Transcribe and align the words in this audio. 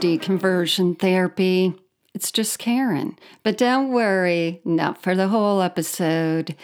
deconversion 0.00 0.98
therapy. 0.98 1.74
It's 2.14 2.32
just 2.32 2.58
Karen. 2.58 3.18
But 3.42 3.58
don't 3.58 3.90
worry, 3.92 4.60
not 4.64 5.02
for 5.02 5.14
the 5.14 5.28
whole 5.28 5.62
episode. 5.62 6.54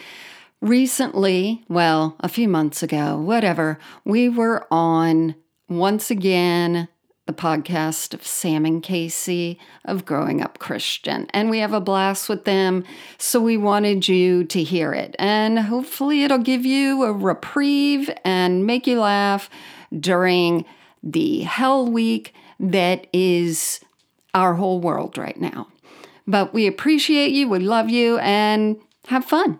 Recently, 0.61 1.63
well, 1.67 2.15
a 2.19 2.29
few 2.29 2.47
months 2.47 2.81
ago, 2.81 3.17
whatever, 3.17 3.77
we 4.05 4.29
were 4.29 4.65
on 4.71 5.35
once 5.67 6.09
again 6.09 6.87
the 7.25 7.33
podcast 7.33 8.13
of 8.13 8.25
Sam 8.25 8.65
and 8.65 8.83
Casey 8.83 9.59
of 9.85 10.05
Growing 10.05 10.41
Up 10.41 10.59
Christian. 10.59 11.27
And 11.33 11.49
we 11.49 11.59
have 11.59 11.73
a 11.73 11.79
blast 11.79 12.27
with 12.27 12.45
them. 12.45 12.83
So 13.17 13.39
we 13.39 13.57
wanted 13.57 14.07
you 14.07 14.43
to 14.45 14.61
hear 14.61 14.93
it. 14.93 15.15
And 15.17 15.59
hopefully 15.59 16.23
it'll 16.23 16.37
give 16.37 16.65
you 16.65 17.03
a 17.03 17.13
reprieve 17.13 18.09
and 18.25 18.65
make 18.65 18.87
you 18.87 18.99
laugh 18.99 19.49
during 19.97 20.65
the 21.01 21.41
hell 21.41 21.85
week 21.85 22.33
that 22.63 23.07
is 23.11 23.81
our 24.33 24.53
whole 24.53 24.79
world 24.79 25.17
right 25.17 25.39
now. 25.39 25.67
But 26.25 26.53
we 26.53 26.65
appreciate 26.65 27.31
you, 27.31 27.49
we 27.49 27.59
love 27.59 27.89
you, 27.89 28.17
and 28.19 28.79
have 29.07 29.25
fun. 29.25 29.59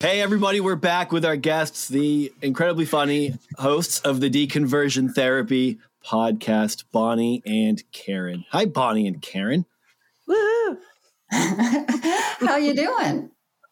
Hey, 0.00 0.20
everybody, 0.20 0.60
we're 0.60 0.76
back 0.76 1.12
with 1.12 1.24
our 1.24 1.36
guests, 1.36 1.88
the 1.88 2.32
incredibly 2.42 2.84
funny 2.86 3.38
hosts 3.56 4.00
of 4.00 4.20
the 4.20 4.30
Deconversion 4.30 5.14
Therapy 5.14 5.78
podcast, 6.04 6.84
Bonnie 6.92 7.42
and 7.46 7.82
Karen. 7.92 8.44
Hi, 8.50 8.64
Bonnie 8.64 9.06
and 9.06 9.20
Karen. 9.20 9.66
Woo! 10.26 10.78
How 11.30 12.56
you 12.56 12.74
doing? 12.74 13.30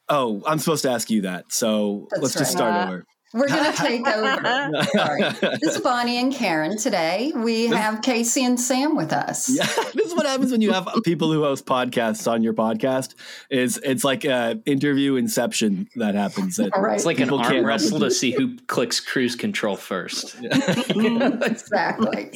Oh, 0.08 0.42
I'm 0.46 0.58
supposed 0.58 0.82
to 0.82 0.90
ask 0.90 1.08
you 1.10 1.22
that. 1.22 1.50
So 1.50 2.08
That's 2.10 2.22
let's 2.22 2.36
right. 2.36 2.40
just 2.40 2.52
start 2.52 2.74
uh, 2.74 2.86
over. 2.86 3.04
We're 3.34 3.48
going 3.48 3.72
to 3.72 3.76
take 3.76 4.06
over. 4.06 4.70
Sorry. 4.92 5.22
This 5.60 5.76
is 5.76 5.80
Bonnie 5.80 6.18
and 6.18 6.32
Karen 6.32 6.78
today. 6.78 7.32
We 7.34 7.66
have 7.66 8.00
Casey 8.02 8.44
and 8.44 8.58
Sam 8.58 8.96
with 8.96 9.12
us. 9.12 9.48
Yeah, 9.48 9.66
this 9.94 10.06
is 10.06 10.14
what 10.14 10.24
happens 10.26 10.52
when 10.52 10.60
you 10.60 10.72
have 10.72 10.88
people 11.04 11.32
who 11.32 11.42
host 11.42 11.66
podcasts 11.66 12.30
on 12.30 12.42
your 12.42 12.54
podcast. 12.54 13.14
Is 13.50 13.80
it's 13.82 14.04
like 14.04 14.24
a 14.24 14.60
interview 14.66 15.16
inception 15.16 15.88
that 15.96 16.14
happens. 16.14 16.56
That 16.56 16.70
right. 16.76 16.94
It's 16.94 17.04
like 17.04 17.18
an 17.18 17.30
arm 17.30 17.64
wrestle 17.64 17.98
to 18.00 18.10
see 18.10 18.30
who 18.30 18.56
clicks 18.66 19.00
cruise 19.00 19.34
control 19.34 19.76
first. 19.76 20.36
exactly. 20.40 22.32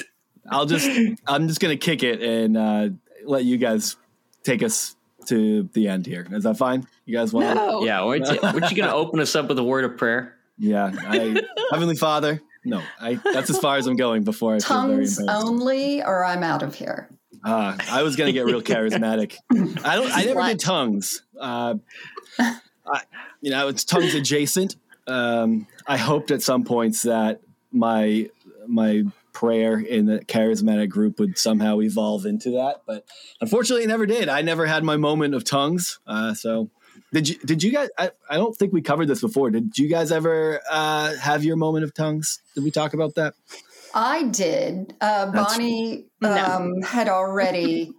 I'll 0.51 0.67
just 0.67 0.89
I'm 1.27 1.47
just 1.49 1.61
going 1.61 1.79
to 1.79 1.85
kick 1.85 2.03
it 2.03 2.23
and 2.23 2.57
uh, 2.57 2.89
let 3.25 3.45
you 3.45 3.57
guys 3.57 3.97
take 4.43 4.63
us 4.65 4.97
to 5.27 5.69
the 5.75 5.89
end 5.89 6.07
here. 6.07 6.27
Is 6.31 6.45
that 6.45 6.57
fine? 6.57 6.87
You 7.05 7.17
guys 7.17 7.33
want? 7.33 7.55
No. 7.55 7.85
Yeah. 7.85 8.01
Aren't 8.01 8.27
you, 8.27 8.39
aren't 8.43 8.71
you 8.71 8.77
going 8.77 8.89
to 8.89 8.95
open 8.95 9.21
us 9.21 9.37
up 9.37 9.49
with 9.49 9.59
a 9.59 9.65
word 9.65 9.85
of 9.85 9.97
prayer? 9.97 10.38
Yeah, 10.59 10.91
I, 10.95 11.43
Heavenly 11.71 11.97
Father. 11.97 12.43
No, 12.65 12.83
I, 13.01 13.15
that's 13.15 13.51
as 13.51 13.59
far 13.59 13.77
as 13.77 13.87
I'm 13.87 13.97
going 13.97 14.25
before 14.25 14.55
I 14.55 14.59
Tongues 14.59 15.21
only, 15.27 16.03
or 16.03 16.25
I'm 16.25 16.43
out 16.43 16.63
of 16.63 16.75
here. 16.75 17.09
Uh, 17.45 17.77
I 17.89 18.03
was 18.03 18.17
gonna 18.17 18.33
get 18.33 18.45
real 18.45 18.63
charismatic. 18.75 19.37
I 19.85 19.97
don't. 19.97 20.13
I 20.13 20.25
never 20.25 20.43
did 20.43 20.61
tongues. 20.61 21.23
Uh, 21.39 21.77
I, 22.39 23.03
you 23.41 23.51
know, 23.51 23.69
it's 23.69 23.85
tongues 23.85 24.15
adjacent. 24.15 24.77
Um, 25.07 25.67
I 25.87 25.97
hoped 25.97 26.31
at 26.31 26.43
some 26.43 26.65
points 26.65 27.03
that 27.03 27.41
my 27.73 28.29
my 28.67 29.05
prayer 29.33 29.79
in 29.79 30.07
the 30.07 30.19
charismatic 30.21 30.89
group 30.89 31.21
would 31.21 31.39
somehow 31.39 31.81
evolve 31.81 32.27
into 32.27 32.51
that, 32.51 32.83
but 32.87 33.05
unfortunately, 33.41 33.85
it 33.85 33.89
never 33.89 34.05
did. 34.05 34.29
I 34.29 34.43
never 34.43 34.67
had 34.67 34.83
my 34.83 34.97
moment 34.97 35.35
of 35.35 35.45
tongues. 35.45 36.01
Uh, 36.07 36.35
so 36.35 36.71
did 37.13 37.29
you 37.29 37.37
did 37.39 37.63
you 37.63 37.73
guys 37.73 37.89
I, 37.99 38.11
I 38.29 38.37
don't 38.37 38.55
think 38.55 38.73
we 38.73 38.83
covered 38.83 39.07
this 39.07 39.21
before. 39.21 39.51
Did 39.51 39.79
you 39.79 39.89
guys 39.89 40.13
ever 40.13 40.61
uh, 40.71 41.17
have 41.17 41.45
your 41.45 41.57
moment 41.57 41.85
of 41.85 41.95
tongues? 41.95 42.41
Did 42.55 42.65
we 42.65 42.71
talk 42.71 42.95
about 42.95 43.15
that? 43.15 43.35
I 43.95 44.25
did. 44.25 44.95
Uh, 45.01 45.33
Bonnie 45.33 46.07
um, 46.23 46.83
had 46.83 47.09
already 47.09 47.93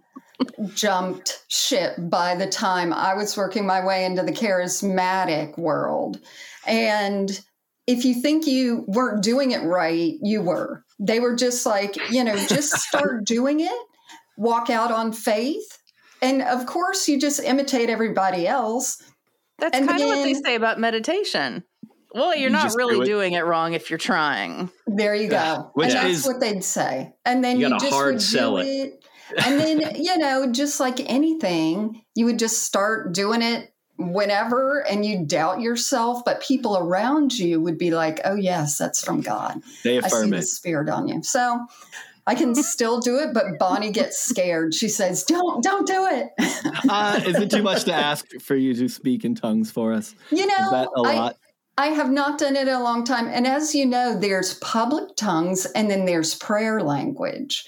jumped 0.74 1.42
ship 1.48 1.94
by 1.98 2.36
the 2.36 2.46
time 2.46 2.92
I 2.92 3.14
was 3.14 3.36
working 3.36 3.66
my 3.66 3.84
way 3.84 4.04
into 4.04 4.22
the 4.22 4.32
charismatic 4.32 5.58
world. 5.58 6.20
And 6.66 7.40
if 7.88 8.04
you 8.04 8.14
think 8.14 8.46
you 8.46 8.84
weren't 8.86 9.22
doing 9.22 9.50
it 9.50 9.62
right, 9.62 10.14
you 10.22 10.42
were. 10.42 10.84
They 11.00 11.18
were 11.18 11.34
just 11.34 11.66
like, 11.66 11.96
you 12.10 12.22
know, 12.22 12.36
just 12.46 12.72
start 12.76 13.24
doing 13.24 13.60
it, 13.60 13.82
walk 14.36 14.70
out 14.70 14.92
on 14.92 15.12
faith 15.12 15.80
and 16.22 16.42
of 16.42 16.66
course 16.66 17.08
you 17.08 17.18
just 17.18 17.40
imitate 17.40 17.90
everybody 17.90 18.46
else 18.46 19.02
that's 19.60 19.76
and 19.76 19.88
kind 19.88 20.00
then, 20.00 20.10
of 20.10 20.16
what 20.16 20.24
they 20.24 20.34
say 20.34 20.54
about 20.54 20.78
meditation. 20.78 21.64
Well 22.12 22.34
you're 22.34 22.48
you 22.48 22.50
not 22.50 22.74
really 22.74 22.98
do 22.98 23.04
doing 23.04 23.34
it 23.34 23.44
wrong 23.44 23.74
if 23.74 23.90
you're 23.90 23.98
trying. 23.98 24.70
There 24.86 25.14
you 25.14 25.28
go. 25.28 25.70
Which 25.74 25.88
and 25.88 25.96
that's 25.96 26.20
is, 26.20 26.26
what 26.26 26.40
they'd 26.40 26.64
say. 26.64 27.12
And 27.24 27.44
then 27.44 27.60
you, 27.60 27.68
you 27.68 27.78
just 27.78 27.92
hard 27.92 28.14
would 28.14 28.22
sell 28.22 28.58
it, 28.58 28.66
it. 28.66 29.04
and 29.44 29.60
then 29.60 29.94
you 29.96 30.18
know 30.18 30.50
just 30.50 30.80
like 30.80 30.98
anything 31.10 32.02
you 32.14 32.24
would 32.26 32.38
just 32.38 32.62
start 32.62 33.12
doing 33.12 33.42
it 33.42 33.72
whenever 33.96 34.80
and 34.88 35.04
you 35.04 35.26
doubt 35.26 35.60
yourself 35.60 36.24
but 36.24 36.40
people 36.40 36.78
around 36.78 37.38
you 37.38 37.60
would 37.60 37.76
be 37.76 37.90
like 37.90 38.18
oh 38.24 38.34
yes 38.34 38.78
that's 38.78 39.04
from 39.04 39.20
god. 39.20 39.60
They 39.84 39.98
affirm 39.98 40.12
I 40.12 40.30
see 40.30 40.36
it. 40.36 40.40
the 40.40 40.42
spirit 40.42 40.88
on 40.88 41.06
you. 41.06 41.22
So 41.22 41.66
I 42.26 42.34
can 42.34 42.54
still 42.62 43.00
do 43.00 43.18
it, 43.18 43.34
but 43.34 43.58
Bonnie 43.58 43.90
gets 43.90 44.18
scared. 44.18 44.74
She 44.74 44.88
says, 44.88 45.24
"Don't, 45.24 45.62
don't 45.62 45.86
do 45.86 46.06
it." 46.10 46.28
uh, 46.88 47.20
is 47.24 47.36
it 47.36 47.50
too 47.50 47.62
much 47.62 47.84
to 47.84 47.94
ask 47.94 48.26
for 48.40 48.56
you 48.56 48.74
to 48.74 48.88
speak 48.88 49.24
in 49.24 49.34
tongues 49.34 49.70
for 49.70 49.92
us? 49.92 50.14
You 50.30 50.46
know, 50.46 50.64
is 50.64 50.70
that 50.70 50.88
a 50.96 51.00
I, 51.00 51.14
lot? 51.14 51.36
I 51.78 51.86
have 51.88 52.10
not 52.10 52.38
done 52.38 52.56
it 52.56 52.68
in 52.68 52.74
a 52.74 52.82
long 52.82 53.04
time, 53.04 53.28
and 53.28 53.46
as 53.46 53.74
you 53.74 53.86
know, 53.86 54.18
there's 54.18 54.54
public 54.54 55.16
tongues, 55.16 55.66
and 55.66 55.90
then 55.90 56.04
there's 56.04 56.34
prayer 56.34 56.82
language. 56.82 57.64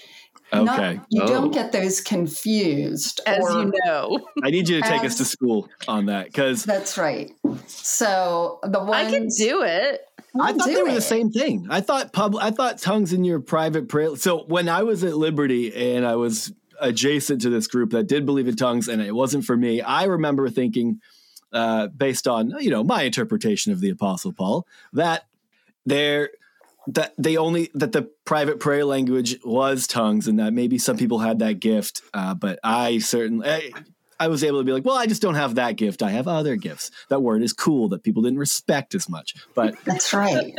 Okay. 0.53 0.95
Not, 0.95 1.05
you 1.09 1.23
oh. 1.23 1.27
don't 1.27 1.51
get 1.51 1.71
those 1.71 1.99
confused. 1.99 3.21
As 3.25 3.43
or, 3.43 3.51
you 3.51 3.71
know. 3.85 4.19
I 4.43 4.51
need 4.51 4.69
you 4.69 4.81
to 4.81 4.87
take 4.87 5.03
as, 5.03 5.13
us 5.13 5.17
to 5.17 5.25
school 5.25 5.67
on 5.87 6.05
that 6.07 6.27
because 6.27 6.63
That's 6.63 6.97
right. 6.97 7.31
So 7.67 8.59
the 8.63 8.79
one 8.79 8.93
I 8.93 9.09
can 9.09 9.27
do 9.27 9.63
it. 9.63 10.01
We'll 10.33 10.45
I 10.45 10.53
thought 10.53 10.67
they 10.67 10.81
were 10.81 10.89
it. 10.89 10.93
the 10.95 11.01
same 11.01 11.31
thing. 11.31 11.67
I 11.69 11.81
thought 11.81 12.11
pub. 12.11 12.35
I 12.35 12.51
thought 12.51 12.79
tongues 12.79 13.13
in 13.13 13.23
your 13.23 13.39
private 13.39 13.87
prayer. 13.87 14.15
So 14.15 14.43
when 14.45 14.67
I 14.67 14.83
was 14.83 15.03
at 15.03 15.15
Liberty 15.15 15.93
and 15.93 16.05
I 16.05 16.15
was 16.15 16.51
adjacent 16.79 17.41
to 17.41 17.49
this 17.49 17.67
group 17.67 17.91
that 17.91 18.07
did 18.07 18.25
believe 18.25 18.47
in 18.47 18.55
tongues, 18.55 18.87
and 18.87 19.01
it 19.01 19.13
wasn't 19.13 19.45
for 19.45 19.55
me, 19.55 19.81
I 19.81 20.05
remember 20.05 20.49
thinking, 20.49 21.01
uh, 21.51 21.87
based 21.87 22.27
on 22.27 22.51
you 22.59 22.71
know 22.71 22.83
my 22.83 23.03
interpretation 23.03 23.71
of 23.71 23.79
the 23.79 23.91
Apostle 23.91 24.33
Paul, 24.33 24.65
that 24.93 25.25
there 25.85 26.29
that 26.87 27.13
they 27.17 27.37
only 27.37 27.69
that 27.73 27.91
the 27.91 28.09
private 28.25 28.59
prayer 28.59 28.85
language 28.85 29.37
was 29.43 29.87
tongues, 29.87 30.27
and 30.27 30.39
that 30.39 30.53
maybe 30.53 30.77
some 30.77 30.97
people 30.97 31.19
had 31.19 31.39
that 31.39 31.59
gift, 31.59 32.01
uh, 32.13 32.33
but 32.33 32.59
I 32.63 32.99
certainly. 32.99 33.47
I, 33.47 33.71
I 34.19 34.27
was 34.27 34.43
able 34.43 34.59
to 34.59 34.63
be 34.63 34.71
like, 34.71 34.85
well, 34.85 34.95
I 34.95 35.05
just 35.05 35.21
don't 35.21 35.35
have 35.35 35.55
that 35.55 35.75
gift. 35.75 36.01
I 36.01 36.11
have 36.11 36.29
other 36.29 36.55
gifts. 36.55 36.91
That 37.09 37.21
word 37.21 37.43
is 37.43 37.51
cool 37.51 37.89
that 37.89 38.03
people 38.03 38.23
didn't 38.23 38.39
respect 38.39 38.95
as 38.95 39.09
much. 39.09 39.33
But 39.53 39.75
that's 39.85 40.13
right. 40.13 40.53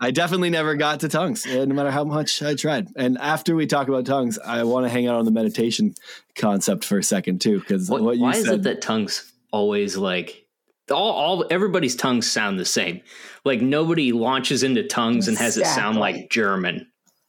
I 0.00 0.10
definitely 0.10 0.50
never 0.50 0.74
got 0.74 1.00
to 1.00 1.08
tongues, 1.08 1.46
no 1.46 1.66
matter 1.66 1.90
how 1.90 2.02
much 2.02 2.42
I 2.42 2.54
tried. 2.54 2.88
And 2.96 3.16
after 3.18 3.54
we 3.54 3.66
talk 3.66 3.86
about 3.86 4.06
tongues, 4.06 4.38
I 4.38 4.64
want 4.64 4.86
to 4.86 4.90
hang 4.90 5.06
out 5.06 5.16
on 5.16 5.24
the 5.24 5.30
meditation 5.30 5.94
concept 6.34 6.84
for 6.84 6.98
a 6.98 7.02
second 7.02 7.40
too, 7.40 7.60
because 7.60 7.88
what, 7.88 8.02
what, 8.02 8.16
you 8.16 8.22
why 8.22 8.32
said, 8.32 8.44
is 8.44 8.50
it 8.50 8.62
that 8.64 8.82
tongues 8.82 9.32
always 9.52 9.96
like 9.96 10.43
all, 10.90 11.12
all 11.12 11.46
everybody's 11.50 11.96
tongues 11.96 12.30
sound 12.30 12.58
the 12.58 12.64
same? 12.64 13.00
Like 13.44 13.60
nobody 13.60 14.12
launches 14.12 14.62
into 14.62 14.86
tongues 14.86 15.28
exactly. 15.28 15.32
and 15.32 15.38
has 15.38 15.56
it 15.56 15.66
sound 15.66 15.98
like 15.98 16.30
German. 16.30 16.86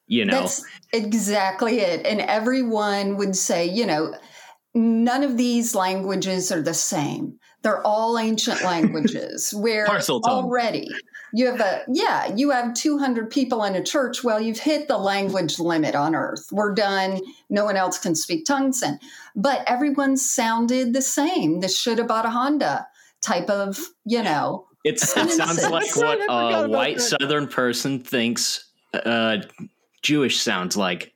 You 0.07 0.25
know, 0.25 0.41
that's 0.41 0.63
exactly 0.93 1.79
it. 1.79 2.05
And 2.05 2.21
everyone 2.21 3.17
would 3.17 3.35
say, 3.35 3.65
you 3.65 3.85
know 3.85 4.13
none 4.75 5.23
of 5.23 5.37
these 5.37 5.73
languages 5.73 6.51
are 6.51 6.61
the 6.61 6.73
same. 6.73 7.39
They're 7.63 7.85
all 7.87 8.19
ancient 8.19 8.61
languages 8.63 9.53
where 9.53 9.87
already 9.87 10.89
you 11.33 11.47
have 11.47 11.59
a 11.59 11.83
yeah, 11.87 12.33
you 12.35 12.51
have 12.51 12.73
200 12.75 13.31
people 13.31 13.63
in 13.63 13.75
a 13.75 13.83
church. 13.83 14.23
Well, 14.23 14.39
you've 14.39 14.59
hit 14.59 14.87
the 14.87 14.97
language 14.97 15.57
limit 15.59 15.95
on 15.95 16.13
earth. 16.13 16.45
We're 16.51 16.73
done. 16.73 17.21
No 17.49 17.65
one 17.65 17.77
else 17.77 17.97
can 17.97 18.15
speak 18.15 18.45
tongues 18.45 18.83
and 18.83 18.99
but 19.35 19.63
everyone 19.65 20.17
sounded 20.17 20.93
the 20.93 21.01
same. 21.01 21.61
The 21.61 21.69
should 21.69 21.97
have 21.97 22.07
bought 22.07 22.25
a 22.25 22.29
Honda 22.29 22.87
type 23.25 23.49
of, 23.49 23.77
you 24.05 24.23
know. 24.23 24.67
It's 24.83 25.03
it 25.17 25.31
sounds 25.31 25.67
like 25.67 25.95
what 25.95 26.19
a 26.29 26.67
white 26.67 27.01
southern 27.01 27.47
person 27.47 27.99
thinks 27.99 28.71
uh, 28.93 29.37
Jewish 30.01 30.39
sounds 30.39 30.77
like 30.77 31.13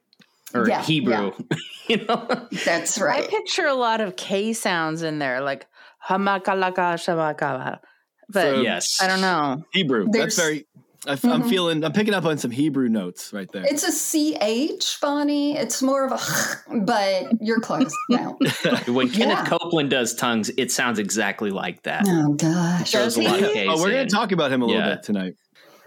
or 0.54 0.68
yeah, 0.68 0.84
Hebrew. 0.84 1.32
Yeah. 1.50 1.58
you 1.88 2.06
know, 2.06 2.48
that's 2.66 3.00
right. 3.00 3.24
I 3.24 3.28
picture 3.28 3.68
a 3.68 3.76
lot 3.76 4.02
of 4.02 4.16
K 4.16 4.54
sounds 4.54 5.04
in 5.04 5.20
there, 5.20 5.42
like 5.42 5.68
hamakalaka 6.08 6.98
shamakala. 6.98 7.80
But 8.32 8.42
so, 8.42 8.62
yes, 8.62 8.98
I 9.02 9.08
don't 9.08 9.22
know 9.22 9.64
Hebrew. 9.74 10.08
There's, 10.10 10.36
that's 10.36 10.48
very. 10.48 10.68
I, 11.07 11.12
am 11.12 11.18
mm-hmm. 11.18 11.50
feeling. 11.50 11.84
I'm 11.84 11.94
picking 11.94 12.13
up 12.13 12.25
on 12.25 12.38
some 12.38 12.51
Hebrew 12.51 12.90
notes 12.90 13.31
right 13.31 13.50
there. 13.51 13.63
It's 13.66 13.84
a 13.84 14.80
ch, 14.80 15.01
Bonnie. 15.01 15.56
It's 15.57 15.81
more 15.81 16.06
of 16.06 16.12
a, 16.12 16.78
but 16.81 17.42
you're 17.42 17.62
close 17.62 17.94
now. 18.10 18.38
when 18.88 19.10
Kenneth 19.12 19.40
yeah. 19.40 19.46
Copeland 19.46 19.90
does 19.90 20.13
tongues, 20.13 20.50
it 20.57 20.72
sounds 20.72 21.00
exactly 21.00 21.51
like 21.51 21.84
that. 21.84 22.04
Oh 22.07 22.34
gosh, 22.34 22.90
shows 22.90 23.18
a 23.18 23.22
lot 23.22 23.42
of 23.42 23.50
Oh, 23.50 23.81
we're 23.81 23.92
going 23.92 24.07
to 24.07 24.13
talk 24.13 24.31
about 24.31 24.51
him 24.51 24.62
a 24.62 24.66
little 24.66 24.81
yeah. 24.81 24.96
bit 24.96 25.04
tonight. 25.04 25.36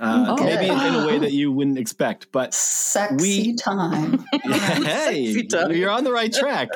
Uh, 0.00 0.36
oh, 0.36 0.44
maybe 0.44 0.66
in 0.66 0.94
a 0.94 1.06
way 1.06 1.18
that 1.20 1.32
you 1.32 1.52
wouldn't 1.52 1.78
expect, 1.78 2.32
but 2.32 2.52
sexy 2.54 3.16
we, 3.18 3.54
time. 3.54 4.24
hey, 4.42 5.32
sexy 5.32 5.46
time. 5.46 5.72
you're 5.72 5.90
on 5.90 6.04
the 6.04 6.12
right 6.12 6.32
track. 6.32 6.70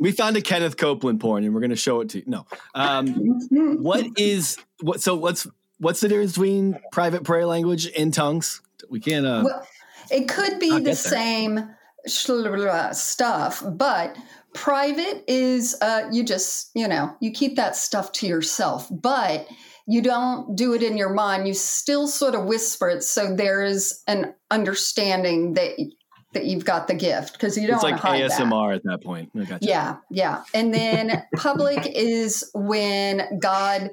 we 0.00 0.10
found 0.10 0.36
a 0.36 0.40
Kenneth 0.40 0.76
Copeland 0.76 1.20
porn, 1.20 1.44
and 1.44 1.54
we're 1.54 1.60
going 1.60 1.70
to 1.70 1.76
show 1.76 2.00
it 2.00 2.08
to 2.10 2.18
you. 2.18 2.24
No, 2.26 2.46
um, 2.74 3.12
what 3.82 4.06
is 4.16 4.56
what? 4.80 5.00
So 5.02 5.14
what's 5.14 5.46
what's 5.78 6.00
the 6.00 6.08
difference 6.08 6.32
between 6.32 6.78
private 6.92 7.24
prayer 7.24 7.46
language 7.46 7.90
and 7.96 8.12
tongues? 8.12 8.60
We 8.90 9.00
can't. 9.00 9.26
Uh, 9.26 9.42
well, 9.44 9.68
it 10.10 10.28
could 10.28 10.58
be 10.58 10.80
the 10.80 10.94
same 10.94 11.70
stuff, 12.06 13.62
but 13.66 14.16
private 14.54 15.24
is 15.26 15.76
uh, 15.80 16.08
you 16.10 16.24
just 16.24 16.70
you 16.74 16.88
know 16.88 17.14
you 17.20 17.30
keep 17.30 17.56
that 17.56 17.76
stuff 17.76 18.12
to 18.12 18.26
yourself, 18.26 18.88
but 18.90 19.46
you 19.86 20.02
don't 20.02 20.56
do 20.56 20.74
it 20.74 20.82
in 20.82 20.96
your 20.96 21.10
mind. 21.10 21.46
You 21.46 21.54
still 21.54 22.08
sort 22.08 22.34
of 22.34 22.44
whisper 22.44 22.88
it, 22.88 23.02
so 23.02 23.34
there 23.34 23.64
is 23.64 24.02
an 24.06 24.34
understanding 24.50 25.54
that 25.54 25.72
that 26.32 26.44
you've 26.44 26.64
got 26.64 26.86
the 26.86 26.94
gift 26.94 27.32
because 27.32 27.56
you 27.56 27.66
don't. 27.66 27.76
It's 27.76 27.82
like 27.82 27.96
ASMR 27.96 28.70
that. 28.70 28.76
at 28.76 28.84
that 28.84 29.02
point. 29.02 29.30
Yeah, 29.60 29.96
yeah. 30.10 30.42
And 30.54 30.72
then 30.72 31.22
public 31.36 31.86
is 31.86 32.50
when 32.54 33.38
God 33.38 33.90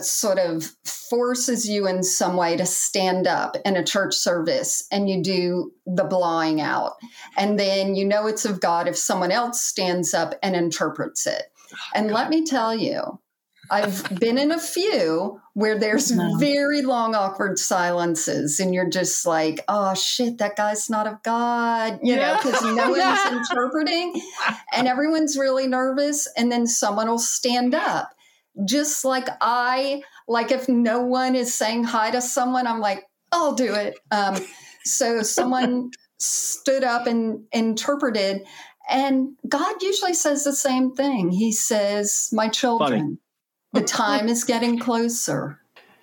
sort 0.00 0.38
of 0.38 0.70
forces 0.84 1.68
you 1.68 1.86
in 1.86 2.02
some 2.02 2.36
way 2.36 2.56
to 2.56 2.66
stand 2.66 3.26
up 3.26 3.56
in 3.64 3.76
a 3.76 3.84
church 3.84 4.14
service 4.14 4.86
and 4.90 5.08
you 5.08 5.22
do 5.22 5.72
the 5.86 6.04
blowing 6.04 6.60
out. 6.60 6.92
And 7.36 7.58
then 7.58 7.94
you 7.94 8.04
know 8.04 8.26
it's 8.26 8.44
of 8.44 8.60
God 8.60 8.88
if 8.88 8.96
someone 8.96 9.30
else 9.30 9.62
stands 9.62 10.14
up 10.14 10.34
and 10.42 10.56
interprets 10.56 11.26
it. 11.26 11.44
Oh, 11.72 11.76
and 11.94 12.08
God. 12.08 12.14
let 12.14 12.30
me 12.30 12.44
tell 12.44 12.74
you, 12.74 13.20
I've 13.70 14.18
been 14.18 14.38
in 14.38 14.52
a 14.52 14.58
few 14.58 15.40
where 15.54 15.78
there's 15.78 16.10
no. 16.10 16.36
very 16.36 16.82
long, 16.82 17.14
awkward 17.14 17.58
silences, 17.58 18.60
and 18.60 18.74
you're 18.74 18.90
just 18.90 19.24
like, 19.24 19.64
oh 19.68 19.94
shit, 19.94 20.38
that 20.38 20.56
guy's 20.56 20.90
not 20.90 21.06
of 21.06 21.22
God, 21.22 22.00
you 22.02 22.14
yeah. 22.14 22.34
know, 22.34 22.36
because 22.42 22.62
no 22.62 22.90
one's 22.90 23.50
interpreting 23.50 24.20
and 24.72 24.86
everyone's 24.86 25.38
really 25.38 25.66
nervous. 25.66 26.28
And 26.36 26.50
then 26.52 26.66
someone 26.66 27.08
will 27.08 27.18
stand 27.18 27.74
up. 27.74 28.10
Just 28.66 29.04
like 29.04 29.28
I, 29.40 30.02
like 30.28 30.50
if 30.50 30.68
no 30.68 31.02
one 31.02 31.34
is 31.34 31.54
saying 31.54 31.84
hi 31.84 32.10
to 32.10 32.20
someone, 32.20 32.66
I'm 32.66 32.80
like, 32.80 33.04
I'll 33.32 33.54
do 33.54 33.74
it. 33.74 33.98
Um, 34.10 34.36
so 34.84 35.22
someone 35.22 35.90
stood 36.18 36.84
up 36.84 37.06
and 37.06 37.44
interpreted. 37.52 38.44
And 38.88 39.36
God 39.48 39.82
usually 39.82 40.14
says 40.14 40.44
the 40.44 40.52
same 40.52 40.94
thing. 40.94 41.30
He 41.30 41.52
says, 41.52 42.28
My 42.32 42.48
children. 42.48 43.18
The 43.72 43.82
time 43.82 44.28
is 44.28 44.44
getting 44.44 44.78
closer. 44.78 45.58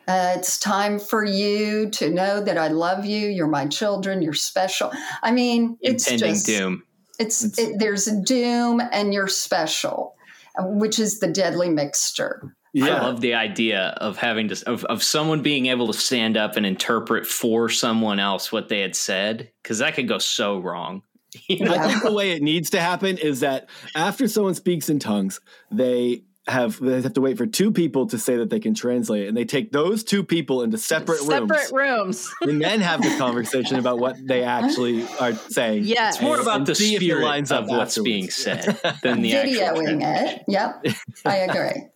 Uh, 0.07 0.33
it's 0.35 0.59
time 0.59 0.99
for 0.99 1.23
you 1.23 1.89
to 1.91 2.09
know 2.09 2.41
that 2.41 2.57
I 2.57 2.67
love 2.67 3.05
you. 3.05 3.29
You're 3.29 3.47
my 3.47 3.67
children. 3.67 4.21
You're 4.21 4.33
special. 4.33 4.91
I 5.23 5.31
mean, 5.31 5.77
it's 5.79 6.05
impending 6.05 6.33
just, 6.33 6.45
doom. 6.47 6.83
It's, 7.17 7.43
it's 7.45 7.59
it, 7.59 7.79
there's 7.79 8.07
a 8.09 8.21
doom, 8.21 8.81
and 8.91 9.13
you're 9.13 9.29
special, 9.29 10.15
which 10.59 10.99
is 10.99 11.19
the 11.19 11.27
deadly 11.27 11.69
mixture. 11.69 12.55
Yeah. 12.73 12.97
I 12.97 13.01
love 13.01 13.21
the 13.21 13.33
idea 13.33 13.95
of 13.97 14.17
having 14.17 14.47
to 14.47 14.69
of, 14.69 14.85
of 14.85 15.03
someone 15.03 15.41
being 15.41 15.65
able 15.65 15.87
to 15.87 15.93
stand 15.93 16.37
up 16.37 16.55
and 16.55 16.65
interpret 16.65 17.25
for 17.25 17.67
someone 17.67 18.19
else 18.19 18.51
what 18.51 18.69
they 18.69 18.79
had 18.79 18.95
said 18.95 19.51
because 19.61 19.79
that 19.79 19.95
could 19.95 20.07
go 20.07 20.17
so 20.17 20.59
wrong. 20.59 21.03
You 21.47 21.63
know? 21.63 21.73
I 21.73 21.87
think 21.87 22.03
the 22.03 22.11
way 22.11 22.31
it 22.31 22.41
needs 22.41 22.71
to 22.71 22.81
happen 22.81 23.17
is 23.17 23.39
that 23.39 23.69
after 23.95 24.27
someone 24.27 24.53
speaks 24.53 24.89
in 24.89 24.99
tongues, 24.99 25.39
they 25.71 26.23
have 26.51 26.79
they 26.79 27.01
have 27.01 27.13
to 27.13 27.21
wait 27.21 27.37
for 27.37 27.45
two 27.45 27.71
people 27.71 28.05
to 28.07 28.19
say 28.19 28.37
that 28.37 28.49
they 28.49 28.59
can 28.59 28.73
translate 28.73 29.27
and 29.27 29.35
they 29.35 29.45
take 29.45 29.71
those 29.71 30.03
two 30.03 30.23
people 30.23 30.61
into 30.61 30.77
separate, 30.77 31.19
separate 31.19 31.71
rooms, 31.71 31.71
rooms. 31.71 32.33
and 32.41 32.61
then 32.61 32.81
have 32.81 33.01
the 33.01 33.15
conversation 33.17 33.77
about 33.77 33.99
what 33.99 34.15
they 34.27 34.43
actually 34.43 35.07
are 35.19 35.33
saying. 35.33 35.85
Yeah 35.85 36.09
it's 36.09 36.21
more 36.21 36.39
about 36.39 36.65
the 36.65 36.75
spirit 36.75 37.23
lines 37.23 37.51
of 37.51 37.67
what's 37.67 37.97
afterwards. 37.97 38.03
being 38.03 38.29
said 38.29 38.79
than 39.03 39.21
the 39.21 39.31
videoing 39.31 40.01
it. 40.03 40.43
yep. 40.47 40.85
I 41.25 41.35
agree. 41.37 41.87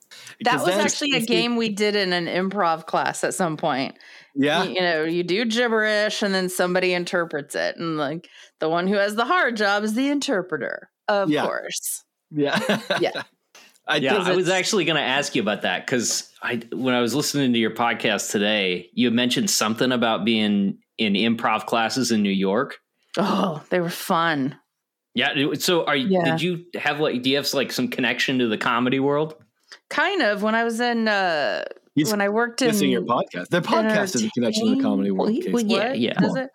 That 0.43 0.61
was 0.61 0.75
actually 0.75 1.13
a 1.13 1.21
game 1.21 1.55
we 1.55 1.69
did 1.69 1.95
in 1.95 2.13
an 2.13 2.25
improv 2.25 2.85
class 2.85 3.23
at 3.23 3.33
some 3.33 3.57
point. 3.57 3.97
Yeah. 4.33 4.63
you, 4.63 4.73
you, 4.73 4.81
know 4.81 5.03
you 5.03 5.23
do 5.23 5.45
gibberish 5.45 6.21
and 6.21 6.33
then 6.33 6.49
somebody 6.49 6.93
interprets 6.93 7.55
it 7.55 7.77
and 7.77 7.97
like 7.97 8.27
the 8.59 8.69
one 8.69 8.87
who 8.87 8.95
has 8.95 9.15
the 9.15 9.25
hard 9.25 9.55
job 9.55 9.83
is 9.83 9.93
the 9.93 10.09
interpreter 10.09 10.89
of 11.07 11.29
yeah. 11.29 11.45
course. 11.45 12.03
Yeah. 12.31 12.81
Yeah 12.99 13.23
I 13.87 13.97
yeah, 13.97 14.17
I 14.17 14.35
was 14.35 14.49
actually 14.49 14.85
going 14.85 14.97
to 14.97 15.03
ask 15.03 15.35
you 15.35 15.41
about 15.41 15.61
that 15.61 15.85
because 15.85 16.31
I 16.41 16.61
when 16.71 16.95
I 16.95 17.01
was 17.01 17.13
listening 17.13 17.53
to 17.53 17.59
your 17.59 17.71
podcast 17.71 18.31
today, 18.31 18.89
you 18.93 19.11
mentioned 19.11 19.49
something 19.49 19.91
about 19.91 20.25
being 20.25 20.79
in 20.97 21.13
improv 21.13 21.65
classes 21.65 22.11
in 22.11 22.23
New 22.23 22.31
York. 22.31 22.79
Oh, 23.17 23.63
they 23.69 23.79
were 23.79 23.89
fun. 23.89 24.57
Yeah. 25.13 25.53
So, 25.59 25.85
are 25.85 25.95
yeah. 25.95 26.23
did 26.23 26.41
you 26.41 26.65
have 26.75 26.99
like 26.99 27.21
do 27.21 27.29
you 27.29 27.37
have 27.37 27.53
like 27.53 27.71
some 27.71 27.87
connection 27.87 28.39
to 28.39 28.47
the 28.47 28.57
comedy 28.57 28.99
world? 28.99 29.35
Kind 29.89 30.21
of. 30.21 30.41
When 30.41 30.55
I 30.55 30.63
was 30.63 30.79
in 30.79 31.07
uh 31.07 31.63
He's 31.95 32.11
when 32.11 32.19
I 32.19 32.27
worked 32.27 32.61
in 32.61 32.75
your 32.89 33.03
podcast, 33.03 33.47
their 33.47 33.61
podcast 33.61 34.15
is 34.15 34.25
a 34.25 34.29
connection 34.31 34.67
to 34.67 34.75
the 34.75 34.81
comedy 34.81 35.11
world. 35.11 35.31
Well, 35.45 35.53
well, 35.53 35.65
yeah, 35.65 35.93
yeah. 35.93 36.47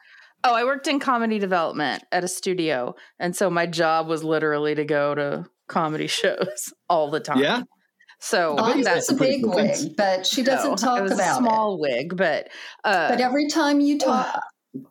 Oh, 0.43 0.55
I 0.55 0.65
worked 0.65 0.87
in 0.87 1.00
comedy 1.00 1.38
development 1.38 2.03
at 2.12 2.25
a 2.25 2.29
studio, 2.29 2.94
and 3.19 3.35
so 3.35 3.49
my 3.49 3.67
job 3.67 4.06
was 4.06 4.23
literally 4.23 4.75
to 4.75 4.85
go 4.85 5.15
to 5.15 5.47
comedy 5.71 6.07
shows 6.07 6.73
all 6.91 7.11
the 7.11 7.21
time. 7.21 7.39
Yeah. 7.39 7.63
So 8.23 8.57
that's 8.85 9.11
a 9.11 9.15
big 9.15 9.43
cool 9.45 9.55
wig, 9.55 9.97
but 9.97 10.27
she 10.27 10.43
doesn't 10.43 10.73
no, 10.73 10.77
talk 10.77 10.99
it 10.99 11.03
was 11.05 11.13
about 11.13 11.41
a 11.41 11.43
small 11.43 11.77
it. 11.77 11.81
wig. 11.81 12.17
But 12.17 12.51
uh, 12.85 13.09
but 13.09 13.21
every 13.21 13.49
time 13.49 13.81
you 13.81 13.99
talk, 13.99 14.43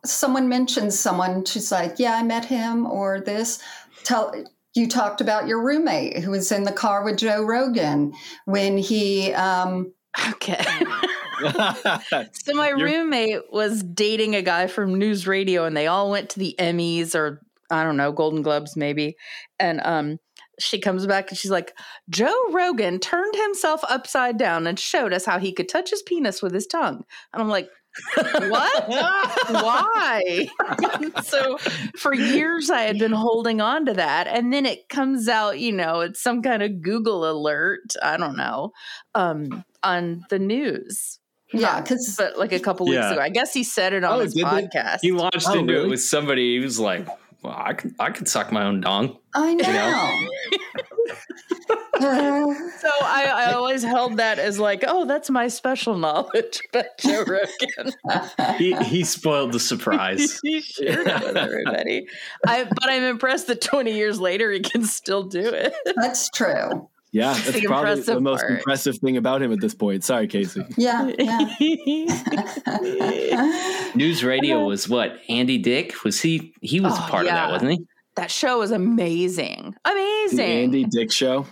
someone 0.04 0.48
mentions 0.48 0.98
someone, 0.98 1.44
she's 1.44 1.70
like, 1.70 2.00
"Yeah, 2.00 2.14
I 2.16 2.24
met 2.24 2.44
him," 2.44 2.86
or 2.86 3.20
this. 3.20 3.62
Tell 4.02 4.34
you 4.74 4.88
talked 4.88 5.20
about 5.20 5.46
your 5.46 5.62
roommate 5.64 6.18
who 6.18 6.32
was 6.32 6.50
in 6.50 6.64
the 6.64 6.72
car 6.72 7.04
with 7.04 7.18
Joe 7.18 7.44
Rogan 7.44 8.12
when 8.46 8.76
he. 8.76 9.32
Um, 9.32 9.92
okay. 10.30 10.64
so 12.32 12.54
my 12.54 12.70
You're- 12.70 12.82
roommate 12.82 13.52
was 13.52 13.82
dating 13.84 14.34
a 14.34 14.42
guy 14.42 14.66
from 14.66 14.98
News 14.98 15.28
Radio, 15.28 15.66
and 15.66 15.76
they 15.76 15.86
all 15.86 16.10
went 16.10 16.30
to 16.30 16.40
the 16.40 16.56
Emmys 16.58 17.14
or 17.14 17.40
I 17.70 17.84
don't 17.84 17.96
know 17.96 18.10
Golden 18.10 18.42
Globes 18.42 18.76
maybe, 18.76 19.14
and 19.60 19.80
um 19.84 20.18
she 20.60 20.78
comes 20.78 21.06
back 21.06 21.30
and 21.30 21.38
she's 21.38 21.50
like, 21.50 21.76
Joe 22.08 22.34
Rogan 22.50 22.98
turned 22.98 23.34
himself 23.34 23.82
upside 23.88 24.38
down 24.38 24.66
and 24.66 24.78
showed 24.78 25.12
us 25.12 25.24
how 25.24 25.38
he 25.38 25.52
could 25.52 25.68
touch 25.68 25.90
his 25.90 26.02
penis 26.02 26.42
with 26.42 26.52
his 26.52 26.66
tongue. 26.66 27.04
And 27.32 27.42
I'm 27.42 27.48
like, 27.48 27.68
what? 28.14 28.88
Why? 29.50 30.48
so 31.22 31.58
for 31.96 32.14
years 32.14 32.70
I 32.70 32.82
had 32.82 32.98
been 32.98 33.12
holding 33.12 33.60
on 33.60 33.86
to 33.86 33.94
that. 33.94 34.26
And 34.26 34.52
then 34.52 34.66
it 34.66 34.88
comes 34.88 35.28
out, 35.28 35.58
you 35.58 35.72
know, 35.72 36.00
it's 36.00 36.22
some 36.22 36.42
kind 36.42 36.62
of 36.62 36.82
Google 36.82 37.28
alert. 37.28 37.94
I 38.02 38.16
don't 38.16 38.36
know. 38.36 38.72
Um, 39.14 39.64
on 39.82 40.24
the 40.30 40.38
news. 40.38 41.18
Yeah, 41.52 41.80
because 41.80 42.14
but 42.16 42.38
like 42.38 42.52
a 42.52 42.60
couple 42.60 42.86
weeks 42.86 42.96
yeah. 42.96 43.12
ago, 43.12 43.20
I 43.20 43.28
guess 43.28 43.52
he 43.52 43.64
said 43.64 43.92
it 43.92 44.04
on 44.04 44.20
oh, 44.20 44.20
his 44.20 44.36
podcast. 44.36 44.98
He 45.02 45.10
launched 45.10 45.48
oh, 45.48 45.58
into 45.58 45.72
really? 45.72 45.86
it 45.86 45.90
with 45.90 46.02
somebody. 46.02 46.54
He 46.54 46.60
was 46.60 46.78
like, 46.78 47.08
well, 47.42 47.54
I 47.56 47.72
can 47.72 47.94
I 47.98 48.10
can 48.10 48.26
suck 48.26 48.52
my 48.52 48.64
own 48.64 48.80
dong. 48.80 49.16
I 49.34 49.54
know. 49.54 49.66
You 49.66 49.72
know? 49.72 50.28
so 52.80 52.88
I, 53.02 53.30
I, 53.32 53.52
always 53.52 53.82
held 53.82 54.16
that 54.16 54.38
as 54.38 54.58
like, 54.58 54.84
oh, 54.86 55.04
that's 55.04 55.30
my 55.30 55.48
special 55.48 55.96
knowledge 55.96 56.60
about 56.72 56.86
Joe 56.98 57.24
Rogan. 57.26 57.92
he 58.58 58.74
he 58.84 59.04
spoiled 59.04 59.52
the 59.52 59.60
surprise. 59.60 60.40
he 60.42 60.60
shared 60.60 61.06
it 61.06 61.22
with 61.22 61.36
everybody. 61.36 62.06
I, 62.46 62.64
but 62.64 62.88
I'm 62.88 63.02
impressed 63.02 63.46
that 63.48 63.60
20 63.60 63.92
years 63.92 64.20
later 64.20 64.50
he 64.50 64.60
can 64.60 64.84
still 64.84 65.22
do 65.22 65.46
it. 65.46 65.74
That's 65.96 66.30
true. 66.30 66.88
Yeah, 67.12 67.32
that's 67.32 67.52
the 67.52 67.66
probably 67.66 68.00
the 68.02 68.20
most 68.20 68.42
part. 68.42 68.52
impressive 68.52 68.98
thing 68.98 69.16
about 69.16 69.42
him 69.42 69.52
at 69.52 69.60
this 69.60 69.74
point. 69.74 70.04
Sorry, 70.04 70.28
Casey. 70.28 70.64
Yeah. 70.76 71.10
yeah. 71.18 71.48
News 73.94 74.22
radio 74.22 74.64
was 74.64 74.88
what? 74.88 75.18
Andy 75.28 75.58
Dick? 75.58 76.04
Was 76.04 76.20
he 76.20 76.54
he 76.60 76.80
was 76.80 76.92
oh, 76.94 77.04
a 77.04 77.08
part 77.08 77.26
yeah. 77.26 77.32
of 77.32 77.36
that, 77.36 77.52
wasn't 77.52 77.72
he? 77.72 77.86
That 78.14 78.30
show 78.30 78.60
was 78.60 78.70
amazing. 78.70 79.74
Amazing. 79.84 80.36
The 80.36 80.44
Andy 80.44 80.84
Dick 80.84 81.10
show? 81.10 81.46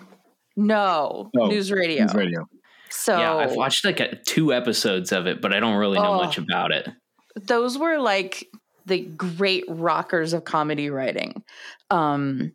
No. 0.57 1.31
Oh, 1.37 1.47
news 1.47 1.73
radio. 1.73 2.03
News 2.03 2.15
radio. 2.15 2.49
So 2.91 3.19
Yeah, 3.19 3.37
I've 3.37 3.55
watched 3.55 3.85
like 3.85 4.01
a, 4.01 4.17
two 4.17 4.53
episodes 4.53 5.13
of 5.13 5.27
it, 5.27 5.41
but 5.41 5.53
I 5.53 5.61
don't 5.61 5.77
really 5.77 5.99
know 5.99 6.15
oh, 6.15 6.25
much 6.25 6.39
about 6.39 6.73
it. 6.73 6.89
Those 7.37 7.79
were 7.79 7.99
like 7.99 8.47
the 8.87 9.01
great 9.01 9.65
rockers 9.69 10.33
of 10.33 10.45
comedy 10.45 10.91
writing. 10.91 11.43
Um 11.91 12.53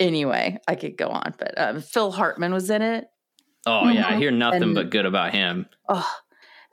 anyway, 0.00 0.58
I 0.66 0.74
could 0.74 0.96
go 0.96 1.08
on, 1.08 1.34
but 1.38 1.58
um, 1.58 1.80
Phil 1.80 2.12
Hartman 2.12 2.52
was 2.52 2.70
in 2.70 2.82
it. 2.82 3.08
Oh 3.66 3.70
mm-hmm. 3.70 3.96
yeah, 3.96 4.08
I 4.08 4.16
hear 4.16 4.30
nothing 4.30 4.62
and, 4.62 4.74
but 4.74 4.90
good 4.90 5.06
about 5.06 5.32
him. 5.32 5.66
Oh, 5.88 6.08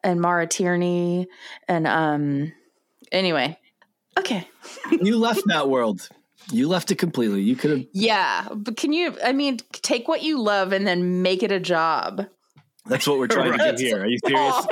and 0.03 0.21
Maura 0.21 0.47
Tierney, 0.47 1.27
and 1.67 1.87
um, 1.87 2.51
anyway, 3.11 3.57
okay. 4.19 4.47
you 4.91 5.17
left 5.17 5.41
that 5.47 5.69
world. 5.69 6.07
You 6.51 6.67
left 6.67 6.91
it 6.91 6.95
completely. 6.95 7.41
You 7.41 7.55
could 7.55 7.71
have. 7.71 7.85
Yeah, 7.93 8.47
but 8.53 8.75
can 8.77 8.93
you? 8.93 9.15
I 9.23 9.33
mean, 9.33 9.59
take 9.71 10.07
what 10.07 10.23
you 10.23 10.41
love 10.41 10.73
and 10.73 10.85
then 10.85 11.21
make 11.21 11.41
it 11.41 11.51
a 11.51 11.59
job. 11.59 12.27
That's 12.85 13.07
what 13.07 13.17
we're 13.17 13.27
trying 13.27 13.51
right. 13.51 13.71
to 13.71 13.77
do 13.77 13.85
here. 13.85 14.01
Are 14.01 14.07
you 14.07 14.17
serious? 14.25 14.67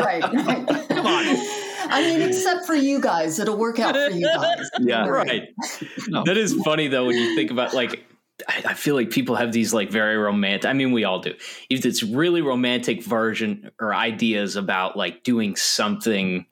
right, 0.00 0.22
right. 0.22 0.88
Come 0.88 1.06
on. 1.06 1.67
I 1.88 2.02
mean, 2.02 2.22
except 2.22 2.66
for 2.66 2.74
you 2.74 3.00
guys, 3.00 3.38
it'll 3.38 3.56
work 3.56 3.78
out 3.78 3.94
for 3.94 4.10
you 4.10 4.26
guys. 4.26 4.70
Yeah, 4.80 5.06
right. 5.06 5.48
No. 6.08 6.24
That 6.24 6.36
is 6.36 6.54
funny 6.64 6.88
though 6.88 7.06
when 7.06 7.16
you 7.16 7.34
think 7.34 7.50
about 7.50 7.74
like 7.74 8.04
I, 8.48 8.74
feel 8.74 8.94
like 8.94 9.10
people 9.10 9.34
have 9.34 9.52
these 9.52 9.74
like 9.74 9.90
very 9.90 10.16
romantic. 10.16 10.68
I 10.68 10.72
mean, 10.72 10.92
we 10.92 11.04
all 11.04 11.18
do. 11.18 11.34
If 11.68 11.84
it's 11.84 12.02
really 12.02 12.40
romantic 12.40 13.02
version 13.02 13.70
or 13.80 13.92
ideas 13.92 14.54
about 14.54 14.96
like 14.96 15.24
doing 15.24 15.56
something 15.56 16.46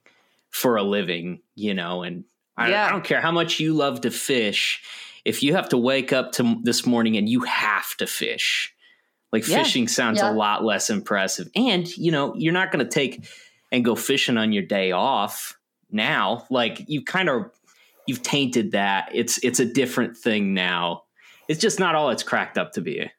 for 0.50 0.76
a 0.76 0.82
living, 0.82 1.42
you 1.54 1.74
know, 1.74 2.02
and 2.02 2.24
I, 2.56 2.70
yeah. 2.70 2.86
I 2.86 2.90
don't 2.90 3.04
care 3.04 3.20
how 3.20 3.30
much 3.30 3.60
you 3.60 3.72
love 3.72 4.00
to 4.00 4.10
fish. 4.10 4.82
If 5.24 5.42
you 5.42 5.54
have 5.54 5.68
to 5.70 5.78
wake 5.78 6.12
up 6.12 6.32
to 6.32 6.56
this 6.62 6.86
morning 6.86 7.16
and 7.16 7.28
you 7.28 7.40
have 7.40 7.96
to 7.98 8.06
fish, 8.06 8.74
like 9.32 9.46
yeah. 9.46 9.58
fishing 9.58 9.86
sounds 9.86 10.18
yeah. 10.18 10.30
a 10.30 10.32
lot 10.32 10.64
less 10.64 10.90
impressive. 10.90 11.48
And 11.54 11.86
you 11.96 12.10
know, 12.10 12.34
you're 12.36 12.52
not 12.52 12.72
going 12.72 12.84
to 12.84 12.90
take 12.90 13.28
and 13.76 13.84
go 13.84 13.94
fishing 13.94 14.36
on 14.36 14.52
your 14.52 14.64
day 14.64 14.90
off 14.90 15.56
now. 15.90 16.46
Like 16.50 16.82
you 16.88 17.04
kind 17.04 17.28
of 17.28 17.44
you've 18.06 18.22
tainted 18.22 18.72
that. 18.72 19.10
It's 19.12 19.38
it's 19.44 19.60
a 19.60 19.64
different 19.64 20.16
thing 20.16 20.52
now 20.52 21.02
it's 21.48 21.60
just 21.60 21.78
not 21.78 21.94
all 21.94 22.10
it's 22.10 22.22
cracked 22.22 22.58
up 22.58 22.72
to 22.72 22.80
be. 22.80 23.10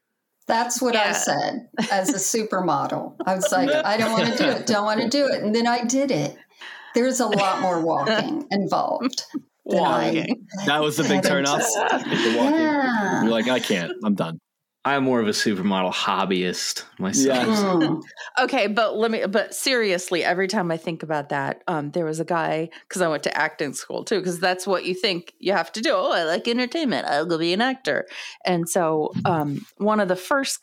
That's 0.48 0.82
what 0.82 0.94
yeah. 0.94 1.10
I 1.10 1.12
said 1.12 1.70
as 1.92 2.10
a 2.10 2.14
supermodel. 2.14 3.16
I 3.26 3.36
was 3.36 3.52
like, 3.52 3.70
I 3.86 3.98
don't 3.98 4.12
want 4.12 4.32
to 4.32 4.38
do 4.38 4.50
it, 4.50 4.66
don't 4.66 4.86
want 4.86 5.02
to 5.02 5.10
do 5.10 5.28
it. 5.28 5.44
And 5.44 5.54
then 5.54 5.68
I 5.68 5.84
did 5.84 6.12
it. 6.12 6.38
There's 6.96 7.20
a 7.20 7.28
lot 7.28 7.62
more 7.62 7.82
walking 7.82 8.48
involved. 8.52 9.24
Walking. 9.66 10.48
I, 10.62 10.66
that 10.66 10.82
was 10.82 10.96
the 10.96 11.04
big 11.04 11.24
turn 11.24 11.46
off. 11.46 11.62
Yeah. 11.76 13.24
You're 13.24 13.32
like, 13.32 13.50
I 13.50 13.60
can't. 13.60 13.92
I'm 14.04 14.16
done. 14.16 14.40
I'm 14.88 15.04
more 15.04 15.20
of 15.20 15.28
a 15.28 15.32
supermodel 15.32 15.94
hobbyist 15.94 16.86
myself. 16.98 17.48
Yes. 17.48 17.60
Mm. 17.60 18.02
Okay, 18.40 18.68
but 18.68 18.96
let 18.96 19.10
me. 19.10 19.26
But 19.26 19.56
seriously, 19.56 20.24
every 20.24 20.48
time 20.48 20.70
I 20.70 20.78
think 20.78 21.02
about 21.02 21.30
that, 21.30 21.64
um, 21.68 21.90
there 21.92 22.06
was 22.06 22.20
a 22.20 22.26
guy 22.26 22.70
because 22.88 23.02
I 23.02 23.08
went 23.08 23.24
to 23.24 23.36
acting 23.36 23.74
school 23.74 24.04
too, 24.04 24.20
because 24.20 24.40
that's 24.40 24.68
what 24.68 24.86
you 24.86 24.94
think 24.94 25.34
you 25.40 25.54
have 25.54 25.72
to 25.74 25.82
do. 25.82 25.92
Oh, 25.92 26.12
I 26.12 26.24
like 26.24 26.48
entertainment. 26.48 27.08
I'll 27.08 27.26
go 27.26 27.38
be 27.38 27.52
an 27.52 27.62
actor. 27.62 28.06
And 28.46 28.70
so, 28.70 29.12
um, 29.26 29.66
one 29.78 30.00
of 30.00 30.08
the 30.08 30.16
first 30.16 30.60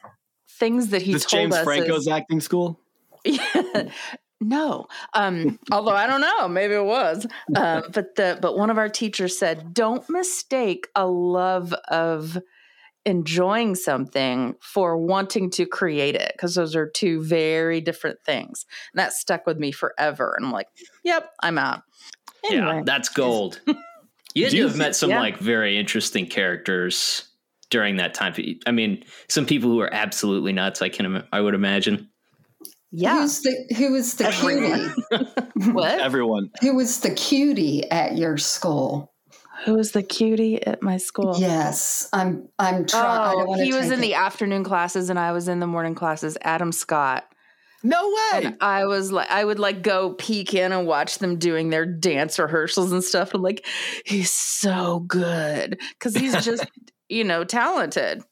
things 0.49 0.89
that 0.89 1.03
he 1.03 1.15
this 1.15 1.25
told 1.25 1.43
James 1.43 1.55
us 1.57 1.65
Franco's 1.65 2.03
is, 2.03 2.09
acting 2.09 2.41
school. 2.41 2.81
Yeah. 3.25 3.89
No, 4.41 4.89
um, 5.15 5.59
although 5.73 5.95
I 5.95 6.07
don't 6.07 6.21
know, 6.21 6.49
maybe 6.49 6.75
it 6.75 6.85
was. 6.85 7.27
Uh, 7.55 7.83
but 7.95 8.17
the 8.17 8.39
but 8.43 8.59
one 8.59 8.69
of 8.69 8.77
our 8.77 8.91
teachers 8.91 9.39
said, 9.39 9.73
"Don't 9.73 10.07
mistake 10.11 10.89
a 10.95 11.07
love 11.07 11.73
of 11.89 12.37
enjoying 13.07 13.75
something 13.75 14.55
for 14.61 14.97
wanting 14.97 15.51
to 15.51 15.67
create 15.67 16.15
it 16.15 16.33
because 16.35 16.55
those 16.55 16.75
are 16.75 16.89
two 16.89 17.23
very 17.23 17.81
different 17.81 18.19
things. 18.25 18.65
And 18.93 18.99
that 19.01 19.13
stuck 19.13 19.47
with 19.47 19.59
me 19.59 19.73
forever. 19.73 20.35
And 20.37 20.47
I'm 20.47 20.53
like, 20.53 20.69
yep, 21.03 21.31
I'm 21.43 21.59
out. 21.59 21.83
Anyway. 22.45 22.77
Yeah, 22.77 22.83
that's 22.85 23.09
gold. 23.09 23.61
you 24.35 24.45
had 24.45 24.53
to 24.53 24.63
have 24.63 24.77
met 24.77 24.97
some 24.97 25.11
yeah. 25.11 25.21
like 25.21 25.39
very 25.39 25.79
interesting 25.79 26.27
characters 26.27 27.29
during 27.71 27.97
that 27.97 28.15
time. 28.15 28.35
I 28.67 28.71
mean, 28.71 29.05
some 29.29 29.47
people 29.47 29.71
who 29.71 29.81
are 29.81 29.93
absolutely 29.93 30.53
nuts. 30.53 30.81
I 30.83 30.89
can, 30.89 31.25
I 31.33 31.41
would 31.41 31.55
imagine. 31.55 32.09
Yeah. 32.91 33.23
Who's 33.23 33.41
the 33.41 33.75
who 33.77 33.93
was 33.93 34.15
the 34.15 34.31
cutie? 34.31 35.71
what? 35.73 35.99
Everyone. 36.01 36.51
Who 36.61 36.77
was 36.77 37.01
the 37.01 37.13
cutie 37.13 37.91
at 37.91 38.17
your 38.17 38.39
school? 38.39 39.14
Who 39.65 39.75
was 39.75 39.93
the 39.93 40.03
cutie 40.03 40.65
at 40.67 40.83
my 40.83 40.97
school? 40.97 41.37
Yes, 41.39 42.09
I'm. 42.13 42.49
I'm 42.59 42.87
trying. 42.87 43.47
Oh, 43.49 43.55
he 43.55 43.73
was 43.73 43.87
in 43.87 43.99
it. 43.99 44.03
the 44.03 44.15
afternoon 44.15 44.65
classes, 44.65 45.11
and 45.11 45.19
I 45.19 45.33
was 45.33 45.49
in 45.49 45.61
the 45.61 45.67
morning 45.67 45.95
classes. 45.95 46.37
Adam 46.43 46.73
Scott. 46.73 47.25
No 47.83 48.09
way. 48.09 48.45
And 48.45 48.57
I 48.63 48.87
was 48.87 49.13
like, 49.13 49.31
I 49.31 49.45
would 49.45 49.59
like 49.59 49.83
go 49.83 50.15
peek 50.15 50.55
in 50.55 50.73
and 50.73 50.87
watch 50.87 51.19
them 51.19 51.39
doing 51.39 51.69
their 51.69 51.85
dance 51.85 52.39
rehearsals 52.39 52.93
and 52.93 53.05
stuff. 53.05 53.35
I'm 53.35 53.43
like, 53.43 53.67
he's 54.07 54.31
so 54.31 55.01
good 55.01 55.79
because 55.91 56.17
he's 56.17 56.43
just, 56.45 56.67
you 57.11 57.25
know, 57.25 57.45
talented 57.45 58.25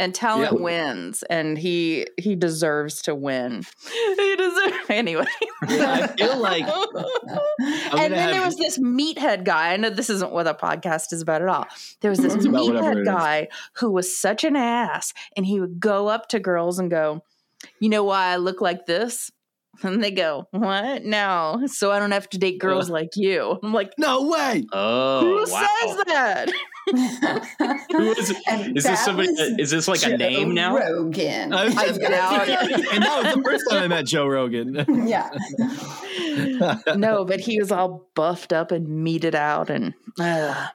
and 0.00 0.14
talent 0.14 0.52
yeah. 0.54 0.62
wins 0.62 1.22
and 1.24 1.58
he 1.58 2.06
he 2.16 2.34
deserves 2.34 3.02
to 3.02 3.14
win 3.14 3.62
he 4.16 4.36
deserves 4.36 4.76
anyway 4.88 5.26
yeah, 5.68 5.92
i 5.92 6.06
feel 6.16 6.38
like 6.38 6.64
and 7.92 8.14
then 8.14 8.32
there 8.32 8.44
was 8.44 8.56
this 8.56 8.78
meathead 8.78 9.44
guy 9.44 9.74
i 9.74 9.76
know 9.76 9.90
this 9.90 10.08
isn't 10.08 10.32
what 10.32 10.46
a 10.46 10.54
podcast 10.54 11.12
is 11.12 11.20
about 11.20 11.42
at 11.42 11.48
all 11.48 11.66
there 12.00 12.10
was 12.10 12.18
this 12.18 12.34
meathead 12.34 13.04
guy 13.04 13.46
who 13.74 13.90
was 13.90 14.18
such 14.18 14.42
an 14.42 14.56
ass 14.56 15.12
and 15.36 15.44
he 15.44 15.60
would 15.60 15.78
go 15.78 16.08
up 16.08 16.28
to 16.28 16.40
girls 16.40 16.78
and 16.78 16.90
go 16.90 17.22
you 17.78 17.90
know 17.90 18.02
why 18.02 18.28
i 18.28 18.36
look 18.36 18.62
like 18.62 18.86
this 18.86 19.30
and 19.82 20.02
they 20.02 20.10
go, 20.10 20.46
What? 20.50 21.04
No. 21.04 21.62
So 21.66 21.90
I 21.90 21.98
don't 21.98 22.10
have 22.10 22.28
to 22.30 22.38
date 22.38 22.58
girls 22.58 22.90
uh, 22.90 22.94
like 22.94 23.16
you. 23.16 23.58
I'm 23.62 23.72
like, 23.72 23.92
No 23.98 24.28
way. 24.28 24.66
Oh. 24.72 25.20
Who 25.20 25.50
wow. 25.50 25.68
says 25.80 25.96
that? 26.06 26.52
Who 26.90 28.12
is, 28.12 28.30
is 28.30 28.84
this 28.84 29.04
somebody? 29.04 29.28
Is 29.58 29.70
this 29.70 29.88
like 29.88 30.00
Joe 30.00 30.14
a 30.14 30.16
name 30.16 30.54
now? 30.54 30.76
Rogan. 30.76 31.52
I, 31.52 31.64
I 31.64 31.86
and 31.86 31.96
that 33.02 33.22
was 33.22 33.34
the 33.34 33.42
first 33.44 33.64
time 33.70 33.84
I 33.84 33.88
met 33.88 34.06
Joe 34.06 34.26
Rogan. 34.26 34.84
yeah. 35.06 35.30
no, 36.96 37.24
but 37.24 37.40
he 37.40 37.58
was 37.58 37.70
all 37.70 38.08
buffed 38.14 38.52
up 38.52 38.72
and 38.72 38.88
meated 38.88 39.34
out 39.34 39.70
and 39.70 39.94
uh, 40.18 40.68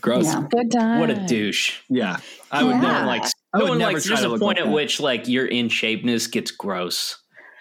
gross. 0.00 0.26
Yeah. 0.26 0.46
Good 0.50 0.70
time. 0.70 1.00
What 1.00 1.10
a 1.10 1.26
douche. 1.26 1.80
Yeah. 1.88 2.18
I 2.50 2.62
would 2.62 2.76
yeah. 2.76 2.80
never 2.80 3.06
like. 3.06 3.24
No 3.54 3.66
one 3.66 3.78
likes. 3.78 4.06
There's 4.06 4.22
a 4.22 4.30
point 4.30 4.42
like 4.42 4.58
at 4.58 4.64
that. 4.64 4.72
which 4.72 5.00
like 5.00 5.28
your 5.28 5.46
in 5.46 5.68
shapeness 5.68 6.30
gets 6.30 6.50
gross 6.50 7.18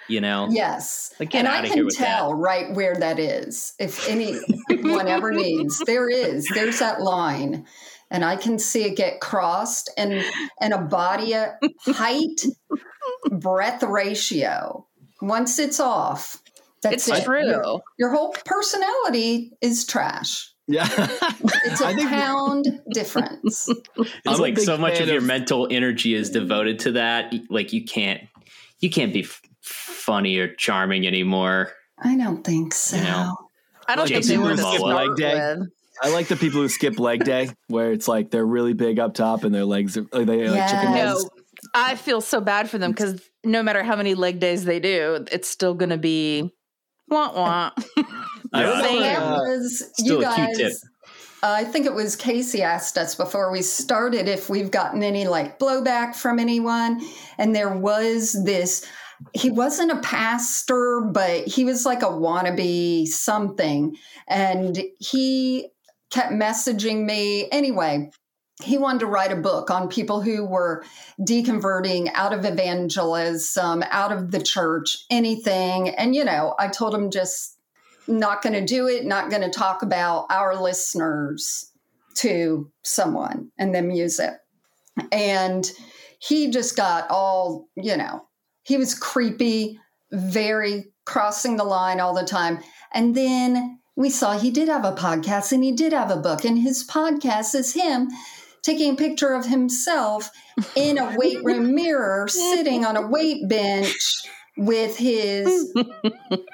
you 0.08 0.20
know 0.20 0.48
yes 0.52 1.14
like, 1.20 1.34
and 1.34 1.48
i 1.48 1.68
can 1.68 1.88
tell 1.90 2.32
that. 2.32 2.36
right 2.36 2.76
where 2.76 2.96
that 2.96 3.20
is 3.20 3.74
if 3.80 4.08
anyone 4.10 5.08
ever 5.08 5.32
needs 5.32 5.82
there 5.86 6.10
is 6.10 6.48
there's 6.54 6.80
that 6.80 7.02
line 7.02 7.66
and 8.14 8.24
i 8.24 8.36
can 8.36 8.58
see 8.58 8.86
it 8.86 8.96
get 8.96 9.20
crossed 9.20 9.92
and 9.98 10.24
and 10.62 10.74
a 10.74 10.78
body 10.78 11.36
uh, 11.36 11.50
height 11.88 12.46
breadth 13.32 13.84
ratio 13.84 14.88
once 15.22 15.60
it's 15.60 15.80
off 15.80 16.42
that's 16.82 17.08
it's 17.10 17.20
it. 17.20 17.26
true 17.26 17.46
your, 17.46 17.82
your 18.00 18.12
whole 18.12 18.34
personality 18.46 19.52
is 19.62 19.86
trash 19.86 20.54
yeah. 20.68 20.88
it's 21.66 21.82
a 21.82 21.94
pound 22.08 22.82
difference. 22.92 23.70
It's 24.26 24.40
like 24.40 24.58
so 24.58 24.78
much 24.78 25.00
of 25.00 25.08
your 25.08 25.22
mental 25.22 25.68
energy 25.70 26.14
is 26.14 26.30
devoted 26.30 26.80
to 26.80 26.94
that. 26.94 27.34
Like 27.50 27.74
you 27.74 27.84
can't 27.84 28.22
you 28.80 28.90
can't 28.90 29.14
be 29.14 29.28
funny 29.62 30.38
or 30.38 30.54
charming 30.56 31.06
anymore. 31.06 31.72
I 32.00 32.18
don't 32.18 32.44
think 32.44 32.74
so. 32.74 32.98
You 32.98 33.04
know? 33.04 33.38
I 33.88 33.96
don't 33.96 34.10
like 34.10 34.24
think 34.24 34.26
they 34.26 34.38
were 34.38 34.58
skip 34.58 34.82
leg 34.82 35.16
day. 35.16 35.56
With. 35.58 35.70
I 36.04 36.10
like 36.10 36.28
the 36.28 36.36
people 36.36 36.62
who 36.62 36.68
skip 36.68 37.00
leg 37.00 37.24
day, 37.24 37.50
where 37.68 37.92
it's 37.92 38.08
like 38.08 38.30
they're 38.30 38.46
really 38.46 38.74
big 38.74 39.00
up 39.00 39.14
top 39.14 39.44
and 39.44 39.56
their 39.56 39.66
legs 39.66 39.98
are 39.98 40.06
like 40.12 40.28
they 40.28 40.44
yeah. 40.44 40.52
like 40.52 40.70
chicken 40.70 40.92
legs. 40.92 41.24
No, 41.24 41.30
I 41.74 41.96
feel 41.96 42.20
so 42.20 42.42
bad 42.42 42.70
for 42.70 42.78
them 42.78 42.92
because 42.92 43.22
no 43.46 43.64
matter 43.64 43.84
how 43.84 43.96
many 43.96 44.14
leg 44.14 44.40
days 44.40 44.66
they 44.66 44.80
do, 44.80 45.26
it's 45.32 45.50
still 45.50 45.74
going 45.74 45.92
to 45.92 45.98
be 45.98 46.52
wah 47.08 47.34
wah. 47.34 47.72
yeah. 47.96 48.10
that 48.54 49.38
was 49.38 49.92
you 50.00 50.22
guys. 50.22 50.84
Uh, 51.42 51.48
I 51.58 51.66
think 51.66 51.86
it 51.86 51.94
was 51.94 52.16
Casey 52.16 52.62
asked 52.62 52.98
us 52.98 53.16
before 53.16 53.52
we 53.52 53.62
started 53.62 54.30
if 54.30 54.50
we've 54.50 54.72
gotten 54.72 55.04
any 55.04 55.28
like 55.28 55.60
blowback 55.60 56.16
from 56.16 56.40
anyone, 56.40 57.02
and 57.38 57.56
there 57.56 57.76
was 57.78 58.34
this 58.44 58.86
he 59.34 59.50
wasn't 59.50 59.92
a 59.92 60.02
pastor, 60.02 61.02
but 61.02 61.48
he 61.48 61.64
was 61.64 61.86
like 61.86 62.02
a 62.02 62.08
wannabe 62.08 63.08
something. 63.08 63.96
And 64.28 64.82
he 65.00 65.70
kept 66.14 66.32
messaging 66.32 67.06
me. 67.06 67.50
Anyway, 67.52 68.12
he 68.62 68.78
wanted 68.78 69.00
to 69.00 69.08
write 69.08 69.32
a 69.32 69.36
book 69.36 69.72
on 69.72 69.90
people 69.90 70.22
who 70.22 70.46
were 70.46 70.86
deconverting 71.20 72.12
out 72.14 72.34
of 72.34 72.46
evangelism, 72.46 73.84
out 73.90 74.12
of 74.12 74.30
the 74.30 74.42
church, 74.42 75.06
anything. 75.10 75.90
And, 75.90 76.16
you 76.16 76.24
know, 76.24 76.54
I 76.60 76.68
told 76.68 76.94
him 76.94 77.10
just 77.10 77.58
not 78.08 78.44
going 78.44 78.54
to 78.54 78.64
do 78.64 78.88
it, 78.88 79.06
not 79.06 79.32
going 79.32 79.42
to 79.42 79.50
talk 79.50 79.82
about 79.82 80.28
our 80.30 80.56
listeners 80.62 81.72
to 82.18 82.72
someone 82.84 83.50
and 83.58 83.74
then 83.74 83.90
use 83.90 84.20
it. 84.20 84.34
And 85.12 85.70
he 86.20 86.52
just 86.52 86.78
got 86.78 87.10
all, 87.10 87.66
you 87.76 87.98
know, 87.98 88.22
he 88.62 88.78
was 88.78 88.94
creepy, 88.94 89.80
very 90.12 90.94
crossing 91.06 91.58
the 91.58 91.64
line 91.64 92.00
all 92.00 92.14
the 92.14 92.24
time. 92.24 92.60
And 92.94 93.16
then 93.16 93.80
we 93.96 94.10
saw 94.10 94.38
he 94.38 94.52
did 94.52 94.68
have 94.68 94.86
a 94.86 94.94
podcast 94.94 95.52
and 95.52 95.64
he 95.64 95.72
did 95.72 95.94
have 95.94 96.12
a 96.12 96.18
book, 96.18 96.46
and 96.46 96.60
his 96.60 96.86
podcast 96.88 97.56
is 97.56 97.74
him 97.74 98.10
taking 98.62 98.94
a 98.94 98.96
picture 98.96 99.34
of 99.34 99.46
himself 99.46 100.32
in 100.76 100.98
a 100.98 101.16
weight 101.18 101.44
room 101.44 101.76
mirror, 101.76 102.28
sitting 102.28 102.86
on 102.86 102.96
a 102.96 103.08
weight 103.08 103.48
bench 103.48 104.24
with 104.56 104.98
his 104.98 105.74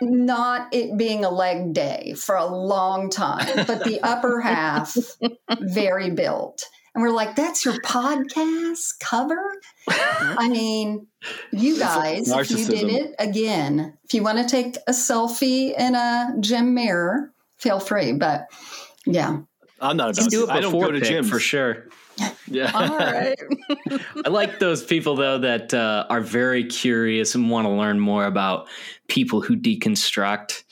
not 0.02 0.74
it 0.74 0.98
being 0.98 1.26
a 1.26 1.30
leg 1.30 1.74
day 1.74 2.14
for 2.18 2.36
a 2.36 2.46
long 2.46 3.10
time, 3.10 3.66
but 3.68 3.84
the 3.84 4.00
upper 4.02 4.42
half 4.42 4.96
very 5.60 6.10
built. 6.10 6.66
And 6.94 7.04
we're 7.04 7.12
like, 7.12 7.36
that's 7.36 7.64
your 7.64 7.76
podcast 7.82 9.00
cover? 9.00 9.54
I 9.88 10.50
mean, 10.52 11.08
you 11.52 11.78
guys, 11.78 12.30
if 12.30 12.52
you 12.52 12.66
did 12.66 12.90
it 12.90 13.16
again, 13.20 13.98
if 14.04 14.14
you 14.14 14.24
want 14.24 14.40
to 14.40 14.46
take 14.46 14.76
a 14.88 14.92
selfie 14.92 15.78
in 15.78 15.96
a 15.96 16.34
gym 16.40 16.74
mirror, 16.74 17.32
feel 17.58 17.80
free. 17.80 18.14
But 18.14 18.48
yeah. 19.06 19.40
I'm 19.82 19.98
not 19.98 20.18
about 20.18 20.30
do 20.30 20.44
it 20.44 20.50
I 20.50 20.60
don't 20.60 20.78
go 20.78 20.92
to 20.92 21.00
gym 21.00 21.26
for 21.26 21.40
sure. 21.40 21.88
Yeah. 22.48 22.72
All 22.74 22.98
right. 22.98 23.40
I 24.26 24.30
like 24.30 24.60
those 24.60 24.84
people 24.84 25.16
though 25.16 25.38
that 25.38 25.74
uh, 25.74 26.06
are 26.10 26.22
very 26.22 26.64
curious 26.64 27.36
and 27.36 27.50
want 27.50 27.66
to 27.66 27.72
learn 27.72 28.00
more 28.00 28.26
about 28.26 28.68
people 29.08 29.42
who 29.42 29.56
deconstruct. 29.56 30.64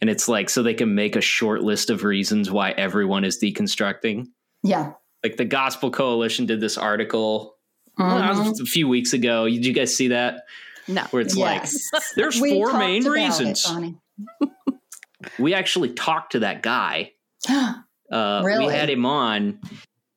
And 0.00 0.10
it's 0.10 0.28
like 0.28 0.50
so 0.50 0.62
they 0.62 0.74
can 0.74 0.94
make 0.94 1.16
a 1.16 1.20
short 1.20 1.62
list 1.62 1.90
of 1.90 2.04
reasons 2.04 2.50
why 2.50 2.72
everyone 2.72 3.24
is 3.24 3.38
deconstructing. 3.38 4.26
Yeah. 4.62 4.92
Like 5.24 5.36
the 5.36 5.44
Gospel 5.44 5.90
Coalition 5.90 6.46
did 6.46 6.60
this 6.60 6.76
article 6.78 7.56
Mhm. 7.98 8.60
a 8.60 8.64
few 8.66 8.86
weeks 8.88 9.12
ago. 9.12 9.48
Did 9.48 9.64
you 9.64 9.72
guys 9.72 9.96
see 9.96 10.08
that? 10.08 10.42
No. 10.86 11.02
Where 11.10 11.22
it's 11.22 11.36
Yes. 11.36 11.88
like 11.92 12.02
there's 12.16 12.40
We 12.40 12.50
four 12.50 12.72
main 12.78 13.02
about 13.02 13.16
it, 13.16 13.20
reasons. 13.22 13.66
We 15.38 15.54
actually 15.54 15.90
talked 15.90 16.32
to 16.32 16.40
that 16.40 16.62
guy. 16.62 17.12
Uh, 18.08 18.40
Really? 18.44 18.66
We 18.66 18.72
had 18.72 18.88
him 18.88 19.04
on, 19.04 19.58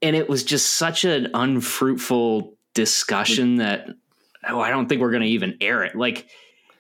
and 0.04 0.16
it 0.16 0.30
was 0.30 0.44
just 0.44 0.76
such 0.76 1.06
an 1.06 1.30
unfruitful 1.34 2.56
discussion 2.76 3.56
that 3.56 3.88
oh, 4.48 4.60
I 4.60 4.70
don't 4.70 4.88
think 4.88 5.02
we're 5.02 5.10
going 5.10 5.24
to 5.24 5.28
even 5.30 5.58
air 5.60 5.84
it. 5.84 5.96
Like 5.96 6.28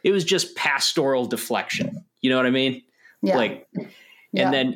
it 0.04 0.12
was 0.12 0.24
just 0.24 0.56
pastoral 0.56 1.26
deflection. 1.26 2.06
You 2.22 2.30
know 2.30 2.38
what 2.38 2.46
I 2.46 2.52
mean? 2.52 2.84
yeah. 3.24 3.38
Like, 3.38 3.68
Yeah. 3.74 3.88
and 4.46 4.54
then 4.54 4.76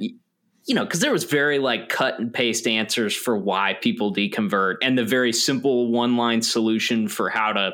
you 0.65 0.74
know, 0.74 0.86
because 0.86 1.00
there 1.01 1.12
was 1.12 1.25
very 1.25 1.60
like 1.60 1.89
cut 1.89 2.20
and 2.20 2.34
paste 2.34 2.67
answers 2.67 3.15
for 3.15 3.38
why 3.38 3.77
people 3.82 4.13
deconvert, 4.13 4.75
and 4.82 4.98
the 4.98 5.03
very 5.03 5.34
simple 5.34 5.91
one 5.91 6.17
line 6.17 6.41
solution 6.41 7.08
for 7.08 7.29
how 7.29 7.53
to 7.53 7.72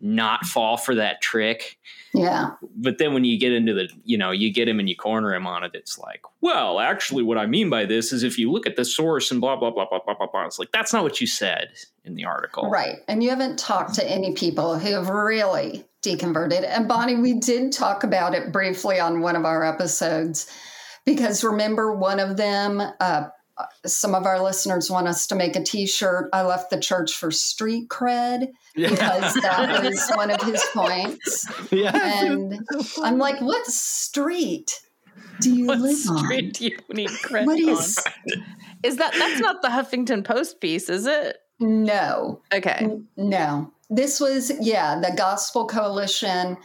not 0.00 0.44
fall 0.44 0.76
for 0.76 0.94
that 0.94 1.22
trick 1.22 1.78
yeah. 2.12 2.50
but 2.76 2.98
then 2.98 3.14
when 3.14 3.24
you 3.24 3.38
get 3.38 3.52
into 3.52 3.72
the 3.72 3.88
you 4.04 4.18
know 4.18 4.30
you 4.30 4.52
get 4.52 4.68
him 4.68 4.78
and 4.78 4.86
you 4.86 4.94
corner 4.94 5.34
him 5.34 5.46
on 5.46 5.64
it 5.64 5.70
it's 5.72 5.98
like 5.98 6.20
well 6.42 6.78
actually 6.78 7.22
what 7.22 7.38
i 7.38 7.46
mean 7.46 7.70
by 7.70 7.86
this 7.86 8.12
is 8.12 8.22
if 8.22 8.38
you 8.38 8.52
look 8.52 8.66
at 8.66 8.76
the 8.76 8.84
source 8.84 9.30
and 9.30 9.40
blah 9.40 9.56
blah 9.56 9.70
blah 9.70 9.86
blah 9.88 10.00
blah 10.04 10.14
blah 10.14 10.26
blah 10.26 10.44
it's 10.44 10.58
like 10.58 10.70
that's 10.72 10.92
not 10.92 11.02
what 11.02 11.22
you 11.22 11.26
said 11.26 11.70
in 12.04 12.14
the 12.16 12.24
article 12.24 12.68
Right. 12.68 12.96
And 13.08 13.22
you 13.22 13.30
haven't 13.30 13.58
talked 13.58 13.94
to 13.94 14.10
any 14.10 14.32
people 14.34 14.78
who 14.78 14.92
have 14.92 15.08
really 15.08 15.84
deconverted. 16.02 16.64
And 16.66 16.88
Bonnie, 16.88 17.16
we 17.16 17.34
did 17.34 17.72
talk 17.72 18.04
about 18.04 18.34
it 18.34 18.52
briefly 18.52 18.98
on 19.00 19.20
one 19.20 19.36
of 19.36 19.44
our 19.44 19.64
episodes 19.64 20.50
because 21.04 21.44
remember, 21.44 21.94
one 21.94 22.20
of 22.20 22.36
them, 22.36 22.82
uh, 23.00 23.24
some 23.86 24.14
of 24.14 24.26
our 24.26 24.42
listeners 24.42 24.90
want 24.90 25.06
us 25.06 25.26
to 25.28 25.34
make 25.34 25.54
a 25.56 25.62
t 25.62 25.86
shirt. 25.86 26.28
I 26.32 26.42
left 26.42 26.70
the 26.70 26.80
church 26.80 27.12
for 27.14 27.30
street 27.30 27.88
cred 27.88 28.48
because 28.74 29.34
that 29.34 29.82
was 29.84 30.10
one 30.16 30.30
of 30.30 30.42
his 30.42 30.62
points. 30.72 31.46
yeah. 31.72 31.92
And 31.94 32.58
I'm 33.02 33.18
like, 33.18 33.40
what 33.40 33.64
street 33.66 34.80
do 35.40 35.54
you 35.54 35.66
What 35.66 35.78
live 35.80 35.96
street 35.96 36.44
on? 36.46 36.50
do 36.50 36.64
you 36.64 36.78
need 36.92 37.10
credit 37.22 37.46
What 37.46 37.62
on? 37.62 37.68
is 37.68 37.98
Is 38.82 38.96
that 38.96 39.12
that's 39.16 39.40
not 39.40 39.62
the 39.62 39.68
Huffington 39.68 40.24
Post 40.24 40.60
piece, 40.60 40.88
is 40.88 41.06
it? 41.06 41.36
no? 41.60 42.42
Okay. 42.52 42.98
No, 43.16 43.72
this 43.88 44.18
was, 44.18 44.50
yeah, 44.60 44.98
the 45.00 45.14
Gospel 45.16 45.66
Coalition. 45.68 46.56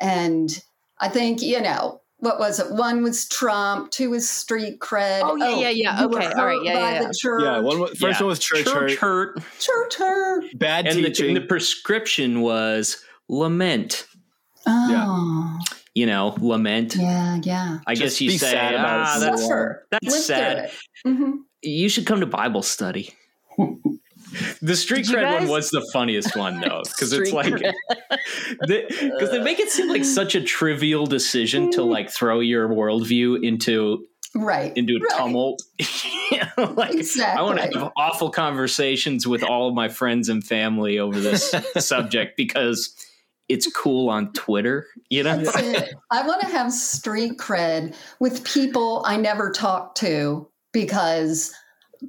And 0.00 0.62
I 1.00 1.08
think, 1.08 1.40
you 1.40 1.62
know, 1.62 2.02
what 2.24 2.38
was 2.38 2.58
it? 2.58 2.70
One 2.72 3.02
was 3.02 3.28
Trump, 3.28 3.90
two 3.90 4.10
was 4.10 4.28
street 4.28 4.80
cred. 4.80 5.20
Oh, 5.22 5.36
yeah, 5.36 5.68
yeah, 5.68 5.68
yeah. 5.70 6.04
Okay, 6.06 6.26
all 6.26 6.46
right, 6.46 6.58
yeah, 6.62 6.74
by 6.74 6.78
yeah, 6.80 7.00
yeah. 7.02 7.08
The 7.08 7.14
church. 7.14 7.42
Yeah, 7.42 7.58
one 7.58 7.78
was, 7.80 7.90
first 7.90 8.02
Yeah. 8.02 8.24
one 8.24 8.26
was 8.28 8.38
church, 8.38 8.64
church 8.64 8.96
hurt, 8.96 9.38
hurt 9.38 9.42
Church 9.60 9.94
hurt. 9.96 10.44
bad 10.58 10.86
and 10.86 10.98
the, 10.98 11.08
teaching. 11.08 11.28
and 11.28 11.36
the 11.36 11.40
prescription 11.46 12.40
was 12.40 13.02
lament 13.28 14.06
Oh, 14.66 15.58
you 15.94 16.06
know 16.06 16.34
lament 16.40 16.96
yeah, 16.96 17.38
yeah. 17.42 17.78
i 17.86 17.94
Just 17.94 18.18
guess 18.18 18.20
you 18.22 18.30
be 18.30 18.38
say 18.38 18.50
sad 18.52 18.74
about 18.74 19.06
ah, 19.06 19.16
it. 19.16 19.20
that's, 19.20 19.48
that's 20.06 20.24
sad 20.26 20.58
it. 20.64 20.72
Mhm. 21.06 21.38
you 21.62 21.88
should 21.90 22.06
come 22.06 22.20
to 22.20 22.26
bible 22.26 22.62
study 22.62 23.14
the 24.60 24.76
street 24.76 25.06
cred 25.06 25.40
one 25.40 25.48
was 25.48 25.70
the 25.70 25.86
funniest 25.92 26.36
one 26.36 26.60
though 26.60 26.82
because 26.84 27.12
it's 27.12 27.32
like 27.32 27.52
because 27.52 27.70
they 29.30 29.42
make 29.42 29.58
it 29.58 29.70
seem 29.70 29.88
like 29.88 30.04
such 30.04 30.34
a 30.34 30.40
trivial 30.42 31.06
decision 31.06 31.70
to 31.70 31.80
mm. 31.80 31.90
like 31.90 32.10
throw 32.10 32.40
your 32.40 32.68
worldview 32.68 33.42
into 33.42 34.06
Right. 34.36 34.76
into 34.76 34.96
a 34.96 35.00
right. 35.00 35.18
tumult 35.18 35.62
You 36.32 36.40
know, 36.58 36.72
like 36.72 36.94
Exactly. 36.94 37.38
i 37.38 37.42
want 37.42 37.58
to 37.58 37.78
have 37.78 37.92
awful 37.96 38.30
conversations 38.30 39.28
with 39.28 39.44
all 39.44 39.68
of 39.68 39.74
my 39.74 39.88
friends 39.88 40.28
and 40.28 40.42
family 40.42 40.98
over 40.98 41.20
this 41.20 41.54
subject 41.78 42.36
because 42.36 42.96
it's 43.48 43.70
cool 43.70 44.08
on 44.08 44.32
twitter 44.32 44.88
you 45.08 45.22
know. 45.22 45.40
I 46.10 46.26
want 46.26 46.40
to 46.40 46.48
have 46.48 46.72
street 46.72 47.38
cred 47.38 47.94
with 48.18 48.42
people 48.44 49.04
I 49.06 49.18
never 49.18 49.52
talk 49.52 49.94
to 49.96 50.48
because 50.72 51.54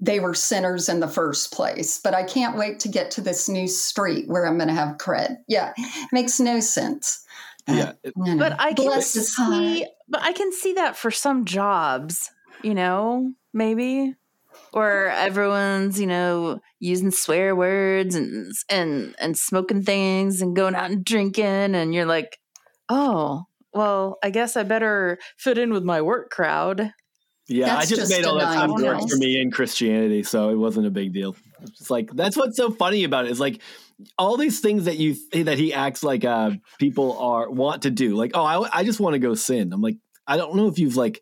they 0.02 0.20
were 0.20 0.34
sinners 0.34 0.90
in 0.90 1.00
the 1.00 1.08
first 1.08 1.52
place. 1.54 2.00
But 2.04 2.14
I 2.14 2.24
can't 2.24 2.58
wait 2.58 2.80
to 2.82 2.88
get 2.88 3.12
to 3.12 3.22
this 3.22 3.48
new 3.50 3.68
street 3.68 4.28
where 4.28 4.46
I'm 4.46 4.58
going 4.58 4.68
to 4.70 4.74
have 4.74 4.98
cred. 4.98 5.38
Yeah, 5.48 5.74
makes 6.12 6.40
no 6.40 6.60
sense. 6.60 7.24
yeah. 7.68 7.94
You 8.04 8.36
know, 8.36 8.38
But 8.38 8.60
I 8.60 8.74
can 8.74 8.86
bless 8.86 9.36
heart. 9.36 9.54
see 9.54 9.88
but 10.08 10.22
I 10.22 10.34
can 10.34 10.52
see 10.52 10.74
that 10.74 10.96
for 10.96 11.10
some 11.12 11.46
jobs, 11.46 12.30
you 12.62 12.76
know, 12.76 13.34
maybe 13.54 14.14
or 14.74 15.08
everyone's, 15.08 16.00
you 16.00 16.06
know, 16.08 16.60
using 16.80 17.12
swear 17.12 17.56
words 17.56 18.16
and 18.16 18.52
and 18.70 19.16
and 19.20 19.38
smoking 19.38 19.84
things 19.84 20.42
and 20.42 20.56
going 20.56 20.76
out 20.76 20.92
and 20.92 21.04
drinking 21.04 21.76
and 21.76 21.94
you're 21.94 22.06
like, 22.06 22.40
"Oh, 22.90 23.46
well, 23.74 24.18
I 24.24 24.30
guess 24.30 24.56
I 24.56 24.64
better 24.64 25.18
fit 25.38 25.58
in 25.58 25.74
with 25.74 25.84
my 25.84 26.02
work 26.02 26.30
crowd." 26.30 26.92
Yeah, 27.48 27.68
That's 27.68 27.78
I 27.78 27.96
just, 27.96 28.02
just 28.02 28.12
made 28.12 28.26
all 28.26 28.40
that 28.40 28.54
time 28.54 28.74
work 28.74 29.08
for 29.08 29.18
me 29.18 29.40
in 29.40 29.52
Christianity, 29.52 30.24
so 30.24 30.50
it 30.50 30.56
wasn't 30.56 30.88
a 30.88 30.90
big 30.90 31.14
deal. 31.14 31.36
It's 31.62 31.92
like 31.92 32.10
that's 32.12 32.36
what's 32.36 32.58
so 32.58 32.72
funny 32.72 33.04
about 33.04 33.26
it 33.26 33.32
is 33.32 33.40
like 33.40 33.62
all 34.18 34.36
these 34.36 34.60
things 34.62 34.86
that 34.86 34.98
you 34.98 35.16
that 35.44 35.58
he 35.58 35.74
acts 35.74 36.04
like 36.04 36.26
uh 36.26 36.52
people 36.80 37.18
are 37.20 37.50
want 37.50 37.84
to 37.84 37.92
do. 37.92 38.16
Like, 38.16 38.32
oh, 38.34 38.44
I, 38.44 38.80
I 38.80 38.84
just 38.84 39.00
want 39.00 39.14
to 39.14 39.20
go 39.20 39.36
sin. 39.36 39.74
I'm 39.74 39.82
like, 39.82 39.98
I 40.26 40.38
don't 40.38 40.56
know 40.56 40.68
if 40.68 40.80
you've 40.80 40.96
like 40.96 41.22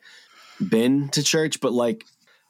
been 0.66 1.10
to 1.10 1.24
church, 1.24 1.60
but 1.60 1.74
like 1.74 2.06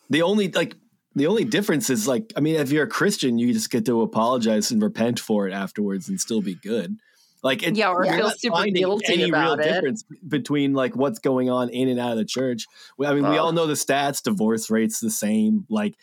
the 0.09 0.21
only 0.21 0.51
like 0.51 0.75
the 1.15 1.27
only 1.27 1.43
difference 1.43 1.89
is 1.89 2.07
like, 2.07 2.31
I 2.36 2.39
mean, 2.41 2.55
if 2.55 2.71
you're 2.71 2.86
a 2.86 2.89
Christian, 2.89 3.38
you 3.38 3.53
just 3.53 3.69
get 3.69 3.86
to 3.86 4.01
apologize 4.01 4.71
and 4.71 4.81
repent 4.81 5.19
for 5.19 5.47
it 5.47 5.53
afterwards 5.53 6.09
and 6.09 6.19
still 6.19 6.41
be 6.41 6.55
good. 6.55 6.97
Like, 7.43 7.62
it, 7.62 7.75
Yeah, 7.75 7.89
or 7.91 8.06
Yeah. 8.06 8.12
you're 8.12 8.19
feel 8.19 8.27
not 8.29 8.39
super 8.39 8.56
finding 8.56 8.73
guilty 8.75 9.13
any 9.13 9.29
about 9.29 9.60
real 9.60 9.67
it. 9.67 9.73
difference 9.73 10.06
between 10.27 10.73
like 10.73 10.95
what's 10.95 11.19
going 11.19 11.49
on 11.49 11.69
in 11.69 11.89
and 11.89 11.99
out 11.99 12.12
of 12.13 12.17
the 12.17 12.25
church. 12.25 12.65
I 13.06 13.13
mean, 13.13 13.29
we 13.29 13.38
all 13.38 13.51
know 13.51 13.67
the 13.67 13.73
stats, 13.73 14.23
divorce 14.23 14.69
rates 14.69 14.99
the 14.99 15.12
same. 15.12 15.65
Like 15.69 15.95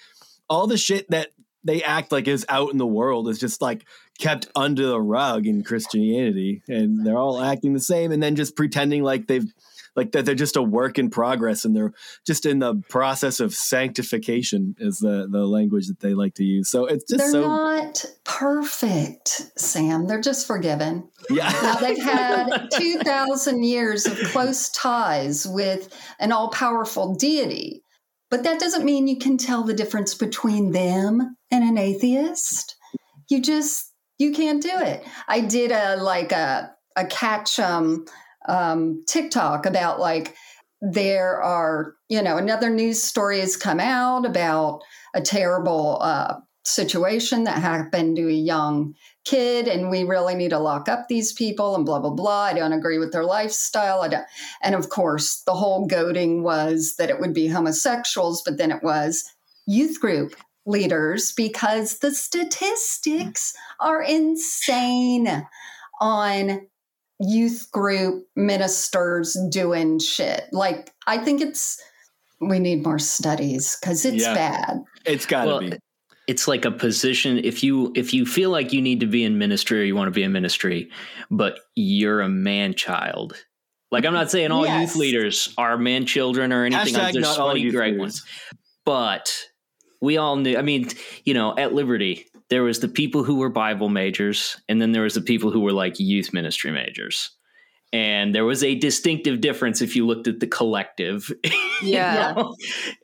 all 0.49 0.67
the 0.67 0.77
shit 0.77 1.11
that 1.11 1.31
they 1.65 1.83
act 1.83 2.13
like 2.13 2.29
is 2.29 2.47
out 2.49 2.71
in 2.73 2.79
the 2.79 2.87
world 2.87 3.29
is 3.29 3.39
just 3.39 3.61
like 3.63 3.85
kept 4.19 4.49
under 4.55 4.87
the 4.87 5.01
rug 5.01 5.47
in 5.47 5.63
Christianity, 5.65 6.63
and 6.69 7.07
they're 7.07 7.19
all 7.19 7.41
acting 7.41 7.73
the 7.73 7.81
same, 7.81 8.13
and 8.13 8.23
then 8.23 8.37
just 8.37 8.55
pretending 8.57 9.03
like 9.03 9.27
they've 9.27 9.47
like 9.97 10.13
that 10.13 10.25
they're 10.25 10.35
just 10.35 10.57
a 10.57 10.63
work 10.63 10.99
in 10.99 11.11
progress 11.11 11.65
and 11.65 11.75
they're 11.75 11.93
just 12.27 12.47
in 12.47 12.61
the 12.61 12.77
process 12.89 13.41
of 13.41 13.53
sanctification 13.55 14.77
is 14.79 14.99
the 14.99 15.27
the 15.31 15.47
language 15.47 15.89
that 15.89 16.01
they 16.01 16.15
like 16.15 16.35
to 16.35 16.45
use. 16.45 16.69
So 16.69 16.87
it's 16.87 17.05
just 17.05 17.19
They're 17.19 17.31
so 17.31 17.41
not 17.43 18.05
perfect, 18.41 19.51
Sam. 19.59 20.07
They're 20.07 20.19
just 20.19 20.47
forgiven. 20.47 21.11
Yeah. 21.29 21.51
Now 21.63 21.75
they've 21.75 22.03
had 22.03 22.69
2,000 22.73 23.63
years 23.63 24.07
of 24.07 24.17
close 24.33 24.71
ties 24.71 25.47
with 25.47 25.95
an 26.19 26.33
all 26.33 26.49
powerful 26.49 27.15
deity. 27.15 27.83
But 28.31 28.45
that 28.45 28.59
doesn't 28.59 28.85
mean 28.85 29.09
you 29.09 29.19
can 29.19 29.37
tell 29.37 29.63
the 29.63 29.75
difference 29.75 30.15
between 30.15 30.73
them 30.73 31.37
and 31.51 31.65
an 31.65 31.77
atheist. 31.77 32.77
You 33.29 33.43
just, 33.43 33.93
you 34.19 34.33
can't 34.33 34.63
do 34.63 34.73
it. 34.73 35.05
I 35.29 35.43
did 35.43 35.71
a 35.71 35.97
like 35.97 36.33
a, 36.33 36.73
a 36.97 37.05
catch 37.05 37.59
um, 37.59 38.07
um, 38.49 39.05
TikTok 39.07 39.67
about 39.67 40.01
like, 40.01 40.35
there 40.81 41.43
are, 41.43 41.95
you 42.09 42.23
know, 42.23 42.39
another 42.39 42.71
news 42.71 43.03
story 43.03 43.41
has 43.41 43.59
come 43.59 43.81
out 43.81 44.25
about 44.25 44.81
a 45.13 45.21
terrible 45.21 45.99
uh, 46.01 46.37
situation 46.65 47.45
that 47.45 47.59
happened 47.59 48.17
to 48.17 48.29
a 48.29 48.33
young 48.33 48.95
kid 49.25 49.67
and 49.67 49.91
we 49.91 50.05
really 50.05 50.35
need 50.35 50.51
to 50.51 50.59
lock 50.59 50.89
up 50.89 51.09
these 51.09 51.33
people 51.33 51.75
and 51.75 51.87
blah 51.87 51.99
blah 51.99 52.11
blah 52.11 52.43
i 52.43 52.53
don't 52.53 52.75
agree 52.75 52.99
with 52.99 53.13
their 53.13 53.25
lifestyle 53.25 54.03
I 54.03 54.09
don't. 54.09 54.27
and 54.63 54.75
of 54.75 54.91
course 54.91 55.43
the 55.47 55.55
whole 55.55 55.87
goading 55.87 56.43
was 56.43 56.97
that 56.99 57.09
it 57.09 57.19
would 57.19 57.33
be 57.33 57.49
homosexuals 57.49 58.43
but 58.45 58.59
then 58.59 58.71
it 58.71 58.83
was 58.83 59.25
youth 59.67 60.01
group 60.01 60.35
leaders 60.67 61.33
because 61.33 61.99
the 62.01 62.13
statistics 62.15 63.55
are 63.81 64.03
insane 64.03 65.47
on 66.01 66.67
youth 67.21 67.69
group 67.73 68.27
ministers 68.37 69.37
doing 69.51 69.99
shit 69.99 70.45
like 70.53 70.93
i 71.07 71.17
think 71.17 71.41
it's 71.41 71.81
we 72.41 72.59
need 72.59 72.85
more 72.85 72.99
studies 72.99 73.77
because 73.81 74.05
it's 74.05 74.25
Yeah. 74.25 74.35
bad 74.35 74.79
It's 75.07 75.25
got 75.27 75.45
to 75.45 75.47
Well, 75.49 75.61
be. 75.61 75.73
It's 76.31 76.47
like 76.47 76.65
a 76.65 76.71
position 76.71 77.39
if 77.39 77.65
you 77.65 77.93
if 77.97 78.15
you 78.15 78.25
feel 78.25 78.51
like 78.51 78.73
you 78.73 78.81
need 78.81 79.01
to 79.01 79.07
be 79.07 79.25
in 79.25 79.37
ministry 79.37 79.81
or 79.81 79.83
you 79.83 79.97
want 79.97 80.07
to 80.07 80.13
be 80.13 80.23
in 80.23 80.31
ministry 80.31 80.89
but 81.29 81.59
you're 81.75 82.21
a 82.21 82.29
man 82.29 82.73
child 82.73 83.35
like 83.91 84.05
i'm 84.05 84.13
not 84.13 84.31
saying 84.31 84.53
all 84.53 84.65
yes. 84.65 84.81
youth 84.81 84.97
leaders 84.97 85.53
are 85.59 85.77
man 85.77 86.07
children 86.07 86.53
or 86.53 86.65
anything 86.65 86.95
Hashtag 86.95 87.15
there's 87.15 87.37
plenty 87.37 87.69
great 87.73 87.95
leaders. 87.95 87.99
ones 87.99 88.25
but 88.85 89.37
we 90.01 90.19
all 90.19 90.37
knew 90.37 90.57
i 90.57 90.63
mean 90.63 90.89
you 91.25 91.35
know 91.35 91.57
at 91.59 91.75
liberty 91.75 92.27
there 92.49 92.63
was 92.63 92.79
the 92.79 92.89
people 92.89 93.25
who 93.25 93.35
were 93.35 93.49
bible 93.49 93.89
majors 93.89 94.57
and 94.69 94.81
then 94.81 94.93
there 94.93 95.03
was 95.03 95.15
the 95.15 95.21
people 95.21 95.51
who 95.51 95.59
were 95.59 95.73
like 95.73 95.99
youth 95.99 96.33
ministry 96.33 96.71
majors 96.71 97.33
and 97.93 98.35
there 98.35 98.45
was 98.45 98.63
a 98.63 98.75
distinctive 98.77 99.41
difference 99.41 99.83
if 99.83 99.97
you 99.97 100.07
looked 100.07 100.29
at 100.29 100.41
the 100.41 100.47
collective. 100.47 101.31
Yeah. 101.83 102.29
you 102.29 102.35
know? 102.35 102.55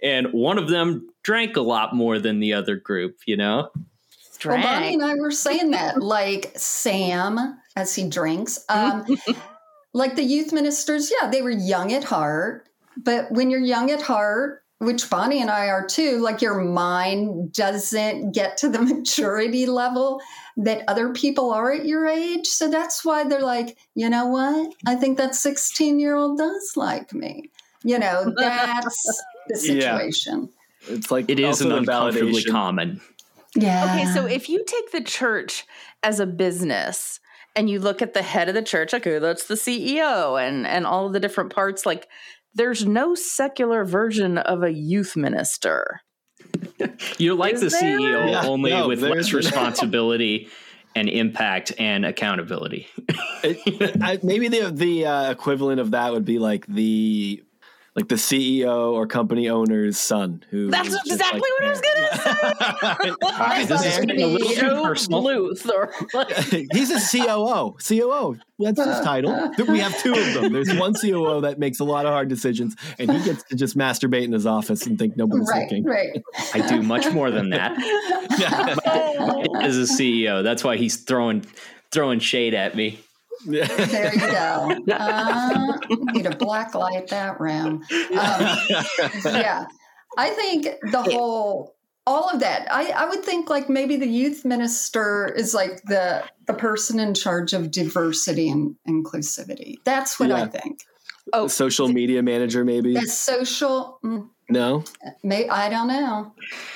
And 0.03 0.27
one 0.35 0.59
of 0.59 0.69
them 0.69 1.09
drank 1.23 1.57
a 1.57 1.63
lot 1.63 1.95
more 1.95 2.19
than 2.19 2.41
the 2.41 2.53
other 2.53 2.77
group, 2.77 3.17
you 3.25 3.35
know? 3.35 3.71
Drank. 4.39 4.63
Well, 4.63 4.75
Bonnie 4.75 4.93
and 4.93 5.03
I 5.03 5.15
were 5.15 5.31
saying 5.31 5.71
that, 5.71 6.03
like 6.03 6.53
Sam, 6.57 7.59
as 7.75 7.95
he 7.95 8.07
drinks, 8.07 8.63
um, 8.69 9.07
like 9.95 10.15
the 10.15 10.23
youth 10.23 10.53
ministers, 10.53 11.11
yeah, 11.11 11.31
they 11.31 11.41
were 11.41 11.49
young 11.49 11.95
at 11.95 12.05
heart. 12.05 12.69
But 12.99 13.33
when 13.33 13.49
you're 13.49 13.61
young 13.61 13.91
at 13.91 14.03
heart, 14.03 14.63
which 14.79 15.09
Bonnie 15.09 15.41
and 15.41 15.51
I 15.51 15.69
are 15.69 15.87
too, 15.87 16.19
like 16.19 16.43
your 16.43 16.61
mind 16.61 17.53
doesn't 17.53 18.33
get 18.33 18.57
to 18.59 18.69
the 18.69 18.83
maturity 18.83 19.67
level 19.67 20.21
that 20.59 20.85
other 20.89 21.13
people 21.13 21.51
are 21.51 21.73
at 21.73 21.87
your 21.87 22.07
age. 22.07 22.47
So 22.47 22.71
that's 22.71 23.05
why 23.05 23.25
they're 23.25 23.41
like, 23.41 23.77
you 23.95 24.09
know 24.09 24.27
what? 24.27 24.75
I 24.87 24.95
think 24.95 25.19
that 25.19 25.35
16 25.35 25.99
year 25.99 26.15
old 26.15 26.39
does 26.39 26.73
like 26.77 27.13
me. 27.13 27.51
You 27.85 27.99
know, 27.99 28.33
that's 28.37 29.23
the 29.49 29.57
situation. 29.57 30.51
Yeah. 30.89 30.95
It's 30.95 31.11
like 31.11 31.29
it 31.29 31.41
is 31.41 31.61
an 31.61 31.73
uncomfortably 31.73 32.45
common. 32.45 33.01
Yeah. 33.55 33.85
Okay, 33.85 34.05
so 34.13 34.27
if 34.27 34.49
you 34.49 34.65
take 34.67 34.93
the 34.93 35.01
church 35.01 35.65
as 36.03 36.21
a 36.21 36.27
business 36.27 37.21
and 37.55 37.71
you 37.71 37.81
look 37.81 38.03
at 38.03 38.13
the 38.13 38.23
head 38.23 38.49
of 38.49 38.55
the 38.55 38.63
church, 38.63 38.93
okay, 38.93 39.19
that's 39.19 39.47
the 39.47 39.55
CEO 39.55 40.41
and 40.41 40.67
and 40.67 40.87
all 40.87 41.07
of 41.07 41.13
the 41.13 41.21
different 41.21 41.53
parts, 41.53 41.87
like 41.87 42.09
there's 42.57 42.87
no 42.87 43.15
secular 43.15 43.85
version 43.85 44.39
of 44.39 44.63
a 44.63 44.73
youth 44.73 45.17
minister. 45.17 46.01
You're 47.19 47.35
like 47.35 47.55
Is 47.55 47.61
the 47.61 47.69
there? 47.69 47.99
CEO, 47.99 48.31
yeah, 48.31 48.47
only 48.47 48.71
no, 48.71 48.89
with 48.89 49.03
less 49.03 49.33
responsibility 49.33 50.49
and 50.95 51.09
impact 51.09 51.73
and 51.79 52.05
accountability. 52.05 52.89
it, 53.43 54.03
I, 54.03 54.19
maybe 54.23 54.49
the 54.49 54.71
the 54.71 55.07
uh, 55.07 55.31
equivalent 55.31 55.81
of 55.81 55.93
that 55.93 56.13
would 56.13 56.25
be 56.25 56.39
like 56.39 56.67
the 56.67 57.43
like 57.97 58.09
the 58.09 58.17
CEO 58.17 58.93
or 58.93 59.07
company 59.07 59.49
owner's 59.49 59.99
son. 59.99 60.45
Who 60.51 60.71
that's 60.71 60.95
exactly 61.07 61.41
like, 61.41 61.43
what 61.43 61.65
I 61.65 61.71
was 61.71 61.81
gonna 63.01 63.65
say. 63.65 63.65
this 63.75 63.87
is 63.87 63.99
getting 64.05 64.23
a 64.23 64.27
little 64.27 64.51
too 64.51 64.83
personal. 64.83 65.23
Bluth 65.23 65.69
or 65.69 65.91
He's 66.73 66.91
a 66.91 67.01
COO. 67.01 67.77
COO. 67.83 68.39
That's 68.59 68.85
his 68.85 69.01
title. 69.01 69.51
We 69.67 69.81
have 69.81 69.99
two 70.01 70.13
of 70.13 70.35
them. 70.35 70.53
There's 70.53 70.75
one 70.75 70.93
COO 70.95 71.41
that 71.41 71.59
makes 71.59 71.81
a 71.81 71.85
lot 71.85 72.05
of 72.05 72.13
hard 72.13 72.29
decisions, 72.29 72.77
and 72.99 73.11
he 73.11 73.25
gets 73.25 73.43
to 73.45 73.57
just 73.57 73.77
masturbate 73.79 74.25
in 74.25 74.33
his 74.33 74.47
office 74.47 74.87
and 74.87 74.99
think 74.99 75.17
nobody's 75.17 75.49
right, 75.51 75.63
looking. 75.63 75.85
Right. 75.85 76.23
I 76.53 76.67
do 76.69 76.83
much 76.83 77.11
more 77.13 77.31
than 77.31 77.51
that. 77.51 77.73
As 79.63 79.79
a 79.79 79.83
CEO, 79.83 80.43
that's 80.43 80.63
why 80.63 80.77
he's 80.77 80.97
throwing 80.97 81.47
throwing 81.93 82.19
shade 82.19 82.53
at 82.53 82.75
me. 82.75 83.01
There 83.47 84.15
you 84.15 84.21
go. 84.21 84.77
Uh, 84.97 85.79
need 86.13 86.27
a 86.27 86.37
black 86.37 86.75
light 86.75 87.09
that 87.09 87.41
room. 87.41 87.85
Um, 87.93 88.59
yeah, 89.25 89.67
I 90.17 90.31
think 90.31 90.65
the 90.91 91.03
whole 91.03 91.77
all 92.07 92.31
of 92.31 92.41
that. 92.41 92.69
I, 92.71 92.91
I 92.91 93.09
would 93.09 93.25
think 93.25 93.51
like 93.51 93.69
maybe 93.69 93.97
the 93.97 94.07
youth 94.07 94.45
minister 94.45 95.33
is 95.37 95.55
like 95.55 95.83
the 95.85 96.25
the 96.47 96.55
person 96.55 97.01
in 97.01 97.15
charge 97.15 97.53
of 97.53 97.71
diversity 97.71 98.49
and 98.49 98.77
inclusivity. 98.89 99.77
That's 99.85 100.19
what 100.19 100.31
yeah. 100.31 100.43
I 100.43 100.47
think. 100.47 100.81
Oh, 101.33 101.49
social 101.49 101.89
media 101.89 102.23
manager, 102.23 102.65
maybe. 102.65 102.95
The 102.95 103.07
social. 103.07 103.99
Mm, 104.05 104.29
no, 104.49 104.85
May, 105.25 105.49
I 105.49 105.69
don't 105.69 105.89
know. 105.89 106.33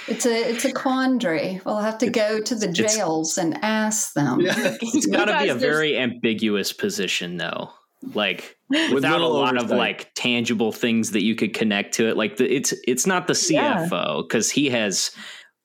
It's 0.09 0.27
a 0.27 0.51
it's 0.51 0.65
a 0.65 0.73
quandary. 0.73 1.61
We'll 1.65 1.79
have 1.79 1.99
to 1.99 2.11
go 2.11 2.41
to 2.41 2.55
the 2.55 2.67
jails 2.67 3.39
and 3.39 3.63
ask 3.63 4.13
them. 4.15 4.41
Yeah. 4.41 4.77
It's 4.83 5.07
got 5.07 5.27
to 5.27 5.39
be 5.39 5.49
a 5.49 5.55
very 5.55 5.97
ambiguous 5.97 6.73
position, 6.73 7.37
though. 7.37 7.71
Like 8.15 8.57
without 8.71 9.21
a 9.21 9.27
lot 9.27 9.57
oversight. 9.57 9.71
of 9.73 9.79
like 9.79 10.15
tangible 10.15 10.73
things 10.73 11.13
that 11.13 11.23
you 11.23 11.37
could 11.37 11.55
connect 11.55 11.95
to 11.95 12.09
it. 12.09 12.17
Like 12.17 12.37
the, 12.39 12.53
it's 12.53 12.75
it's 12.89 13.07
not 13.07 13.29
the 13.29 13.35
CFO 13.35 14.27
because 14.27 14.51
he 14.51 14.71
has 14.71 15.13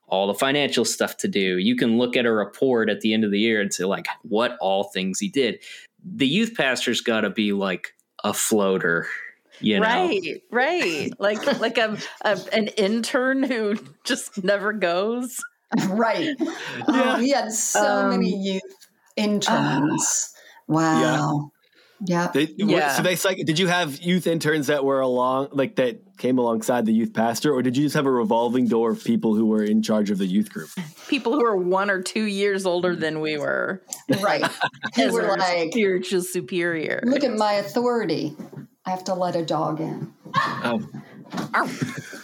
all 0.08 0.28
the 0.28 0.36
financial 0.36 0.86
stuff 0.86 1.18
to 1.18 1.28
do. 1.28 1.58
You 1.58 1.76
can 1.76 1.98
look 1.98 2.16
at 2.16 2.26
a 2.26 2.32
report 2.32 2.90
at 2.90 3.02
the 3.02 3.14
end 3.14 3.24
of 3.24 3.32
the 3.32 3.40
year 3.40 3.62
and 3.62 3.74
say 3.74 3.86
like 3.86 4.06
what 4.22 4.58
all 4.62 4.84
things 4.84 5.20
he 5.20 5.30
did. 5.30 5.64
The 6.04 6.28
youth 6.28 6.54
pastor's 6.56 7.02
got 7.02 7.22
to 7.22 7.32
be 7.32 7.52
like 7.52 7.94
a 8.24 8.34
floater 8.34 9.08
you 9.60 9.80
know? 9.80 9.86
Right, 9.86 10.42
right. 10.52 11.12
Like 11.20 11.60
like 11.60 11.78
a, 11.78 11.98
a, 12.24 12.40
an 12.54 12.68
intern 12.70 13.44
who 13.44 13.78
just 14.04 14.44
never 14.44 14.74
goes. 14.74 15.38
Right. 15.90 16.36
Yeah. 16.40 16.56
Oh, 16.88 17.16
he 17.18 17.32
had 17.32 17.52
so 17.52 17.84
um, 17.84 18.10
many 18.12 18.36
youth 18.36 18.62
interns. 19.16 20.34
Uh, 20.34 20.74
wow. 20.74 21.52
Yeah. 22.06 22.30
They, 22.34 22.54
yeah. 22.58 22.96
so 22.96 23.04
they 23.04 23.16
like, 23.16 23.46
did 23.46 23.58
you 23.58 23.68
have 23.68 24.00
youth 24.00 24.28
interns 24.28 24.68
that 24.68 24.84
were 24.84 25.00
along, 25.00 25.50
like 25.52 25.76
that 25.78 26.18
came 26.18 26.38
alongside 26.38 26.86
the 26.86 26.94
youth 26.94 27.14
pastor, 27.14 27.54
or 27.54 27.62
did 27.62 27.78
you 27.78 27.84
just 27.84 27.96
have 27.96 28.06
a 28.06 28.12
revolving 28.12 28.68
door 28.68 28.92
of 28.92 29.04
people 29.04 29.34
who 29.36 29.46
were 29.46 29.64
in 29.64 29.82
charge 29.82 30.12
of 30.12 30.18
the 30.18 30.26
youth 30.26 30.52
group? 30.52 30.70
People 31.08 31.34
who 31.34 31.44
were 31.44 31.56
one 31.56 31.90
or 31.90 32.02
two 32.02 32.26
years 32.26 32.66
older 32.66 32.96
than 32.96 33.22
we 33.22 33.38
were. 33.38 33.82
Right. 34.22 34.44
Who 34.96 35.14
were 35.14 35.38
like 35.38 35.72
spiritual 35.72 36.22
superior. 36.22 37.02
Look 37.06 37.24
at 37.24 37.36
my 37.36 37.54
authority. 37.54 38.36
I 38.86 38.92
have 38.92 39.04
to 39.06 39.14
let 39.14 39.36
a 39.36 39.44
dog 39.44 39.82
in. 39.82 40.14
Oh. 40.36 40.88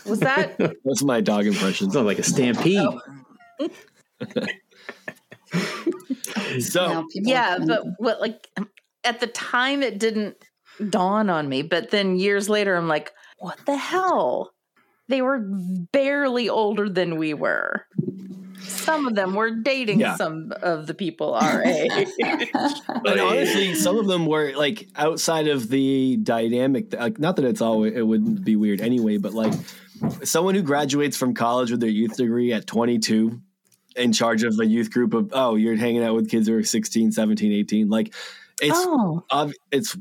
Was 0.05 0.19
that? 0.19 0.57
That's 0.85 1.03
my 1.03 1.21
dog 1.21 1.47
impression. 1.47 1.91
Sounds 1.91 2.05
like 2.05 2.19
a 2.19 2.23
stampede. 2.23 2.79
Oh. 2.79 2.99
so 6.59 7.05
yeah, 7.13 7.57
but 7.65 7.83
what 7.97 8.21
like 8.21 8.47
at 9.03 9.19
the 9.19 9.27
time 9.27 9.81
it 9.81 9.99
didn't 9.99 10.37
dawn 10.89 11.29
on 11.29 11.49
me, 11.49 11.61
but 11.61 11.91
then 11.91 12.15
years 12.15 12.49
later 12.49 12.75
I'm 12.75 12.87
like, 12.87 13.11
what 13.39 13.59
the 13.65 13.77
hell? 13.77 14.53
They 15.07 15.21
were 15.21 15.39
barely 15.91 16.47
older 16.47 16.87
than 16.87 17.17
we 17.17 17.33
were 17.33 17.85
some 18.71 19.07
of 19.07 19.15
them 19.15 19.35
were 19.35 19.51
dating 19.51 19.99
yeah. 19.99 20.15
some 20.15 20.51
of 20.61 20.87
the 20.87 20.93
people 20.93 21.33
our 21.33 21.63
age. 21.65 22.07
but 23.03 23.19
honestly, 23.19 23.75
some 23.75 23.97
of 23.97 24.07
them 24.07 24.25
were 24.25 24.53
like 24.55 24.87
outside 24.95 25.47
of 25.47 25.69
the 25.69 26.17
dynamic. 26.17 26.93
Like, 26.93 27.19
not 27.19 27.35
that 27.35 27.45
it's 27.45 27.61
always 27.61 27.93
it 27.93 28.01
wouldn't 28.01 28.43
be 28.43 28.55
weird 28.55 28.81
anyway, 28.81 29.17
but 29.17 29.33
like 29.33 29.53
someone 30.23 30.55
who 30.55 30.61
graduates 30.61 31.17
from 31.17 31.33
college 31.33 31.71
with 31.71 31.79
their 31.79 31.89
youth 31.89 32.17
degree 32.17 32.53
at 32.53 32.67
22 32.67 33.41
in 33.95 34.13
charge 34.13 34.43
of 34.43 34.57
a 34.59 34.65
youth 34.65 34.91
group 34.91 35.13
of 35.13 35.29
oh 35.33 35.55
you're 35.55 35.75
hanging 35.75 36.03
out 36.03 36.15
with 36.15 36.29
kids 36.29 36.47
who 36.47 36.57
are 36.57 36.63
16 36.63 37.11
17 37.11 37.51
18 37.51 37.89
like 37.89 38.13
it's 38.61 38.73
oh. 38.77 39.51
it's 39.71 39.97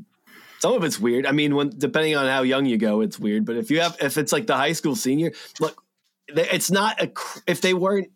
some 0.59 0.73
of 0.73 0.83
it's 0.83 0.99
weird 0.99 1.25
i 1.25 1.31
mean 1.31 1.55
when 1.55 1.69
depending 1.77 2.15
on 2.15 2.25
how 2.25 2.41
young 2.41 2.65
you 2.65 2.77
go 2.77 3.01
it's 3.01 3.19
weird 3.19 3.45
but 3.45 3.57
if 3.57 3.69
you 3.69 3.81
have 3.81 3.97
if 3.99 4.17
it's 4.17 4.31
like 4.31 4.47
the 4.47 4.55
high 4.55 4.71
school 4.71 4.95
senior 4.95 5.31
look 5.59 5.83
it's 6.27 6.71
not 6.71 7.01
a 7.01 7.11
if 7.47 7.59
they 7.59 7.73
weren't 7.73 8.09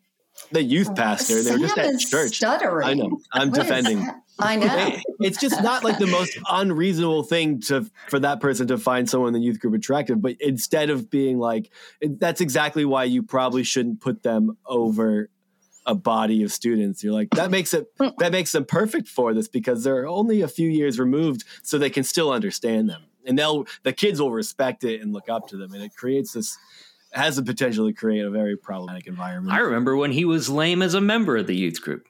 the 0.51 0.63
youth 0.63 0.89
oh, 0.91 0.93
pastor. 0.93 1.41
They 1.41 1.51
were 1.51 1.59
just 1.59 1.77
at 1.77 1.99
church. 1.99 2.37
Stuttering. 2.37 2.87
I 2.87 2.93
know. 2.93 3.19
I'm 3.31 3.49
what 3.49 3.61
defending. 3.61 4.07
I 4.39 4.57
know. 4.57 4.97
it's 5.19 5.39
just 5.39 5.61
not 5.63 5.83
like 5.83 5.97
the 5.97 6.07
most 6.07 6.37
unreasonable 6.49 7.23
thing 7.23 7.61
to 7.61 7.89
for 8.09 8.19
that 8.19 8.39
person 8.41 8.67
to 8.67 8.77
find 8.77 9.09
someone 9.09 9.29
in 9.29 9.33
the 9.33 9.45
youth 9.45 9.59
group 9.59 9.73
attractive. 9.73 10.21
But 10.21 10.37
instead 10.41 10.89
of 10.89 11.09
being 11.09 11.39
like, 11.39 11.71
that's 12.01 12.41
exactly 12.41 12.85
why 12.85 13.05
you 13.05 13.23
probably 13.23 13.63
shouldn't 13.63 14.01
put 14.01 14.23
them 14.23 14.57
over 14.65 15.29
a 15.85 15.95
body 15.95 16.43
of 16.43 16.51
students. 16.51 17.03
You're 17.03 17.13
like 17.13 17.29
that 17.31 17.51
makes 17.51 17.73
it 17.73 17.95
mm. 17.97 18.15
that 18.17 18.31
makes 18.31 18.51
them 18.51 18.65
perfect 18.65 19.07
for 19.07 19.33
this 19.33 19.47
because 19.47 19.83
they're 19.83 20.07
only 20.07 20.41
a 20.41 20.47
few 20.47 20.69
years 20.69 20.99
removed, 20.99 21.43
so 21.61 21.77
they 21.77 21.89
can 21.89 22.03
still 22.03 22.31
understand 22.31 22.89
them, 22.89 23.03
and 23.25 23.37
they'll 23.37 23.65
the 23.83 23.93
kids 23.93 24.19
will 24.19 24.31
respect 24.31 24.83
it 24.83 25.01
and 25.01 25.13
look 25.13 25.29
up 25.29 25.47
to 25.49 25.57
them, 25.57 25.73
and 25.73 25.83
it 25.83 25.95
creates 25.95 26.33
this 26.33 26.57
has 27.15 27.37
the 27.37 27.43
potential 27.43 27.87
to 27.87 27.93
create 27.93 28.25
a 28.25 28.29
very 28.29 28.57
problematic 28.57 29.07
environment. 29.07 29.55
I 29.55 29.61
remember 29.61 29.95
when 29.95 30.11
he 30.11 30.25
was 30.25 30.49
lame 30.49 30.81
as 30.81 30.93
a 30.93 31.01
member 31.01 31.37
of 31.37 31.47
the 31.47 31.55
youth 31.55 31.81
group. 31.81 32.07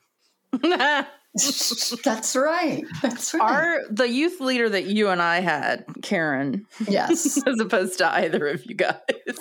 That's 0.63 2.35
right. 2.35 2.83
That's 3.01 3.33
right. 3.33 3.41
Our 3.41 3.79
the 3.89 4.09
youth 4.09 4.39
leader 4.39 4.69
that 4.69 4.85
you 4.85 5.09
and 5.09 5.21
I 5.21 5.41
had, 5.41 5.85
Karen. 6.01 6.65
Yes. 6.87 7.37
as 7.47 7.59
opposed 7.59 7.97
to 7.99 8.07
either 8.07 8.47
of 8.47 8.65
you 8.65 8.75
guys. 8.75 8.99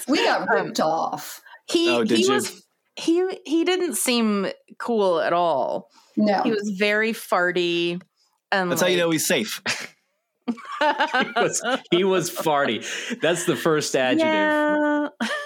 We 0.09 0.25
got 0.25 0.49
ripped 0.49 0.81
um, 0.81 0.91
off. 0.91 1.41
He 1.67 1.91
oh, 1.91 2.05
he 2.05 2.25
you? 2.25 2.33
was 2.33 2.63
he 2.97 3.39
he 3.47 3.65
didn't 3.65 3.95
seem 3.95 4.49
cool 4.79 5.21
at 5.21 5.33
all. 5.33 5.89
No. 6.17 6.43
He 6.43 6.51
was 6.51 6.75
very 6.77 7.13
farty. 7.13 8.03
And 8.51 8.71
That's 8.71 8.83
like, 8.83 8.89
how 8.89 8.93
you 8.93 8.99
know 8.99 9.11
he's 9.11 9.27
safe 9.27 9.61
he, 10.47 11.27
was, 11.37 11.79
he 11.91 12.05
was 12.05 12.31
farty. 12.31 12.85
That's 13.21 13.47
the 13.47 13.57
first 13.57 13.97
adjective. 13.97 14.27
Yeah. 14.27 14.84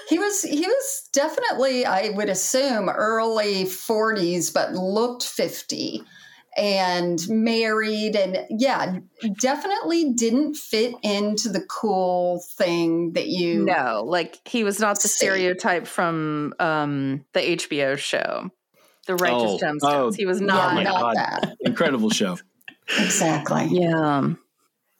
He 0.08 0.18
was 0.18 0.42
he 0.42 0.60
was 0.66 1.08
definitely, 1.12 1.84
I 1.86 2.10
would 2.10 2.28
assume, 2.28 2.88
early 2.88 3.64
40s, 3.64 4.52
but 4.54 4.72
looked 4.72 5.22
50 5.24 6.02
and 6.56 7.20
married. 7.28 8.16
And 8.16 8.38
yeah, 8.50 8.98
definitely 9.40 10.12
didn't 10.14 10.54
fit 10.54 10.94
into 11.02 11.50
the 11.50 11.60
cool 11.68 12.42
thing 12.56 13.12
that 13.12 13.28
you. 13.28 13.64
No, 13.64 14.02
like 14.06 14.38
he 14.48 14.64
was 14.64 14.80
not 14.80 15.00
the 15.00 15.08
See. 15.08 15.26
stereotype 15.26 15.86
from 15.86 16.54
um, 16.58 17.24
the 17.34 17.40
HBO 17.40 17.96
show, 17.98 18.50
The 19.06 19.14
Righteous 19.16 19.52
Oh. 19.52 19.58
Gemstones. 19.62 19.78
Oh. 19.82 20.12
he 20.12 20.26
was 20.26 20.40
not. 20.40 20.74
my 20.74 20.82
not 20.84 21.00
God. 21.00 21.16
that. 21.16 21.56
Incredible 21.60 22.10
show. 22.10 22.38
Exactly. 22.98 23.68
yeah. 23.70 23.90
What 23.90 24.02
Um, 24.04 24.38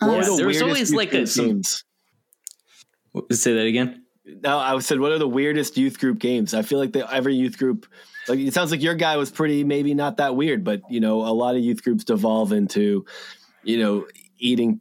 are 0.01 0.25
the 0.25 0.37
There 0.37 0.47
was 0.47 0.61
weirdest 0.61 0.63
always 0.63 0.93
like 0.95 1.15
a- 1.15 1.27
some- 1.27 1.63
Say 3.33 3.55
that 3.55 3.67
again. 3.67 4.05
No, 4.43 4.59
I 4.59 4.79
said, 4.81 5.01
what 5.01 5.13
are 5.13 5.19
the 5.19 5.29
weirdest 5.29 5.77
youth 5.77 5.99
group 5.99 6.19
games? 6.19 6.55
I 6.55 6.63
feel 6.63 6.79
like 6.79 6.93
the, 6.93 7.11
every 7.13 7.35
youth 7.35 7.59
group, 7.59 7.87
like 8.29 8.39
it 8.39 8.53
sounds 8.53 8.71
like 8.71 8.83
your 8.83 8.95
guy 8.95 9.17
was 9.17 9.31
pretty, 9.31 9.65
maybe 9.65 9.95
not 9.95 10.19
that 10.19 10.37
weird, 10.37 10.65
but 10.65 10.83
you 10.91 11.01
know, 11.01 11.21
a 11.23 11.33
lot 11.33 11.57
of 11.57 11.63
youth 11.63 11.83
groups 11.83 12.05
devolve 12.05 12.53
into, 12.53 13.07
you 13.63 13.79
know, 13.79 14.07
eating 14.39 14.81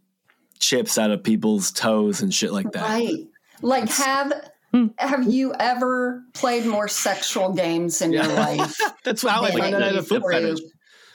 chips 0.60 0.98
out 0.98 1.12
of 1.12 1.24
people's 1.24 1.72
toes 1.72 2.22
and 2.22 2.34
shit 2.34 2.52
like 2.52 2.72
that. 2.74 2.84
Right. 2.84 3.28
Like 3.62 3.90
have 3.90 4.34
Hmm. 4.74 4.88
have 4.98 5.26
you 5.32 5.54
ever 5.58 6.24
played 6.34 6.66
more 6.66 6.90
sexual 6.90 7.54
games 7.54 8.02
in 8.02 8.12
your 8.12 8.28
life? 8.28 8.78
That's 9.06 9.22
how 9.22 9.44
I 9.44 9.52
than 9.52 9.60
found 9.60 9.74
a 9.74 9.78
out 9.78 9.82
I 9.82 9.86
had 9.86 9.94
a 9.94 9.98
youth 10.00 10.08
foot 10.10 10.24
group? 10.24 10.60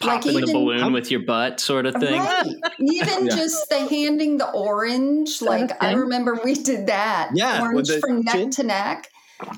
Fetish. 0.02 0.06
Like 0.06 0.20
Popping 0.22 0.34
the 0.34 0.40
even- 0.42 0.52
balloon 0.54 0.92
with 0.92 1.10
your 1.10 1.20
butt, 1.20 1.60
sort 1.60 1.86
of 1.86 1.94
thing. 1.94 2.20
Right. 2.20 2.46
Even 2.80 3.26
Yeah. 3.26 3.36
just 3.36 3.68
the 3.70 3.86
handing 3.86 4.38
the 4.38 4.50
orange. 4.50 5.40
Like 5.42 5.82
I 5.82 5.92
remember 5.92 6.38
we 6.44 6.54
did 6.54 6.86
that. 6.88 7.30
Yeah, 7.34 7.60
Orange 7.62 7.88
the 7.88 8.00
from 8.00 8.22
neck 8.22 8.34
chin. 8.34 8.50
to 8.52 8.62
neck. 8.64 9.08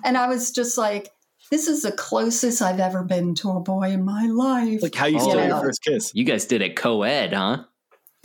And 0.04 0.16
I 0.16 0.28
was 0.28 0.50
just 0.50 0.78
like, 0.78 1.10
this 1.50 1.68
is 1.68 1.82
the 1.82 1.92
closest 1.92 2.62
I've 2.62 2.80
ever 2.80 3.02
been 3.02 3.34
to 3.36 3.50
a 3.50 3.60
boy 3.60 3.90
in 3.90 4.04
my 4.04 4.26
life. 4.26 4.82
Like 4.82 4.94
how 4.94 5.06
you 5.06 5.18
Oh. 5.18 5.20
stole 5.28 5.36
Yeah. 5.36 5.48
your 5.48 5.60
first 5.60 5.82
kiss. 5.82 6.10
You 6.14 6.24
guys 6.24 6.46
did 6.46 6.62
it 6.62 6.74
co-ed, 6.76 7.32
huh? 7.34 7.64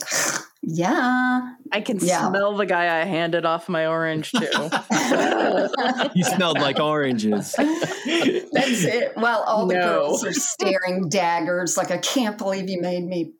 yeah. 0.62 1.54
I 1.72 1.80
can 1.80 1.98
Yeah. 2.00 2.28
smell 2.28 2.56
the 2.56 2.66
guy 2.66 3.00
I 3.00 3.04
handed 3.04 3.44
off 3.44 3.68
my 3.68 3.86
orange 3.86 4.32
to. 4.32 6.10
You 6.14 6.24
smelled 6.24 6.58
like 6.60 6.78
oranges. 6.80 7.54
That's 7.56 8.84
it. 8.84 9.12
Well, 9.16 9.42
all 9.44 9.66
the 9.66 9.74
No. 9.74 9.80
girls 9.88 10.24
are 10.24 10.32
staring 10.32 11.08
daggers. 11.08 11.76
Like, 11.76 11.90
I 11.90 11.98
can't 11.98 12.36
believe 12.38 12.68
you 12.68 12.80
made 12.80 13.04
me 13.04 13.32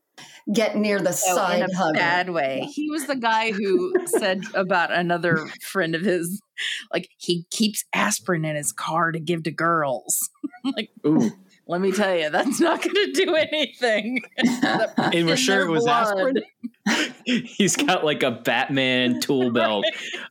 get 0.53 0.77
near 0.77 0.99
the 1.01 1.11
Oh, 1.11 1.13
side 1.13 1.63
in 1.63 1.71
a 1.71 1.77
hugger. 1.77 1.95
bad 1.99 2.31
way. 2.31 2.69
He 2.73 2.91
was 2.91 3.07
the 3.07 3.17
guy 3.17 3.53
who 3.53 3.93
said 4.07 4.43
about 4.55 4.93
another 4.93 5.47
friend 5.63 5.95
of 5.95 6.03
his, 6.03 6.41
like 6.93 7.09
he 7.19 7.45
keeps 7.51 7.85
aspirin 7.93 8.45
in 8.45 8.57
his 8.57 8.73
car 8.73 9.13
to 9.13 9.21
give 9.21 9.43
to 9.45 9.51
girls. 9.51 10.29
Ooh. 11.07 11.31
Let 11.67 11.81
me 11.81 11.93
tell 11.93 12.17
you, 12.17 12.31
that's 12.31 12.59
not 12.61 12.83
going 12.83 12.95
to 12.97 13.13
do 13.13 13.35
anything. 13.37 14.23
And 14.99 15.27
we're 15.27 15.37
sure 15.37 15.61
it 15.65 15.71
was 15.71 15.85
blood. 15.85 16.03
aspirin. 16.09 16.43
He's 17.25 17.77
got 17.77 18.05
like 18.05 18.23
a 18.23 18.31
Batman 18.31 19.21
tool 19.23 19.51
belt 19.51 19.85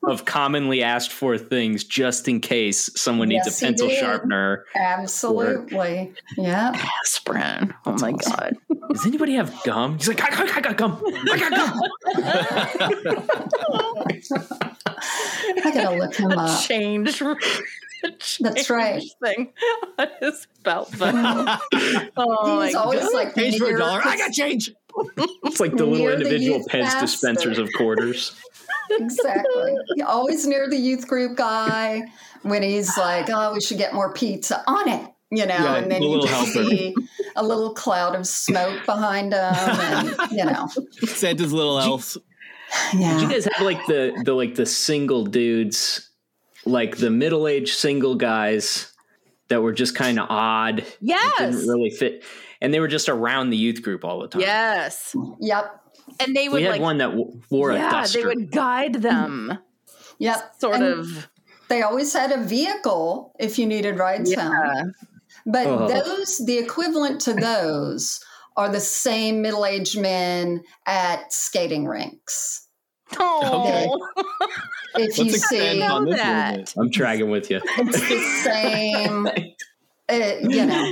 of 0.08 0.26
commonly 0.26 0.82
asked 0.84 1.12
for 1.12 1.38
things 1.38 1.84
just 1.84 2.28
in 2.28 2.40
case 2.42 2.90
someone 3.00 3.30
needs 3.30 3.48
a 3.48 3.66
pencil 3.66 3.88
did. 3.88 4.00
sharpener. 4.00 4.66
Absolutely. 4.76 6.12
Yeah. 6.38 6.72
Aspirin. 7.04 7.74
Oh 7.86 7.94
my 8.00 8.12
god. 8.14 8.58
Does 8.92 9.06
anybody 9.06 9.34
have 9.36 9.54
gum? 9.64 9.98
He's 9.98 10.08
like, 10.08 10.22
I, 10.22 10.44
I, 10.44 10.58
I 10.58 10.62
got 10.62 10.78
gum. 10.78 11.02
I 11.32 11.38
got 11.38 11.52
gum. 11.52 11.80
I 15.64 15.72
gotta 15.74 15.96
look 15.98 16.16
him 16.16 16.32
A 16.32 16.36
up. 16.38 16.62
change. 16.64 17.22
That's 18.40 18.70
right. 18.70 19.04
Thing 19.24 19.52
on 19.98 20.08
his 20.22 20.48
belt. 20.64 20.92
Mm-hmm. 20.92 22.08
Oh 22.18 22.62
He's 22.62 22.74
my 22.74 22.80
always 22.80 23.02
God. 23.02 23.14
like 23.14 23.36
Change 23.36 23.58
for 23.58 23.76
a 23.76 23.78
dollar. 23.78 24.02
I 24.04 24.18
got 24.18 24.32
change. 24.32 24.72
It's 25.46 25.60
like 25.60 25.72
the 25.76 25.86
little 25.86 25.98
Near 26.08 26.16
the 26.16 26.24
individual 26.26 26.58
youth 26.60 26.68
Pence 26.68 26.86
pastor. 26.94 27.02
dispensers 27.06 27.58
of 27.58 27.70
quarters. 27.78 28.36
exactly. 28.92 29.76
Always 30.06 30.46
near 30.48 30.70
the 30.70 30.78
youth 30.78 31.08
group 31.08 31.38
guy 31.38 32.04
when 32.44 32.64
he's 32.64 32.98
like, 32.98 33.30
"Oh, 33.30 33.54
we 33.54 33.62
should 33.62 33.78
get 33.78 33.94
more 33.94 34.14
pizza 34.14 34.64
on 34.68 34.88
it," 34.90 35.02
you 35.32 35.46
know, 35.46 35.56
Yeah, 35.56 35.76
and 35.78 35.92
then 35.92 36.02
you 36.02 36.22
just 36.22 36.34
helper. 36.54 36.70
see 36.70 36.96
a 37.36 37.44
little 37.44 37.74
cloud 37.74 38.16
of 38.16 38.26
smoke 38.28 38.86
behind 38.86 39.34
him, 39.34 39.54
and 39.54 40.32
you 40.32 40.46
know, 40.46 40.68
Santa's 41.08 41.54
little 41.54 41.80
elves. 41.80 42.18
Did 42.92 43.22
you 43.22 43.30
guys 43.30 43.48
have 43.52 43.66
like 43.66 43.86
the 43.88 44.22
the 44.26 44.34
like 44.34 44.56
the 44.56 44.66
single 44.66 45.26
dudes, 45.26 46.10
like 46.66 46.98
the 46.98 47.10
middle 47.10 47.48
aged 47.48 47.74
single 47.76 48.16
guys 48.16 48.92
that 49.50 49.62
were 49.64 49.74
just 49.74 49.96
kind 49.96 50.20
of 50.20 50.28
odd, 50.30 50.86
Yes. 51.02 51.40
didn't 51.40 51.68
really 51.68 51.90
fit, 51.90 52.24
and 52.62 52.74
they 52.74 52.80
were 52.80 52.88
just 52.88 53.10
around 53.10 53.50
the 53.50 53.58
youth 53.58 53.82
group 53.82 54.04
all 54.06 54.20
the 54.20 54.28
time. 54.28 54.42
Yes. 54.42 55.16
yep, 55.40 55.82
And 56.20 56.36
they 56.36 56.50
would 56.50 56.58
we 56.58 56.64
had 56.64 56.74
like 56.74 56.82
one 56.82 56.98
that 57.00 57.12
w- 57.12 57.40
wore 57.50 57.72
a 57.72 57.76
yeah, 57.76 57.90
duster. 57.92 58.20
they 58.20 58.26
would 58.26 58.52
guide 58.52 58.96
them. 58.96 59.58
yep. 60.18 60.54
Sort 60.60 60.76
And 60.76 60.84
of. 60.84 61.30
They 61.70 61.84
always 61.84 62.12
had 62.14 62.32
a 62.32 62.44
vehicle 62.44 63.36
if 63.40 63.60
you 63.60 63.68
needed 63.68 63.98
rides 64.00 64.34
home. 64.34 64.94
But 65.46 65.68
Oh. 65.68 65.88
those, 65.88 66.38
the 66.40 66.58
equivalent 66.58 67.22
to 67.22 67.34
those, 67.34 68.20
are 68.58 68.70
the 68.70 68.80
same 68.80 69.42
middle-aged 69.42 69.98
men 70.02 70.64
at 70.86 71.32
skating 71.32 71.86
rinks. 71.88 72.68
Oh. 73.18 74.10
If 74.96 75.02
Let's 75.02 75.18
you 75.20 75.26
expand 75.26 75.78
see, 75.78 75.82
on 75.84 76.06
this 76.06 76.16
that. 76.20 76.74
I'm 76.76 76.90
tracking 76.90 77.30
with 77.30 77.52
you. 77.52 77.62
it's 77.64 78.10
the 78.10 78.42
same. 78.44 79.28
uh, 80.10 80.50
you 80.50 80.66
know, 80.66 80.92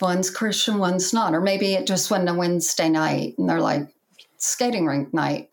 one's 0.00 0.30
Christian, 0.30 0.78
one's 0.78 1.12
not, 1.12 1.34
or 1.34 1.40
maybe 1.40 1.74
it 1.74 1.86
just 1.86 2.10
went 2.10 2.28
a 2.28 2.34
Wednesday 2.34 2.88
night, 2.88 3.34
and 3.38 3.48
they're 3.48 3.60
like 3.60 3.88
skating 4.38 4.86
rink 4.86 5.12
night. 5.14 5.48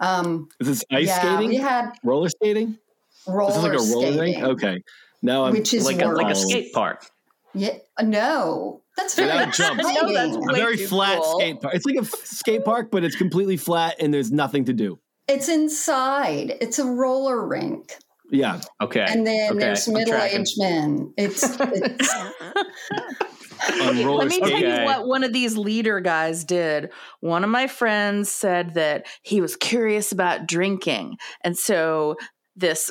Um, 0.00 0.48
Is 0.60 0.66
this 0.68 0.84
ice 0.90 1.06
yeah, 1.08 1.20
skating? 1.20 1.48
we 1.50 1.56
had 1.56 1.92
roller 2.02 2.28
skating? 2.30 2.78
roller 3.26 3.50
Is 3.56 3.62
like 3.62 3.72
a 3.72 3.76
roller 3.76 4.06
skating, 4.12 4.20
rink? 4.20 4.42
Okay. 4.42 4.82
Now 5.22 5.44
I'm 5.44 5.52
which 5.52 5.74
is 5.74 5.84
Like 5.84 6.00
a 6.00 6.08
like 6.08 6.32
a 6.32 6.34
skate 6.34 6.72
park. 6.72 7.04
Yeah, 7.52 7.74
no, 8.00 8.80
that's 8.96 9.14
very 9.16 9.28
Without 9.28 9.52
jumps. 9.54 9.82
No, 9.84 9.92
that's 10.12 10.36
exciting. 10.36 10.36
a 10.48 10.52
way 10.52 10.58
very 10.58 10.76
flat 10.76 11.18
cool. 11.20 11.38
skate 11.40 11.60
park. 11.60 11.74
It's 11.74 11.84
like 11.84 11.96
a 11.96 12.00
f- 12.02 12.14
skate 12.24 12.64
park, 12.64 12.90
but 12.92 13.02
it's 13.04 13.16
completely 13.16 13.56
flat 13.56 13.96
and 14.00 14.14
there's 14.14 14.30
nothing 14.32 14.64
to 14.66 14.72
do. 14.72 14.98
It's 15.28 15.48
inside. 15.48 16.56
It's 16.60 16.78
a 16.78 16.84
roller 16.86 17.46
rink, 17.46 17.94
Yeah. 18.30 18.60
Okay. 18.80 19.04
and 19.06 19.26
then 19.26 19.50
okay, 19.50 19.58
there's 19.60 19.86
middle-aged 19.88 20.54
men. 20.58 21.12
It's, 21.18 21.42
it's 21.42 21.58
On 21.58 21.58
roller 22.40 23.16
Let 23.68 24.28
me 24.28 24.38
tell 24.40 24.50
you 24.58 24.84
what 24.84 25.06
one 25.06 25.24
of 25.24 25.32
these 25.32 25.56
leader 25.56 26.00
guys 26.00 26.44
did. 26.44 26.90
One 27.20 27.44
of 27.44 27.50
my 27.50 27.66
friends 27.66 28.30
said 28.30 28.74
that 28.74 29.06
he 29.22 29.40
was 29.40 29.56
curious 29.56 30.12
about 30.12 30.46
drinking. 30.46 31.18
And 31.42 31.56
so 31.56 32.16
this 32.56 32.90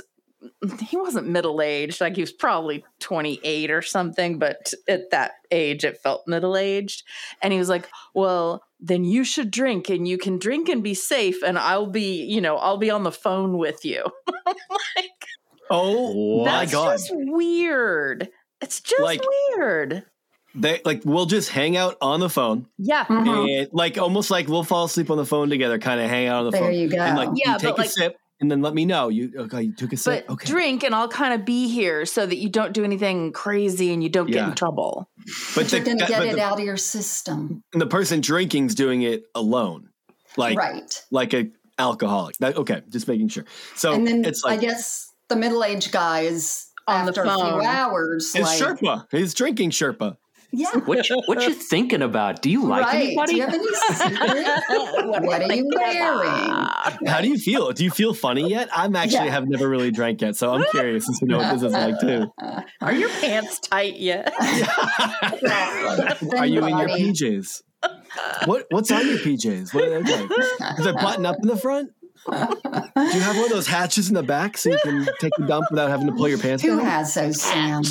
he 0.87 0.95
wasn't 0.95 1.27
middle 1.27 1.61
aged, 1.61 1.99
like 1.99 2.15
he 2.15 2.21
was 2.21 2.31
probably 2.31 2.85
28 2.99 3.71
or 3.71 3.81
something, 3.81 4.39
but 4.39 4.73
at 4.87 5.09
that 5.11 5.31
age 5.51 5.83
it 5.83 5.97
felt 5.97 6.27
middle 6.27 6.55
aged. 6.55 7.03
And 7.41 7.51
he 7.51 7.59
was 7.59 7.67
like, 7.67 7.89
Well, 8.13 8.63
then 8.79 9.03
you 9.03 9.25
should 9.25 9.51
drink 9.51 9.89
and 9.89 10.07
you 10.07 10.17
can 10.17 10.39
drink 10.39 10.69
and 10.69 10.81
be 10.81 10.93
safe, 10.93 11.43
and 11.43 11.59
I'll 11.59 11.87
be, 11.91 12.23
you 12.23 12.39
know, 12.39 12.55
I'll 12.55 12.77
be 12.77 12.89
on 12.89 13.03
the 13.03 13.11
phone 13.11 13.57
with 13.57 13.83
you. 13.83 14.05
like, 14.45 15.25
Oh 15.69 16.45
my 16.45 16.51
that's 16.61 16.71
god. 16.71 16.91
just 16.93 17.11
weird. 17.13 18.29
It's 18.61 18.79
just 18.79 19.01
Like- 19.01 19.21
weird. 19.57 20.05
They 20.55 20.81
like 20.83 21.01
we'll 21.05 21.25
just 21.27 21.49
hang 21.49 21.77
out 21.77 21.95
on 22.01 22.19
the 22.19 22.29
phone 22.29 22.67
Yeah. 22.77 23.05
Mhm. 23.05 23.61
and 23.61 23.69
like 23.71 23.97
almost 23.97 24.31
like 24.31 24.47
we'll 24.47 24.63
fall 24.63 24.85
asleep 24.85 25.11
on 25.11 25.17
the 25.17 25.25
phone 25.25 25.49
together, 25.49 25.77
kind 25.77 26.01
of 26.01 26.09
hang 26.09 26.27
out 26.27 26.39
on 26.39 26.45
the 26.45 26.51
There 26.51 26.61
phone. 26.61 26.73
you 26.73 26.89
go. 26.89 26.97
And 26.97 27.15
like 27.17 27.29
Yeah, 27.35 27.53
you 27.53 27.59
take 27.59 27.69
but, 27.75 27.77
a 27.77 27.81
like- 27.81 27.91
sip 27.91 28.17
and 28.41 28.49
then 28.49 28.61
let 28.61 28.73
me 28.73 28.85
know. 28.85 29.09
You 29.09 29.31
okay, 29.37 29.63
you 29.63 29.73
took 29.73 29.89
a 29.89 29.95
but 29.95 29.99
sip. 29.99 30.25
Okay. 30.29 30.47
drink 30.47 30.83
and 30.83 30.95
I'll 30.95 31.07
kind 31.07 31.33
of 31.33 31.45
be 31.45 31.67
here 31.67 32.05
so 32.05 32.25
that 32.25 32.37
you 32.37 32.49
don't 32.49 32.73
do 32.73 32.83
anything 32.83 33.31
crazy 33.31 33.93
and 33.93 34.01
you 34.01 34.09
don't 34.09 34.31
get 34.31 34.47
in 34.47 34.55
trouble. 34.55 35.07
But 35.55 35.71
you're 35.71 35.81
the, 35.81 35.85
going 35.85 35.99
to 35.99 36.05
get 36.07 36.23
it 36.23 36.35
the, 36.35 36.41
out 36.41 36.57
of 36.59 36.65
your 36.65 36.77
system, 36.77 37.63
And 37.73 37.81
the 37.81 37.87
person 37.87 38.19
drinking's 38.21 38.73
doing 38.73 39.03
it 39.03 39.25
alone. 39.35 39.89
Like 40.35 40.57
right? 40.57 41.03
like 41.11 41.33
a 41.33 41.49
alcoholic. 41.77 42.37
That, 42.37 42.55
okay, 42.57 42.81
just 42.89 43.07
making 43.07 43.27
sure. 43.29 43.45
So 43.75 43.93
and 43.93 44.07
then 44.07 44.25
it's 44.25 44.43
like 44.43 44.59
I 44.59 44.61
guess 44.61 45.11
the 45.27 45.35
middle-aged 45.35 45.91
guy 45.91 46.21
is 46.21 46.67
On 46.87 47.05
the 47.05 47.09
after 47.11 47.21
a 47.23 47.35
few 47.35 47.61
hours, 47.61 48.33
his 48.33 48.43
like, 48.45 48.59
Sherpa. 48.59 49.05
His 49.11 49.33
drinking 49.35 49.71
Sherpa. 49.71 50.17
Yeah, 50.51 50.67
What 50.85 51.07
you, 51.09 51.21
what 51.25 51.41
you 51.43 51.53
thinking 51.53 52.01
about? 52.01 52.41
Do 52.41 52.49
you 52.49 52.65
like 52.67 52.83
right. 52.85 53.05
anybody? 53.07 53.33
Do 53.33 53.37
you 53.37 53.45
have 53.45 53.53
any 53.53 53.65
secret? 53.93 55.07
what 55.07 55.23
are 55.43 55.53
you 55.55 55.69
wearing? 55.75 57.07
How 57.07 57.21
do 57.21 57.27
you 57.29 57.37
feel? 57.37 57.71
Do 57.71 57.83
you 57.83 57.91
feel 57.91 58.13
funny 58.13 58.49
yet? 58.49 58.67
I'm 58.75 58.95
actually 58.95 59.25
Yeah. 59.25 59.31
have 59.31 59.47
never 59.47 59.67
really 59.69 59.91
drank 59.91 60.21
yet, 60.21 60.35
so 60.35 60.51
I'm 60.53 60.65
curious 60.71 61.05
to 61.19 61.25
know 61.25 61.37
what 61.37 61.53
this 61.53 61.63
is 61.63 61.73
like 61.73 61.99
too. 61.99 62.31
Are 62.81 62.93
your 62.93 63.09
pants 63.09 63.59
tight 63.59 63.97
yet? 63.99 64.33
Are 66.37 66.45
you 66.45 66.65
in 66.65 66.77
your 66.77 66.87
PJs? 66.89 67.61
What 68.45 68.65
what's 68.71 68.91
on 68.91 69.07
your 69.07 69.17
PJs? 69.19 69.73
What 69.73 69.83
are 69.85 69.89
they 69.89 69.99
like? 70.25 70.79
Is 70.79 70.85
it 70.85 70.95
button 70.95 71.25
up 71.25 71.37
in 71.41 71.47
the 71.47 71.55
front? 71.57 71.91
Do 72.29 72.33
you 72.35 73.21
have 73.21 73.35
one 73.37 73.45
of 73.45 73.51
those 73.51 73.67
hatches 73.67 74.09
in 74.09 74.15
the 74.15 74.23
back 74.23 74.57
so 74.57 74.69
you 74.71 74.77
can 74.83 75.07
take 75.19 75.31
a 75.39 75.47
dump 75.47 75.67
without 75.71 75.89
having 75.89 76.07
to 76.07 76.13
pull 76.13 76.27
your 76.27 76.37
pants 76.37 76.61
Who 76.63 76.75
down? 76.77 76.85
has 76.85 77.13
those, 77.13 77.41
Sam? 77.41 77.81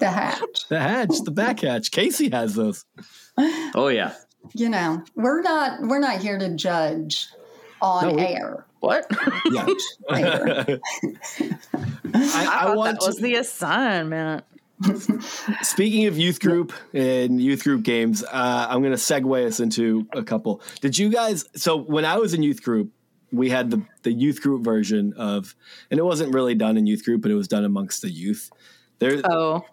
The 0.00 0.10
hatch. 0.10 0.68
The 0.68 0.80
hatch, 0.80 1.20
the 1.24 1.30
back 1.30 1.60
hatch. 1.60 1.90
Casey 1.90 2.28
has 2.30 2.54
those. 2.54 2.84
Oh 3.74 3.88
yeah. 3.88 4.14
You 4.54 4.68
know, 4.68 5.02
we're 5.14 5.42
not 5.42 5.82
we're 5.82 5.98
not 5.98 6.18
here 6.20 6.38
to 6.38 6.54
judge 6.54 7.28
on 7.82 8.08
No, 8.08 8.12
we- 8.14 8.22
air. 8.22 8.64
What? 8.80 9.06
Yeah. 9.52 9.66
Later. 10.10 10.78
I, 11.42 11.50
I, 12.14 12.46
I 12.60 12.64
thought 12.64 12.76
want 12.76 13.00
that 13.00 13.06
was 13.06 13.16
the 13.18 13.34
assignment. 13.36 14.44
speaking 15.62 16.06
of 16.06 16.18
youth 16.18 16.38
group 16.40 16.72
and 16.92 17.40
youth 17.40 17.64
group 17.64 17.82
games, 17.82 18.22
uh, 18.22 18.66
I'm 18.68 18.80
going 18.80 18.92
to 18.92 18.98
segue 18.98 19.46
us 19.46 19.58
into 19.60 20.06
a 20.12 20.22
couple. 20.22 20.60
Did 20.80 20.98
you 20.98 21.08
guys? 21.08 21.46
So 21.56 21.76
when 21.78 22.04
I 22.04 22.18
was 22.18 22.34
in 22.34 22.42
youth 22.42 22.62
group, 22.62 22.90
we 23.32 23.48
had 23.50 23.70
the 23.70 23.82
the 24.02 24.12
youth 24.12 24.40
group 24.42 24.62
version 24.62 25.14
of, 25.14 25.54
and 25.90 25.98
it 25.98 26.04
wasn't 26.04 26.32
really 26.34 26.54
done 26.54 26.76
in 26.76 26.86
youth 26.86 27.04
group, 27.04 27.22
but 27.22 27.30
it 27.30 27.34
was 27.34 27.48
done 27.48 27.64
amongst 27.64 28.02
the 28.02 28.10
youth. 28.10 28.50
There, 28.98 29.20
Oh, 29.24 29.64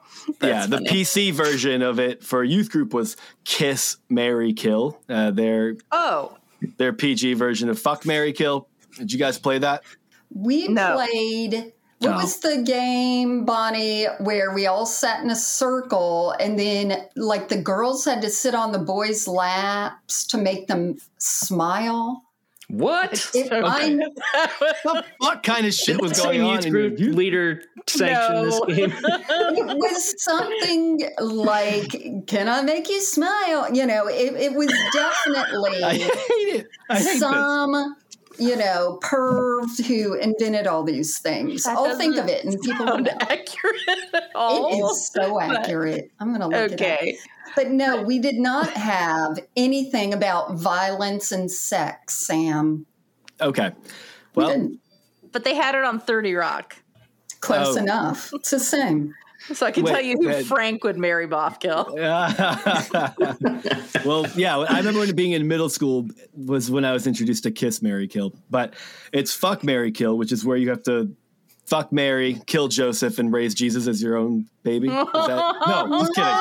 yeah, 0.41 0.65
the 0.65 0.77
funny. 0.77 0.89
PC 0.89 1.31
version 1.33 1.81
of 1.81 1.99
it 1.99 2.23
for 2.23 2.43
youth 2.43 2.69
group 2.69 2.93
was 2.93 3.15
Kiss, 3.45 3.97
Mary, 4.09 4.53
Kill. 4.53 4.99
Uh, 5.07 5.31
their 5.31 5.75
oh, 5.91 6.37
their 6.77 6.93
PG 6.93 7.33
version 7.35 7.69
of 7.69 7.79
Fuck, 7.79 8.05
Mary, 8.05 8.33
Kill. 8.33 8.67
Did 8.97 9.11
you 9.11 9.19
guys 9.19 9.39
play 9.39 9.59
that? 9.59 9.83
We 10.29 10.67
No. 10.67 10.95
played. 10.95 11.73
What 11.99 12.09
No. 12.11 12.17
was 12.17 12.37
the 12.39 12.63
game, 12.65 13.45
Bonnie, 13.45 14.05
where 14.19 14.53
we 14.53 14.67
all 14.67 14.85
sat 14.85 15.23
in 15.23 15.29
a 15.29 15.35
circle 15.37 16.31
and 16.37 16.59
then, 16.59 17.05
like, 17.15 17.47
the 17.47 17.61
girls 17.61 18.03
had 18.03 18.21
to 18.23 18.29
sit 18.29 18.53
on 18.53 18.73
the 18.73 18.79
boys' 18.79 19.25
laps 19.25 20.25
to 20.27 20.37
make 20.37 20.67
them 20.67 20.97
smile? 21.17 22.23
What? 22.73 23.13
If 23.35 23.51
I, 23.51 23.97
What 24.83 25.05
fuck 25.21 25.43
kind 25.43 25.67
of 25.67 25.73
shit 25.75 26.01
was 26.01 26.19
going 26.19 26.41
on 26.41 26.55
youth 26.55 26.65
in 26.65 26.73
your 26.73 26.89
group 26.89 26.99
youth? 26.99 27.15
leader 27.15 27.61
sanction 27.87 28.33
No. 28.35 28.65
this 28.65 28.75
game. 28.77 28.91
it 29.03 29.77
was 29.77 30.23
something 30.23 31.01
like, 31.21 32.25
"Can 32.25 32.49
I 32.49 32.63
make 32.63 32.89
you 32.89 32.99
smile?" 32.99 33.71
You 33.71 33.85
know, 33.85 34.07
it, 34.07 34.33
it 34.33 34.53
was 34.55 34.73
definitely. 34.91 35.83
I 35.83 35.93
hate 35.93 36.09
it. 36.09 36.67
I 36.89 36.95
hate 36.97 37.03
this. 37.03 37.19
some 37.19 37.95
you 38.39 38.55
know 38.55 38.97
perv 39.03 39.85
who 39.85 40.15
invented 40.15 40.65
all 40.65 40.81
these 40.83 41.19
things 41.19 41.61
That 41.65 41.77
oh, 41.77 41.91
i'll 41.91 41.97
think 41.99 42.17
of 42.17 42.27
it 42.27 42.43
and 42.43 42.59
people 42.61 42.83
will 42.85 42.93
sound 42.93 43.05
know. 43.05 43.17
accurate 43.21 43.75
at 44.15 44.31
all. 44.33 44.69
it 44.73 44.91
is 44.91 45.07
so 45.13 45.39
accurate 45.39 46.09
i'm 46.19 46.31
gonna 46.31 46.47
look 46.47 46.81
at 46.81 46.81
it 47.03 47.15
up 47.15 47.19
but 47.55 47.69
no 47.69 48.01
we 48.03 48.19
did 48.19 48.35
not 48.35 48.69
have 48.71 49.39
anything 49.55 50.13
about 50.13 50.55
violence 50.55 51.31
and 51.31 51.49
sex 51.51 52.15
sam 52.25 52.85
Okay. 53.41 53.71
Well, 54.35 54.49
didn't. 54.49 54.79
But 55.31 55.43
they 55.43 55.55
had 55.55 55.73
it 55.75 55.83
on 55.83 55.99
30 55.99 56.33
Rock. 56.35 56.75
close 57.41 57.75
Oh. 57.75 57.79
enough 57.81 58.31
it's 58.33 58.51
the 58.51 58.59
same 58.59 59.13
So 59.51 59.65
I 59.65 59.71
can 59.71 59.83
Wait, 59.83 59.91
tell 59.91 60.01
you 60.01 60.15
who 60.21 60.27
wait. 60.27 60.45
Frank 60.45 60.85
would 60.85 60.97
marry 60.97 61.27
Bothkill. 61.27 61.93
well, 64.05 64.25
yeah. 64.37 64.57
I 64.57 64.77
remember 64.77 65.01
when 65.01 65.13
being 65.15 65.33
in 65.33 65.49
middle 65.49 65.67
school 65.67 66.07
was 66.33 66.71
when 66.71 66.85
I 66.85 66.93
was 66.93 67.07
introduced 67.07 67.43
to 67.43 67.51
Kiss, 67.51 67.81
Mary, 67.81 68.07
Kill. 68.07 68.33
But 68.49 68.75
it's 69.11 69.33
Fuck, 69.33 69.61
Mary, 69.61 69.91
Kill, 69.91 70.17
which 70.17 70.31
is 70.31 70.45
where 70.45 70.55
you 70.55 70.69
have 70.69 70.81
to 70.83 71.13
fuck 71.65 71.91
Mary, 71.91 72.39
kill 72.45 72.67
Joseph, 72.67 73.19
and 73.19 73.31
raise 73.33 73.53
Jesus 73.55 73.87
as 73.87 74.01
your 74.01 74.15
own 74.17 74.47
baby. 74.63 74.87
Is 74.89 74.93
that, 74.95 75.55
no, 75.67 75.99
just 75.99 76.13
kidding. 76.15 76.33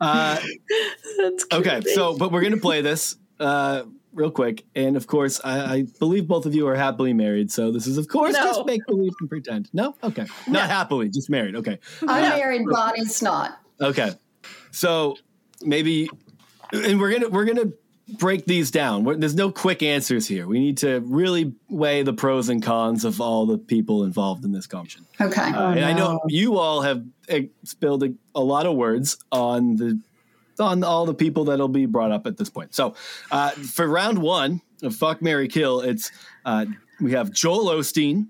Uh, 0.00 0.38
Okay, 1.52 1.80
so 1.94 2.16
but 2.16 2.30
we're 2.30 2.42
gonna 2.42 2.58
play 2.58 2.82
this 2.82 3.16
uh, 3.40 3.84
real 4.12 4.30
quick, 4.30 4.64
and 4.74 4.94
of 4.96 5.06
course, 5.06 5.40
I, 5.42 5.74
I 5.76 5.82
believe 5.98 6.28
both 6.28 6.44
of 6.44 6.54
you 6.54 6.68
are 6.68 6.74
happily 6.74 7.14
married. 7.14 7.50
So 7.50 7.70
this 7.72 7.86
is, 7.86 7.96
of 7.96 8.06
course, 8.08 8.34
No. 8.34 8.42
just 8.44 8.66
make 8.66 8.84
believe 8.86 9.12
and 9.20 9.28
pretend. 9.28 9.70
No, 9.72 9.96
okay, 10.04 10.26
not 10.48 10.68
happily, 10.68 11.08
just 11.08 11.30
married. 11.30 11.56
Okay, 11.56 11.78
i'm 12.02 12.20
married 12.38 12.66
bonnie's 12.68 13.22
not 13.22 13.58
okay. 13.80 14.12
So 14.70 15.16
maybe, 15.62 16.10
and 16.72 17.00
we're 17.00 17.12
gonna 17.12 17.28
we're 17.30 17.46
gonna 17.46 17.72
break 18.08 18.46
these 18.46 18.70
down. 18.70 19.04
We're, 19.04 19.16
there's 19.16 19.34
no 19.34 19.50
quick 19.50 19.82
answers 19.82 20.28
here. 20.28 20.46
We 20.46 20.60
need 20.60 20.78
to 20.78 21.00
really 21.00 21.54
weigh 21.68 22.02
the 22.02 22.12
pros 22.12 22.48
and 22.48 22.62
cons 22.62 23.04
of 23.04 23.20
all 23.20 23.46
the 23.46 23.58
people 23.58 24.04
involved 24.04 24.44
in 24.44 24.52
this 24.52 24.66
conversation. 24.66 25.06
okay 25.20 25.50
Uh, 25.50 25.70
and 25.70 25.84
I 25.84 25.92
know 25.92 26.20
you 26.28 26.58
all 26.58 26.82
have 26.82 27.04
uh, 27.30 27.40
spilled 27.64 28.04
a, 28.04 28.14
a 28.34 28.40
lot 28.40 28.66
of 28.66 28.76
words 28.76 29.18
on 29.32 29.76
the 29.76 30.00
on 30.58 30.82
all 30.84 31.04
the 31.04 31.14
people 31.14 31.44
that'll 31.44 31.68
be 31.68 31.84
brought 31.84 32.12
up 32.12 32.26
at 32.26 32.38
this 32.38 32.48
point. 32.48 32.74
So 32.74 32.94
uh, 33.30 33.50
for 33.50 33.86
round 33.86 34.18
one 34.18 34.62
of 34.82 34.94
Fuck 34.96 35.20
Mary 35.20 35.48
Kill, 35.48 35.80
it's 35.80 36.10
uh, 36.46 36.66
we 37.00 37.12
have 37.12 37.30
Joel 37.30 37.66
Osteen, 37.66 38.28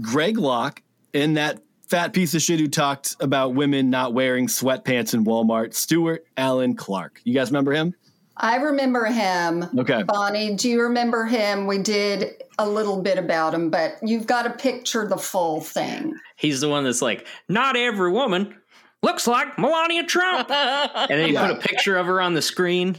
Greg 0.00 0.38
Locke, 0.38 0.82
and 1.12 1.36
that 1.36 1.60
fat 1.88 2.12
piece 2.12 2.34
of 2.34 2.42
shit 2.42 2.60
who 2.60 2.68
talked 2.68 3.16
about 3.20 3.54
women 3.54 3.90
not 3.90 4.14
wearing 4.14 4.46
sweatpants 4.46 5.14
in 5.14 5.24
Walmart, 5.24 5.74
Stuart 5.74 6.24
Allen 6.36 6.74
Clark. 6.74 7.20
You 7.24 7.34
guys 7.34 7.50
remember 7.50 7.72
him? 7.72 7.94
I 8.38 8.56
remember 8.56 9.04
him 9.06 9.64
Okay. 9.78 10.02
bonnie 10.02 10.54
do 10.54 10.68
you 10.68 10.82
remember 10.82 11.24
him 11.24 11.66
we 11.66 11.78
did 11.78 12.42
a 12.58 12.68
little 12.68 13.02
bit 13.02 13.18
about 13.18 13.52
him 13.54 13.70
but 13.70 13.96
you've 14.02 14.26
got 14.26 14.42
to 14.42 14.50
picture 14.50 15.06
the 15.06 15.16
full 15.18 15.60
thing 15.60 16.14
He's 16.36 16.60
the 16.60 16.68
one 16.68 16.84
that's 16.84 17.00
like, 17.00 17.26
not 17.48 17.76
every 17.76 18.10
woman 18.12 18.54
looks 19.02 19.26
like 19.26 19.58
Melania 19.58 20.04
Trump. 20.04 20.50
and 20.50 21.08
then 21.10 21.28
he 21.30 21.34
put 21.36 21.50
a 21.50 21.56
picture 21.56 21.96
of 21.96 22.04
her 22.06 22.20
on 22.20 22.34
the 22.34 22.42
screen. 22.42 22.94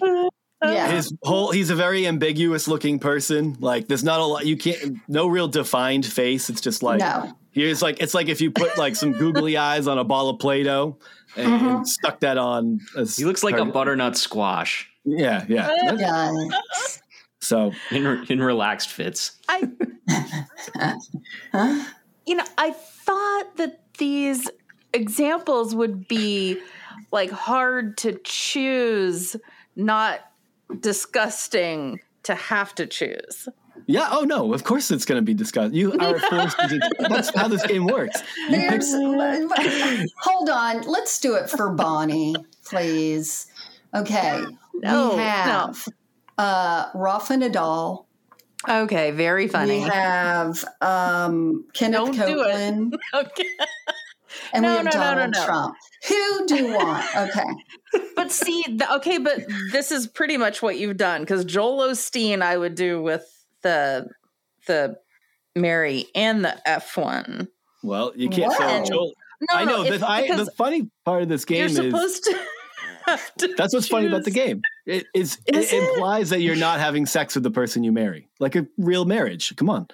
yeah 0.63 0.91
His 0.91 1.13
whole 1.23 1.52
he's 1.52 1.69
a 1.69 1.76
very 1.76 2.08
ambiguous 2.08 2.67
looking 2.67 2.97
person. 2.97 3.56
Like 3.60 3.88
there's 3.88 4.04
not 4.04 4.19
a 4.19 4.23
lot 4.26 4.45
you 4.47 4.58
can't 4.58 4.97
no 5.08 5.28
real 5.28 5.47
defined 5.47 6.06
face. 6.06 6.50
It's 6.50 6.62
just 6.62 6.82
like 6.82 7.00
no 7.00 7.32
Here's 7.52 7.82
like 7.84 8.02
it's 8.02 8.13
like 8.15 8.28
if 8.28 8.41
you 8.41 8.50
put 8.52 8.76
like 8.78 8.95
some 8.95 9.12
googly 9.12 9.56
eyes 9.69 9.86
on 9.88 9.97
a 10.00 10.04
ball 10.04 10.30
of 10.30 10.39
Play-Doh 10.39 10.97
and, 11.36 11.47
Mm-hmm. 11.47 11.67
and 11.67 11.88
stuck 11.88 12.19
that 12.21 12.38
on. 12.39 12.80
A, 12.95 13.06
He 13.06 13.26
looks 13.26 13.43
like 13.43 13.58
a 13.58 13.65
butternut 13.65 14.17
squash 14.17 14.89
yeah, 15.08 15.46
yeah. 15.48 15.70
yeah 15.98 16.32
So 17.39 17.72
in, 17.91 18.26
in 18.30 18.41
relaxed 18.41 18.89
fits. 18.89 19.38
I, 19.48 19.70
you 22.26 22.36
know, 22.36 22.43
I 22.58 22.72
thought 22.72 23.56
that 23.56 23.80
these 23.98 24.50
examples 24.91 25.74
would 25.74 26.10
be 26.10 26.60
like 27.12 27.32
hard 27.32 27.98
to 28.00 28.20
choose, 28.26 29.38
not 29.78 30.20
disgusting 30.82 32.00
to 32.24 32.36
have 32.36 32.76
to 32.76 32.86
choose. 32.86 33.48
yeah, 33.86 34.10
oh 34.12 34.24
no, 34.24 34.54
of 34.54 34.65
course 34.65 34.91
it's 34.91 35.06
going 35.06 35.22
to 35.22 35.26
be 35.26 35.34
discussed. 35.34 35.74
You 35.74 35.93
are 35.93 36.20
forced 36.30 36.60
to. 36.60 36.80
That's 37.00 37.34
how 37.34 37.48
this 37.48 37.65
game 37.65 37.86
works. 37.86 38.22
You 38.50 38.58
pick, 38.58 38.82
There's, 38.82 38.91
hold 40.20 40.50
on. 40.50 40.82
Let's 40.82 41.17
do 41.22 41.36
it 41.36 41.50
for 41.50 41.70
Bonnie, 41.70 42.36
please. 42.65 43.48
Okay. 43.93 44.43
No, 44.82 45.16
we 45.16 45.22
have 45.22 45.88
uh, 46.38 46.90
Rafa 46.94 47.34
Nadal. 47.36 48.06
Okay, 48.68 49.12
very 49.12 49.48
funny. 49.48 49.80
We 49.84 49.90
have 49.90 50.63
um, 50.82 51.66
Kenneth 51.74 51.98
Don't 52.00 52.12
do 52.16 52.42
it. 52.42 52.46
Copeland. 52.46 52.98
Okay. 53.13 53.46
And 54.54 54.63
No, 54.63 54.70
we 54.72 54.76
have 54.78 54.86
no, 54.86 54.92
no, 54.92 54.98
no, 55.00 55.04
Donald 55.06 55.34
no. 55.34 55.46
Trump. 55.46 55.76
Who 56.08 56.46
do 56.48 56.56
you 56.56 56.74
want? 56.74 57.06
Okay. 57.16 58.04
But 58.16 58.32
see, 58.32 58.63
the, 58.68 58.96
okay, 58.96 59.18
but 59.18 59.42
this 59.72 59.92
is 59.92 60.06
pretty 60.08 60.38
much 60.38 60.62
what 60.62 60.78
you've 60.78 60.98
done 60.98 61.22
because 61.22 61.46
Joel 61.46 61.88
Osteen, 61.90 62.42
I 62.42 62.58
would 62.58 62.76
do 62.76 63.02
with 63.02 63.26
the 63.62 64.08
the 64.68 64.98
Mary 65.56 66.06
and 66.13 66.44
the 66.44 66.68
F 66.68 66.98
one. 66.98 67.48
well, 67.84 68.12
you 68.16 68.30
can't. 68.30 68.50
What? 68.50 68.86
Joel, 68.88 69.13
No, 69.42 69.58
I 69.58 69.66
know. 69.66 69.84
no, 69.84 69.90
this, 69.90 70.04
I, 70.04 70.28
the 70.36 70.52
funny 70.52 70.90
part 71.06 71.24
of 71.24 71.30
this 71.30 71.46
game 71.46 71.58
you're 71.60 71.68
is 71.68 71.76
supposed 71.76 72.24
to. 72.26 72.38
Have 73.08 73.34
to 73.38 73.54
that's 73.58 73.74
what's 73.74 73.88
funny 73.88 74.08
about 74.08 74.24
the 74.26 74.32
choose. 74.32 74.46
game. 74.46 74.62
It 74.86 75.06
is 75.15 75.38
Is 75.48 75.72
it, 75.72 75.76
it? 75.76 75.89
implies 75.96 76.30
that 76.32 76.41
you're 76.41 76.56
not 76.56 76.80
having 76.80 77.05
sex 77.05 77.36
with 77.36 77.43
the 77.43 77.51
person 77.51 77.84
you 77.84 77.91
marry, 77.91 78.30
like 78.39 78.55
a 78.55 78.68
real 78.78 79.05
marriage. 79.05 79.55
Come 79.55 79.70
on, 79.70 79.88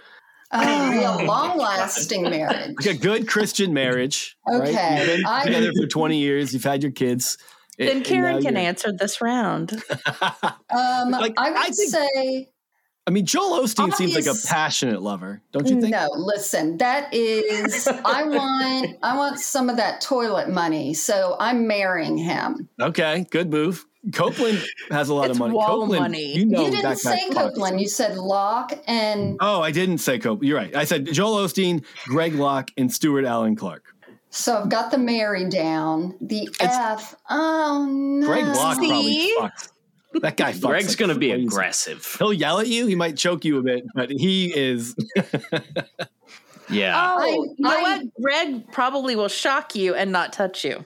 Oh, 0.52 0.92
real 0.92 1.26
long 1.26 1.58
lasting 1.58 2.24
marriage. 2.24 2.76
like 2.78 2.96
a 2.96 2.98
good 2.98 3.28
Christian 3.28 3.74
marriage. 3.74 4.38
right? 4.48 4.70
Okay, 4.70 4.98
You've 4.98 5.18
been 5.18 5.26
I- 5.26 5.44
together 5.46 5.72
for 5.80 5.88
20 5.88 6.18
years. 6.20 6.54
You've 6.54 6.64
had 6.64 6.82
your 6.84 6.92
kids. 6.92 7.38
Then 7.80 7.98
and 7.98 8.06
Karen 8.06 8.42
can 8.44 8.56
answer 8.56 8.92
this 8.92 9.20
round. 9.22 9.82
Um, 10.70 11.12
Like, 11.12 11.34
I 11.38 11.50
would 11.52 11.58
I 11.60 11.70
think- 11.70 11.90
say 11.92 12.50
I 13.06 13.12
mean, 13.12 13.26
Joel 13.26 13.62
Osteen 13.64 13.94
seems 13.94 14.16
like 14.16 14.26
a 14.34 14.38
passionate 14.48 15.02
lover, 15.02 15.42
don't 15.52 15.68
you 15.68 15.82
think? 15.82 15.92
no. 15.92 16.08
Listen, 16.16 16.78
that 16.78 17.14
is. 17.14 17.86
I 17.88 18.24
want. 18.28 18.98
I 19.04 19.18
want 19.18 19.40
some 19.40 19.70
of 19.70 19.76
that 19.78 20.00
toilet 20.00 20.50
money. 20.50 20.94
So 20.94 21.36
I'm 21.40 21.68
marrying 21.68 22.18
him. 22.18 22.70
Okay, 22.80 23.26
good 23.30 23.50
move. 23.52 23.86
Copeland 24.14 24.62
has 24.90 25.10
a 25.10 25.14
lot 25.14 25.26
It's 25.30 25.36
of 25.36 25.40
money. 25.40 25.54
wall 25.54 25.82
Copeland, 25.82 26.02
money. 26.02 26.36
you 26.38 26.46
know, 26.46 26.66
you 26.66 26.72
didn't 26.72 26.84
back, 26.84 26.98
say 26.98 27.12
back 27.12 27.20
pockets. 27.36 27.56
Copeland. 27.56 27.82
You 27.82 27.88
said 27.88 28.18
Locke 28.18 28.74
and 28.88 29.38
Oh, 29.40 29.62
I 29.62 29.72
didn't 29.72 30.00
say 30.00 30.20
Copeland. 30.20 30.48
You're 30.48 30.58
right. 30.58 30.76
I 30.76 30.84
said 30.86 31.06
Joel 31.06 31.46
Osteen, 31.46 31.86
Greg 32.06 32.36
Locke, 32.36 32.72
and 32.78 32.92
Stuart 32.94 33.24
Allen 33.26 33.56
Clark. 33.56 33.84
So 34.30 34.58
I've 34.58 34.68
got 34.70 34.92
the 34.92 34.98
Mary 34.98 35.48
down. 35.48 36.16
The 36.20 36.50
F. 36.60 37.16
Oh 37.30 37.86
no. 37.90 38.26
Greg 38.28 38.44
Block 38.46 38.78
probably 38.78 39.04
See? 39.04 39.38
fucks. 39.40 39.70
That 40.22 40.38
guy 40.38 40.52
fucks. 40.54 40.62
Greg's 40.62 40.90
like 40.90 40.98
going 40.98 41.10
to 41.14 41.20
be 41.20 41.30
crazy. 41.30 41.46
aggressive. 41.46 42.16
He'll 42.20 42.34
yell 42.34 42.60
at 42.60 42.68
you. 42.68 42.86
He 42.88 42.96
might 42.96 43.18
choke 43.18 43.44
you 43.46 43.58
a 43.60 43.62
bit, 43.64 43.84
but 43.96 44.10
he 44.12 44.54
is. 44.56 44.96
Yeah. 46.70 46.94
Oh, 46.96 47.22
I- 47.22 47.28
you 47.28 47.56
know 47.60 47.70
I- 47.70 47.82
what? 47.82 48.14
Greg 48.22 48.72
probably 48.72 49.16
will 49.18 49.28
shock 49.28 49.76
you 49.76 49.96
and 49.96 50.12
not 50.14 50.32
touch 50.32 50.64
you. 50.64 50.86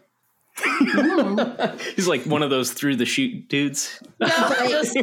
He's 1.96 2.08
like 2.08 2.24
one 2.24 2.42
of 2.42 2.50
those 2.50 2.74
through 2.74 2.96
the 2.96 3.06
shoot 3.06 3.48
dudes. 3.48 4.02
No, 4.20 4.28
just 4.68 4.98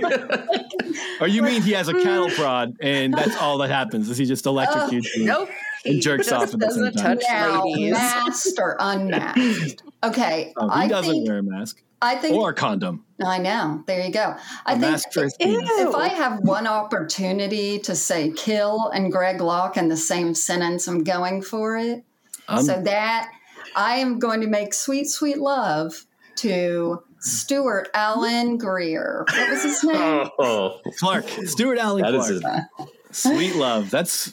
or 1.20 1.28
you 1.28 1.42
mean 1.42 1.62
he 1.62 1.70
has 1.72 1.86
a 1.86 1.92
cattle 1.94 2.28
prod, 2.30 2.74
and 2.80 3.14
that's 3.14 3.36
all 3.40 3.58
that 3.58 3.70
happens? 3.70 4.10
Is 4.10 4.18
he 4.18 4.26
just 4.26 4.46
electrocutes 4.46 5.06
uh, 5.06 5.10
you? 5.20 5.24
nope. 5.26 5.48
And 5.84 5.94
He 5.94 6.00
jerks 6.00 6.26
just 6.28 6.32
off 6.34 6.54
at 6.54 6.58
the 6.58 6.70
same 6.72 6.84
doesn't 6.86 6.94
time. 6.94 7.18
touch 7.20 7.64
ladies. 7.64 7.92
masked 7.92 8.58
or 8.58 8.76
unmasked? 8.80 9.82
Okay, 10.04 10.52
Oh, 10.56 10.68
he 10.68 10.74
I 10.84 10.88
doesn't 10.88 11.12
think 11.12 11.28
wear 11.28 11.38
a 11.38 11.42
mask 11.42 11.82
I 12.02 12.16
think 12.16 12.36
or 12.36 12.50
a 12.50 12.54
condom. 12.54 13.04
I 13.24 13.38
know. 13.38 13.82
There 13.86 14.04
you 14.04 14.12
go. 14.12 14.34
I 14.66 14.72
A 14.74 14.78
think 14.78 14.80
mask 14.92 15.08
for 15.12 15.22
his 15.24 15.34
if, 15.40 15.48
penis. 15.48 15.70
if 15.88 15.94
I 15.94 16.08
have 16.08 16.40
one 16.40 16.66
opportunity 16.66 17.78
to 17.80 17.94
say 17.94 18.30
kill 18.32 18.90
and 18.90 19.10
Greg 19.10 19.40
Locke 19.40 19.76
in 19.78 19.88
the 19.88 19.96
same 19.96 20.34
sentence, 20.34 20.86
I'm 20.86 21.02
going 21.04 21.40
for 21.40 21.76
it. 21.78 22.04
Um, 22.48 22.62
so 22.64 22.82
that 22.82 23.30
I 23.74 23.96
am 23.96 24.18
going 24.18 24.42
to 24.42 24.46
make 24.46 24.74
sweet, 24.74 25.08
sweet 25.08 25.38
love 25.38 25.94
to 26.36 27.02
Stuart 27.20 27.88
Allen 27.94 28.58
Greer. 28.58 29.24
What 29.34 29.48
was 29.50 29.62
his 29.62 29.82
name? 29.84 30.28
Oh, 30.38 30.80
Clark, 30.98 31.26
Stuart 31.46 31.78
Allen 31.78 32.02
that 32.02 32.12
Clark. 32.12 32.30
is. 32.30 32.42
A, 32.44 32.68
Sweet 33.12 33.54
love. 33.54 33.90
That's 33.90 34.30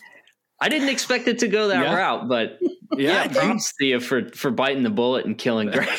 I 0.60 0.68
didn't 0.68 0.90
expect 0.90 1.28
it 1.30 1.40
to 1.40 1.48
go 1.48 1.70
that 1.70 1.84
Yeah. 1.84 1.96
route, 1.96 2.28
but 2.28 2.60
yeah. 2.98 3.26
yeah, 3.26 3.28
props 3.28 3.74
to 3.80 3.86
you 3.86 4.00
for 4.00 4.30
for 4.30 4.52
biting 4.52 4.84
the 4.84 4.89
bullet 4.89 5.26
and 5.26 5.38
killing 5.38 5.70
Greg. 5.72 5.89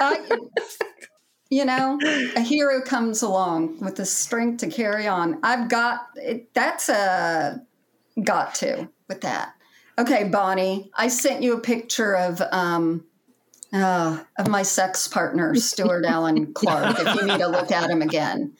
I, 0.00 0.38
you 1.50 1.64
know, 1.64 1.98
a 2.36 2.40
hero 2.40 2.80
comes 2.82 3.22
along 3.22 3.80
with 3.80 3.96
the 3.96 4.04
strength 4.04 4.58
to 4.58 4.68
carry 4.68 5.06
on. 5.06 5.38
I've 5.42 5.68
got 5.68 6.06
it, 6.16 6.52
that's 6.54 6.88
a 6.88 7.62
got 8.22 8.54
to 8.56 8.88
with 9.08 9.20
that. 9.22 9.54
Okay, 9.98 10.24
Bonnie, 10.24 10.90
I 10.96 11.08
sent 11.08 11.42
you 11.42 11.54
a 11.54 11.60
picture 11.60 12.16
of 12.16 12.42
um 12.52 13.04
uh, 13.72 14.22
of 14.38 14.48
my 14.48 14.62
sex 14.62 15.08
partner, 15.08 15.54
Stuart 15.56 16.04
Allen 16.08 16.52
Clark. 16.54 16.96
If 16.98 17.14
you 17.16 17.26
need 17.26 17.38
to 17.38 17.48
look 17.48 17.72
at 17.72 17.90
him 17.90 18.02
again. 18.02 18.54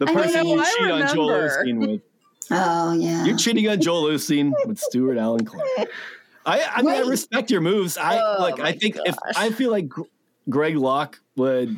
The 0.00 0.08
I 0.08 0.12
know, 0.12 0.22
person 0.22 0.46
you 0.46 0.60
I 0.60 0.64
cheat 0.64 0.90
on 0.90 1.14
Joel. 1.14 1.28
Osteen 1.28 1.78
with. 1.78 2.02
Oh 2.50 2.92
yeah. 2.92 3.24
You're 3.24 3.36
cheating 3.36 3.68
on 3.68 3.80
Joel 3.80 4.04
Osteen 4.04 4.52
with 4.66 4.78
Stuart 4.78 5.18
Allen 5.18 5.44
Clark. 5.44 5.66
I, 6.46 6.62
I 6.76 6.82
mean, 6.82 6.94
I 6.94 7.00
respect 7.00 7.50
your 7.50 7.60
moves. 7.60 7.98
I 7.98 8.18
Oh, 8.18 8.36
look. 8.40 8.60
I 8.60 8.62
my 8.62 8.72
think 8.72 8.96
if. 9.04 9.16
I 9.36 9.50
feel 9.50 9.70
like 9.70 9.90
Greg 10.48 10.76
Locke 10.76 11.18
would, 11.36 11.76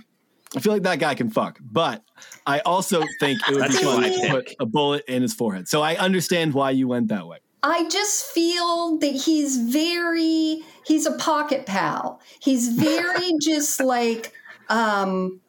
I 0.55 0.61
feel 0.61 0.73
like 0.75 0.83
that 0.83 0.99
guy 0.99 1.15
can 1.15 1.31
fuck. 1.31 1.59
But 1.61 2.05
I 2.47 2.61
also 2.61 3.03
think 3.19 3.41
it 3.49 3.55
would 3.55 3.69
be 3.69 3.77
fun 3.77 4.03
to 4.03 4.29
put 4.31 4.55
a 4.61 4.67
bullet 4.67 5.05
in 5.09 5.23
his 5.23 5.35
forehead. 5.35 5.69
So 5.69 5.81
I 5.83 5.97
understand 5.97 6.55
why 6.55 6.71
you 6.71 6.87
went 6.87 7.09
that 7.09 7.27
way. 7.27 7.39
I 7.63 7.89
just 7.89 8.27
feel 8.27 8.99
that 8.99 9.13
he's 9.13 9.57
very 9.57 10.63
he's 10.85 11.07
a 11.07 11.13
pocket 11.13 11.67
pal. 11.67 12.21
He's 12.41 12.69
very 12.69 13.33
just 13.41 13.81
like 13.81 14.33
um 14.69 15.41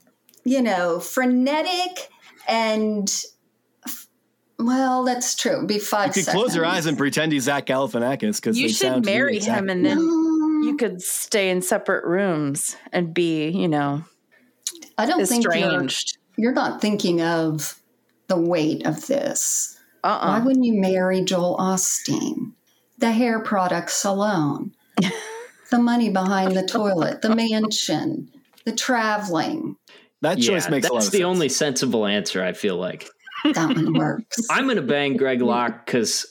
you 0.46 0.62
know, 0.62 1.00
frenetic 1.00 2.10
and 2.48 3.24
well, 4.60 5.04
that's 5.06 5.36
true. 5.36 5.66
Be 5.66 5.80
five 5.80 6.16
You 6.16 6.24
could 6.24 6.32
close 6.32 6.56
your 6.56 6.66
eyes 6.66 6.86
and 6.86 6.98
pretend 6.98 7.32
he's 7.32 7.44
Zach 7.44 7.66
Galifianakis 7.66 8.36
because 8.36 8.58
You 8.60 8.70
should 8.70 9.06
marry 9.06 9.40
him 9.40 9.70
and 9.70 9.86
then 9.86 10.00
Mm, 10.00 10.66
you 10.66 10.76
could 10.78 11.02
stay 11.02 11.50
in 11.50 11.62
separate 11.62 12.04
rooms 12.06 12.76
and 12.92 13.14
be, 13.14 13.50
you 13.50 13.68
know, 13.70 14.04
I 14.98 15.06
don't 15.06 15.26
think 15.26 15.46
you're, 15.46 15.88
you're 16.38 16.52
not 16.54 16.82
thinking 16.82 17.22
of 17.22 17.80
the 18.28 18.38
weight 18.38 18.86
of 18.86 19.08
this. 19.08 19.78
Why 20.02 20.12
Uh-uh. 20.12 20.42
wouldn't 20.46 20.66
you 20.66 20.74
marry 20.80 21.24
Joel 21.24 21.58
Osteen? 21.58 22.52
The 22.98 23.12
hair 23.14 23.40
products 23.40 24.04
alone, 24.04 24.74
the 25.72 25.80
money 25.80 26.10
behind 26.10 26.56
the 26.56 26.66
toilet, 26.68 27.22
the 27.22 27.34
mansion, 27.34 28.30
the 28.66 28.74
traveling. 28.74 29.78
that 30.22 30.36
choice 30.40 30.66
yeah, 30.66 30.70
makes 30.72 30.88
a 30.90 30.94
lot 30.94 31.00
that's 31.00 31.08
of 31.08 31.12
the 31.14 31.20
sense. 31.20 31.26
only 31.26 31.48
sensible 31.50 32.06
answer. 32.06 32.44
I 32.44 32.52
feel 32.52 32.76
like 32.76 33.10
That 33.44 33.76
one 33.76 33.94
works. 33.94 34.48
I'm 34.50 34.66
going 34.66 34.78
to 34.78 34.82
bang 34.82 35.18
Greg 35.18 35.42
Locke 35.42 35.86
because 35.86 36.26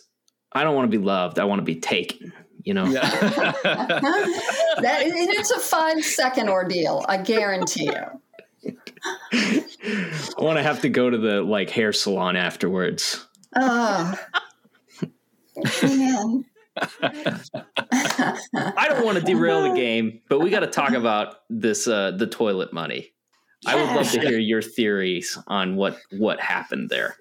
I 0.52 0.64
don't 0.64 0.74
want 0.74 0.90
to 0.90 0.98
be 0.98 1.02
loved. 1.02 1.38
I 1.38 1.44
want 1.44 1.60
to 1.60 1.64
be 1.64 1.76
taken. 1.76 2.32
You 2.62 2.74
know. 2.74 2.84
Yeah. 2.84 3.00
that, 3.62 5.02
and 5.02 5.30
it's 5.30 5.50
a 5.50 5.58
five 5.58 6.04
second 6.04 6.48
ordeal, 6.48 7.04
I 7.08 7.18
guarantee 7.18 7.86
you. 7.86 8.74
I 9.32 9.64
want 10.38 10.58
to 10.58 10.62
have 10.62 10.82
to 10.82 10.88
go 10.88 11.08
to 11.08 11.16
the 11.16 11.42
like 11.42 11.70
hair 11.70 11.92
salon 11.92 12.36
afterwards. 12.36 13.26
Oh, 13.56 14.18
man. 15.82 16.44
I 18.62 18.86
don't 18.88 19.04
want 19.04 19.18
to 19.18 19.24
derail 19.24 19.62
the 19.70 19.74
game, 19.74 20.20
but 20.28 20.40
we 20.40 20.50
got 20.50 20.60
to 20.60 20.66
talk 20.66 20.92
about 20.92 21.36
this 21.48 21.88
uh 21.88 22.12
the 22.12 22.26
toilet 22.26 22.72
money. 22.72 23.12
I 23.66 23.74
would 23.74 23.94
love 23.96 24.10
to 24.12 24.20
hear 24.20 24.38
your 24.38 24.62
theories 24.62 25.38
on 25.46 25.76
what 25.76 25.98
what 26.10 26.40
happened 26.40 26.90
there. 26.90 27.16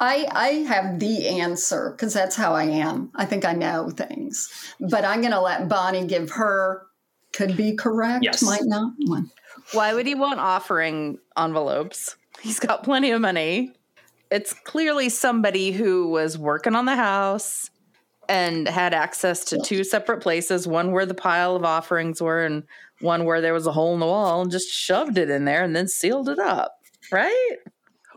I, 0.00 0.26
I 0.32 0.48
have 0.64 0.98
the 0.98 1.28
answer 1.28 1.92
because 1.92 2.12
that's 2.12 2.34
how 2.34 2.54
I 2.54 2.64
am. 2.64 3.12
I 3.14 3.24
think 3.24 3.44
I 3.44 3.52
know 3.52 3.88
things. 3.88 4.50
But 4.80 5.04
I'm 5.04 5.20
going 5.20 5.32
to 5.32 5.40
let 5.40 5.68
Bonnie 5.68 6.08
give 6.08 6.28
her, 6.30 6.86
could 7.32 7.56
be 7.56 7.76
correct, 7.76 8.24
Yes. 8.24 8.42
might 8.42 8.64
not. 8.64 8.94
One. 9.06 9.30
Why 9.72 9.94
would 9.94 10.08
he 10.08 10.16
want 10.16 10.40
offering 10.40 11.18
envelopes? 11.38 12.16
He's 12.40 12.58
got 12.58 12.82
plenty 12.82 13.12
of 13.12 13.20
money. 13.20 13.74
It's 14.28 14.52
clearly 14.52 15.08
somebody 15.08 15.70
who 15.70 16.08
was 16.08 16.36
working 16.36 16.74
on 16.74 16.84
the 16.86 16.96
house 16.96 17.70
and 18.28 18.66
had 18.66 18.94
access 18.94 19.44
to 19.46 19.60
two 19.64 19.84
separate 19.84 20.20
places 20.20 20.66
one 20.66 20.90
where 20.90 21.06
the 21.06 21.14
pile 21.14 21.54
of 21.54 21.64
offerings 21.64 22.20
were, 22.20 22.44
and 22.44 22.64
one 23.02 23.24
where 23.24 23.40
there 23.40 23.54
was 23.54 23.66
a 23.66 23.72
hole 23.72 23.94
in 23.94 24.00
the 24.00 24.06
wall, 24.06 24.42
and 24.42 24.50
just 24.50 24.70
shoved 24.70 25.18
it 25.18 25.30
in 25.30 25.44
there 25.44 25.62
and 25.62 25.74
then 25.74 25.88
sealed 25.88 26.28
it 26.28 26.38
up, 26.38 26.76
right? 27.10 27.56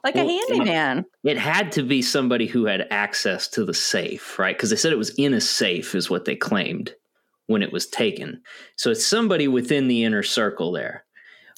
Like 0.04 0.16
Well, 0.16 0.30
a 0.30 0.32
handyman. 0.32 1.06
It 1.24 1.38
had 1.38 1.72
to 1.74 1.84
be 1.84 2.02
somebody 2.02 2.46
who 2.46 2.66
had 2.66 2.88
access 2.92 3.48
to 3.50 3.66
the 3.66 3.74
safe, 3.74 4.38
right? 4.38 4.56
Because 4.56 4.70
they 4.70 4.76
said 4.76 4.94
it 4.94 4.98
was 4.98 5.16
in 5.18 5.34
a 5.34 5.42
safe, 5.42 5.96
is 5.96 6.10
what 6.10 6.26
they 6.26 6.36
claimed 6.36 6.94
when 7.48 7.64
it 7.64 7.72
was 7.72 7.88
taken. 7.88 8.42
So 8.76 8.92
it's 8.92 9.06
somebody 9.06 9.48
within 9.48 9.88
the 9.88 10.04
inner 10.04 10.24
circle 10.24 10.72
there. 10.72 11.06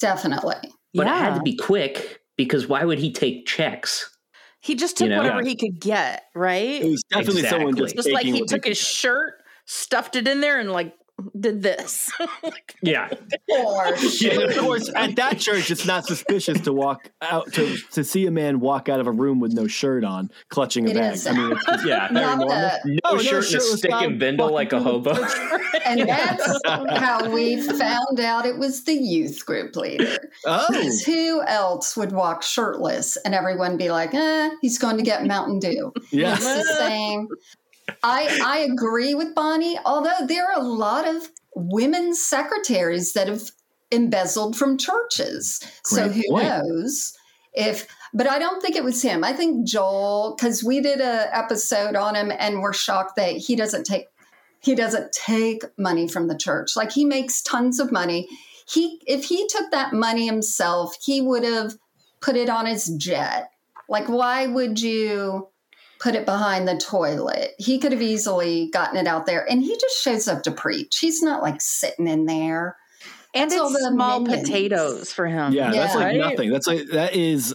Definitely. 0.00 0.56
But 0.94 1.06
it 1.06 1.10
had 1.10 1.34
to 1.34 1.42
be 1.42 1.56
quick 1.56 2.22
because 2.36 2.66
why 2.66 2.84
would 2.84 2.98
he 2.98 3.12
take 3.12 3.46
checks? 3.46 4.16
He 4.60 4.74
just 4.74 4.96
took 4.96 5.06
you 5.06 5.10
know? 5.10 5.22
whatever 5.22 5.42
he 5.42 5.54
could 5.54 5.78
get, 5.78 6.24
right? 6.34 6.82
it 6.82 6.90
was 6.90 7.04
definitely 7.10 7.42
someone 7.42 7.76
just, 7.76 7.94
just 7.94 8.10
like 8.10 8.26
he 8.26 8.44
took 8.44 8.64
his 8.64 8.78
shirt, 8.78 9.34
stuffed 9.66 10.16
it 10.16 10.26
in 10.26 10.40
there, 10.40 10.58
and 10.58 10.72
like 10.72 10.94
did 11.38 11.62
this. 11.62 12.10
Like, 12.42 12.74
Yeah. 12.82 13.08
Yeah, 14.20 14.38
of 14.40 14.56
course, 14.58 14.90
at 14.94 15.16
that 15.16 15.38
church, 15.38 15.70
it's 15.70 15.84
not 15.86 16.06
suspicious 16.06 16.60
to 16.62 16.72
walk 16.72 17.10
out 17.22 17.52
to 17.54 17.76
to 17.92 18.04
see 18.04 18.26
a 18.26 18.30
man 18.30 18.60
walk 18.60 18.88
out 18.88 19.00
of 19.00 19.06
a 19.06 19.10
room 19.12 19.40
with 19.40 19.52
no 19.52 19.66
shirt 19.66 20.04
on, 20.04 20.30
clutching 20.48 20.86
a 20.86 20.90
It 20.90 20.94
bag. 20.94 21.14
is. 21.14 21.26
I 21.26 21.32
mean, 21.32 21.52
it's 21.52 21.64
just 21.66 21.84
Yeah. 21.86 22.12
very 22.12 22.26
normal. 22.26 22.48
the- 22.48 23.00
No 23.04 23.12
no, 23.16 23.18
shirt 23.18 23.46
and 23.46 23.56
a 23.56 23.60
stick 23.60 23.92
and 23.92 24.18
bindle 24.18 24.52
like 24.52 24.72
a 24.72 24.80
hobo. 24.80 25.10
and 25.84 26.08
that's 26.08 26.60
how 26.98 27.28
we 27.30 27.60
found 27.62 28.20
out 28.20 28.46
it 28.46 28.58
was 28.58 28.84
the 28.84 28.94
youth 28.94 29.44
group 29.44 29.74
leader. 29.76 30.16
Oh, 30.46 30.66
who 31.06 31.42
else 31.42 31.96
would 31.96 32.12
walk 32.12 32.42
shirtless 32.42 33.16
and 33.24 33.34
everyone 33.34 33.76
be 33.76 33.90
like, 33.90 34.14
eh, 34.14 34.50
he's 34.60 34.78
going 34.78 34.96
to 34.98 35.02
get 35.02 35.26
Mountain 35.26 35.58
Dew. 35.60 35.92
yeah. 36.10 36.34
It's 36.34 36.44
the 36.44 36.74
same. 36.78 37.28
I 38.02 38.40
I 38.44 38.58
agree 38.58 39.14
with 39.14 39.34
Bonnie, 39.34 39.78
although 39.84 40.26
there 40.26 40.46
are 40.50 40.60
a 40.60 40.64
lot 40.64 41.06
of 41.06 41.28
women 41.54 42.14
secretaries 42.14 43.12
that 43.14 43.28
have 43.28 43.50
embezzled 43.90 44.56
from 44.56 44.78
churches. 44.78 45.60
so 45.84 46.08
who 46.08 46.22
point. 46.30 46.44
knows 46.44 47.16
if 47.54 47.86
but 48.14 48.26
I 48.26 48.38
don't 48.38 48.62
think 48.62 48.76
it 48.76 48.84
was 48.84 49.02
him. 49.02 49.24
I 49.24 49.32
think 49.32 49.66
Joel 49.66 50.36
cuz 50.40 50.62
we 50.62 50.80
did 50.80 51.00
a 51.00 51.36
episode 51.36 51.96
on 51.96 52.14
him 52.14 52.32
and 52.38 52.60
we're 52.60 52.72
shocked 52.72 53.16
that 53.16 53.32
he 53.32 53.56
doesn't 53.56 53.84
take 53.84 54.06
he 54.60 54.74
doesn't 54.74 55.12
take 55.12 55.62
money 55.78 56.08
from 56.08 56.28
the 56.28 56.36
church. 56.36 56.76
Like 56.76 56.92
he 56.92 57.04
makes 57.04 57.42
tons 57.42 57.80
of 57.80 57.92
money. 57.92 58.28
He 58.66 59.00
if 59.06 59.24
he 59.24 59.46
took 59.48 59.70
that 59.70 59.92
money 59.92 60.26
himself, 60.26 60.96
he 61.02 61.20
would 61.20 61.44
have 61.44 61.76
put 62.20 62.36
it 62.36 62.48
on 62.48 62.66
his 62.66 62.86
jet. 62.96 63.50
Like 63.88 64.08
why 64.08 64.46
would 64.46 64.80
you 64.80 65.48
put 66.00 66.14
it 66.14 66.24
behind 66.26 66.66
the 66.68 66.76
toilet? 66.76 67.52
He 67.58 67.78
could 67.78 67.92
have 67.92 68.02
easily 68.02 68.70
gotten 68.72 68.96
it 68.96 69.06
out 69.06 69.26
there 69.26 69.44
and 69.50 69.62
he 69.62 69.74
just 69.78 70.02
shows 70.02 70.28
up 70.28 70.42
to 70.44 70.50
preach. 70.50 70.98
He's 70.98 71.22
not 71.22 71.42
like 71.42 71.60
sitting 71.60 72.06
in 72.06 72.26
there. 72.26 72.76
and 73.34 73.50
That's 73.50 73.60
all 73.60 73.70
it's 73.70 73.82
the 73.82 73.90
small 73.90 74.20
minions. 74.20 74.48
potatoes 74.48 75.12
for 75.12 75.26
him. 75.26 75.52
Yeah, 75.52 75.70
that's 75.70 75.94
like 75.94 76.04
Right? 76.04 76.16
nothing. 76.18 76.50
That's 76.50 76.66
like 76.66 76.86
that 76.92 77.14
is 77.14 77.54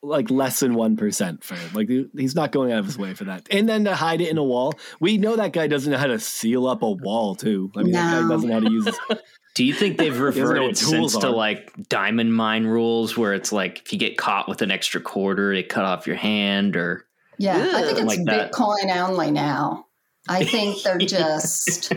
like 0.00 0.30
less 0.30 0.60
than 0.60 0.74
1% 0.74 1.42
for 1.42 1.54
him. 1.56 1.70
Like 1.74 1.88
he's 2.16 2.34
not 2.36 2.52
going 2.52 2.70
out 2.72 2.78
of 2.78 2.84
his 2.86 2.96
way 2.96 3.14
for 3.14 3.24
that. 3.24 3.48
And 3.50 3.68
then 3.68 3.84
to 3.84 3.96
hide 3.96 4.20
it 4.20 4.28
in 4.28 4.38
a 4.38 4.44
wall. 4.44 4.74
We 5.00 5.18
know 5.18 5.34
that 5.36 5.52
guy 5.52 5.66
doesn't 5.66 5.90
know 5.90 5.98
how 5.98 6.06
to 6.06 6.20
seal 6.20 6.66
up 6.68 6.82
a 6.82 6.90
wall 6.90 7.34
too. 7.34 7.72
I 7.76 7.82
mean, 7.82 7.92
no. 7.92 7.98
that 7.98 8.22
guy 8.22 8.28
doesn't 8.28 8.48
know 8.48 8.54
how 8.54 8.60
to 8.60 8.70
use 8.70 8.86
his 8.86 8.98
Do 9.54 9.64
you 9.64 9.74
think 9.74 9.98
they've 9.98 10.16
reverted 10.20 10.78
since 10.78 11.16
are. 11.16 11.22
to 11.22 11.30
like 11.30 11.72
diamond 11.88 12.32
mine 12.32 12.64
rules 12.64 13.16
where 13.16 13.34
it's 13.34 13.50
like 13.50 13.80
if 13.84 13.92
you 13.92 13.98
get 13.98 14.16
caught 14.16 14.48
with 14.48 14.62
an 14.62 14.70
extra 14.70 15.00
quarter, 15.00 15.52
they 15.52 15.64
cut 15.64 15.84
off 15.84 16.06
your 16.06 16.14
hand 16.14 16.76
or 16.76 17.04
Yeah, 17.38 17.72
I 17.74 17.82
think 17.82 17.98
it's 17.98 18.06
like 18.06 18.20
Bitcoin 18.20 18.94
only 18.96 19.30
now. 19.30 19.86
I 20.28 20.44
think 20.44 20.82
they're 20.82 20.98
just 20.98 21.90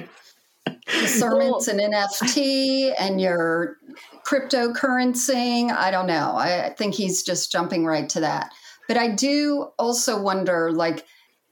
the 0.65 1.07
sermons 1.07 1.67
and 1.67 1.79
NFT 1.79 2.93
and 2.99 3.19
your 3.19 3.77
cryptocurrency. 4.25 5.71
I 5.71 5.91
don't 5.91 6.07
know. 6.07 6.35
I 6.35 6.73
think 6.77 6.95
he's 6.95 7.23
just 7.23 7.51
jumping 7.51 7.85
right 7.85 8.07
to 8.09 8.21
that. 8.21 8.51
But 8.87 8.97
I 8.97 9.09
do 9.09 9.69
also 9.79 10.21
wonder 10.21 10.71
like 10.71 11.05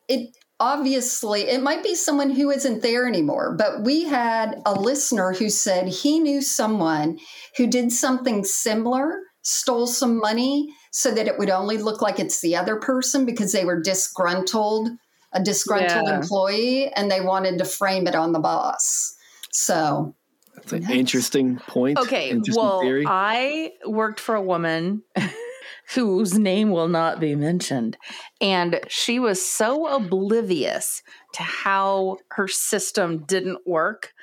it 0.07 0.35
obviously 0.59 1.43
it 1.43 1.61
might 1.61 1.83
be 1.83 1.95
someone 1.95 2.29
who 2.29 2.49
isn't 2.49 2.81
there 2.81 3.07
anymore 3.07 3.55
but 3.57 3.81
we 3.83 4.03
had 4.03 4.61
a 4.65 4.73
listener 4.73 5.31
who 5.31 5.49
said 5.49 5.87
he 5.87 6.19
knew 6.19 6.41
someone 6.41 7.17
who 7.55 7.65
did 7.65 7.89
something 7.91 8.43
similar 8.43 9.21
stole 9.41 9.87
some 9.87 10.19
money 10.19 10.73
so 10.91 11.11
that 11.11 11.27
it 11.27 11.37
would 11.37 11.49
only 11.49 11.77
look 11.77 12.01
like 12.01 12.19
it's 12.19 12.41
the 12.41 12.55
other 12.55 12.75
person 12.77 13.25
because 13.25 13.51
they 13.51 13.65
were 13.65 13.81
disgruntled 13.81 14.89
a 15.31 15.43
disgruntled 15.43 16.07
yeah. 16.07 16.19
employee 16.19 16.91
and 16.93 17.11
they 17.11 17.21
wanted 17.21 17.59
to 17.59 17.65
frame 17.65 18.07
it 18.07 18.15
on 18.15 18.31
the 18.31 18.39
boss 18.39 19.15
so 19.51 20.15
that's 20.59 20.73
an 20.73 20.91
interesting 20.91 21.57
point. 21.57 21.97
Okay, 21.97 22.29
interesting 22.29 22.61
well, 22.61 22.81
theory. 22.81 23.05
I 23.07 23.73
worked 23.85 24.19
for 24.19 24.35
a 24.35 24.41
woman 24.41 25.03
whose 25.95 26.37
name 26.37 26.71
will 26.71 26.87
not 26.87 27.19
be 27.19 27.35
mentioned, 27.35 27.97
and 28.41 28.79
she 28.87 29.19
was 29.19 29.45
so 29.45 29.87
oblivious 29.87 31.01
to 31.33 31.43
how 31.43 32.17
her 32.31 32.47
system 32.47 33.19
didn't 33.25 33.65
work. 33.65 34.13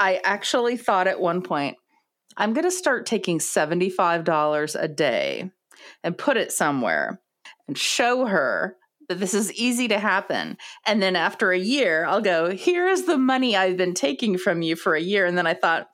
I 0.00 0.20
actually 0.24 0.76
thought 0.76 1.06
at 1.06 1.20
one 1.20 1.42
point, 1.42 1.76
I'm 2.36 2.52
going 2.52 2.64
to 2.64 2.70
start 2.70 3.06
taking 3.06 3.38
$75 3.38 4.76
a 4.78 4.88
day 4.88 5.50
and 6.02 6.16
put 6.16 6.36
it 6.36 6.52
somewhere 6.52 7.20
and 7.68 7.76
show 7.76 8.26
her 8.26 8.76
that 9.08 9.20
this 9.20 9.34
is 9.34 9.52
easy 9.52 9.88
to 9.88 9.98
happen. 9.98 10.56
And 10.86 11.02
then 11.02 11.16
after 11.16 11.52
a 11.52 11.58
year, 11.58 12.04
I'll 12.06 12.20
go, 12.20 12.50
here 12.50 12.88
is 12.88 13.06
the 13.06 13.18
money 13.18 13.56
I've 13.56 13.76
been 13.76 13.94
taking 13.94 14.36
from 14.38 14.62
you 14.62 14.76
for 14.76 14.94
a 14.94 15.00
year. 15.00 15.26
And 15.26 15.38
then 15.38 15.46
I 15.46 15.54
thought, 15.54 15.88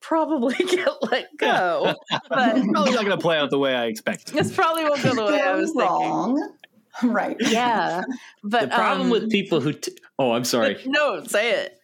probably 0.00 0.54
get 0.70 0.88
let 1.02 1.28
go. 1.38 1.94
but 2.10 2.28
probably 2.28 2.92
not 2.92 3.04
going 3.04 3.06
to 3.06 3.18
play 3.18 3.38
out 3.38 3.50
the 3.50 3.58
way 3.58 3.74
I 3.74 3.86
expected. 3.86 4.34
This 4.34 4.54
probably 4.54 4.84
won't 4.84 5.02
go 5.02 5.14
the 5.14 5.24
way 5.24 5.40
I 5.40 5.54
was 5.54 5.72
wrong. 5.74 6.36
thinking. 6.36 6.54
Right. 7.02 7.36
Yeah. 7.40 8.02
But 8.42 8.62
the 8.70 8.74
problem 8.76 9.02
um, 9.02 9.10
with 9.10 9.30
people 9.30 9.60
who, 9.60 9.72
t- 9.72 9.96
oh, 10.18 10.32
I'm 10.32 10.44
sorry. 10.44 10.78
No, 10.84 11.22
say 11.24 11.52
it. 11.52 11.74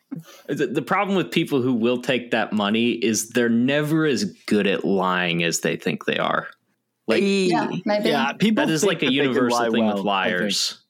The, 0.47 0.67
the 0.67 0.83
problem 0.83 1.17
with 1.17 1.31
people 1.31 1.63
who 1.63 1.73
will 1.73 2.01
take 2.01 2.31
that 2.31 2.53
money 2.53 2.93
is 2.93 3.31
they're 3.31 3.49
never 3.49 4.07
as 4.07 4.25
good 4.47 4.67
at 4.67 4.85
lying 4.85 5.43
as 5.43 5.61
they 5.61 5.77
think 5.77 6.05
they 6.05 6.19
are. 6.19 6.49
Like, 7.07 7.23
yeah, 7.23 7.71
maybe. 7.85 8.09
yeah 8.09 8.33
people 8.33 8.65
that 8.65 8.73
is 8.73 8.85
like 8.85 9.03
a 9.03 9.13
universal 9.13 9.71
thing 9.71 9.85
well, 9.85 9.97
with 9.97 10.05
liars. 10.05 10.81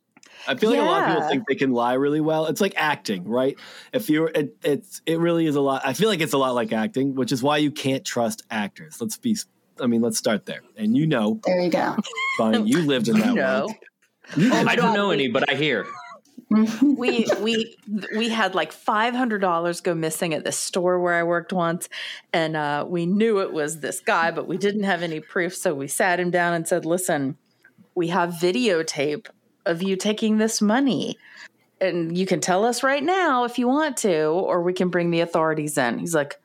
I, 0.47 0.53
I 0.53 0.55
feel 0.57 0.71
like 0.71 0.79
yeah. 0.79 0.85
a 0.85 0.91
lot 0.91 1.03
of 1.03 1.09
people 1.09 1.29
think 1.29 1.49
they 1.49 1.55
can 1.55 1.73
lie 1.73 1.95
really 1.95 2.21
well. 2.21 2.47
It's 2.47 2.61
like 2.61 2.75
acting, 2.77 3.25
right? 3.25 3.57
If 3.93 4.11
you're, 4.11 4.29
it, 4.29 4.57
it's 4.63 5.01
it 5.07 5.19
really 5.19 5.47
is 5.47 5.57
a 5.57 5.61
lot. 5.61 5.83
I 5.85 5.93
feel 5.95 6.09
like 6.09 6.21
it's 6.21 6.35
a 6.35 6.39
lot 6.39 6.55
like 6.55 6.73
acting, 6.73 7.15
which 7.15 7.33
is 7.33 7.43
why 7.43 7.59
you 7.59 7.71
can't 7.71 8.05
trust 8.05 8.43
actors. 8.51 9.01
Let's 9.01 9.17
be. 9.17 9.37
I 9.81 9.87
mean, 9.89 10.03
let's 10.03 10.19
start 10.19 10.47
there. 10.47 10.61
And 10.77 10.97
you 10.97 11.07
know, 11.07 11.41
there 11.45 11.61
you 11.61 11.71
go. 11.71 11.97
Fine, 12.39 12.67
you 12.67 12.83
lived 12.83 13.09
in 13.09 13.19
that 13.19 13.27
you 13.29 13.35
know. 13.35 13.67
world. 14.37 14.67
I 14.67 14.77
don't 14.77 14.95
know 14.95 15.11
any, 15.11 15.29
but 15.29 15.51
I 15.51 15.55
hear. 15.55 15.87
we 16.83 17.27
we 17.41 17.77
we 18.17 18.29
had 18.29 18.55
like 18.55 18.73
five 18.73 19.15
hundred 19.15 19.41
dollars 19.41 19.81
go 19.81 19.95
missing 19.95 20.35
at 20.35 20.45
the 20.45 20.53
store 20.53 21.01
where 21.01 21.15
I 21.15 21.23
worked 21.23 21.53
once, 21.53 21.89
and 22.33 22.57
uh, 22.57 22.85
we 22.87 23.07
knew 23.07 23.41
it 23.41 23.53
was 23.53 23.81
this 23.81 24.01
guy, 24.01 24.31
but 24.31 24.47
we 24.47 24.59
didn't 24.59 24.85
have 24.85 25.03
any 25.03 25.21
proof. 25.21 25.55
So 25.57 25.75
we 25.75 25.89
sat 25.89 26.21
him 26.21 26.31
down 26.31 26.55
and 26.55 26.69
said, 26.69 26.85
"Listen, 26.85 27.37
we 27.95 28.09
have 28.09 28.31
videotape 28.31 29.29
of 29.67 29.83
you 29.83 29.97
taking 29.97 30.39
this 30.39 30.61
money." 30.61 31.19
And 31.81 32.17
you 32.17 32.25
can 32.25 32.41
tell 32.41 32.65
us 32.65 32.83
right 32.83 33.03
now 33.03 33.45
if 33.45 33.59
you 33.59 33.67
want 33.67 33.97
to, 33.99 34.27
or 34.27 34.63
we 34.63 34.73
can 34.73 34.89
bring 34.89 35.11
the 35.11 35.21
authorities 35.21 35.77
in. 35.77 35.99
He's 35.99 36.15
like, 36.15 36.41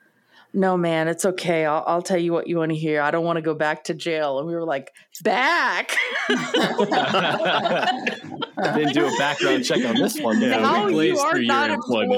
no 0.53 0.77
man 0.77 1.07
it's 1.07 1.25
okay. 1.25 1.65
I'll, 1.65 1.83
I'll, 1.85 2.01
tell 2.01 2.17
you 2.17 2.33
what 2.33 2.47
you 2.47 2.57
want 2.57 2.71
to 2.71 2.77
hear. 2.77 3.01
I 3.01 3.11
don't 3.11 3.25
want 3.25 3.37
to 3.37 3.41
go 3.41 3.53
back 3.53 3.85
to 3.85 3.93
jail. 3.93 4.39
And 4.39 4.47
we 4.47 4.53
were 4.53 4.65
like 4.65 4.91
back? 5.21 5.95
I 6.29 8.73
didn't 8.75 8.93
do 8.93 9.05
a 9.05 9.17
background 9.17 9.65
check 9.65 9.85
on 9.85 9.95
this 9.95 10.19
one 10.19 10.41
yeah, 10.41 10.57
now 10.57 10.87
you 10.87 11.17
are 11.17 11.41
not 11.41 11.69
employed 11.69 12.09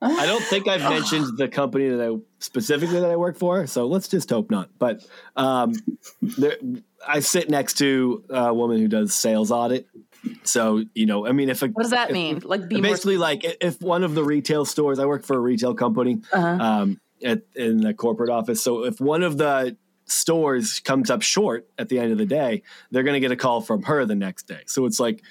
i 0.00 0.26
don't 0.26 0.42
think 0.44 0.68
i've 0.68 0.80
mentioned 0.80 1.36
the 1.36 1.48
company 1.48 1.88
that 1.88 2.00
i 2.00 2.16
specifically 2.38 3.00
that 3.00 3.10
i 3.10 3.16
work 3.16 3.36
for 3.36 3.66
so 3.66 3.86
let's 3.86 4.08
just 4.08 4.30
hope 4.30 4.50
not. 4.50 4.70
But 4.78 5.04
um, 5.36 5.74
there, 6.20 6.56
i 7.06 7.20
sit 7.20 7.50
next 7.50 7.78
to 7.78 8.24
a 8.30 8.54
woman 8.54 8.78
who 8.78 8.88
does 8.88 9.14
sales 9.14 9.50
audit 9.50 9.86
so 10.42 10.84
you 10.94 11.06
know, 11.06 11.26
I 11.26 11.32
mean, 11.32 11.48
if 11.48 11.62
a, 11.62 11.68
what 11.68 11.82
does 11.82 11.90
that 11.90 12.10
if, 12.10 12.14
mean? 12.14 12.42
Like, 12.44 12.68
basically, 12.68 13.16
like 13.16 13.44
if 13.60 13.80
one 13.80 14.04
of 14.04 14.14
the 14.14 14.24
retail 14.24 14.64
stores, 14.64 14.98
I 14.98 15.06
work 15.06 15.24
for 15.24 15.36
a 15.36 15.40
retail 15.40 15.74
company 15.74 16.20
uh-huh. 16.32 16.62
um, 16.62 17.00
at 17.22 17.42
in 17.54 17.80
the 17.80 17.94
corporate 17.94 18.30
office. 18.30 18.62
So 18.62 18.84
if 18.84 19.00
one 19.00 19.22
of 19.22 19.38
the 19.38 19.76
stores 20.06 20.80
comes 20.80 21.10
up 21.10 21.22
short 21.22 21.68
at 21.78 21.88
the 21.88 21.98
end 21.98 22.12
of 22.12 22.18
the 22.18 22.26
day, 22.26 22.62
they're 22.90 23.02
going 23.02 23.14
to 23.14 23.20
get 23.20 23.32
a 23.32 23.36
call 23.36 23.60
from 23.60 23.82
her 23.84 24.04
the 24.04 24.14
next 24.14 24.46
day. 24.46 24.60
So 24.66 24.84
it's 24.86 25.00
like, 25.00 25.22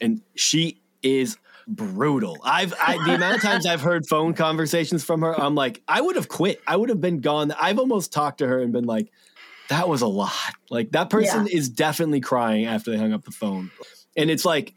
and 0.00 0.22
she 0.34 0.80
is 1.02 1.36
brutal. 1.66 2.38
I've 2.44 2.74
I, 2.74 2.96
the 3.06 3.14
amount 3.14 3.36
of 3.36 3.42
times 3.42 3.66
I've 3.66 3.80
heard 3.80 4.06
phone 4.06 4.34
conversations 4.34 5.04
from 5.04 5.22
her, 5.22 5.38
I'm 5.38 5.54
like, 5.54 5.82
I 5.88 6.00
would 6.00 6.16
have 6.16 6.28
quit. 6.28 6.60
I 6.66 6.76
would 6.76 6.88
have 6.88 7.00
been 7.00 7.20
gone. 7.20 7.52
I've 7.52 7.78
almost 7.78 8.12
talked 8.12 8.38
to 8.38 8.46
her 8.46 8.60
and 8.60 8.72
been 8.72 8.84
like, 8.84 9.10
that 9.68 9.88
was 9.88 10.02
a 10.02 10.06
lot. 10.06 10.32
Like 10.70 10.90
that 10.92 11.10
person 11.10 11.46
yeah. 11.46 11.56
is 11.56 11.68
definitely 11.68 12.20
crying 12.20 12.66
after 12.66 12.90
they 12.90 12.98
hung 12.98 13.12
up 13.12 13.24
the 13.24 13.30
phone 13.30 13.70
and 14.16 14.30
it's 14.30 14.44
like 14.44 14.74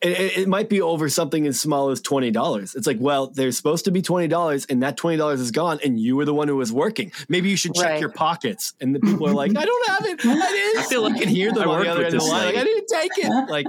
it, 0.00 0.38
it, 0.38 0.48
might 0.48 0.68
be 0.68 0.80
over 0.80 1.08
something 1.08 1.46
as 1.46 1.60
small 1.60 1.90
as 1.90 2.00
twenty 2.00 2.30
dollars. 2.30 2.74
It's 2.74 2.86
like, 2.86 2.98
well, 3.00 3.28
there's 3.28 3.56
supposed 3.56 3.84
to 3.86 3.90
be 3.90 4.00
twenty 4.00 4.28
dollars, 4.28 4.64
and 4.66 4.82
that 4.82 4.96
twenty 4.96 5.16
dollars 5.16 5.40
is 5.40 5.50
gone, 5.50 5.80
and 5.84 5.98
you 5.98 6.16
were 6.16 6.24
the 6.24 6.34
one 6.34 6.48
who 6.48 6.56
was 6.56 6.72
working. 6.72 7.12
Maybe 7.28 7.50
you 7.50 7.56
should 7.56 7.74
check 7.74 7.90
right. 7.90 8.00
your 8.00 8.10
pockets. 8.10 8.74
And 8.80 8.94
the 8.94 9.00
people 9.00 9.28
are 9.28 9.34
like, 9.34 9.50
I 9.56 9.64
don't 9.64 9.88
have 9.88 10.06
it. 10.06 10.20
I 10.24 10.50
didn't. 10.50 10.78
I 10.78 10.82
feel 10.84 11.02
like 11.02 11.16
I 11.16 11.18
can 11.20 11.28
hear 11.28 11.52
them 11.52 11.68
on 11.68 11.82
the 11.82 11.90
other 11.90 12.04
end 12.04 12.14
of 12.14 12.20
the 12.20 12.26
line. 12.26 12.46
Like, 12.46 12.56
I 12.56 12.64
didn't 12.64 12.88
take 12.88 13.12
it. 13.16 13.50
Like 13.50 13.66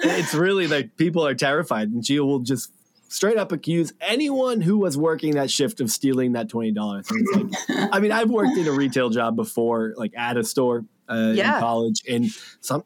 it's 0.00 0.34
really 0.34 0.66
like 0.68 0.96
people 0.96 1.26
are 1.26 1.34
terrified, 1.34 1.88
and 1.88 2.02
Gio 2.02 2.24
will 2.24 2.40
just 2.40 2.70
straight 3.08 3.38
up 3.38 3.52
accuse 3.52 3.92
anyone 4.00 4.60
who 4.60 4.78
was 4.78 4.96
working 4.98 5.34
that 5.36 5.50
shift 5.50 5.80
of 5.80 5.90
stealing 5.90 6.32
that 6.32 6.48
twenty 6.48 6.70
dollars. 6.70 7.08
Like, 7.10 7.90
I 7.92 8.00
mean, 8.00 8.12
I've 8.12 8.30
worked 8.30 8.56
in 8.56 8.68
a 8.68 8.72
retail 8.72 9.10
job 9.10 9.34
before, 9.34 9.94
like 9.96 10.12
at 10.16 10.36
a 10.36 10.44
store 10.44 10.84
uh, 11.08 11.32
yeah. 11.34 11.56
in 11.56 11.60
college, 11.60 12.02
and 12.08 12.30
some 12.60 12.84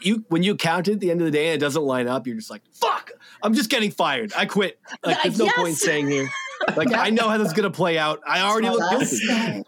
you 0.00 0.24
when 0.28 0.42
you 0.42 0.56
count 0.56 0.88
it 0.88 0.94
at 0.94 1.00
the 1.00 1.10
end 1.10 1.20
of 1.20 1.26
the 1.26 1.30
day 1.30 1.46
and 1.46 1.54
it 1.54 1.64
doesn't 1.64 1.82
line 1.82 2.08
up, 2.08 2.26
you're 2.26 2.36
just 2.36 2.50
like, 2.50 2.62
fuck, 2.72 3.12
I'm 3.42 3.54
just 3.54 3.70
getting 3.70 3.90
fired. 3.90 4.32
I 4.36 4.46
quit. 4.46 4.78
Like 5.04 5.22
there's 5.22 5.38
no 5.38 5.44
yes. 5.46 5.56
point 5.56 5.76
staying 5.76 6.08
here. 6.08 6.28
Like 6.76 6.92
I 6.92 7.10
know 7.10 7.28
how 7.28 7.38
this 7.38 7.48
is 7.48 7.54
gonna 7.54 7.70
play 7.70 7.98
out. 7.98 8.20
I 8.26 8.42
already 8.42 8.68
look 8.68 8.90
guilty. 8.90 9.64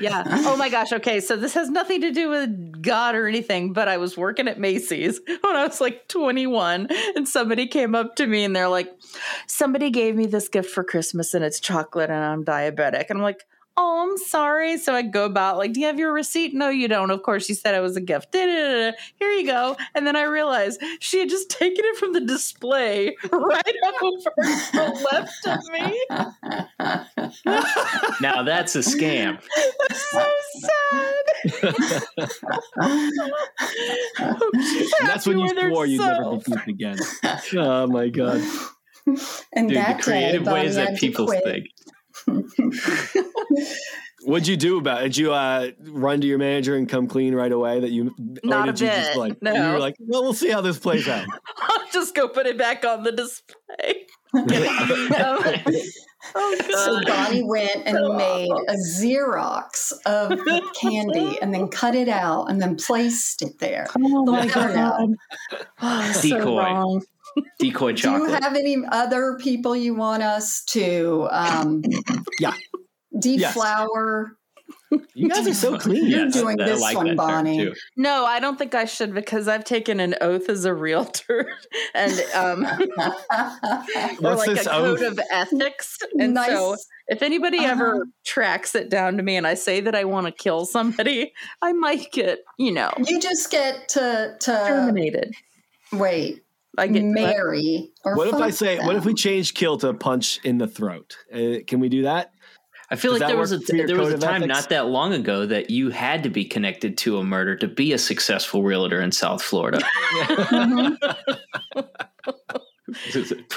yeah. 0.00 0.24
Oh 0.46 0.56
my 0.56 0.68
gosh. 0.68 0.92
Okay. 0.92 1.20
So 1.20 1.36
this 1.36 1.54
has 1.54 1.70
nothing 1.70 2.02
to 2.02 2.12
do 2.12 2.28
with 2.28 2.82
God 2.82 3.14
or 3.14 3.26
anything, 3.26 3.72
but 3.72 3.88
I 3.88 3.96
was 3.96 4.16
working 4.16 4.48
at 4.48 4.60
Macy's 4.60 5.20
when 5.26 5.56
I 5.56 5.66
was 5.66 5.80
like 5.80 6.08
21 6.08 6.88
and 7.14 7.28
somebody 7.28 7.66
came 7.66 7.94
up 7.94 8.16
to 8.16 8.26
me 8.26 8.44
and 8.44 8.54
they're 8.54 8.68
like, 8.68 8.92
somebody 9.46 9.90
gave 9.90 10.14
me 10.16 10.26
this 10.26 10.48
gift 10.48 10.70
for 10.70 10.84
Christmas 10.84 11.34
and 11.34 11.44
it's 11.44 11.60
chocolate 11.60 12.10
and 12.10 12.22
I'm 12.22 12.44
diabetic. 12.44 13.06
And 13.08 13.18
I'm 13.18 13.22
like, 13.22 13.44
oh, 13.76 14.08
I'm 14.08 14.16
sorry. 14.18 14.78
So 14.78 14.94
I 14.94 15.02
go 15.02 15.24
about 15.24 15.58
like, 15.58 15.72
do 15.72 15.80
you 15.80 15.86
have 15.86 15.98
your 15.98 16.12
receipt? 16.12 16.54
No, 16.54 16.68
you 16.68 16.86
don't. 16.88 17.10
Of 17.10 17.22
course, 17.22 17.48
you 17.48 17.54
said 17.54 17.74
it 17.74 17.80
was 17.80 17.96
a 17.96 18.00
gift. 18.00 18.32
Da-da-da-da. 18.32 18.96
Here 19.18 19.30
you 19.30 19.46
go. 19.46 19.76
And 19.94 20.06
then 20.06 20.16
I 20.16 20.22
realized 20.22 20.82
she 21.00 21.18
had 21.18 21.28
just 21.28 21.50
taken 21.56 21.84
it 21.84 21.96
from 21.96 22.12
the 22.12 22.20
display 22.20 23.16
right 23.32 23.74
up 23.86 24.02
over 24.02 24.30
the 24.72 25.08
left 25.12 25.46
of 25.46 25.58
me. 25.72 26.06
now 28.20 28.42
that's 28.42 28.76
a 28.76 28.80
scam. 28.80 29.40
That's 29.88 30.10
so 30.10 30.26
sad. 30.58 31.24
that's 35.02 35.26
when 35.26 35.38
you 35.38 35.48
swore 35.48 35.86
you'd 35.86 36.00
never 36.00 36.36
be 36.36 36.42
duped 36.44 36.68
again. 36.68 36.98
Oh 37.54 37.86
my 37.86 38.08
god. 38.08 38.42
And 39.52 39.68
Dude, 39.68 39.76
that 39.76 39.98
the 39.98 40.02
creative 40.02 40.44
day, 40.44 40.52
ways 40.52 40.74
that 40.76 40.96
people 40.98 41.28
think. 41.28 41.68
What'd 44.24 44.48
you 44.48 44.56
do 44.56 44.78
about 44.78 45.02
it? 45.02 45.04
Did 45.04 45.16
you 45.18 45.32
uh, 45.32 45.70
run 45.80 46.20
to 46.20 46.26
your 46.26 46.38
manager 46.38 46.74
and 46.74 46.88
come 46.88 47.06
clean 47.06 47.34
right 47.34 47.52
away 47.52 47.80
that 47.80 47.90
you 47.90 48.14
not 48.42 48.68
or 48.68 48.72
did 48.72 48.88
a 48.88 48.90
bit. 48.90 49.04
just 49.04 49.16
like 49.16 49.42
no. 49.42 49.54
you 49.54 49.72
were 49.72 49.78
like, 49.78 49.94
well, 50.00 50.22
we'll 50.22 50.34
see 50.34 50.50
how 50.50 50.60
this 50.60 50.78
plays 50.78 51.06
out. 51.06 51.26
I'll 51.58 51.88
just 51.92 52.14
go 52.14 52.28
put 52.28 52.46
it 52.46 52.58
back 52.58 52.84
on 52.84 53.02
the 53.02 53.12
display. 53.12 54.06
um, 54.34 55.74
Oh, 56.34 56.56
so 56.70 57.00
Bonnie 57.06 57.44
went 57.44 57.86
and 57.86 58.16
made 58.16 58.50
a 58.50 58.74
Xerox 58.98 59.92
of 60.06 60.30
the 60.30 60.62
candy 60.80 61.38
and 61.40 61.54
then 61.54 61.68
cut 61.68 61.94
it 61.94 62.08
out 62.08 62.50
and 62.50 62.60
then 62.60 62.76
placed 62.76 63.42
it 63.42 63.58
there. 63.58 63.86
Oh 63.96 64.24
my 64.26 64.46
god! 64.46 65.14
Oh, 65.80 66.20
Decoy. 66.20 67.00
So 67.00 67.00
Decoy 67.58 67.94
chocolate. 67.94 68.28
Do 68.28 68.34
you 68.34 68.40
have 68.40 68.56
any 68.56 68.76
other 68.90 69.38
people 69.40 69.76
you 69.76 69.94
want 69.94 70.22
us 70.22 70.64
to 70.66 71.28
um, 71.30 71.82
yeah. 72.40 72.54
deflower? 73.18 74.28
Yes. 74.30 74.36
You 75.14 75.28
guys 75.28 75.46
are 75.46 75.54
so 75.54 75.78
clean. 75.78 76.06
You're 76.06 76.26
yes, 76.26 76.32
doing 76.32 76.56
this 76.56 76.80
like 76.80 76.96
one, 76.96 77.16
Bonnie. 77.16 77.72
No, 77.96 78.24
I 78.24 78.38
don't 78.38 78.56
think 78.56 78.74
I 78.74 78.84
should 78.84 79.14
because 79.14 79.48
I've 79.48 79.64
taken 79.64 79.98
an 80.00 80.14
oath 80.20 80.48
as 80.48 80.64
a 80.64 80.72
realtor 80.72 81.52
and 81.94 82.12
um, 82.34 82.64
or 84.22 84.34
like 84.36 84.48
a 84.48 84.64
code 84.64 85.02
oath? 85.02 85.02
of 85.02 85.20
ethics. 85.30 85.98
And 86.18 86.34
nice. 86.34 86.50
so, 86.50 86.76
if 87.08 87.22
anybody 87.22 87.58
uh-huh. 87.58 87.72
ever 87.72 88.06
tracks 88.24 88.74
it 88.74 88.88
down 88.88 89.16
to 89.16 89.22
me 89.22 89.36
and 89.36 89.46
I 89.46 89.54
say 89.54 89.80
that 89.80 89.94
I 89.94 90.04
want 90.04 90.26
to 90.26 90.32
kill 90.32 90.66
somebody, 90.66 91.32
I 91.62 91.72
might 91.72 92.12
get, 92.12 92.40
you 92.58 92.72
know, 92.72 92.90
you 93.06 93.20
just 93.20 93.50
get 93.50 93.88
to 93.90 94.36
to 94.38 94.50
terminated. 94.66 95.34
Wait, 95.92 96.42
I 96.78 96.86
get 96.86 97.04
marry. 97.04 97.90
what 98.02 98.28
if 98.28 98.34
I 98.34 98.50
say? 98.50 98.76
Them. 98.76 98.86
What 98.86 98.96
if 98.96 99.04
we 99.04 99.14
change 99.14 99.54
kill 99.54 99.78
to 99.78 99.94
punch 99.94 100.40
in 100.44 100.58
the 100.58 100.66
throat? 100.66 101.16
Uh, 101.32 101.60
can 101.66 101.80
we 101.80 101.88
do 101.88 102.02
that? 102.02 102.32
I 102.88 102.96
feel 102.96 103.12
Does 103.12 103.20
like 103.20 103.28
there 103.28 103.38
was 103.38 103.52
a 103.52 103.58
there 103.58 103.96
was 103.96 104.12
a 104.12 104.18
time 104.18 104.44
ethics? 104.44 104.60
not 104.60 104.68
that 104.68 104.86
long 104.86 105.12
ago 105.12 105.44
that 105.46 105.70
you 105.70 105.90
had 105.90 106.22
to 106.22 106.30
be 106.30 106.44
connected 106.44 106.96
to 106.98 107.18
a 107.18 107.24
murder 107.24 107.56
to 107.56 107.66
be 107.66 107.92
a 107.92 107.98
successful 107.98 108.62
realtor 108.62 109.00
in 109.00 109.10
South 109.10 109.42
Florida. 109.42 109.80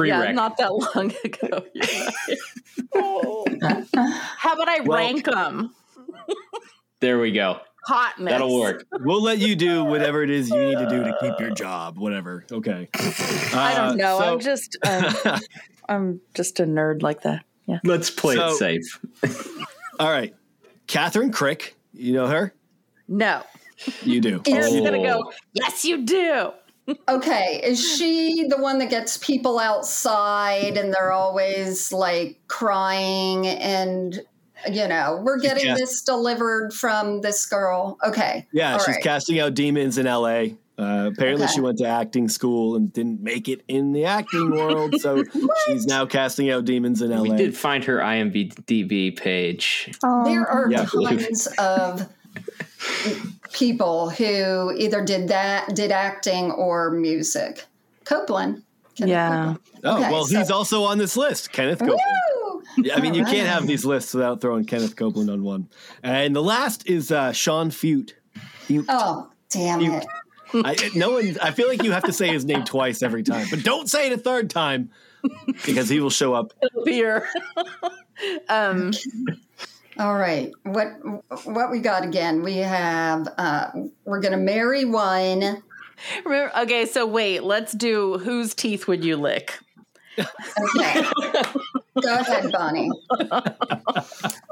yeah, 0.04 0.32
not 0.32 0.58
that 0.58 0.72
long 0.74 1.14
ago. 1.24 1.64
oh. 2.96 3.46
How 4.38 4.54
about 4.54 4.68
I 4.68 4.80
well, 4.80 4.98
rank 4.98 5.26
them? 5.26 5.76
there 7.00 7.20
we 7.20 7.32
go. 7.32 7.60
Hotness. 7.90 8.30
That'll 8.30 8.60
work. 8.60 8.86
We'll 9.00 9.24
let 9.24 9.40
you 9.40 9.56
do 9.56 9.84
whatever 9.94 10.22
it 10.22 10.30
is 10.30 10.52
you 10.52 10.64
need 10.64 10.78
to 10.78 10.88
do 10.88 11.04
to 11.04 11.18
keep 11.20 11.40
your 11.40 11.50
job. 11.50 11.98
Whatever. 11.98 12.46
Okay. 12.52 12.88
Uh, 12.94 13.12
I 13.56 13.74
don't 13.74 13.90
uh, 13.90 13.96
know. 13.96 14.20
So, 14.20 14.34
I'm 14.34 14.40
just 14.40 14.78
um, 14.86 15.40
I'm 15.90 16.22
just 16.36 16.60
a 16.60 16.64
nerd 16.64 17.02
like 17.02 17.24
that. 17.24 17.44
Yeah. 17.66 17.80
Let's 17.84 18.12
play 18.12 18.36
so, 18.36 18.50
it 18.50 18.58
safe. 18.58 19.00
all 20.00 20.10
right. 20.12 20.36
Kathryn 20.88 21.32
Krick, 21.32 21.72
you 21.94 22.14
know 22.14 22.28
her? 22.28 22.54
No. 23.08 23.42
You 24.04 24.22
do. 24.22 24.42
Aaron's 24.46 24.76
oh. 24.76 24.84
gonna 24.84 25.02
go, 25.02 25.32
yes, 25.54 25.84
you 25.84 26.06
do. 26.06 26.52
okay. 27.08 27.60
Is 27.64 27.84
she 27.84 28.46
the 28.48 28.58
one 28.58 28.78
that 28.80 28.92
gets 28.92 29.18
people 29.18 29.58
outside 29.58 30.78
and 30.78 30.94
they're 30.94 31.12
always 31.12 31.92
like 31.92 32.40
crying 32.48 33.48
and 33.48 34.22
you 34.68 34.88
know, 34.88 35.22
we're 35.24 35.40
getting 35.40 35.66
yeah. 35.66 35.76
this 35.76 36.02
delivered 36.02 36.74
from 36.74 37.22
this 37.22 37.46
girl. 37.46 37.98
Okay. 38.06 38.48
Yeah, 38.52 38.74
All 38.74 38.80
she's 38.80 38.96
right. 38.96 39.04
casting 39.04 39.40
out 39.40 39.54
demons 39.54 39.98
in 39.98 40.06
LA. 40.06 40.56
Uh, 40.78 41.10
apparently, 41.12 41.44
okay. 41.44 41.54
she 41.54 41.60
went 41.60 41.78
to 41.78 41.86
acting 41.86 42.30
school 42.30 42.78
and 42.78 42.94
didn't 42.94 43.22
make 43.22 43.50
it 43.50 43.62
in 43.68 43.92
the 43.92 44.06
acting 44.06 44.50
world, 44.56 44.96
so 45.02 45.24
she's 45.66 45.86
now 45.86 46.06
casting 46.06 46.50
out 46.50 46.64
demons 46.64 47.02
in 47.02 47.12
LA. 47.12 47.24
We 47.24 47.36
did 47.36 47.56
find 47.56 47.84
her 47.84 47.98
IMDb 47.98 49.16
page. 49.18 49.92
There 50.02 50.48
are 50.48 50.72
yeah. 50.72 50.86
tons 50.86 51.48
of 51.58 52.08
people 53.52 54.10
who 54.10 54.74
either 54.78 55.04
did 55.04 55.28
that, 55.28 55.76
did 55.76 55.92
acting, 55.92 56.52
or 56.52 56.92
music. 56.92 57.66
Copeland. 58.06 58.64
Kenneth 58.96 59.12
yeah. 59.12 59.30
Copeland. 59.30 59.60
Oh 59.84 59.98
okay, 59.98 60.12
well, 60.12 60.26
so. 60.26 60.38
he's 60.38 60.52
also 60.52 60.84
on 60.84 60.98
this 60.98 61.18
list, 61.18 61.52
Kenneth 61.52 61.80
Copeland. 61.80 62.00
Yeah, 62.00 62.39
I 62.94 63.00
mean, 63.02 63.14
you 63.14 63.24
can't 63.26 63.48
have 63.48 63.68
these 63.68 63.86
lists 63.86 64.14
without 64.14 64.42
throwing 64.42 64.66
Kenneth 64.66 64.96
Copeland 64.96 65.30
on 65.30 65.44
one. 65.44 65.70
And 66.04 66.36
the 66.36 66.44
last 66.44 66.88
is 66.88 67.12
uh, 67.12 67.32
Sean 67.32 67.70
Feucht. 67.70 68.14
Feucht. 68.68 68.86
Oh, 68.90 69.30
damn 69.50 69.80
Feucht. 69.80 70.04
it. 70.04 70.08
I, 70.54 70.90
no 70.96 71.12
one. 71.12 71.38
I 71.42 71.52
feel 71.52 71.68
like 71.68 71.84
you 71.84 71.92
have 71.92 72.04
to 72.06 72.14
say 72.14 72.30
his 72.30 72.46
name 72.46 72.64
twice 72.64 73.04
every 73.04 73.24
time, 73.24 73.48
but 73.52 73.64
don't 73.64 73.88
say 73.90 74.08
it 74.08 74.14
a 74.14 74.18
third 74.18 74.50
time 74.50 74.90
because 75.66 75.90
he 75.90 76.00
will 76.00 76.10
show 76.10 76.34
up. 76.34 76.54
Beer. 76.86 77.28
um. 78.50 78.92
All 80.00 80.16
right. 80.16 80.52
What 80.64 80.88
what 81.46 81.70
we 81.70 81.80
got 81.80 82.04
again? 82.04 82.42
We 82.42 82.58
have. 82.58 83.28
Uh, 83.38 83.70
we're 84.06 84.22
going 84.22 84.32
to 84.32 84.38
marry 84.38 84.86
one. 84.86 85.62
Remember, 86.26 86.58
okay, 86.60 86.86
so 86.86 87.06
wait. 87.06 87.44
Let's 87.44 87.74
do 87.74 88.18
whose 88.20 88.56
teeth 88.56 88.88
would 88.88 89.04
you 89.04 89.18
lick? 89.18 89.60
Okay. 90.20 91.04
Go 92.02 92.16
ahead, 92.20 92.52
Bonnie. 92.52 92.90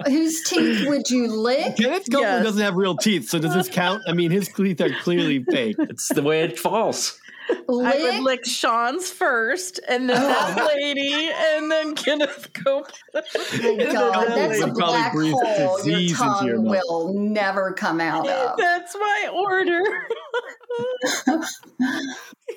Whose 0.06 0.44
teeth 0.44 0.88
would 0.88 1.10
you 1.10 1.28
lick? 1.28 1.78
Kenneth 1.78 2.10
Copeland 2.12 2.38
yes. 2.38 2.44
doesn't 2.44 2.62
have 2.62 2.76
real 2.76 2.98
teeth, 2.98 3.30
so 3.30 3.40
does 3.40 3.54
this 3.54 3.70
count? 3.72 4.02
I 4.08 4.14
mean, 4.14 4.32
his 4.32 4.50
teeth 4.50 4.82
are 4.82 4.94
clearly 5.02 5.44
fake. 5.44 5.76
It's 5.80 6.10
the 6.10 6.24
way 6.24 6.42
it 6.42 6.60
falls. 6.60 7.20
Lick? 7.68 7.96
I 7.96 8.02
would 8.02 8.24
lick 8.24 8.46
Sean's 8.46 9.10
first, 9.10 9.80
and 9.88 10.10
then 10.10 10.18
oh. 10.18 10.28
that 10.28 10.60
oh. 10.60 10.68
lady, 10.76 11.32
and 11.34 11.72
then 11.72 11.96
Kenneth 11.96 12.52
Copeland. 12.54 12.94
Oh 13.16 13.92
God, 13.94 14.28
that's 14.28 14.62
a 14.62 14.68
black 14.68 15.14
hole 15.14 15.86
your 15.86 16.16
tongue 16.16 16.46
your 16.46 16.62
will 16.62 17.14
never 17.14 17.74
come 17.74 18.00
out 18.00 18.28
of. 18.28 18.58
That's 18.58 18.96
my 18.96 19.30
order. 19.34 19.82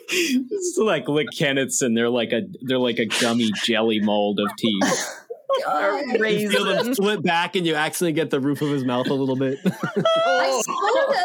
it's 0.08 0.78
like 0.78 1.08
lick 1.08 1.28
Kenneth's, 1.36 1.82
and 1.82 1.96
they're 1.96 2.10
like 2.10 2.32
a 2.32 2.42
they're 2.62 2.78
like 2.78 2.98
a 2.98 3.06
gummy 3.06 3.50
jelly 3.64 4.00
mold 4.00 4.40
of 4.40 4.48
teeth. 4.56 5.16
you 5.58 6.50
feel 6.50 6.64
them 6.64 6.94
split 6.94 7.22
back, 7.22 7.56
and 7.56 7.66
you 7.66 7.74
accidentally 7.74 8.12
get 8.12 8.30
the 8.30 8.40
roof 8.40 8.62
of 8.62 8.70
his 8.70 8.84
mouth 8.84 9.08
a 9.08 9.14
little 9.14 9.36
bit. 9.36 9.58
I 9.64 10.62
sort 10.64 11.16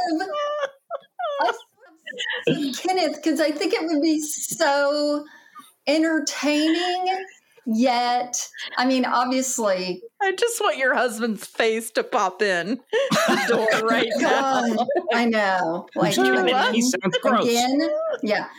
of. 1.52 1.56
Kenneth, 2.78 3.16
because 3.16 3.40
I 3.40 3.52
think 3.52 3.74
it 3.74 3.86
would 3.86 4.02
be 4.02 4.22
so 4.22 5.26
entertaining. 5.88 7.26
Yet, 7.68 8.48
I 8.78 8.86
mean, 8.86 9.06
obviously, 9.06 10.04
I 10.22 10.34
just 10.34 10.62
want 10.62 10.78
your 10.78 10.94
husband's 10.94 11.48
face 11.48 11.90
to 11.92 12.04
pop 12.04 12.44
in 12.44 12.80
the 13.02 13.46
door 13.48 13.80
right 13.90 14.12
now. 14.18 14.86
I 15.12 15.26
know, 15.26 15.88
like 15.96 16.16
you 16.16 16.46
he 16.74 16.82
sounds 16.82 17.18
gross. 17.24 17.46
Again, 17.46 17.90
yeah. 18.22 18.50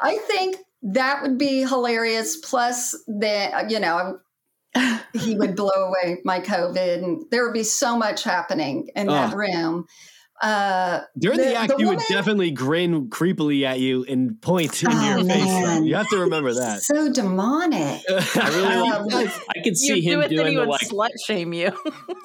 I 0.00 0.16
think 0.16 0.56
that 0.82 1.20
would 1.20 1.36
be 1.36 1.66
hilarious. 1.66 2.38
Plus, 2.38 2.92
the 3.06 3.66
you 3.68 3.78
know, 3.78 4.20
he 5.12 5.36
would 5.36 5.54
blow 5.54 5.68
away 5.68 6.22
my 6.24 6.40
COVID, 6.40 7.04
and 7.04 7.24
there 7.30 7.44
would 7.44 7.52
be 7.52 7.62
so 7.62 7.94
much 7.98 8.24
happening 8.24 8.88
in 8.96 9.08
that 9.08 9.34
room. 9.34 9.86
Uh, 10.40 11.02
During 11.18 11.38
the, 11.38 11.44
the 11.44 11.54
act, 11.54 11.68
the 11.68 11.78
you 11.78 11.86
woman, 11.86 11.98
would 11.98 12.14
definitely 12.14 12.50
grin 12.50 13.10
creepily 13.10 13.64
at 13.64 13.78
you 13.78 14.04
and 14.08 14.40
point 14.40 14.82
in 14.82 14.88
oh, 14.90 15.08
your 15.08 15.24
man. 15.24 15.80
face. 15.80 15.86
You 15.86 15.94
have 15.96 16.08
to 16.08 16.18
remember 16.18 16.54
that. 16.54 16.80
So 16.80 17.12
demonic. 17.12 18.00
I 18.08 18.48
really, 18.54 18.90
um, 19.24 19.32
I 19.54 19.62
could 19.62 19.76
see 19.76 20.00
him 20.00 20.20
do 20.22 20.28
doing 20.28 20.56
the 20.56 20.64
like 20.64 20.80
slut 20.80 21.10
shame 21.26 21.52
you. 21.52 21.72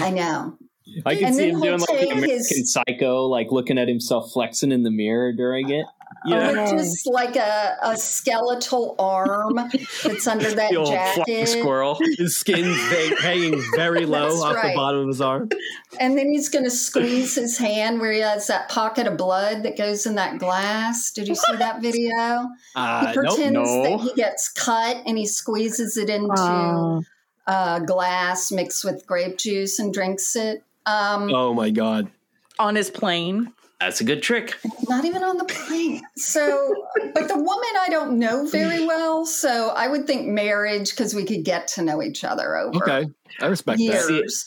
I 0.00 0.10
know. 0.10 0.58
I 1.04 1.16
can 1.16 1.34
see 1.34 1.50
him 1.50 1.60
doing 1.60 1.80
like 1.80 1.90
an 1.90 2.12
American 2.12 2.30
his, 2.30 2.72
Psycho, 2.72 3.26
like 3.26 3.48
looking 3.50 3.78
at 3.78 3.88
himself 3.88 4.32
flexing 4.32 4.70
in 4.70 4.82
the 4.82 4.90
mirror 4.90 5.32
during 5.32 5.70
it. 5.70 5.86
Yeah. 6.26 6.50
With 6.50 6.70
just 6.70 7.06
like 7.06 7.36
a, 7.36 7.76
a 7.82 7.96
skeletal 7.96 8.94
arm 8.98 9.54
that's 10.02 10.26
under 10.26 10.50
that 10.52 10.70
the 10.72 10.84
jacket. 10.84 11.46
Squirrel. 11.46 11.98
His 12.18 12.36
skin 12.36 12.64
hanging 13.20 13.62
very 13.74 14.06
low 14.06 14.28
off 14.42 14.56
right. 14.56 14.70
the 14.70 14.76
bottom 14.76 15.00
of 15.02 15.08
his 15.08 15.20
arm. 15.20 15.48
And 16.00 16.18
then 16.18 16.30
he's 16.30 16.48
going 16.48 16.64
to 16.64 16.70
squeeze 16.70 17.34
his 17.34 17.58
hand 17.58 18.00
where 18.00 18.12
he 18.12 18.20
has 18.20 18.46
that 18.48 18.68
pocket 18.68 19.06
of 19.06 19.16
blood 19.16 19.62
that 19.62 19.76
goes 19.76 20.06
in 20.06 20.16
that 20.16 20.38
glass. 20.38 21.12
Did 21.12 21.28
you 21.28 21.34
see 21.34 21.56
that 21.56 21.80
video? 21.80 22.46
Uh, 22.74 23.06
he 23.06 23.14
pretends 23.14 23.52
nope, 23.52 23.64
no. 23.64 23.82
that 23.82 24.00
he 24.00 24.12
gets 24.14 24.50
cut 24.50 25.02
and 25.06 25.16
he 25.16 25.24
squeezes 25.24 25.96
it 25.96 26.10
into 26.10 26.34
oh. 26.36 27.02
uh, 27.46 27.78
glass 27.80 28.52
mixed 28.52 28.84
with 28.84 29.06
grape 29.06 29.38
juice 29.38 29.78
and 29.78 29.94
drinks 29.94 30.36
it. 30.36 30.62
Um, 30.84 31.32
oh 31.32 31.54
my 31.54 31.70
god! 31.70 32.10
On 32.58 32.74
his 32.74 32.90
plane. 32.90 33.52
That's 33.80 34.00
a 34.00 34.04
good 34.04 34.22
trick. 34.22 34.56
Not 34.88 35.04
even 35.04 35.22
on 35.22 35.36
the 35.36 35.44
plane. 35.44 36.02
So, 36.16 36.74
but 37.12 37.28
the 37.28 37.36
woman 37.36 37.70
I 37.80 37.88
don't 37.90 38.18
know 38.18 38.46
very 38.46 38.86
well. 38.86 39.26
So 39.26 39.68
I 39.68 39.88
would 39.88 40.06
think 40.06 40.26
marriage 40.26 40.90
because 40.90 41.14
we 41.14 41.24
could 41.24 41.44
get 41.44 41.68
to 41.68 41.82
know 41.82 42.02
each 42.02 42.24
other 42.24 42.56
over. 42.56 42.82
Okay, 42.82 43.06
I 43.40 43.46
respect 43.46 43.78
years. 43.78 44.06
that. 44.06 44.44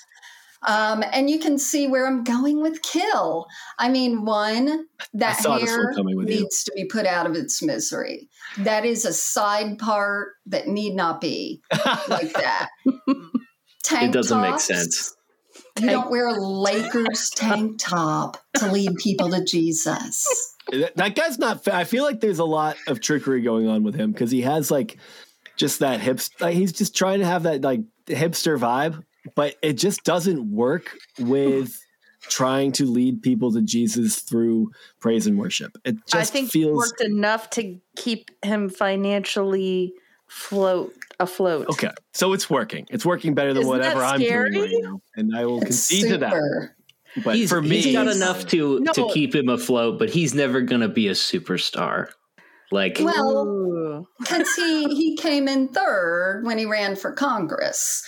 Um, 0.62 1.04
and 1.14 1.30
you 1.30 1.40
can 1.40 1.58
see 1.58 1.88
where 1.88 2.06
I'm 2.06 2.24
going 2.24 2.62
with 2.62 2.82
kill. 2.82 3.48
I 3.78 3.88
mean, 3.88 4.26
one, 4.26 4.88
that 5.14 5.46
hair 5.46 5.94
needs 5.96 6.64
to 6.66 6.72
be 6.76 6.86
put 6.86 7.06
out 7.06 7.26
of 7.26 7.36
its 7.36 7.62
misery. 7.62 8.28
That 8.58 8.84
is 8.84 9.06
a 9.06 9.14
side 9.14 9.80
part 9.80 10.34
that 10.48 10.68
need 10.68 10.96
not 10.96 11.22
be 11.22 11.62
like 12.10 12.34
that. 12.34 12.70
Tank 13.84 14.10
it 14.10 14.12
doesn't 14.12 14.38
tops, 14.38 14.70
make 14.70 14.78
sense. 14.78 15.16
You 15.82 15.90
don't 15.90 16.10
wear 16.10 16.28
a 16.28 16.34
Lakers 16.34 17.30
tank 17.32 17.80
top 17.80 18.38
to 18.56 18.72
lead 18.72 18.96
people 18.98 19.30
to 19.30 19.44
Jesus. 19.44 20.56
That 20.96 21.16
guy's 21.16 21.40
not. 21.40 21.68
I 21.68 21.84
feel 21.84 22.04
like 22.04 22.20
there's 22.20 22.40
a 22.40 22.46
lot 22.46 22.78
of 22.88 23.00
trickery 23.00 23.42
going 23.42 23.68
on 23.68 23.84
with 23.84 23.96
him 23.96 24.12
because 24.12 24.32
he 24.32 24.42
has 24.42 24.70
like 24.70 24.98
just 25.56 25.80
that 25.80 26.00
hipster. 26.00 26.52
He's 26.52 26.72
just 26.72 26.96
trying 26.96 27.20
to 27.20 27.26
have 27.26 27.44
that 27.44 27.62
like 27.62 27.82
hipster 28.06 28.58
vibe, 28.58 29.04
but 29.36 29.56
it 29.62 29.74
just 29.74 30.04
doesn't 30.04 30.52
work 30.52 30.96
with 31.20 31.80
trying 32.22 32.72
to 32.74 32.86
lead 32.86 33.22
people 33.22 33.52
to 33.54 33.62
Jesus 33.62 34.20
through 34.20 34.72
praise 35.00 35.26
and 35.28 35.38
worship. 35.38 35.78
It 35.86 35.96
just 36.06 36.16
I 36.16 36.26
think 36.26 36.52
feels 36.52 36.78
worked 36.78 37.02
enough 37.02 37.50
to 37.52 37.80
keep 37.96 38.32
him 38.44 38.70
financially 38.70 39.94
float 40.30 40.94
afloat. 41.20 41.68
Okay, 41.70 41.92
so 42.14 42.34
it's 42.34 42.50
working. 42.50 42.86
It's 42.90 43.06
working 43.06 43.34
better 43.34 43.54
than 43.54 43.62
Isn't 43.62 43.70
whatever 43.70 44.04
I'm 44.04 44.20
doing 44.20 44.54
right 44.54 44.70
now, 44.82 45.02
and 45.16 45.36
I 45.36 45.46
will 45.46 45.58
it's 45.58 45.66
concede 45.66 46.02
super. 46.04 46.14
to 46.14 46.18
that. 46.20 46.70
But 47.24 47.36
he's, 47.36 47.50
for 47.50 47.62
me, 47.62 47.82
he's 47.82 47.94
got 47.94 48.08
enough 48.08 48.48
to 48.48 48.80
no. 48.80 48.94
to 48.94 49.10
keep 49.14 49.34
him 49.34 49.50
afloat, 49.50 50.00
but 50.00 50.10
he's 50.10 50.34
never 50.34 50.62
going 50.62 50.82
to 50.82 50.90
be 50.90 51.08
a 51.08 51.14
superstar. 51.14 52.10
Like, 52.72 53.00
well, 53.02 54.08
because 54.20 54.54
he 54.54 54.94
he 54.96 55.18
came 55.18 55.48
in 55.48 55.70
third 55.70 56.44
when 56.46 56.58
he 56.58 56.66
ran 56.66 56.96
for 56.96 57.12
Congress. 57.12 58.04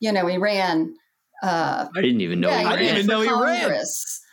You 0.00 0.12
know, 0.12 0.26
he 0.26 0.38
ran. 0.38 0.94
Uh, 1.42 1.86
I 1.94 2.00
didn't 2.00 2.22
even 2.22 2.40
know. 2.40 2.48
Yeah, 2.48 2.60
he 2.60 2.66
I 2.66 2.76
didn't 2.76 2.96
even 2.96 3.06
know 3.06 3.24
Congress. 3.26 3.60
he 3.60 3.66
ran. 3.66 3.84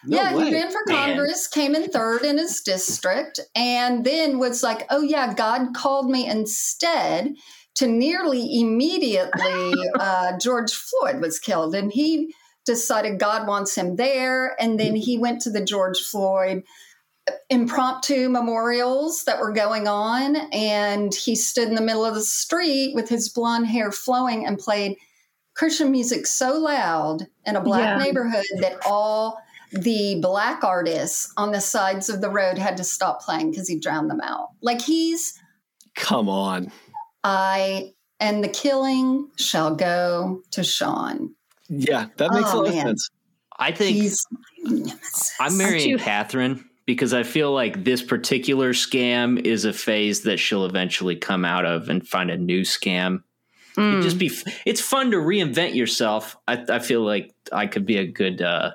No 0.06 0.18
yeah, 0.18 0.36
way. 0.36 0.46
he 0.46 0.54
ran 0.54 0.72
for 0.72 0.84
Congress, 0.88 1.50
Man. 1.56 1.66
came 1.66 1.76
in 1.76 1.90
third 1.90 2.24
in 2.24 2.38
his 2.38 2.62
district, 2.62 3.40
and 3.56 4.06
then 4.06 4.40
was 4.40 4.64
like, 4.64 4.86
"Oh 4.90 5.02
yeah, 5.02 5.34
God 5.34 5.74
called 5.76 6.10
me 6.10 6.28
instead." 6.28 7.36
To 7.78 7.88
nearly 7.88 8.60
immediately, 8.60 9.74
uh, 10.00 10.38
George 10.38 10.74
Floyd 10.74 11.22
was 11.22 11.40
killed, 11.40 11.74
and 11.74 11.92
he 11.92 12.34
decided 12.66 13.20
God 13.20 13.48
wants 13.48 13.76
him 13.76 13.96
there. 13.96 14.60
And 14.62 14.80
then 14.80 14.96
he 14.96 15.18
went 15.18 15.42
to 15.42 15.50
the 15.50 15.64
George 15.64 16.00
Floyd 16.00 16.64
impromptu 17.50 18.30
memorials 18.30 19.24
that 19.26 19.40
were 19.40 19.54
going 19.54 19.88
on. 19.88 20.36
And 20.52 21.14
he 21.14 21.36
stood 21.36 21.68
in 21.68 21.76
the 21.76 21.82
middle 21.82 22.06
of 22.06 22.16
the 22.16 22.22
street 22.22 22.94
with 22.96 23.10
his 23.10 23.30
blonde 23.30 23.68
hair 23.68 23.92
flowing 23.92 24.46
and 24.46 24.60
played 24.60 24.98
Christian 25.56 25.92
music 25.92 26.26
so 26.26 26.58
loud 26.58 27.28
in 27.46 27.56
a 27.56 27.62
black 27.62 27.98
yeah. 28.00 28.04
neighborhood 28.04 28.46
that 28.60 28.78
all 28.86 29.40
the 29.74 30.20
black 30.22 30.64
artists 30.64 31.32
on 31.38 31.52
the 31.52 31.62
sides 31.62 32.10
of 32.10 32.22
the 32.22 32.30
road 32.30 32.58
had 32.58 32.78
to 32.78 32.84
stop 32.84 33.22
playing 33.22 33.52
because 33.52 33.68
he 33.68 33.80
drowned 33.80 34.10
them 34.10 34.22
out. 34.22 34.50
Like 34.62 34.82
he's. 34.82 35.40
Come 35.96 36.30
on. 36.30 36.72
I. 37.24 37.94
And 38.20 38.44
the 38.44 38.48
killing 38.48 39.30
shall 39.36 39.76
go 39.76 40.44
to 40.52 40.64
Sean. 40.64 41.36
Yeah, 41.68 42.08
that 42.18 42.32
makes 42.32 42.50
oh, 42.52 42.62
a 42.62 42.64
lot 42.64 42.70
man. 42.70 42.78
of 42.78 42.84
sense. 42.84 43.10
I 43.58 43.72
think 43.72 43.96
He's, 43.98 44.26
I'm 45.40 45.58
marrying 45.58 45.98
Kathryn 45.98 46.64
because 46.86 47.14
I 47.14 47.24
feel 47.24 47.54
like 47.54 47.84
this 47.84 48.02
particular 48.02 48.74
scam 48.74 49.44
is 49.46 49.66
a 49.66 49.74
phase 49.74 50.24
that 50.24 50.38
she'll 50.38 50.66
eventually 50.66 51.16
come 51.16 51.46
out 51.46 51.66
of 51.66 51.90
and 51.90 52.08
find 52.08 52.30
a 52.30 52.38
new 52.38 52.62
scam. 52.62 53.24
Mm. 53.76 54.04
just 54.04 54.20
be 54.20 54.32
it's 54.68 54.82
fun 54.82 55.12
to 55.12 55.18
reinvent 55.18 55.74
yourself. 55.74 56.38
I, 56.48 56.64
I 56.70 56.80
feel 56.80 57.02
like 57.02 57.34
I 57.52 57.66
could 57.66 57.88
be 57.88 57.98
a 57.98 58.06
good 58.06 58.40
uh, 58.42 58.74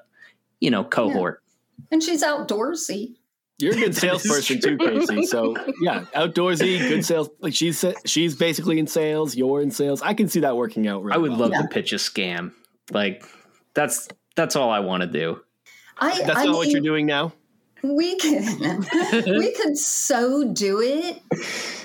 you 0.61 0.71
know 0.71 0.85
cohort. 0.85 1.43
Yeah. 1.43 1.85
And 1.93 2.03
she's 2.03 2.23
outdoorsy. 2.23 3.17
You're 3.59 3.73
a 3.73 3.77
good 3.77 3.97
salesperson 3.97 4.61
too, 4.61 4.79
Casey. 4.79 5.27
So 5.27 5.57
yeah, 5.81 6.05
outdoorsy, 6.15 6.79
good 6.89 7.05
sales. 7.05 7.29
Like 7.41 7.55
she's 7.55 7.85
she's 8.07 8.37
basically 8.37 8.79
in 8.79 8.87
sales. 8.87 9.35
You're 9.35 9.61
in 9.63 9.71
sales. 9.71 10.01
I 10.03 10.15
can 10.15 10.29
see 10.29 10.41
that 10.41 10.57
working 10.57 10.87
out. 10.87 11.03
Really 11.03 11.15
I 11.15 11.19
would 11.19 11.31
well. 11.33 11.41
love 11.41 11.51
yeah. 11.53 11.63
to 11.63 11.69
pitch 11.69 11.93
a 11.93 11.97
scam. 11.97 12.53
Like 12.91 13.25
that's 13.75 14.09
that's 14.37 14.55
all 14.55 14.71
I 14.71 14.81
want 14.81 15.03
to 15.03 15.09
do. 15.09 15.41
I, 15.99 16.23
that's 16.23 16.31
I 16.31 16.45
not 16.45 16.47
mean, 16.47 16.57
what 16.57 16.69
you're 16.69 16.81
doing 16.81 17.07
now. 17.07 17.33
We 17.83 18.17
can 18.17 18.81
we 19.39 19.53
could 19.55 19.77
so 19.77 20.53
do 20.53 20.81
it. 20.81 21.21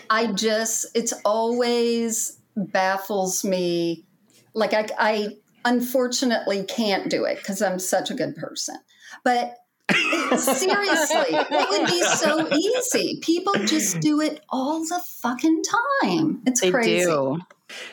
I 0.09 0.31
just 0.33 0.85
it's 0.95 1.13
always 1.25 2.39
baffles 2.55 3.43
me. 3.43 4.05
Like 4.53 4.73
I 4.73 4.87
I 4.99 5.37
unfortunately 5.65 6.63
can't 6.63 7.09
do 7.09 7.25
it 7.25 7.37
because 7.37 7.61
I'm 7.61 7.79
such 7.79 8.11
a 8.11 8.13
good 8.13 8.35
person. 8.35 8.75
But 9.23 9.55
seriously, 9.91 11.29
it 11.31 11.69
would 11.69 11.87
be 11.87 12.03
so 12.03 12.47
easy. 12.53 13.19
People 13.21 13.53
just 13.65 13.99
do 13.99 14.21
it 14.21 14.41
all 14.49 14.79
the 14.79 15.01
fucking 15.21 15.63
time. 16.01 16.41
It's 16.45 16.61
they 16.61 16.71
crazy. 16.71 17.05
Do. 17.05 17.39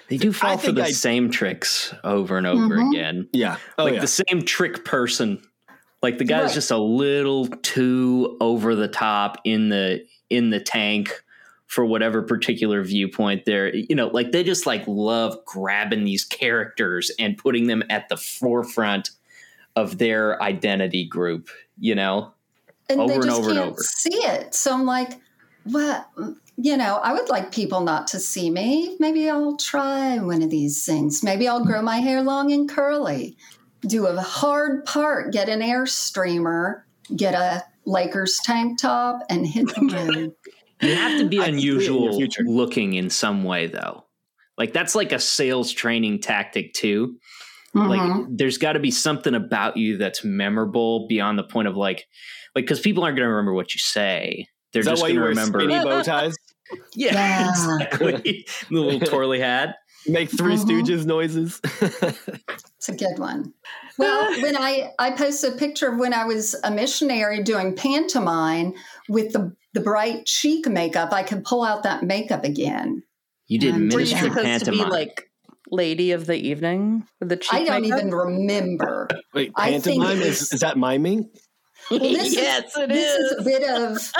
They 0.09 0.17
do 0.19 0.33
fall 0.33 0.59
for 0.59 0.73
the 0.73 0.83
I, 0.83 0.91
same 0.91 1.31
tricks 1.31 1.95
over 2.05 2.37
and 2.37 2.47
over 2.47 2.77
mm-hmm. 2.77 2.91
again. 2.91 3.29
Yeah. 3.33 3.57
Oh, 3.79 3.85
like 3.85 3.95
yeah. 3.95 4.01
the 4.01 4.07
same 4.07 4.43
trick 4.43 4.85
person. 4.85 5.43
Like 6.03 6.19
the 6.19 6.25
guy's 6.25 6.47
right. 6.47 6.55
just 6.55 6.71
a 6.71 6.79
little 6.79 7.47
too 7.47 8.37
over 8.41 8.75
the 8.75 8.89
top 8.89 9.39
in 9.45 9.69
the 9.69 10.07
in 10.29 10.51
the 10.51 10.61
tank 10.61 11.23
for 11.71 11.87
whatever 11.87 12.21
particular 12.21 12.83
viewpoint 12.83 13.45
there. 13.45 13.73
You 13.73 13.95
know, 13.95 14.09
like 14.09 14.33
they 14.33 14.43
just 14.43 14.67
like 14.67 14.83
love 14.89 15.39
grabbing 15.45 16.05
these 16.05 16.25
characters 16.25 17.13
and 17.17 17.39
putting 17.39 17.69
them 17.69 17.85
at 17.89 18.09
the 18.09 18.17
forefront 18.17 19.11
of 19.77 19.99
their 19.99 20.43
identity 20.43 21.07
group, 21.07 21.49
you 21.79 21.95
know? 21.95 22.33
And 22.89 23.01
over 23.01 23.21
and 23.21 23.31
over 23.31 23.51
and 23.51 23.59
over. 23.61 23.81
See 23.83 24.17
it. 24.17 24.53
So 24.53 24.75
I'm 24.75 24.85
like, 24.85 25.13
what 25.63 26.09
mm, 26.19 26.37
you 26.57 26.77
know, 26.77 26.97
I 26.97 27.13
would 27.13 27.29
like 27.29 27.53
people 27.53 27.83
not 27.83 28.09
to 28.09 28.19
see 28.19 28.51
me. 28.51 28.97
Maybe 28.99 29.31
I'll 29.31 29.57
try 29.57 30.19
one 30.19 30.43
of 30.43 30.51
these 30.51 30.85
things. 30.85 31.23
Maybe 31.23 31.47
I'll 31.47 31.65
grow 31.65 31.83
my 31.83 31.99
hair 31.99 32.21
long 32.21 32.51
and 32.51 32.69
curly, 32.69 33.37
do 33.83 34.09
a 34.09 34.21
hard 34.21 34.85
part, 34.87 35.33
get 35.33 35.49
an 35.49 35.61
Airstreamer, 35.61 36.83
get 37.15 37.35
a 37.35 37.63
Lakers 37.87 38.41
tank 38.43 38.81
top, 38.81 39.23
and 39.31 39.47
hit 39.47 39.67
the 39.69 39.87
road. 40.17 40.35
You 40.81 40.95
have 40.95 41.19
to 41.21 41.29
be 41.29 41.39
unusual 41.39 42.19
looking 42.45 42.95
in 42.95 43.11
some 43.11 43.45
way, 43.45 43.67
though. 43.67 44.05
Like 44.57 44.73
that's 44.73 44.95
like 44.95 45.13
a 45.13 45.19
sales 45.19 45.73
training 45.73 46.21
tactic 46.21 46.75
too. 46.75 47.17
Mm-hmm. 47.75 47.89
Like 47.89 48.27
there's 48.29 48.59
got 48.59 48.73
to 48.73 48.81
be 48.81 48.91
something 48.91 49.35
about 49.35 49.77
you 49.77 49.97
that's 49.97 50.25
memorable 50.25 51.07
beyond 51.09 51.39
the 51.39 51.45
point 51.45 51.69
of 51.69 51.77
like, 51.77 52.07
like 52.55 52.65
because 52.65 52.81
people 52.81 53.05
aren't 53.05 53.17
going 53.17 53.27
to 53.27 53.31
remember 53.31 53.55
what 53.55 53.75
you 53.75 53.79
say. 53.79 54.47
They're 54.73 54.83
just 54.83 55.03
going 55.03 55.15
to 55.15 55.21
remember 55.21 55.61
skinny 55.61 55.83
bow 55.83 56.03
ties. 56.03 56.37
Yeah, 56.95 57.15
yeah. 57.15 57.49
exactly. 57.49 58.47
the 58.71 58.81
little 58.81 59.01
twirly 59.01 59.41
hat. 59.41 59.77
Make 60.07 60.31
3 60.31 60.55
mm-hmm. 60.55 60.71
Stooges 60.71 61.05
noises. 61.05 61.61
it's 61.65 62.89
a 62.89 62.95
good 62.95 63.19
one. 63.19 63.53
Well, 63.99 64.43
when 64.43 64.57
I 64.57 64.93
I 64.99 65.11
posted 65.11 65.55
a 65.55 65.57
picture 65.57 65.89
of 65.89 65.99
when 65.99 66.15
I 66.15 66.25
was 66.25 66.55
a 66.65 66.71
missionary 66.71 67.43
doing 67.43 67.77
pantomime 67.77 68.73
with 69.09 69.33
the 69.33 69.55
the 69.73 69.81
bright 69.81 70.27
cheek 70.27 70.69
makeup, 70.69 71.13
I 71.13 71.23
can 71.23 71.43
pull 71.43 71.65
out 71.65 71.83
that 71.85 72.03
makeup 72.03 72.45
again. 72.45 73.03
You 73.47 73.59
did 73.59 73.75
and 73.75 73.89
ministry 73.89 73.97
Were 73.97 74.11
you 74.11 74.29
supposed 74.29 74.47
pantomime. 74.47 74.79
to 74.79 74.85
be 74.85 74.91
like 74.91 75.31
lady 75.71 76.13
of 76.13 76.27
the 76.27 76.35
evening 76.35 77.07
with 77.19 77.29
the 77.29 77.37
cheek? 77.37 77.53
I 77.53 77.65
don't 77.65 77.83
makeup? 77.83 77.99
even 77.99 78.11
remember. 78.11 79.09
Wait, 79.35 79.55
pantomime 79.55 80.21
is, 80.21 80.53
is 80.53 80.61
that 80.61 80.77
miming? 80.77 81.31
Well, 81.91 82.01
this 82.01 82.35
yes, 82.35 82.67
is, 82.67 82.77
it 82.77 82.89
this 82.89 83.15
is. 83.17 83.33
is 83.33 83.39
a 83.41 83.43
bit 83.43 83.69
of 83.69 84.13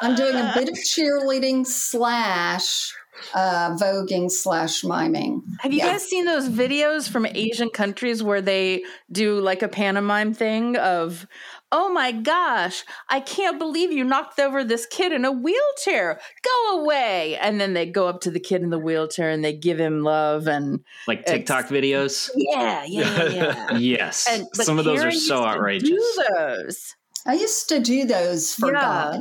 I'm 0.00 0.14
doing 0.14 0.34
a 0.34 0.52
bit 0.54 0.68
of 0.68 0.74
cheerleading 0.76 1.66
slash 1.66 2.92
uh, 3.34 3.76
voguing 3.76 4.30
slash 4.30 4.84
miming. 4.84 5.42
Have 5.60 5.72
you 5.72 5.78
yeah. 5.78 5.92
guys 5.92 6.02
seen 6.02 6.24
those 6.24 6.48
videos 6.48 7.08
from 7.08 7.26
Asian 7.26 7.70
countries 7.70 8.22
where 8.22 8.40
they 8.40 8.84
do 9.10 9.40
like 9.40 9.62
a 9.62 9.68
pantomime 9.68 10.34
thing 10.34 10.76
of, 10.76 11.26
oh 11.72 11.90
my 11.90 12.12
gosh, 12.12 12.84
I 13.08 13.20
can't 13.20 13.58
believe 13.58 13.90
you 13.90 14.04
knocked 14.04 14.38
over 14.38 14.62
this 14.62 14.86
kid 14.86 15.10
in 15.10 15.24
a 15.24 15.32
wheelchair. 15.32 16.20
Go 16.44 16.80
away. 16.80 17.36
And 17.38 17.60
then 17.60 17.72
they 17.72 17.86
go 17.86 18.06
up 18.06 18.20
to 18.20 18.30
the 18.30 18.38
kid 18.38 18.62
in 18.62 18.70
the 18.70 18.78
wheelchair 18.78 19.30
and 19.30 19.42
they 19.42 19.54
give 19.54 19.80
him 19.80 20.02
love 20.02 20.46
and 20.46 20.80
like 21.08 21.24
TikTok 21.24 21.66
videos. 21.66 22.30
Yeah, 22.36 22.84
yeah, 22.84 23.24
yeah. 23.24 23.72
yes. 23.76 24.28
And, 24.30 24.46
Some 24.54 24.78
of 24.78 24.84
those 24.84 25.02
are 25.02 25.10
so 25.10 25.42
outrageous. 25.42 25.88
Do 25.88 26.24
those. 26.36 26.94
I 27.26 27.34
used 27.34 27.68
to 27.70 27.80
do 27.80 28.04
those 28.04 28.54
for 28.54 28.72
yeah. 28.72 28.80
God. 28.80 29.20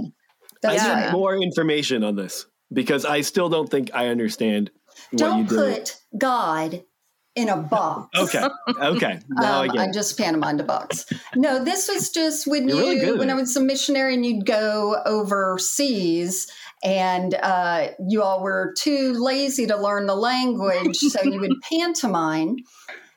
That's 0.62 0.84
I 0.84 0.96
need 0.96 1.06
right. 1.06 1.12
more 1.12 1.36
information 1.36 2.04
on 2.04 2.16
this 2.16 2.46
because 2.72 3.06
I 3.06 3.22
still 3.22 3.50
don't 3.50 3.70
think 3.70 3.92
I 3.94 4.08
understand. 4.08 4.72
don't 5.16 5.48
put 5.48 5.98
God 6.18 6.84
in 7.42 7.50
a 7.50 7.58
box. 7.58 8.08
okay. 8.18 8.48
Okay. 8.70 9.20
Now 9.30 9.64
um, 9.64 9.72
I, 9.78 9.84
I 9.84 9.92
just 9.92 10.18
pantomimed 10.18 10.60
a 10.60 10.64
box. 10.64 11.06
No, 11.36 11.64
this 11.64 11.90
was 11.90 12.10
just 12.10 12.48
when 12.48 12.68
You're 12.68 12.94
you 12.94 13.02
really 13.02 13.20
when 13.20 13.30
I 13.30 13.34
was 13.34 13.56
a 13.56 13.62
missionary 13.62 14.14
and 14.14 14.26
you'd 14.26 14.46
go 14.46 15.02
overseas 15.06 16.52
and 16.84 17.34
uh, 17.36 17.90
you 18.08 18.24
all 18.24 18.42
were 18.42 18.74
too 18.78 19.14
lazy 19.14 19.68
to 19.68 19.78
learn 19.78 20.08
the 20.08 20.16
language, 20.16 20.98
so 20.98 21.22
you 21.24 21.40
would 21.40 21.62
pantomime 21.70 22.58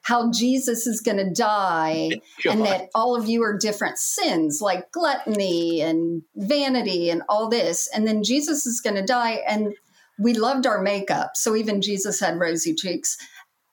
how 0.04 0.30
Jesus 0.30 0.86
is 0.86 1.00
going 1.00 1.16
to 1.16 1.30
die 1.30 2.10
and 2.48 2.64
that 2.66 2.90
all 2.94 3.16
of 3.16 3.26
you 3.28 3.42
are 3.42 3.56
different 3.56 3.98
sins 3.98 4.60
like 4.62 4.92
gluttony 4.92 5.80
and 5.80 6.22
vanity 6.36 7.10
and 7.10 7.22
all 7.28 7.48
this. 7.48 7.88
And 7.94 8.06
then 8.06 8.22
Jesus 8.22 8.66
is 8.66 8.80
going 8.80 8.96
to 8.96 9.04
die. 9.04 9.40
And 9.48 9.74
we 10.18 10.34
loved 10.34 10.66
our 10.66 10.80
makeup. 10.80 11.32
So 11.34 11.56
even 11.56 11.82
Jesus 11.82 12.20
had 12.20 12.38
rosy 12.38 12.74
cheeks. 12.74 13.16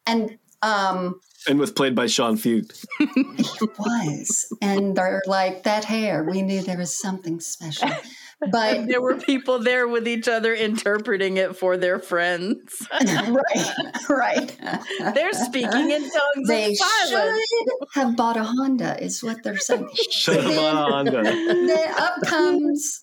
And, 0.07 0.39
um, 0.61 1.19
and 1.47 1.59
was 1.59 1.71
played 1.71 1.95
by 1.95 2.07
Sean 2.07 2.37
Feucht. 2.37 2.85
it 2.99 3.79
was. 3.79 4.53
And 4.61 4.95
they're 4.95 5.21
like, 5.25 5.63
that 5.63 5.85
hair, 5.85 6.23
we 6.23 6.41
knew 6.41 6.61
there 6.61 6.77
was 6.77 6.95
something 6.95 7.39
special. 7.39 7.89
But 8.49 8.87
there 8.87 9.01
were 9.01 9.17
people 9.17 9.59
there 9.59 9.87
with 9.87 10.07
each 10.07 10.27
other 10.27 10.53
interpreting 10.53 11.37
it 11.37 11.55
for 11.55 11.77
their 11.77 11.99
friends. 11.99 12.87
right, 12.91 14.09
right. 14.09 14.57
They're 15.13 15.33
speaking 15.33 15.91
in 15.91 16.09
tongues. 16.09 16.47
They 16.47 16.73
should 16.73 17.39
have 17.93 18.15
bought 18.15 18.37
a 18.37 18.43
Honda, 18.43 19.01
is 19.03 19.21
what 19.23 19.43
they're 19.43 19.57
saying. 19.57 19.89
Should 20.11 20.43
have 20.43 20.55
bought 20.55 20.75
a 20.75 20.91
Honda. 20.91 21.21
Then 21.21 21.93
up 21.97 22.21
comes 22.23 22.99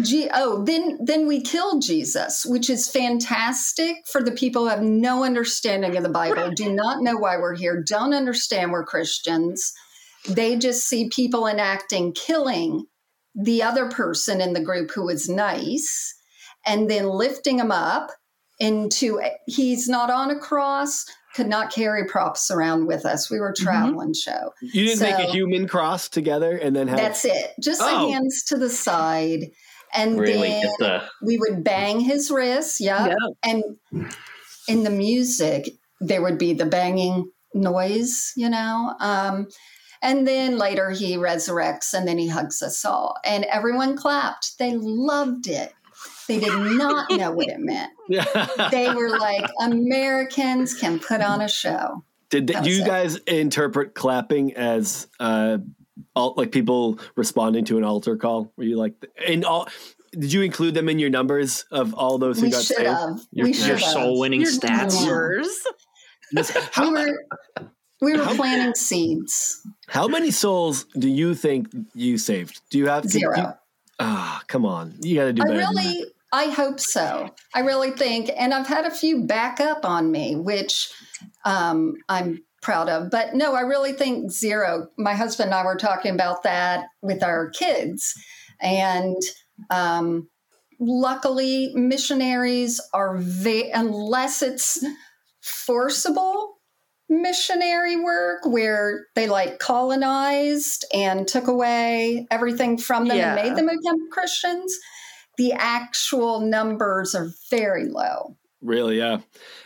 G. 0.00 0.28
Oh, 0.34 0.64
then 0.64 0.98
then 1.04 1.28
we 1.28 1.40
kill 1.40 1.78
Jesus, 1.78 2.44
which 2.44 2.68
is 2.68 2.90
fantastic 2.90 3.96
for 4.10 4.22
the 4.22 4.32
people 4.32 4.62
who 4.62 4.68
have 4.68 4.82
no 4.82 5.22
understanding 5.22 5.96
of 5.96 6.02
the 6.02 6.08
Bible, 6.08 6.50
do 6.50 6.72
not 6.72 7.02
know 7.02 7.16
why 7.16 7.36
we're 7.36 7.54
here, 7.54 7.82
don't 7.86 8.14
understand 8.14 8.72
we're 8.72 8.84
Christians. 8.84 9.72
They 10.28 10.56
just 10.56 10.88
see 10.88 11.08
people 11.08 11.46
enacting 11.46 12.14
killing 12.14 12.86
the 13.34 13.62
other 13.62 13.88
person 13.88 14.40
in 14.40 14.52
the 14.52 14.60
group 14.60 14.90
who 14.90 15.06
was 15.06 15.28
nice 15.28 16.14
and 16.66 16.90
then 16.90 17.08
lifting 17.08 17.58
him 17.58 17.72
up 17.72 18.10
into 18.60 19.20
he's 19.46 19.88
not 19.88 20.10
on 20.10 20.30
a 20.30 20.38
cross 20.38 21.04
could 21.34 21.48
not 21.48 21.72
carry 21.72 22.06
props 22.06 22.50
around 22.50 22.86
with 22.86 23.06
us 23.06 23.30
we 23.30 23.40
were 23.40 23.52
mm-hmm. 23.52 23.64
traveling 23.64 24.12
mm-hmm. 24.12 24.30
show 24.30 24.52
you 24.60 24.86
didn't 24.86 24.98
so, 24.98 25.10
make 25.10 25.28
a 25.28 25.30
human 25.30 25.66
cross 25.66 26.08
together 26.08 26.56
and 26.56 26.76
then 26.76 26.86
have 26.86 26.98
that's 26.98 27.24
it 27.24 27.52
just 27.60 27.80
oh. 27.82 27.86
the 27.86 28.12
hands 28.12 28.44
to 28.44 28.56
the 28.56 28.68
side 28.68 29.50
and 29.94 30.18
really 30.18 30.50
then 30.50 30.70
the... 30.78 31.02
we 31.22 31.38
would 31.38 31.64
bang 31.64 32.00
his 32.00 32.30
wrists 32.30 32.80
yeah. 32.80 33.08
yeah 33.08 33.14
and 33.42 33.64
in 34.68 34.84
the 34.84 34.90
music 34.90 35.70
there 36.00 36.22
would 36.22 36.38
be 36.38 36.52
the 36.52 36.66
banging 36.66 37.30
noise 37.54 38.32
you 38.36 38.48
know 38.48 38.94
um, 39.00 39.46
and 40.02 40.26
then 40.26 40.58
later 40.58 40.90
he 40.90 41.16
resurrects 41.16 41.94
and 41.94 42.06
then 42.06 42.18
he 42.18 42.28
hugs 42.28 42.60
us 42.60 42.84
all. 42.84 43.16
And 43.24 43.44
everyone 43.44 43.96
clapped. 43.96 44.58
They 44.58 44.74
loved 44.74 45.46
it. 45.46 45.72
They 46.26 46.40
did 46.40 46.52
not 46.76 47.10
know 47.10 47.30
what 47.32 47.48
it 47.48 47.60
meant. 47.60 47.92
they 48.70 48.92
were 48.92 49.16
like, 49.18 49.48
Americans 49.60 50.74
can 50.74 50.98
put 50.98 51.20
on 51.20 51.40
a 51.40 51.48
show. 51.48 52.04
Did 52.30 52.48
the, 52.48 52.62
you 52.64 52.82
it. 52.82 52.86
guys 52.86 53.16
interpret 53.26 53.94
clapping 53.94 54.54
as 54.54 55.06
uh, 55.20 55.58
all, 56.16 56.34
like 56.36 56.50
people 56.50 56.98
responding 57.16 57.64
to 57.66 57.78
an 57.78 57.84
altar 57.84 58.16
call? 58.16 58.52
Were 58.56 58.64
you 58.64 58.76
like, 58.76 58.94
in 59.26 59.44
all, 59.44 59.68
did 60.12 60.32
you 60.32 60.42
include 60.42 60.74
them 60.74 60.88
in 60.88 60.98
your 60.98 61.10
numbers 61.10 61.64
of 61.70 61.94
all 61.94 62.18
those 62.18 62.38
who 62.38 62.46
we 62.46 62.50
got 62.50 62.62
saved? 62.62 62.88
Have. 62.88 63.20
Your, 63.32 63.48
your 63.48 63.78
soul 63.78 64.18
winning 64.18 64.42
stats. 64.42 65.00
Numbers. 65.00 65.62
we 66.78 66.90
were 66.90 67.18
we 68.02 68.16
were 68.16 68.24
planting 68.34 68.74
seeds. 68.74 69.64
How 69.86 70.08
many 70.08 70.32
souls 70.32 70.84
do 70.98 71.08
you 71.08 71.36
think 71.36 71.68
you 71.94 72.18
saved? 72.18 72.60
Do 72.68 72.78
you 72.78 72.88
have 72.88 73.08
zero? 73.08 73.56
Ah, 74.00 74.40
oh, 74.40 74.44
come 74.48 74.66
on. 74.66 74.96
You 75.00 75.14
got 75.14 75.24
to 75.26 75.32
do 75.32 75.42
better. 75.42 75.54
I 75.54 75.56
really, 75.56 76.04
I 76.32 76.46
hope 76.46 76.80
so. 76.80 77.32
I 77.54 77.60
really 77.60 77.92
think, 77.92 78.28
and 78.36 78.52
I've 78.52 78.66
had 78.66 78.86
a 78.86 78.90
few 78.90 79.24
back 79.24 79.60
up 79.60 79.84
on 79.84 80.10
me, 80.10 80.34
which 80.34 80.92
um, 81.44 81.94
I'm 82.08 82.42
proud 82.60 82.88
of. 82.88 83.08
But 83.10 83.36
no, 83.36 83.54
I 83.54 83.60
really 83.60 83.92
think 83.92 84.32
zero. 84.32 84.88
My 84.98 85.14
husband 85.14 85.52
and 85.52 85.54
I 85.54 85.64
were 85.64 85.76
talking 85.76 86.12
about 86.12 86.42
that 86.42 86.86
with 87.02 87.22
our 87.22 87.50
kids, 87.50 88.14
and 88.60 89.16
um, 89.70 90.28
luckily, 90.80 91.70
missionaries 91.74 92.80
are 92.92 93.16
very 93.18 93.70
unless 93.70 94.42
it's 94.42 94.84
forcible 95.40 96.56
missionary 97.20 97.96
work 97.96 98.44
where 98.44 99.06
they 99.14 99.28
like 99.28 99.58
colonized 99.58 100.84
and 100.94 101.28
took 101.28 101.48
away 101.48 102.26
everything 102.30 102.78
from 102.78 103.06
them 103.06 103.18
yeah. 103.18 103.36
and 103.36 103.48
made 103.48 103.56
them 103.56 103.66
become 103.66 104.10
Christians, 104.10 104.76
the 105.36 105.52
actual 105.52 106.40
numbers 106.40 107.14
are 107.14 107.30
very 107.50 107.86
low. 107.86 108.36
Really, 108.62 108.98
yeah. 108.98 109.18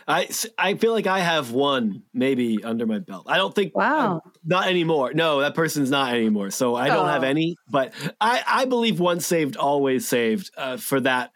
I 0.07 0.27
I 0.57 0.73
feel 0.73 0.91
like 0.91 1.05
I 1.05 1.19
have 1.19 1.51
one 1.51 2.01
maybe 2.15 2.63
under 2.63 2.87
my 2.87 2.97
belt. 2.97 3.27
I 3.29 3.37
don't 3.37 3.53
think 3.53 3.75
wow, 3.75 4.21
I'm, 4.25 4.31
not 4.43 4.67
anymore. 4.67 5.13
No, 5.13 5.41
that 5.41 5.53
person's 5.53 5.91
not 5.91 6.15
anymore. 6.15 6.49
So 6.49 6.75
I 6.75 6.87
don't 6.87 7.05
oh. 7.05 7.09
have 7.09 7.23
any. 7.23 7.57
But 7.69 7.93
I 8.19 8.41
I 8.47 8.65
believe 8.65 8.99
once 8.99 9.27
saved, 9.27 9.55
always 9.55 10.07
saved. 10.07 10.49
Uh, 10.57 10.77
for 10.77 10.99
that 11.01 11.31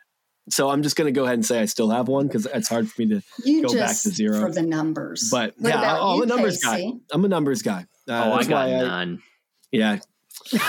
so 0.50 0.70
I'm 0.70 0.82
just 0.84 0.96
going 0.96 1.12
to 1.12 1.18
go 1.18 1.24
ahead 1.24 1.36
and 1.36 1.46
say 1.46 1.62
I 1.62 1.66
still 1.66 1.90
have 1.90 2.08
one 2.08 2.28
because 2.28 2.46
it's 2.48 2.68
hard 2.68 2.90
for 2.90 3.02
me 3.02 3.10
to 3.10 3.22
you 3.46 3.64
go 3.68 3.74
back 3.74 3.90
to 3.90 4.10
zero 4.10 4.40
for 4.40 4.52
the 4.52 4.62
numbers. 4.62 5.30
But 5.32 5.54
what 5.58 5.70
yeah, 5.70 6.00
I'm 6.02 6.22
a 6.22 6.26
numbers 6.26 6.64
Casey? 6.64 6.92
guy. 6.92 6.98
I'm 7.12 7.26
a 7.26 7.28
numbers 7.28 7.62
guy. 7.62 7.86
Uh, 8.10 8.24
oh, 8.26 8.34
I 8.34 8.44
got 8.44 8.70
none. 8.70 9.22
I, 9.22 9.28
yeah, 9.72 10.00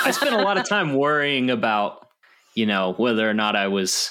I 0.05 0.11
spent 0.11 0.35
a 0.35 0.39
lot 0.43 0.59
of 0.59 0.69
time 0.69 0.95
worrying 0.95 1.51
about 1.51 2.07
you 2.55 2.67
know 2.67 2.93
whether 2.97 3.29
or 3.29 3.35
not 3.35 3.57
I 3.57 3.69
was 3.69 4.11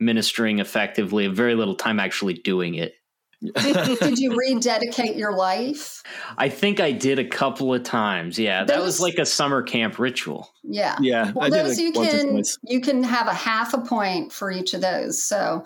ministering 0.00 0.58
effectively. 0.58 1.28
Very 1.28 1.54
little 1.54 1.76
time 1.76 2.00
actually 2.00 2.34
doing 2.34 2.74
it. 2.74 2.94
Did 3.40 4.18
you 4.18 4.36
rededicate 4.36 5.16
your 5.16 5.32
life? 5.32 6.02
I 6.36 6.48
think 6.48 6.80
I 6.80 6.92
did 6.92 7.18
a 7.18 7.24
couple 7.24 7.72
of 7.72 7.82
times. 7.82 8.38
Yeah, 8.38 8.64
those, 8.64 8.76
that 8.76 8.82
was 8.82 9.00
like 9.00 9.18
a 9.18 9.26
summer 9.26 9.62
camp 9.62 9.98
ritual. 9.98 10.50
Yeah, 10.64 10.96
yeah. 11.00 11.32
Well, 11.34 11.50
those 11.50 11.78
you 11.78 11.92
can 11.92 12.42
you 12.64 12.80
can 12.80 13.02
have 13.04 13.26
a 13.26 13.34
half 13.34 13.74
a 13.74 13.78
point 13.78 14.32
for 14.32 14.50
each 14.50 14.74
of 14.74 14.80
those. 14.80 15.22
So 15.22 15.64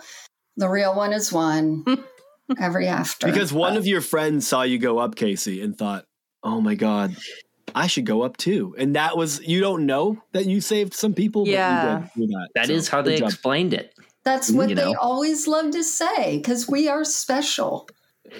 the 0.57 0.69
real 0.69 0.95
one 0.95 1.13
is 1.13 1.33
one 1.33 1.83
every 2.59 2.87
after. 2.87 3.27
Because 3.27 3.51
one 3.51 3.73
but. 3.73 3.79
of 3.79 3.87
your 3.87 4.01
friends 4.01 4.47
saw 4.47 4.61
you 4.61 4.77
go 4.77 4.99
up, 4.99 5.15
Casey, 5.15 5.61
and 5.61 5.77
thought, 5.77 6.05
"Oh 6.43 6.61
my 6.61 6.75
god." 6.75 7.15
I 7.75 7.87
should 7.87 8.05
go 8.05 8.21
up 8.21 8.37
too. 8.37 8.75
And 8.77 8.95
that 8.95 9.17
was 9.17 9.41
you 9.47 9.59
don't 9.59 9.85
know 9.87 10.21
that 10.33 10.45
you 10.45 10.61
saved 10.61 10.93
some 10.93 11.13
people, 11.13 11.47
yeah. 11.47 12.07
That, 12.15 12.49
that 12.53 12.67
so, 12.67 12.73
is 12.73 12.87
how 12.87 13.01
they 13.01 13.17
job. 13.17 13.29
explained 13.29 13.73
it. 13.73 13.92
That's 14.23 14.51
what 14.51 14.69
you 14.69 14.75
they 14.75 14.93
always 14.93 15.47
love 15.47 15.71
to 15.71 15.83
say 15.83 16.37
because 16.37 16.67
we 16.67 16.87
are 16.87 17.03
special. 17.03 17.89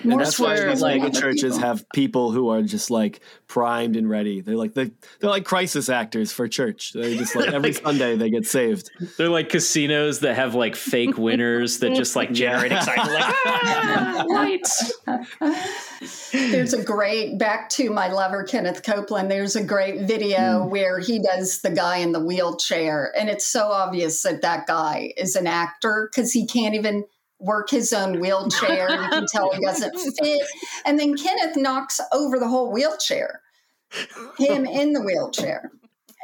More 0.04 0.14
and 0.14 0.22
that's 0.22 0.40
why 0.40 0.56
like 0.56 1.14
churches 1.14 1.56
people. 1.56 1.60
have 1.60 1.90
people 1.94 2.32
who 2.32 2.48
are 2.50 2.62
just 2.62 2.90
like 2.90 3.20
primed 3.48 3.98
and 3.98 4.10
ready. 4.10 4.40
They're 4.40 4.56
like 4.56 4.74
they, 4.74 4.92
they're 5.20 5.30
like 5.30 5.44
crisis 5.44 5.90
actors 5.90 6.32
for 6.32 6.48
church. 6.48 6.94
They 6.94 7.18
just 7.18 7.36
like 7.36 7.52
every 7.52 7.72
like, 7.74 7.84
Sunday 7.84 8.16
they 8.16 8.30
get 8.30 8.46
saved. 8.46 8.90
They're 9.18 9.28
like 9.28 9.50
casinos 9.50 10.22
that 10.22 10.36
have 10.36 10.56
like 10.56 10.78
fake 10.78 11.18
winners 11.18 11.80
that 11.80 11.96
just 11.96 12.16
like 12.16 12.32
generate 12.32 12.72
excitement. 12.72 13.12
Like 13.12 13.36
ah, 13.46 14.26
lights. 14.30 14.94
There's 16.32 16.74
a 16.74 16.82
great 16.82 17.38
back 17.38 17.70
to 17.72 17.90
my 17.90 18.08
lover 18.08 18.44
Kenneth 18.44 18.84
Copeland. 18.84 19.30
There's 19.30 19.58
a 19.58 19.64
great 19.64 20.08
video 20.08 20.66
mm. 20.66 20.70
where 20.70 21.00
he 21.00 21.22
does 21.22 21.60
the 21.60 21.72
guy 21.72 21.98
in 21.98 22.14
the 22.14 22.24
wheelchair, 22.24 23.14
and 23.18 23.30
it's 23.30 23.46
so 23.46 23.68
obvious 23.68 24.22
that 24.24 24.44
that 24.44 24.66
guy 24.66 25.12
is 25.18 25.36
an 25.36 25.46
actor 25.46 26.10
because 26.10 26.32
he 26.32 26.48
can't 26.48 26.74
even 26.74 27.04
work 27.44 27.70
his 27.70 27.94
own 27.94 28.20
wheelchair. 28.20 28.90
you 28.90 29.10
can 29.10 29.26
tell 29.28 29.52
he 29.52 29.62
doesn't 29.62 29.96
fit. 30.20 30.42
And 30.86 31.00
then 31.00 31.16
Kenneth 31.16 31.58
knocks 31.58 32.00
over 32.12 32.40
the 32.40 32.48
whole 32.48 32.72
wheelchair, 32.72 33.42
him 34.38 34.66
in 34.66 34.94
the 34.94 35.02
wheelchair. 35.02 35.72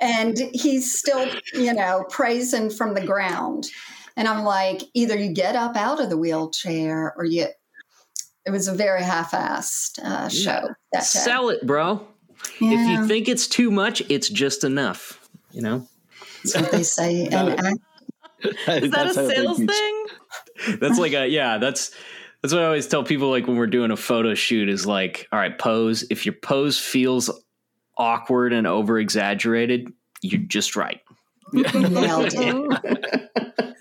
And 0.02 0.38
he's 0.54 0.98
still, 0.98 1.30
you 1.54 1.74
know, 1.74 2.06
praising 2.10 2.70
from 2.70 2.94
the 2.94 3.06
ground. 3.06 3.68
And 4.16 4.28
I'm 4.28 4.44
like, 4.44 4.82
either 4.94 5.18
you 5.18 5.34
get 5.34 5.56
up 5.56 5.76
out 5.76 6.02
of 6.02 6.10
the 6.10 6.18
wheelchair 6.18 7.14
or 7.18 7.26
you. 7.26 7.48
It 8.46 8.52
was 8.52 8.68
a 8.68 8.74
very 8.74 9.04
half-assed 9.04 10.00
uh, 10.00 10.30
show. 10.30 10.70
That 10.94 11.04
Sell 11.04 11.50
it, 11.50 11.68
bro. 11.68 12.08
Yeah. 12.60 12.72
If 12.72 12.90
you 12.90 13.08
think 13.08 13.28
it's 13.28 13.48
too 13.48 13.70
much, 13.70 14.02
it's 14.10 14.30
just 14.30 14.64
enough. 14.64 15.30
You 15.52 15.62
know. 15.62 15.88
That's 16.44 16.56
what 16.56 16.72
they 16.72 16.84
say. 16.84 17.28
and 17.28 17.80
Is 18.44 18.92
that 18.92 19.08
a 19.08 19.14
sales 19.14 19.58
thing? 19.58 19.99
that's 20.80 21.00
like 21.00 21.14
a 21.14 21.28
yeah. 21.28 21.58
That's 21.58 21.92
that's 22.42 22.54
what 22.54 22.64
I 22.64 22.66
always 22.66 22.88
tell 22.88 23.04
people. 23.04 23.30
Like 23.30 23.48
when 23.48 23.58
we're 23.58 23.68
doing 23.68 23.92
a 23.92 23.98
photo 23.98 24.34
shoot, 24.34 24.70
is 24.70 24.86
like, 24.86 25.28
all 25.32 25.40
right, 25.40 25.58
pose. 25.58 26.06
If 26.10 26.26
your 26.26 26.36
pose 26.36 26.80
feels 26.80 27.30
awkward 27.98 28.54
and 28.54 28.66
over 28.66 28.98
exaggerated, 29.00 29.92
you're 30.22 30.42
just 30.42 30.76
right. 30.76 31.02
Nailed 31.54 32.34
it. 32.34 33.76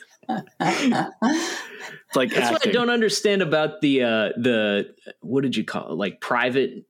it's 0.60 2.16
like 2.16 2.30
that's 2.30 2.46
acting. 2.46 2.52
what 2.52 2.66
I 2.66 2.72
don't 2.72 2.90
understand 2.90 3.42
about 3.42 3.80
the 3.80 4.02
uh 4.02 4.28
the 4.36 4.94
what 5.20 5.42
did 5.42 5.56
you 5.56 5.64
call 5.64 5.92
it? 5.92 5.94
Like 5.94 6.20
private 6.20 6.84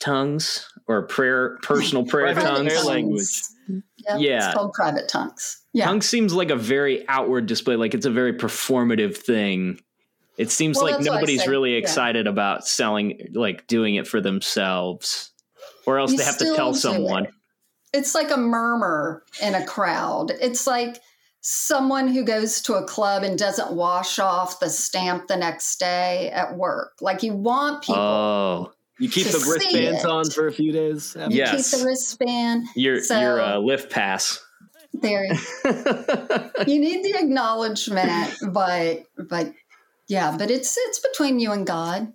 tongues 0.00 0.68
or 0.86 1.06
prayer 1.06 1.58
personal 1.62 2.04
prayer 2.06 2.34
tongues 2.34 2.72
prayer 2.72 2.84
language. 2.84 3.30
Yep, 4.08 4.20
yeah, 4.20 4.46
it's 4.46 4.54
called 4.54 4.72
private 4.72 5.08
tongues. 5.08 5.62
Yeah. 5.72 5.86
Tongue 5.86 6.02
seems 6.02 6.32
like 6.32 6.50
a 6.50 6.56
very 6.56 7.06
outward 7.08 7.46
display, 7.46 7.76
like 7.76 7.94
it's 7.94 8.06
a 8.06 8.10
very 8.10 8.32
performative 8.32 9.16
thing. 9.16 9.80
It 10.36 10.50
seems 10.50 10.76
well, 10.76 10.92
like 10.92 11.00
nobody's 11.00 11.46
really 11.46 11.74
excited 11.74 12.26
about 12.26 12.66
selling, 12.66 13.28
like 13.34 13.66
doing 13.66 13.94
it 13.94 14.08
for 14.08 14.20
themselves, 14.20 15.32
or 15.86 15.98
else 15.98 16.12
you 16.12 16.18
they 16.18 16.24
have 16.24 16.38
to 16.38 16.54
tell 16.56 16.74
someone. 16.74 17.26
It. 17.26 17.30
It's 17.92 18.14
like 18.14 18.32
a 18.32 18.36
murmur 18.36 19.22
in 19.40 19.54
a 19.54 19.64
crowd. 19.64 20.32
It's 20.40 20.66
like 20.66 21.00
someone 21.40 22.08
who 22.08 22.24
goes 22.24 22.60
to 22.62 22.74
a 22.74 22.84
club 22.84 23.22
and 23.22 23.38
doesn't 23.38 23.72
wash 23.72 24.18
off 24.18 24.58
the 24.58 24.70
stamp 24.70 25.28
the 25.28 25.36
next 25.36 25.78
day 25.78 26.30
at 26.30 26.56
work. 26.56 26.94
Like 27.00 27.22
you 27.22 27.34
want 27.34 27.82
people. 27.82 28.02
Oh. 28.02 28.72
You 28.98 29.08
keep 29.08 29.26
the 29.26 29.44
wristbands 29.48 30.04
on 30.04 30.30
for 30.30 30.46
a 30.46 30.52
few 30.52 30.72
days. 30.72 31.16
Yes. 31.28 31.72
keep 31.72 31.80
the 31.80 31.86
wristband. 31.86 32.66
Your 32.76 33.02
so, 33.02 33.18
your 33.18 33.40
uh, 33.40 33.58
lift 33.58 33.90
pass. 33.90 34.40
there. 34.92 35.24
you 35.64 36.78
need 36.78 37.04
the 37.04 37.16
acknowledgement, 37.18 38.34
but 38.52 39.04
but 39.18 39.52
yeah, 40.06 40.36
but 40.36 40.50
it's 40.50 40.76
it's 40.76 41.00
between 41.00 41.40
you 41.40 41.52
and 41.52 41.66
God. 41.66 42.12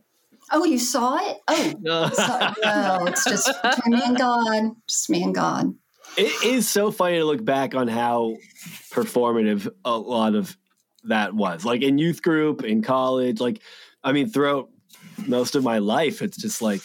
Oh, 0.52 0.64
you 0.64 0.80
saw 0.80 1.18
it? 1.18 1.38
Oh, 1.48 1.74
no, 1.80 3.06
it's 3.06 3.24
just 3.26 3.52
between 3.62 4.00
me 4.00 4.02
and 4.04 4.18
God. 4.18 4.72
Just 4.88 5.10
me 5.10 5.22
and 5.22 5.36
God. 5.36 5.76
It 6.18 6.44
is 6.44 6.68
so 6.68 6.92
funny 6.92 7.18
to 7.18 7.26
look 7.26 7.44
back 7.44 7.76
on 7.76 7.88
how 7.88 8.36
performative 8.92 9.70
a 9.86 9.96
lot 9.96 10.34
of 10.34 10.58
that 11.04 11.36
was. 11.36 11.66
Like 11.66 11.82
in 11.82 11.98
youth 11.98 12.22
group, 12.22 12.64
in 12.64 12.82
college, 12.82 13.40
like 13.40 13.62
I 14.04 14.12
mean, 14.12 14.30
throughout 14.30 14.70
most 15.28 15.56
of 15.56 15.64
my 15.64 15.80
life, 15.80 16.22
it's 16.22 16.38
just 16.38 16.62
like 16.62 16.82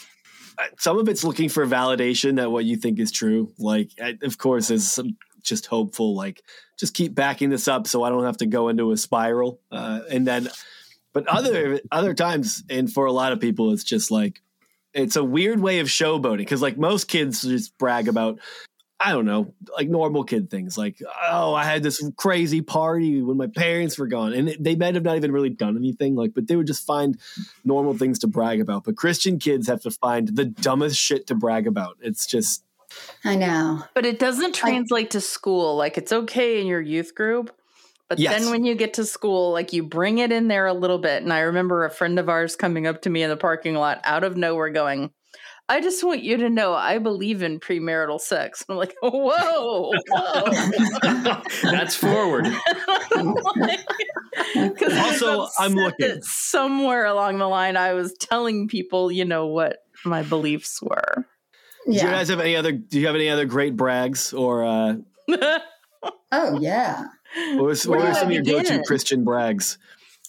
some 0.78 0.99
of 0.99 1.09
it's 1.09 1.24
looking 1.24 1.49
for 1.49 1.66
validation 1.66 2.37
that 2.37 2.51
what 2.51 2.64
you 2.64 2.76
think 2.76 2.99
is 2.99 3.11
true. 3.11 3.53
Like, 3.59 3.91
of 4.22 4.39
course, 4.39 4.70
is 4.70 4.91
some 4.91 5.16
just 5.43 5.66
hopeful, 5.66 6.14
like 6.14 6.43
just 6.78 6.95
keep 6.95 7.14
backing 7.14 7.51
this 7.51 7.68
up 7.68 7.87
so 7.87 8.03
I 8.03 8.09
don't 8.09 8.24
have 8.24 8.39
to 8.39 8.47
go 8.47 8.68
into 8.68 8.91
a 8.93 8.97
spiral. 8.97 9.61
Uh, 9.70 10.01
and 10.11 10.26
then, 10.26 10.49
but 11.12 11.26
other 11.28 11.80
other 11.93 12.14
times, 12.14 12.64
and 12.68 12.93
for 12.93 13.07
a 13.07 13.12
lot 13.12 13.32
of 13.32 13.41
people, 13.41 13.72
it's 13.72 13.85
just 13.85 14.11
like 14.11 14.41
it's 14.93 15.16
a 15.16 15.24
weird 15.24 15.61
way 15.61 15.80
of 15.80 15.89
showboating 15.89 16.39
because 16.39 16.62
like 16.62 16.78
most 16.78 17.09
kids 17.09 17.43
just 17.43 17.76
brag 17.78 18.09
about 18.09 18.39
I 19.05 19.12
don't 19.12 19.26
know, 19.26 19.52
like 19.76 19.88
normal 19.88 20.24
kid 20.24 20.48
things, 20.48 20.78
like 20.78 20.96
oh, 21.30 21.52
I 21.52 21.64
had 21.64 21.82
this 21.82 22.02
crazy 22.16 22.62
party 22.62 23.20
when 23.20 23.36
my 23.36 23.48
parents 23.48 23.98
were 23.98 24.07
gone, 24.07 24.32
and 24.32 24.57
they 24.59 24.76
might 24.76 24.94
have 24.94 25.05
not 25.05 25.16
even 25.16 25.30
really 25.30 25.50
done 25.50 25.76
anything, 25.76 26.14
like, 26.14 26.32
but 26.32 26.48
they 26.48 26.57
would 26.57 26.66
just 26.66 26.86
find 26.86 27.18
normal 27.64 27.92
things 27.92 28.18
to 28.20 28.26
brag 28.26 28.62
about. 28.62 28.84
But 28.84 28.96
Christian 28.96 29.38
kids 29.38 29.66
have 29.66 29.82
to 29.82 29.90
find 29.90 30.34
the 30.34 30.46
dumbest 30.46 30.98
shit 30.98 31.26
to 31.26 31.34
brag 31.34 31.66
about. 31.66 31.98
It's 32.00 32.24
just, 32.24 32.64
I 33.24 33.36
know, 33.36 33.84
but 33.94 34.07
it 34.07 34.18
doesn't 34.18 34.55
translate 34.55 35.09
I, 35.09 35.11
to 35.11 35.20
school. 35.20 35.76
Like 35.76 35.98
it's 35.98 36.12
okay 36.12 36.62
in 36.62 36.66
your 36.66 36.80
youth 36.80 37.14
group, 37.14 37.55
but 38.09 38.18
yes. 38.18 38.40
then 38.40 38.50
when 38.50 38.64
you 38.64 38.74
get 38.74 38.94
to 38.94 39.05
school, 39.05 39.52
like 39.52 39.74
you 39.74 39.82
bring 39.82 40.16
it 40.16 40.32
in 40.32 40.48
there 40.48 40.66
a 40.66 40.72
little 40.72 40.98
bit. 40.98 41.22
And 41.22 41.30
I 41.30 41.40
remember 41.40 41.84
a 41.84 41.90
friend 41.90 42.18
of 42.18 42.30
ours 42.30 42.57
coming 42.57 42.86
up 42.86 43.02
to 43.02 43.11
me 43.11 43.22
in 43.22 43.28
the 43.28 43.36
parking 43.36 43.74
lot 43.74 44.00
out 44.05 44.24
of 44.24 44.38
nowhere, 44.38 44.70
going 44.70 45.11
I 45.68 45.80
just 45.80 46.04
want 46.04 46.22
you 46.22 46.36
to 46.38 46.50
know 46.50 46.74
I 46.74 46.98
believe 46.98 47.42
in 47.42 47.58
premarital 47.58 48.20
sex. 48.20 48.64
I'm 48.68 48.76
like, 48.76 48.94
whoa, 49.02 49.92
whoa. 50.08 51.34
That's 51.62 51.96
forward. 51.96 52.46
Because 54.54 54.96
also, 54.98 55.48
I'm 55.58 55.74
looking 55.74 56.20
somewhere 56.22 57.04
along 57.06 57.38
the 57.38 57.46
line. 57.46 57.76
I 57.76 57.92
was 57.92 58.12
telling 58.14 58.66
people, 58.68 59.10
you 59.10 59.24
know, 59.24 59.46
what 59.46 59.78
my 60.04 60.22
beliefs 60.22 60.82
were. 60.82 61.26
Yeah. 61.86 62.00
Do 62.00 62.06
you 62.06 62.12
guys 62.12 62.28
have 62.28 62.40
any 62.40 62.56
other? 62.56 62.72
Do 62.72 62.98
you 62.98 63.06
have 63.06 63.14
any 63.14 63.28
other 63.28 63.46
great 63.46 63.76
brags 63.76 64.32
or? 64.32 64.64
uh 64.64 64.94
Oh 66.32 66.58
yeah. 66.60 67.04
What, 67.54 67.64
was, 67.64 67.86
what 67.86 68.00
are 68.00 68.14
some 68.14 68.28
of 68.28 68.32
your 68.32 68.42
go-to 68.42 68.82
Christian 68.82 69.24
brags? 69.24 69.78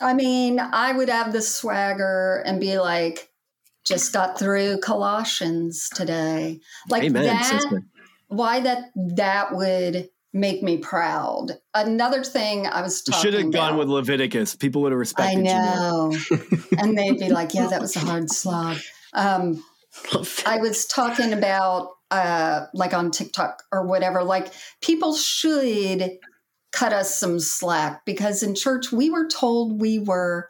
I 0.02 0.14
mean, 0.14 0.60
I 0.60 0.92
would 0.92 1.10
have 1.10 1.34
the 1.34 1.42
swagger 1.42 2.44
and 2.46 2.60
be 2.60 2.78
like, 2.80 3.30
just 3.86 4.12
got 4.12 4.38
through 4.38 4.80
Colossians 4.80 5.90
today. 5.94 6.60
Like 6.90 7.04
Amen, 7.04 7.26
that, 7.26 7.46
sister. 7.46 7.84
why 8.28 8.60
that 8.62 8.92
that 8.96 9.56
would 9.56 10.10
make 10.34 10.62
me 10.62 10.78
proud. 10.78 11.52
Another 11.74 12.24
thing 12.24 12.68
I 12.68 12.82
was 12.82 13.02
talking 13.02 13.22
should 13.22 13.34
have 13.34 13.54
gone 13.54 13.78
with 13.78 13.88
Leviticus. 13.88 14.56
People 14.56 14.82
would 14.82 14.92
have 14.92 15.00
respected 15.00 15.48
I 15.48 15.76
know. 15.76 16.14
and 16.78 16.98
they'd 16.98 17.18
be 17.18 17.30
like, 17.30 17.54
yeah, 17.54 17.68
that 17.68 17.80
was 17.80 17.96
a 17.96 18.00
hard 18.00 18.30
slog. 18.30 18.78
Um, 19.14 19.64
I 20.46 20.58
was 20.58 20.86
talking 20.88 21.32
about 21.32 21.92
uh, 22.12 22.66
like 22.74 22.94
on 22.94 23.12
TikTok 23.12 23.64
or 23.72 23.88
whatever, 23.88 24.24
like 24.24 24.52
people 24.82 25.16
should 25.16 26.12
cut 26.74 26.92
us 26.92 27.18
some 27.18 27.40
slack 27.40 28.04
because 28.06 28.44
in 28.44 28.54
church 28.54 28.92
we 28.92 29.10
were 29.10 29.28
told 29.28 29.80
we 29.80 30.00
were 30.00 30.50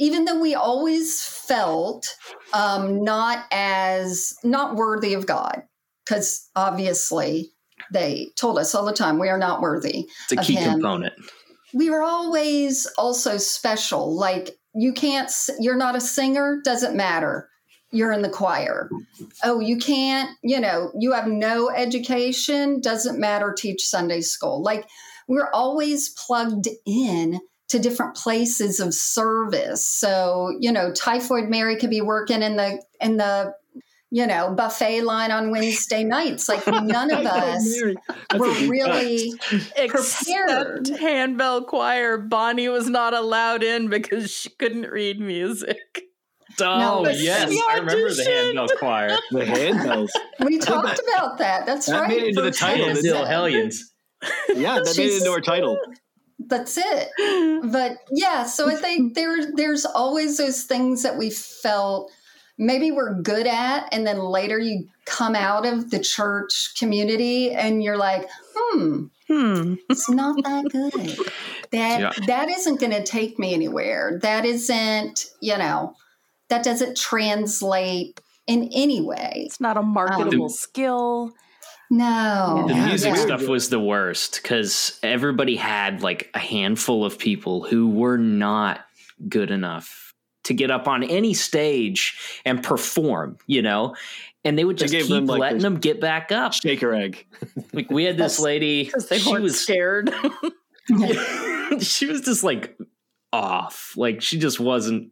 even 0.00 0.24
though 0.24 0.40
we 0.40 0.54
always 0.54 1.22
felt 1.22 2.16
um, 2.54 3.04
not 3.04 3.44
as 3.52 4.34
not 4.42 4.74
worthy 4.74 5.12
of 5.12 5.26
God, 5.26 5.62
because 6.04 6.48
obviously 6.56 7.52
they 7.92 8.30
told 8.36 8.58
us 8.58 8.74
all 8.74 8.86
the 8.86 8.94
time 8.94 9.18
we 9.18 9.28
are 9.28 9.38
not 9.38 9.60
worthy. 9.60 10.08
It's 10.30 10.32
a 10.32 10.44
key 10.44 10.54
him. 10.54 10.72
component. 10.72 11.12
We 11.74 11.90
were 11.90 12.02
always 12.02 12.86
also 12.98 13.36
special. 13.36 14.16
Like 14.16 14.58
you 14.74 14.92
can't, 14.94 15.30
you're 15.60 15.76
not 15.76 15.96
a 15.96 16.00
singer, 16.00 16.60
doesn't 16.64 16.96
matter. 16.96 17.48
You're 17.92 18.12
in 18.12 18.22
the 18.22 18.30
choir. 18.30 18.88
Oh, 19.44 19.60
you 19.60 19.76
can't, 19.76 20.30
you 20.42 20.60
know, 20.60 20.92
you 20.98 21.12
have 21.12 21.26
no 21.26 21.70
education, 21.70 22.80
doesn't 22.80 23.18
matter, 23.18 23.52
teach 23.52 23.84
Sunday 23.84 24.22
school. 24.22 24.62
Like 24.62 24.86
we're 25.28 25.50
always 25.52 26.08
plugged 26.10 26.68
in 26.86 27.40
to 27.70 27.78
different 27.78 28.16
places 28.16 28.80
of 28.80 28.92
service. 28.92 29.86
So, 29.86 30.56
you 30.58 30.72
know, 30.72 30.92
Typhoid 30.92 31.48
Mary 31.48 31.76
could 31.76 31.90
be 31.90 32.00
working 32.00 32.42
in 32.42 32.56
the 32.56 32.82
in 33.00 33.16
the 33.16 33.54
you 34.10 34.26
know 34.26 34.52
buffet 34.52 35.02
line 35.02 35.30
on 35.30 35.52
Wednesday 35.52 36.02
nights. 36.02 36.48
Like 36.48 36.66
none 36.66 37.12
of 37.12 37.24
us 37.24 37.80
were 38.36 38.52
really 38.68 39.32
prepared. 39.86 40.88
Handbell 40.88 41.64
choir. 41.64 42.18
Bonnie 42.18 42.68
was 42.68 42.88
not 42.88 43.14
allowed 43.14 43.62
in 43.62 43.88
because 43.88 44.30
she 44.30 44.50
couldn't 44.50 44.90
read 44.90 45.20
music. 45.20 46.02
Oh 46.60 47.02
no, 47.04 47.10
yes, 47.10 47.56
I 47.70 47.76
remember 47.76 48.12
the 48.12 48.24
handbell 48.24 48.68
choir. 48.76 49.16
The 49.30 49.44
handbells. 49.44 50.10
We 50.44 50.58
talked 50.58 51.00
about 51.14 51.38
that. 51.38 51.66
That's 51.66 51.86
that 51.86 52.00
right. 52.00 52.08
Made 52.08 52.22
it 52.22 52.28
into 52.30 52.42
the 52.42 52.50
title. 52.50 52.94
Still 52.96 53.24
Hellions. 53.24 53.92
Yeah, 54.54 54.80
that 54.80 54.94
made 54.98 55.06
it 55.06 55.18
into 55.18 55.30
our 55.30 55.40
title 55.40 55.78
that's 56.50 56.76
it. 56.76 57.62
But 57.70 57.98
yeah, 58.10 58.44
so 58.44 58.68
I 58.68 58.74
think 58.74 59.14
there 59.14 59.52
there's 59.54 59.84
always 59.84 60.36
those 60.36 60.64
things 60.64 61.02
that 61.02 61.16
we 61.16 61.30
felt 61.30 62.10
maybe 62.58 62.90
we're 62.90 63.14
good 63.14 63.46
at, 63.46 63.88
and 63.92 64.06
then 64.06 64.18
later 64.18 64.58
you 64.58 64.88
come 65.06 65.34
out 65.34 65.66
of 65.66 65.90
the 65.90 65.98
church 65.98 66.74
community 66.78 67.52
and 67.52 67.82
you're 67.82 67.96
like, 67.96 68.28
hmm, 68.54 69.04
hmm. 69.26 69.74
it's 69.88 70.08
not 70.08 70.36
that 70.44 70.66
good. 70.70 71.18
That 71.72 72.00
yeah. 72.00 72.26
that 72.26 72.48
isn't 72.48 72.80
going 72.80 72.90
to 72.90 73.04
take 73.04 73.38
me 73.38 73.54
anywhere. 73.54 74.18
That 74.22 74.44
isn't, 74.44 75.26
you 75.38 75.56
know, 75.56 75.94
that 76.48 76.64
doesn't 76.64 76.96
translate 76.96 78.20
in 78.48 78.68
any 78.74 79.00
way. 79.00 79.44
It's 79.46 79.60
not 79.60 79.76
a 79.76 79.82
marketable 79.82 80.46
um, 80.46 80.50
skill. 80.50 81.32
No. 81.90 82.66
The 82.68 82.74
music 82.74 83.16
yeah. 83.16 83.22
stuff 83.22 83.48
was 83.48 83.68
the 83.68 83.80
worst 83.80 84.40
because 84.40 84.98
everybody 85.02 85.56
had 85.56 86.02
like 86.02 86.30
a 86.34 86.38
handful 86.38 87.04
of 87.04 87.18
people 87.18 87.64
who 87.64 87.90
were 87.90 88.16
not 88.16 88.86
good 89.28 89.50
enough 89.50 90.14
to 90.44 90.54
get 90.54 90.70
up 90.70 90.86
on 90.86 91.02
any 91.02 91.34
stage 91.34 92.40
and 92.44 92.62
perform, 92.62 93.38
you 93.46 93.60
know? 93.60 93.96
And 94.44 94.56
they 94.56 94.64
would 94.64 94.78
just 94.78 94.94
keep 94.94 95.08
them, 95.08 95.26
like, 95.26 95.40
letting 95.40 95.58
them 95.58 95.76
get 95.76 96.00
back 96.00 96.32
up. 96.32 96.54
Shaker 96.54 96.94
egg. 96.94 97.26
like 97.72 97.90
we 97.90 98.04
had 98.04 98.16
this 98.16 98.38
lady. 98.40 98.84
Because 98.84 99.08
they 99.08 99.18
she 99.18 99.38
was 99.38 99.60
scared. 99.60 100.14
she 101.80 102.06
was 102.06 102.22
just 102.22 102.42
like 102.42 102.78
off. 103.32 103.94
Like 103.96 104.22
she 104.22 104.38
just 104.38 104.58
wasn't. 104.58 105.10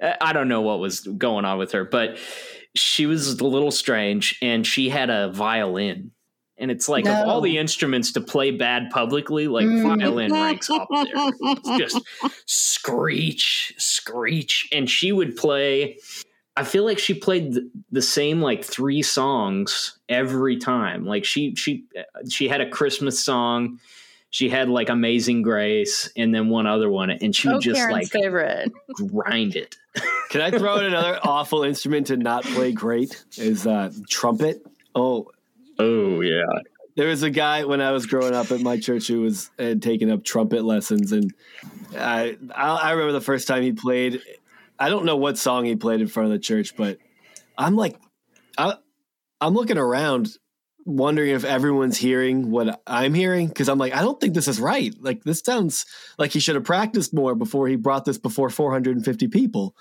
I 0.00 0.34
don't 0.34 0.48
know 0.48 0.60
what 0.60 0.78
was 0.78 1.00
going 1.00 1.46
on 1.46 1.56
with 1.56 1.72
her, 1.72 1.84
but 1.84 2.18
she 2.74 3.06
was 3.06 3.40
a 3.40 3.46
little 3.46 3.70
strange 3.70 4.38
and 4.42 4.66
she 4.66 4.90
had 4.90 5.08
a 5.08 5.30
violin 5.30 6.10
and 6.58 6.70
it's 6.70 6.88
like 6.88 7.04
no. 7.04 7.22
of 7.22 7.28
all 7.28 7.40
the 7.40 7.58
instruments 7.58 8.12
to 8.12 8.20
play 8.20 8.50
bad 8.50 8.90
publicly, 8.90 9.48
like 9.48 9.66
mm. 9.66 9.98
violin 9.98 10.32
ranks 10.32 10.70
up 10.70 10.88
there. 10.90 11.10
It's 11.14 11.78
just 11.78 12.00
screech, 12.46 13.74
screech. 13.76 14.68
And 14.72 14.88
she 14.88 15.12
would 15.12 15.36
play, 15.36 15.98
I 16.56 16.64
feel 16.64 16.84
like 16.84 16.98
she 16.98 17.14
played 17.14 17.52
the, 17.52 17.70
the 17.92 18.02
same 18.02 18.40
like 18.40 18.64
three 18.64 19.02
songs 19.02 19.98
every 20.08 20.56
time. 20.56 21.04
Like 21.04 21.24
she 21.24 21.54
she 21.56 21.84
she 22.30 22.48
had 22.48 22.60
a 22.60 22.68
Christmas 22.70 23.22
song, 23.22 23.78
she 24.30 24.48
had 24.48 24.68
like 24.68 24.88
Amazing 24.88 25.42
Grace, 25.42 26.10
and 26.16 26.34
then 26.34 26.48
one 26.48 26.66
other 26.66 26.90
one, 26.90 27.10
and 27.10 27.34
she 27.34 27.48
would 27.48 27.56
oh, 27.56 27.60
just 27.60 27.76
Karen's 27.76 27.92
like 27.92 28.08
favorite. 28.08 28.72
grind 28.94 29.56
it. 29.56 29.76
Can 30.30 30.40
I 30.40 30.50
throw 30.50 30.76
in 30.76 30.84
another 30.84 31.18
awful 31.24 31.62
instrument 31.62 32.08
to 32.08 32.16
not 32.16 32.44
play 32.44 32.72
great? 32.72 33.24
Is 33.38 33.66
uh, 33.66 33.92
trumpet. 34.08 34.66
Oh, 34.94 35.30
Oh 35.78 36.20
yeah. 36.20 36.44
There 36.96 37.08
was 37.08 37.22
a 37.22 37.30
guy 37.30 37.64
when 37.64 37.82
I 37.82 37.92
was 37.92 38.06
growing 38.06 38.34
up 38.34 38.50
at 38.50 38.60
my 38.60 38.78
church 38.78 39.08
who 39.08 39.20
was 39.22 39.50
had 39.58 39.82
taken 39.82 40.10
up 40.10 40.24
trumpet 40.24 40.64
lessons, 40.64 41.12
and 41.12 41.32
I 41.94 42.36
I 42.54 42.92
remember 42.92 43.12
the 43.12 43.20
first 43.20 43.46
time 43.48 43.62
he 43.62 43.72
played. 43.72 44.22
I 44.78 44.88
don't 44.88 45.04
know 45.04 45.16
what 45.16 45.38
song 45.38 45.64
he 45.64 45.76
played 45.76 46.00
in 46.00 46.06
front 46.06 46.26
of 46.26 46.32
the 46.32 46.38
church, 46.38 46.76
but 46.76 46.98
I'm 47.56 47.76
like, 47.76 47.98
I, 48.58 48.74
I'm 49.40 49.54
looking 49.54 49.78
around, 49.78 50.36
wondering 50.84 51.30
if 51.30 51.44
everyone's 51.44 51.96
hearing 51.96 52.50
what 52.50 52.80
I'm 52.86 53.14
hearing 53.14 53.48
because 53.48 53.68
I'm 53.68 53.78
like, 53.78 53.94
I 53.94 54.02
don't 54.02 54.20
think 54.20 54.34
this 54.34 54.48
is 54.48 54.60
right. 54.60 54.94
Like 55.00 55.24
this 55.24 55.40
sounds 55.40 55.86
like 56.18 56.32
he 56.32 56.40
should 56.40 56.54
have 56.54 56.64
practiced 56.64 57.12
more 57.12 57.34
before 57.34 57.68
he 57.68 57.76
brought 57.76 58.04
this 58.04 58.18
before 58.18 58.50
450 58.50 59.28
people. 59.28 59.74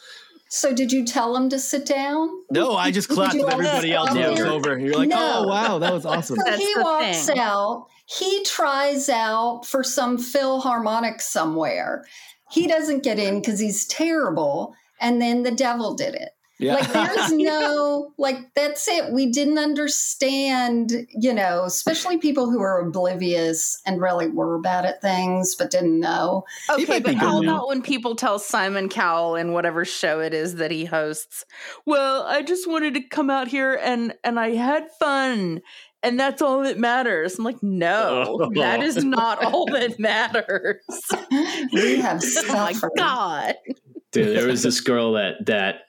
So 0.49 0.73
did 0.73 0.91
you 0.91 1.05
tell 1.05 1.35
him 1.35 1.49
to 1.49 1.59
sit 1.59 1.85
down? 1.85 2.29
No, 2.51 2.75
I 2.75 2.91
just 2.91 3.09
clapped 3.09 3.33
and 3.33 3.49
everybody 3.49 3.93
else 3.93 4.13
He 4.13 4.19
was 4.19 4.39
over. 4.41 4.77
You're 4.77 4.95
like, 4.95 5.09
no. 5.09 5.43
oh 5.43 5.47
wow, 5.47 5.79
that 5.79 5.93
was 5.93 6.05
awesome. 6.05 6.37
So 6.37 6.51
he 6.57 6.73
walks 6.77 7.25
thing. 7.25 7.39
out. 7.39 7.87
he 8.05 8.43
tries 8.43 9.09
out 9.09 9.65
for 9.65 9.83
some 9.83 10.17
Philharmonic 10.17 11.21
somewhere. 11.21 12.05
He 12.51 12.67
doesn't 12.67 13.03
get 13.03 13.17
in 13.17 13.41
because 13.41 13.59
he's 13.59 13.85
terrible. 13.85 14.75
And 15.01 15.21
then 15.21 15.43
the 15.43 15.51
devil 15.51 15.95
did 15.95 16.13
it. 16.15 16.34
Yeah. 16.57 16.75
Like 16.75 16.93
there's 16.93 17.31
no 17.33 18.13
like 18.17 18.53
that's 18.53 18.87
it. 18.87 19.11
We 19.11 19.31
didn't 19.31 19.57
understand, 19.57 21.07
you 21.09 21.33
know, 21.33 21.63
especially 21.65 22.17
people 22.17 22.49
who 22.49 22.61
are 22.61 22.79
oblivious 22.79 23.81
and 23.85 23.99
really 23.99 24.29
were 24.29 24.59
bad 24.59 24.85
at 24.85 25.01
things 25.01 25.55
but 25.55 25.71
didn't 25.71 25.99
know. 25.99 26.45
Okay, 26.69 26.99
but 26.99 27.15
how 27.15 27.41
about 27.41 27.67
when 27.67 27.81
people 27.81 28.15
tell 28.15 28.39
Simon 28.39 28.89
Cowell 28.89 29.35
in 29.35 29.51
whatever 29.51 29.83
show 29.83 30.19
it 30.19 30.33
is 30.33 30.55
that 30.55 30.71
he 30.71 30.85
hosts, 30.85 31.45
"Well, 31.85 32.23
I 32.23 32.41
just 32.41 32.69
wanted 32.69 32.93
to 32.95 33.01
come 33.01 33.29
out 33.29 33.47
here 33.47 33.79
and 33.81 34.13
and 34.23 34.39
I 34.39 34.51
had 34.51 34.89
fun." 34.99 35.61
And 36.03 36.19
that's 36.19 36.39
all 36.39 36.61
that 36.61 36.77
matters. 36.77 37.39
I'm 37.39 37.45
like, 37.45 37.63
no, 37.63 38.51
that 38.53 38.83
is 38.83 39.03
not 39.03 39.43
all 39.43 39.65
that 39.71 39.99
matters. 39.99 40.83
we 41.73 41.95
have 41.95 42.21
suffered. 42.21 42.51
Oh 42.51 42.79
my 42.83 42.89
God. 42.95 43.55
Dude, 44.11 44.37
there 44.37 44.47
was 44.47 44.61
this 44.61 44.81
girl 44.81 45.13
that 45.13 45.47
that 45.47 45.85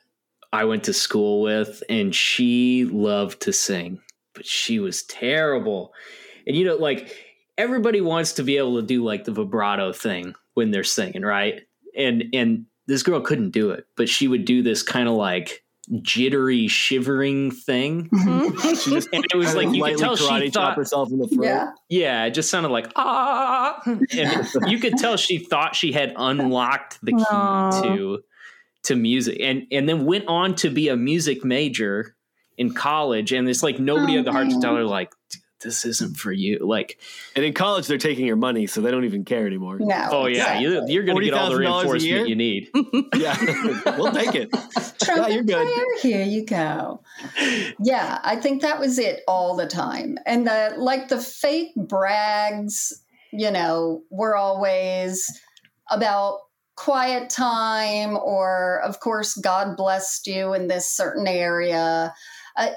I 0.53 0.65
went 0.65 0.85
to 0.85 0.93
school 0.93 1.41
with, 1.41 1.83
and 1.89 2.13
she 2.15 2.85
loved 2.85 3.41
to 3.41 3.53
sing, 3.53 4.01
but 4.33 4.45
she 4.45 4.79
was 4.79 5.03
terrible. 5.03 5.93
And 6.45 6.55
you 6.55 6.65
know, 6.65 6.75
like 6.75 7.15
everybody 7.57 8.01
wants 8.01 8.33
to 8.33 8.43
be 8.43 8.57
able 8.57 8.79
to 8.79 8.85
do 8.85 9.03
like 9.03 9.25
the 9.25 9.31
vibrato 9.31 9.91
thing 9.91 10.35
when 10.53 10.71
they're 10.71 10.83
singing, 10.83 11.23
right? 11.23 11.61
And 11.95 12.25
and 12.33 12.65
this 12.87 13.03
girl 13.03 13.19
couldn't 13.21 13.51
do 13.51 13.71
it, 13.71 13.85
but 13.97 14.09
she 14.09 14.27
would 14.27 14.45
do 14.45 14.61
this 14.63 14.83
kind 14.83 15.09
of 15.09 15.15
like 15.15 15.63
jittery, 16.01 16.67
shivering 16.67 17.51
thing. 17.51 18.09
Mm-hmm. 18.09 18.57
Just, 18.91 19.09
and 19.13 19.25
it 19.25 19.35
was 19.35 19.55
like 19.55 19.73
you 19.73 19.83
could 19.83 19.97
tell 19.97 20.15
she 20.15 20.49
thought 20.49 20.75
herself 20.75 21.11
in 21.11 21.19
the 21.19 21.27
throat. 21.27 21.45
Yeah. 21.45 21.71
yeah, 21.89 22.25
it 22.25 22.31
just 22.31 22.49
sounded 22.49 22.69
like 22.69 22.91
ah, 22.95 23.81
and 23.85 24.47
you 24.67 24.79
could 24.79 24.97
tell 24.97 25.17
she 25.17 25.37
thought 25.37 25.75
she 25.75 25.91
had 25.91 26.13
unlocked 26.15 26.99
the 27.01 27.11
key 27.11 27.25
Aww. 27.29 27.83
to 27.83 28.23
to 28.87 28.95
music 28.95 29.37
and 29.41 29.67
and 29.69 29.87
then 29.87 30.05
went 30.05 30.25
on 30.27 30.55
to 30.55 30.69
be 30.69 30.87
a 30.87 30.95
music 30.95 31.43
major 31.43 32.15
in 32.57 32.73
college 32.73 33.33
and 33.33 33.49
it's 33.49 33.61
like 33.61 33.79
nobody 33.79 34.13
oh, 34.13 34.17
had 34.17 34.25
the 34.25 34.31
heart 34.31 34.49
to 34.49 34.59
tell 34.61 34.77
her 34.77 34.85
like 34.85 35.11
this 35.61 35.83
isn't 35.83 36.15
for 36.15 36.31
you 36.31 36.57
like 36.65 36.97
and 37.35 37.43
in 37.43 37.53
college 37.53 37.85
they're 37.85 37.97
taking 37.97 38.25
your 38.25 38.37
money 38.37 38.65
so 38.65 38.79
they 38.79 38.89
don't 38.89 39.03
even 39.03 39.25
care 39.25 39.45
anymore. 39.45 39.77
No. 39.77 40.07
Oh 40.09 40.25
yeah 40.27 40.59
exactly. 40.59 40.93
you, 40.93 41.01
are 41.01 41.03
gonna 41.03 41.21
get 41.21 41.33
all 41.33 41.49
the 41.49 41.57
reinforcement 41.57 42.29
you 42.29 42.35
need. 42.35 42.69
Yeah. 43.15 43.35
We'll 43.97 44.13
take 44.13 44.35
it. 44.35 44.49
Yeah, 45.05 45.27
you're 45.27 45.43
good. 45.43 45.67
here 46.01 46.23
you 46.23 46.45
go. 46.45 47.01
Yeah 47.83 48.19
i 48.23 48.37
think 48.37 48.61
that 48.61 48.79
was 48.79 48.99
it 48.99 49.21
all 49.27 49.57
the 49.57 49.67
time. 49.67 50.17
And 50.25 50.47
the 50.47 50.75
like 50.77 51.09
the 51.09 51.19
fake 51.19 51.73
brags 51.75 53.03
you 53.33 53.51
know 53.51 54.03
were 54.09 54.37
always 54.37 55.41
about 55.89 56.39
quiet 56.77 57.29
time 57.29 58.15
or 58.15 58.81
of 58.83 59.01
course 59.01 59.33
god 59.33 59.75
blessed 59.75 60.27
you 60.27 60.53
in 60.53 60.67
this 60.67 60.89
certain 60.89 61.27
area. 61.27 62.13
Uh, 62.55 62.69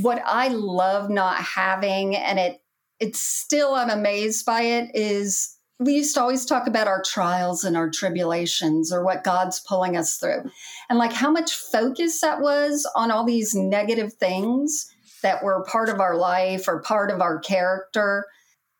what 0.00 0.22
i 0.24 0.48
love 0.48 1.10
not 1.10 1.36
having 1.36 2.16
and 2.16 2.38
it 2.38 2.62
it's 3.00 3.22
still 3.22 3.74
i'm 3.74 3.90
amazed 3.90 4.46
by 4.46 4.62
it 4.62 4.90
is 4.94 5.58
we 5.80 5.94
used 5.94 6.14
to 6.14 6.20
always 6.20 6.44
talk 6.44 6.66
about 6.66 6.86
our 6.86 7.02
trials 7.02 7.64
and 7.64 7.76
our 7.76 7.90
tribulations 7.90 8.92
or 8.92 9.02
what 9.02 9.24
god's 9.24 9.60
pulling 9.60 9.96
us 9.96 10.16
through. 10.18 10.50
And 10.90 10.98
like 10.98 11.12
how 11.12 11.30
much 11.30 11.54
focus 11.54 12.20
that 12.20 12.40
was 12.40 12.88
on 12.94 13.10
all 13.10 13.24
these 13.24 13.54
negative 13.54 14.12
things 14.12 14.86
that 15.22 15.42
were 15.42 15.64
part 15.64 15.88
of 15.88 15.98
our 15.98 16.16
life 16.16 16.68
or 16.68 16.82
part 16.82 17.10
of 17.10 17.22
our 17.22 17.38
character 17.38 18.26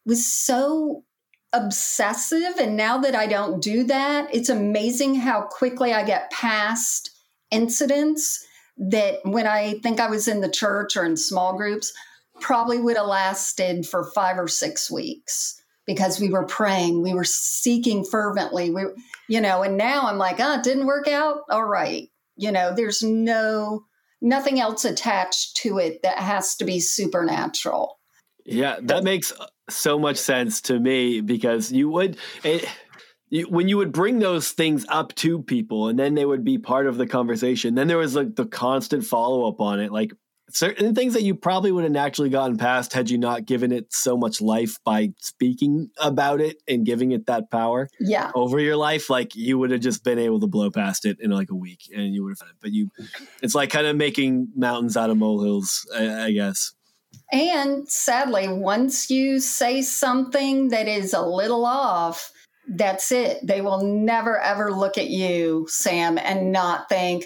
was 0.05 0.31
so 0.31 1.05
obsessive. 1.53 2.59
And 2.59 2.77
now 2.77 2.99
that 2.99 3.15
I 3.15 3.27
don't 3.27 3.63
do 3.63 3.85
that, 3.85 4.35
it's 4.35 4.49
amazing 4.49 5.17
how 5.17 5.43
quickly 5.43 5.93
I 5.93 6.05
get 6.05 6.31
past 6.31 7.11
incidents 7.51 8.45
that 8.77 9.19
when 9.25 9.47
I 9.47 9.75
think 9.83 10.01
I 10.01 10.09
was 10.09 10.29
in 10.29 10.41
the 10.41 10.51
church 10.51 10.97
or 10.97 11.05
in 11.05 11.17
small 11.17 11.57
groups, 11.57 11.93
probably 12.41 12.79
would 12.79 12.97
have 12.97 13.07
lasted 13.07 13.87
for 13.87 14.11
five 14.15 14.39
or 14.39 14.49
six 14.49 14.91
weeks 14.91 15.61
because 15.87 16.21
we 16.21 16.31
were 16.31 16.47
praying, 16.47 17.03
we 17.03 17.13
were 17.13 17.25
seeking 17.25 18.05
fervently. 18.05 18.71
We, 18.71 18.85
you 19.29 19.41
know, 19.41 19.63
and 19.63 19.77
now 19.77 20.03
I'm 20.03 20.19
like, 20.19 20.37
oh, 20.39 20.55
it 20.55 20.63
didn't 20.63 20.87
work 20.87 21.09
out. 21.09 21.39
All 21.51 21.65
right. 21.65 22.09
You 22.37 22.53
know, 22.53 22.73
there's 22.75 23.03
no 23.03 23.85
nothing 24.23 24.61
else 24.61 24.85
attached 24.85 25.57
to 25.57 25.79
it 25.79 26.03
that 26.03 26.19
has 26.19 26.55
to 26.57 26.65
be 26.65 26.81
supernatural. 26.81 27.99
Yeah, 28.45 28.79
that 28.83 29.05
makes 29.05 29.33
so 29.71 29.99
much 29.99 30.17
sense 30.17 30.61
to 30.63 30.79
me 30.79 31.21
because 31.21 31.73
you 31.73 31.89
would 31.89 32.17
it, 32.45 32.67
you, 33.29 33.45
when 33.45 33.69
you 33.69 33.77
would 33.77 33.93
bring 33.93 34.19
those 34.19 34.51
things 34.51 34.85
up 34.89 35.15
to 35.17 35.43
people 35.43 35.89
and 35.89 35.99
then 35.99 36.15
they 36.15 36.25
would 36.25 36.45
be 36.45 36.59
part 36.59 36.87
of 36.87 36.97
the 36.97 37.07
conversation 37.07 37.75
then 37.75 37.87
there 37.87 37.99
was 37.99 38.15
like 38.15 38.37
the 38.37 38.47
constant 38.47 39.05
follow-up 39.05 39.61
on 39.61 39.81
it. 39.81 39.93
Like 39.93 40.13
certain 40.53 40.95
things 40.95 41.15
that 41.15 41.23
you 41.23 41.35
probably 41.35 41.73
would 41.73 41.85
have 41.85 41.93
naturally 41.93 42.31
gotten 42.31 42.57
past 42.57 42.93
had 42.93 43.11
you 43.11 43.19
not 43.19 43.47
given 43.47 43.73
it 43.73 43.93
so 43.93 44.17
much 44.17 44.41
life 44.41 44.79
by 44.85 45.11
speaking 45.19 45.91
about 45.99 46.41
it 46.41 46.63
and 46.69 46.85
giving 46.85 47.13
it 47.13 47.27
that 47.27 47.51
power 47.51 47.89
yeah. 48.01 48.31
over 48.35 48.59
your 48.59 48.77
life. 48.77 49.11
Like 49.11 49.35
you 49.35 49.59
would 49.59 49.71
have 49.71 49.81
just 49.81 50.05
been 50.05 50.19
able 50.19 50.41
to 50.41 50.47
blow 50.47 50.71
past 50.71 51.05
it 51.05 51.19
in 51.21 51.31
like 51.31 51.51
a 51.51 51.55
week 51.55 51.83
and 51.95 52.15
you 52.15 52.25
would 52.25 52.37
have 52.41 52.49
but 52.61 52.73
you 52.73 52.91
it's 53.43 53.55
like 53.55 53.71
kind 53.71 53.87
of 53.87 53.97
making 53.97 54.49
mountains 54.57 54.97
out 54.97 55.11
of 55.11 55.17
molehills 55.17 55.89
I, 55.95 56.25
I 56.25 56.33
guess 56.33 56.73
and 57.33 57.89
sadly, 57.89 58.49
once 58.49 59.11
you 59.11 59.41
say 59.41 59.83
something 59.83 60.69
that 60.69 60.89
is 60.89 61.13
a 61.13 61.23
little 61.23 61.65
off, 61.65 62.33
that's 62.69 63.11
it. 63.13 63.47
They 63.47 63.61
will 63.61 63.83
never 63.83 64.39
ever 64.39 64.73
look 64.73 64.99
at 64.99 65.09
you, 65.09 65.67
Sam, 65.69 66.19
and 66.19 66.53
not 66.53 66.89
think, 66.89 67.25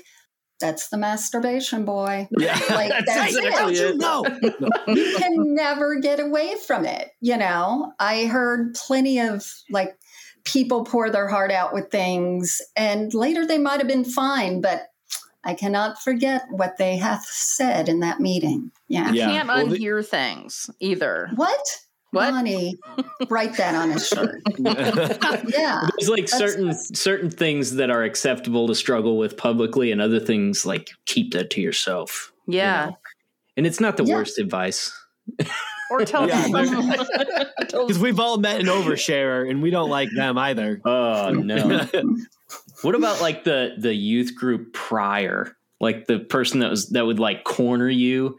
that's 0.61 0.89
the 0.89 0.97
masturbation 0.97 1.85
boy. 1.85 2.29
Yeah, 2.39 2.59
like 2.71 2.93
that's, 3.07 3.37
exactly 3.37 3.75
it. 3.75 3.79
You 3.79 3.99
know, 3.99 4.25
you 4.89 5.17
can 5.19 5.55
never 5.55 5.97
get 5.97 6.21
away 6.21 6.55
from 6.67 6.85
it. 6.85 7.11
You 7.21 7.37
know, 7.37 7.93
I 7.99 8.27
heard 8.27 8.75
plenty 8.75 9.19
of 9.21 9.47
like 9.71 9.97
people 10.45 10.85
pour 10.85 11.11
their 11.11 11.29
heart 11.29 11.51
out 11.51 11.73
with 11.73 11.91
things, 11.91 12.61
and 12.77 13.13
later 13.15 13.47
they 13.47 13.59
might 13.59 13.81
have 13.81 13.89
been 13.89 14.05
fine, 14.05 14.61
but 14.61 14.83
I 15.45 15.55
cannot 15.55 16.01
forget 16.03 16.43
what 16.51 16.77
they 16.79 16.97
hath 16.97 17.25
said 17.27 17.89
in 17.89 18.01
that 18.01 18.21
meeting. 18.21 18.71
Yeah. 18.89 19.13
You 19.13 19.21
can't 19.21 19.49
well, 19.49 19.67
unhear 19.67 20.01
the- 20.01 20.09
things 20.09 20.71
either. 20.81 21.31
What? 21.35 21.61
What? 22.11 22.33
Money. 22.33 22.79
Write 23.29 23.57
that 23.57 23.75
on 23.75 23.91
a 23.91 23.99
shirt. 23.99 24.41
yeah. 25.49 25.89
There's 25.99 26.09
like 26.09 26.29
certain 26.29 26.73
certain 26.73 27.29
things 27.29 27.75
that 27.75 27.91
are 27.91 28.05
acceptable 28.05 28.69
to 28.69 28.75
struggle 28.77 29.19
with 29.19 29.37
publicly 29.37 29.91
and 29.91 30.01
other 30.01 30.21
things 30.21 30.65
like 30.65 30.91
keep 31.07 31.33
that 31.33 31.51
to 31.51 31.61
yourself. 31.61 32.33
Yeah. 32.47 32.85
You 32.85 32.91
know? 32.91 32.99
And 33.57 33.67
it's 33.67 33.81
not 33.81 33.97
the 33.97 34.05
yeah. 34.05 34.15
worst 34.15 34.39
advice. 34.39 34.97
or 35.91 36.05
tell 36.05 36.29
yeah, 36.29 36.47
Because 36.47 37.99
we've 37.99 38.21
all 38.21 38.39
met 38.39 38.61
an 38.61 38.67
oversharer 38.67 39.51
and 39.51 39.61
we 39.61 39.71
don't 39.71 39.91
like 39.91 40.11
them 40.15 40.39
either. 40.39 40.81
Oh 40.85 41.31
no. 41.31 41.89
What 42.85 42.95
about 42.95 43.21
like 43.21 43.45
the 43.45 43.75
the 43.79 43.95
youth 43.95 44.35
group 44.35 44.75
prior, 44.75 45.57
like 45.81 46.07
the 46.07 46.19
person 46.19 46.61
that 46.61 46.71
was 46.71 46.91
that 46.91 47.07
would 47.07 47.19
like 47.19 47.45
corner 47.45 47.89
you 47.89 48.39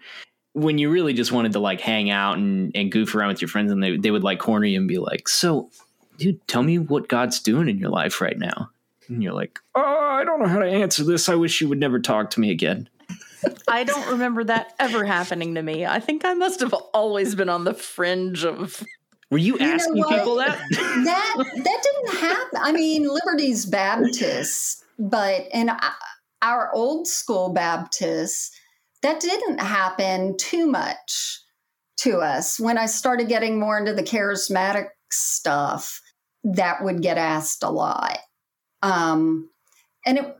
when 0.53 0.77
you 0.77 0.89
really 0.89 1.13
just 1.13 1.31
wanted 1.31 1.53
to 1.53 1.59
like 1.59 1.81
hang 1.81 2.09
out 2.09 2.37
and, 2.37 2.71
and 2.75 2.91
goof 2.91 3.15
around 3.15 3.29
with 3.29 3.41
your 3.41 3.49
friends, 3.49 3.71
and 3.71 3.83
they 3.83 3.97
they 3.97 4.11
would 4.11 4.23
like 4.23 4.39
corner 4.39 4.65
you 4.65 4.79
and 4.79 4.87
be 4.87 4.99
like, 4.99 5.27
"So, 5.27 5.71
dude, 6.17 6.47
tell 6.47 6.61
me 6.61 6.77
what 6.77 7.07
God's 7.07 7.39
doing 7.41 7.67
in 7.67 7.79
your 7.79 7.89
life 7.89 8.21
right 8.21 8.37
now." 8.37 8.69
And 9.07 9.23
you're 9.23 9.33
like, 9.33 9.59
"Oh, 9.73 9.81
I 9.81 10.23
don't 10.23 10.39
know 10.39 10.47
how 10.47 10.59
to 10.59 10.69
answer 10.69 11.03
this. 11.03 11.27
I 11.27 11.35
wish 11.35 11.59
you 11.59 11.67
would 11.67 11.79
never 11.79 11.99
talk 11.99 12.29
to 12.31 12.39
me 12.39 12.51
again." 12.51 12.87
I 13.67 13.83
don't 13.83 14.09
remember 14.09 14.43
that 14.43 14.73
ever 14.79 15.05
happening 15.05 15.55
to 15.55 15.61
me. 15.61 15.85
I 15.85 15.99
think 15.99 16.23
I 16.23 16.33
must 16.33 16.59
have 16.61 16.73
always 16.93 17.35
been 17.35 17.49
on 17.49 17.63
the 17.63 17.73
fringe 17.73 18.45
of 18.45 18.83
were 19.31 19.37
you, 19.37 19.57
you 19.59 19.65
asking 19.65 20.03
people 20.03 20.35
that? 20.35 20.57
that 20.71 21.33
that 21.37 21.83
didn't 21.83 22.19
happen. 22.19 22.59
I 22.61 22.71
mean, 22.71 23.07
Liberty's 23.07 23.65
Baptist, 23.65 24.83
but 24.99 25.47
in 25.51 25.71
our 26.41 26.71
old 26.73 27.07
school 27.07 27.49
Baptists, 27.49 28.51
that 29.01 29.19
didn't 29.19 29.59
happen 29.59 30.37
too 30.37 30.67
much 30.67 31.41
to 31.97 32.19
us. 32.19 32.59
When 32.59 32.77
I 32.77 32.85
started 32.85 33.27
getting 33.27 33.59
more 33.59 33.79
into 33.79 33.93
the 33.93 34.03
charismatic 34.03 34.89
stuff, 35.11 36.01
that 36.43 36.83
would 36.83 37.01
get 37.01 37.17
asked 37.17 37.63
a 37.63 37.69
lot. 37.69 38.19
Um, 38.83 39.49
and 40.05 40.19
it, 40.19 40.37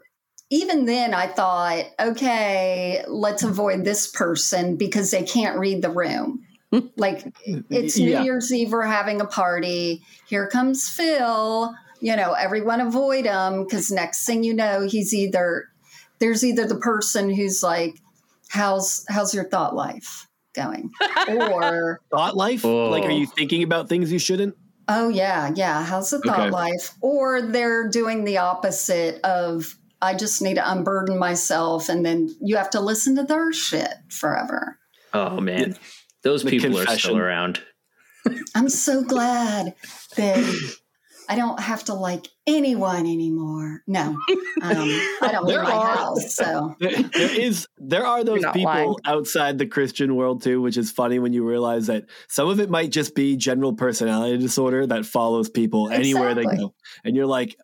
even 0.52 0.86
then, 0.86 1.16
I 1.16 1.26
thought, 1.26 1.86
okay, 2.00 3.04
let's 3.08 3.42
avoid 3.42 3.84
this 3.84 4.08
person 4.08 4.78
because 4.78 5.10
they 5.10 5.24
can't 5.24 5.58
read 5.58 5.82
the 5.82 5.90
room 5.90 6.46
like 6.96 7.26
it's 7.70 7.98
New 7.98 8.12
yeah. 8.12 8.24
Year's 8.24 8.52
Eve, 8.54 8.72
we're 8.72 8.84
having 8.84 9.22
a 9.22 9.26
party. 9.26 10.02
Here 10.28 10.48
comes 10.48 10.90
Phil. 10.90 11.74
You 12.02 12.16
know, 12.16 12.34
everyone 12.34 12.82
avoid 12.82 13.26
him 13.26 13.64
because 13.64 13.92
next 13.92 14.26
thing 14.26 14.44
you 14.44 14.54
know, 14.54 14.88
he's 14.88 15.14
either 15.14 15.66
there's 16.20 16.44
either 16.44 16.68
the 16.68 16.76
person 16.76 17.34
who's 17.34 17.64
like, 17.64 17.96
"How's 18.50 19.06
how's 19.10 19.34
your 19.34 19.46
thought 19.46 19.76
life?" 19.76 20.28
going. 20.56 20.92
Or 21.28 22.02
thought 22.12 22.36
life? 22.36 22.64
Oh. 22.64 22.90
Like, 22.90 23.04
are 23.04 23.12
you 23.12 23.26
thinking 23.26 23.64
about 23.64 23.90
things 23.90 24.12
you 24.12 24.20
shouldn't? 24.20 24.56
Oh, 24.88 25.10
yeah. 25.10 25.52
Yeah. 25.56 25.84
How's 25.84 26.12
the 26.12 26.20
thought 26.20 26.40
okay. 26.40 26.50
life? 26.52 26.94
Or 27.02 27.42
they're 27.42 27.90
doing 27.90 28.24
the 28.24 28.38
opposite 28.38 29.20
of, 29.24 29.76
I 30.02 30.14
just 30.14 30.42
need 30.42 30.56
to 30.56 30.72
unburden 30.72 31.18
myself. 31.18 31.90
And 31.90 32.06
then 32.06 32.30
you 32.42 32.58
have 32.58 32.70
to 32.72 32.80
listen 32.80 33.16
to 33.16 33.24
their 33.24 33.52
shit 33.54 33.94
forever. 34.10 34.78
Oh, 35.14 35.40
man. 35.40 35.78
Those 36.26 36.44
the 36.44 36.50
people 36.50 36.72
confession. 36.72 36.94
are 36.94 37.00
still 37.00 37.18
around. 37.18 37.62
I'm 38.56 38.68
so 38.68 39.04
glad 39.04 39.76
that 40.18 40.76
I 41.30 41.36
don't 41.36 41.60
have 41.60 41.84
to 41.86 41.94
like 41.94 42.28
anyone 42.48 43.02
anymore. 43.02 43.82
No, 43.88 44.02
um, 44.02 44.20
I 44.62 45.30
don't 45.32 45.46
leave 45.46 45.62
my 45.62 45.72
are, 45.72 45.96
house. 45.96 46.36
So 46.36 46.76
there, 46.80 47.04
there 47.04 47.40
is 47.40 47.68
there 47.78 48.06
are 48.06 48.24
those 48.24 48.44
people 48.54 48.64
lying. 48.64 48.96
outside 49.06 49.60
the 49.60 49.68
Christian 49.68 50.16
world 50.16 50.42
too, 50.42 50.62
which 50.62 50.78
is 50.78 50.92
funny 50.92 51.20
when 51.20 51.32
you 51.32 51.48
realize 51.48 51.88
that 51.88 52.06
some 52.28 52.48
of 52.50 52.60
it 52.60 52.70
might 52.70 52.92
just 52.92 53.16
be 53.16 53.38
general 53.38 53.74
personality 53.74 54.38
disorder 54.38 54.88
that 54.88 55.06
follows 55.06 55.50
people 55.50 55.88
exactly. 55.88 56.10
anywhere 56.10 56.34
they 56.34 56.46
go, 56.46 56.74
and 57.04 57.16
you're 57.16 57.28
like. 57.28 57.56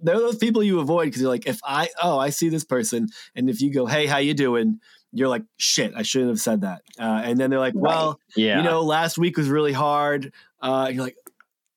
There 0.00 0.14
are 0.14 0.20
those 0.20 0.38
people 0.38 0.62
you 0.62 0.80
avoid 0.80 1.04
because 1.04 1.20
you're 1.20 1.30
like, 1.30 1.46
if 1.46 1.60
I 1.62 1.90
oh 2.02 2.18
I 2.18 2.30
see 2.30 2.48
this 2.48 2.64
person, 2.64 3.08
and 3.34 3.50
if 3.50 3.60
you 3.60 3.70
go, 3.70 3.84
hey, 3.84 4.06
how 4.06 4.16
you 4.16 4.32
doing? 4.32 4.80
You're 5.12 5.28
like, 5.28 5.42
shit, 5.56 5.92
I 5.96 6.02
shouldn't 6.02 6.30
have 6.30 6.40
said 6.40 6.62
that. 6.62 6.82
Uh, 6.98 7.22
and 7.24 7.38
then 7.38 7.50
they're 7.50 7.58
like, 7.58 7.74
well, 7.74 8.10
right. 8.10 8.18
yeah, 8.36 8.58
you 8.58 8.62
know, 8.62 8.82
last 8.82 9.18
week 9.18 9.36
was 9.36 9.48
really 9.48 9.72
hard. 9.72 10.32
Uh, 10.60 10.90
you're 10.92 11.02
like, 11.02 11.16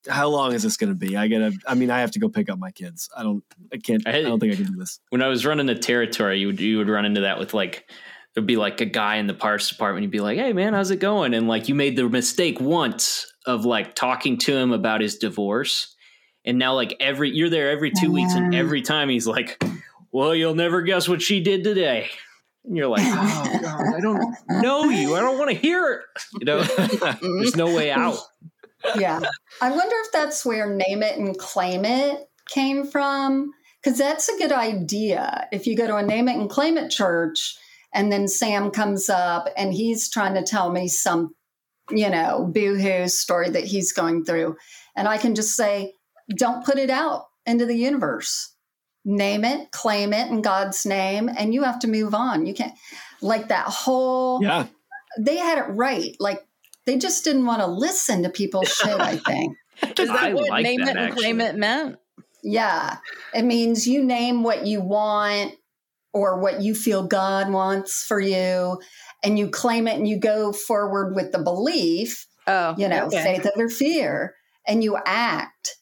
how 0.09 0.29
long 0.29 0.53
is 0.53 0.63
this 0.63 0.77
going 0.77 0.91
to 0.91 0.97
be? 0.97 1.15
I 1.15 1.27
gotta. 1.27 1.53
I 1.67 1.75
mean, 1.75 1.89
I 1.89 1.99
have 1.99 2.11
to 2.11 2.19
go 2.19 2.29
pick 2.29 2.49
up 2.49 2.57
my 2.57 2.71
kids. 2.71 3.09
I 3.15 3.23
don't. 3.23 3.43
I 3.71 3.77
can't. 3.77 4.05
I, 4.07 4.17
I 4.17 4.21
don't 4.21 4.39
think 4.39 4.53
I 4.53 4.55
can 4.55 4.65
do 4.65 4.77
this. 4.77 4.99
When 5.09 5.21
I 5.21 5.27
was 5.27 5.45
running 5.45 5.65
the 5.65 5.75
territory, 5.75 6.39
you 6.39 6.47
would 6.47 6.59
you 6.59 6.77
would 6.79 6.89
run 6.89 7.05
into 7.05 7.21
that 7.21 7.39
with 7.39 7.53
like 7.53 7.89
there'd 8.33 8.47
be 8.47 8.57
like 8.57 8.81
a 8.81 8.85
guy 8.85 9.17
in 9.17 9.27
the 9.27 9.33
parts 9.33 9.69
department. 9.69 10.03
You'd 10.03 10.11
be 10.11 10.19
like, 10.19 10.37
"Hey, 10.37 10.53
man, 10.53 10.73
how's 10.73 10.91
it 10.91 10.99
going?" 10.99 11.33
And 11.33 11.47
like 11.47 11.69
you 11.69 11.75
made 11.75 11.95
the 11.95 12.09
mistake 12.09 12.59
once 12.59 13.31
of 13.45 13.65
like 13.65 13.95
talking 13.95 14.37
to 14.39 14.55
him 14.55 14.71
about 14.71 15.01
his 15.01 15.17
divorce, 15.17 15.95
and 16.45 16.57
now 16.57 16.73
like 16.73 16.95
every 16.99 17.29
you're 17.29 17.49
there 17.49 17.69
every 17.69 17.91
two 17.91 18.11
weeks, 18.11 18.33
and 18.33 18.55
every 18.55 18.81
time 18.81 19.09
he's 19.09 19.27
like, 19.27 19.61
"Well, 20.11 20.33
you'll 20.33 20.55
never 20.55 20.81
guess 20.81 21.07
what 21.07 21.21
she 21.21 21.41
did 21.41 21.63
today." 21.63 22.09
And 22.65 22.77
you're 22.77 22.87
like, 22.87 23.01
oh 23.05 23.59
God, 23.61 23.95
I 23.95 23.99
don't 23.99 24.35
know 24.49 24.85
you. 24.85 25.15
I 25.15 25.21
don't 25.21 25.37
want 25.37 25.49
to 25.51 25.57
hear 25.57 25.93
it. 25.93 26.01
You 26.39 26.45
know, 26.45 26.61
mm-hmm. 26.61 27.37
there's 27.39 27.55
no 27.55 27.75
way 27.75 27.91
out 27.91 28.17
yeah. 28.95 29.19
I 29.61 29.69
wonder 29.69 29.95
if 30.03 30.11
that's 30.11 30.45
where 30.45 30.73
name 30.73 31.03
it 31.03 31.17
and 31.17 31.37
claim 31.37 31.85
it 31.85 32.29
came 32.49 32.85
from. 32.85 33.51
Because 33.81 33.97
that's 33.97 34.29
a 34.29 34.37
good 34.37 34.51
idea. 34.51 35.47
If 35.51 35.65
you 35.65 35.75
go 35.75 35.87
to 35.87 35.95
a 35.95 36.03
name 36.03 36.27
it 36.27 36.37
and 36.37 36.49
claim 36.49 36.77
it 36.77 36.91
church, 36.91 37.57
and 37.93 38.11
then 38.11 38.27
Sam 38.27 38.69
comes 38.69 39.09
up 39.09 39.47
and 39.57 39.73
he's 39.73 40.07
trying 40.07 40.35
to 40.35 40.43
tell 40.43 40.71
me 40.71 40.87
some, 40.87 41.33
you 41.89 42.09
know, 42.09 42.47
boohoo 42.53 43.07
story 43.07 43.49
that 43.49 43.63
he's 43.63 43.91
going 43.91 44.23
through. 44.23 44.55
And 44.95 45.07
I 45.07 45.17
can 45.17 45.33
just 45.33 45.55
say, 45.55 45.93
don't 46.37 46.63
put 46.63 46.77
it 46.77 46.91
out 46.91 47.25
into 47.47 47.65
the 47.65 47.75
universe. 47.75 48.55
Name 49.03 49.43
it, 49.43 49.71
claim 49.71 50.13
it 50.13 50.29
in 50.29 50.41
God's 50.41 50.85
name, 50.85 51.29
and 51.35 51.53
you 51.53 51.63
have 51.63 51.79
to 51.79 51.87
move 51.87 52.13
on. 52.13 52.45
You 52.45 52.53
can't, 52.53 52.73
like 53.21 53.47
that 53.47 53.65
whole, 53.65 54.43
yeah. 54.43 54.67
They 55.19 55.37
had 55.37 55.57
it 55.57 55.69
right. 55.71 56.15
Like 56.19 56.45
they 56.85 56.97
just 56.97 57.23
didn't 57.23 57.45
want 57.45 57.61
to 57.61 57.67
listen 57.67 58.23
to 58.23 58.29
people's 58.29 58.69
shit, 58.73 58.99
I 58.99 59.17
think. 59.17 59.57
Is 59.99 60.07
that 60.09 60.23
I 60.23 60.33
what 60.33 60.49
like 60.49 60.63
name 60.63 60.81
that, 60.81 60.89
it 60.89 60.91
and 60.91 60.99
actually. 60.99 61.21
claim 61.21 61.41
it 61.41 61.55
meant? 61.55 61.97
Yeah. 62.43 62.97
It 63.33 63.43
means 63.43 63.87
you 63.87 64.03
name 64.03 64.43
what 64.43 64.65
you 64.65 64.81
want 64.81 65.53
or 66.13 66.39
what 66.39 66.61
you 66.61 66.75
feel 66.75 67.07
God 67.07 67.51
wants 67.51 68.03
for 68.05 68.19
you, 68.19 68.79
and 69.23 69.39
you 69.39 69.49
claim 69.49 69.87
it 69.87 69.95
and 69.97 70.07
you 70.07 70.19
go 70.19 70.51
forward 70.51 71.15
with 71.15 71.31
the 71.31 71.39
belief, 71.39 72.27
oh, 72.47 72.75
you 72.77 72.89
know, 72.89 73.05
okay. 73.05 73.23
faith 73.23 73.47
over 73.55 73.69
fear, 73.69 74.35
and 74.67 74.83
you 74.83 74.97
act 75.05 75.77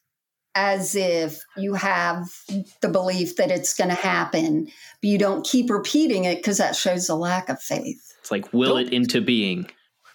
as 0.56 0.96
if 0.96 1.40
you 1.58 1.74
have 1.76 2.28
the 2.82 2.90
belief 2.90 3.36
that 3.38 3.52
it's 3.52 3.74
going 3.74 3.90
to 3.90 3.96
happen, 3.96 4.66
but 4.66 5.08
you 5.08 5.18
don't 5.18 5.46
keep 5.46 5.70
repeating 5.70 6.26
it 6.26 6.38
because 6.38 6.58
that 6.58 6.76
shows 6.76 7.10
a 7.10 7.16
lack 7.16 7.50
of 7.50 7.62
faith. 7.62 8.14
It's 8.20 8.32
like 8.32 8.52
will 8.52 8.76
don't, 8.76 8.88
it 8.88 8.94
into 8.94 9.22
being. 9.22 9.70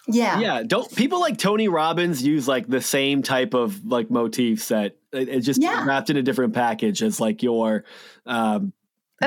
Yeah. 0.07 0.39
Yeah. 0.39 0.63
Don't 0.63 0.93
people 0.95 1.19
like 1.19 1.37
Tony 1.37 1.67
Robbins 1.67 2.21
use 2.21 2.47
like 2.47 2.67
the 2.67 2.81
same 2.81 3.23
type 3.23 3.53
of 3.53 3.83
like 3.85 4.11
motifs 4.11 4.67
that 4.67 4.97
it's 5.11 5.45
just 5.45 5.61
yeah. 5.61 5.83
wrapped 5.85 6.09
in 6.09 6.17
a 6.17 6.21
different 6.21 6.53
package 6.53 7.01
as 7.01 7.19
like 7.19 7.41
your 7.41 7.85
um 8.25 8.73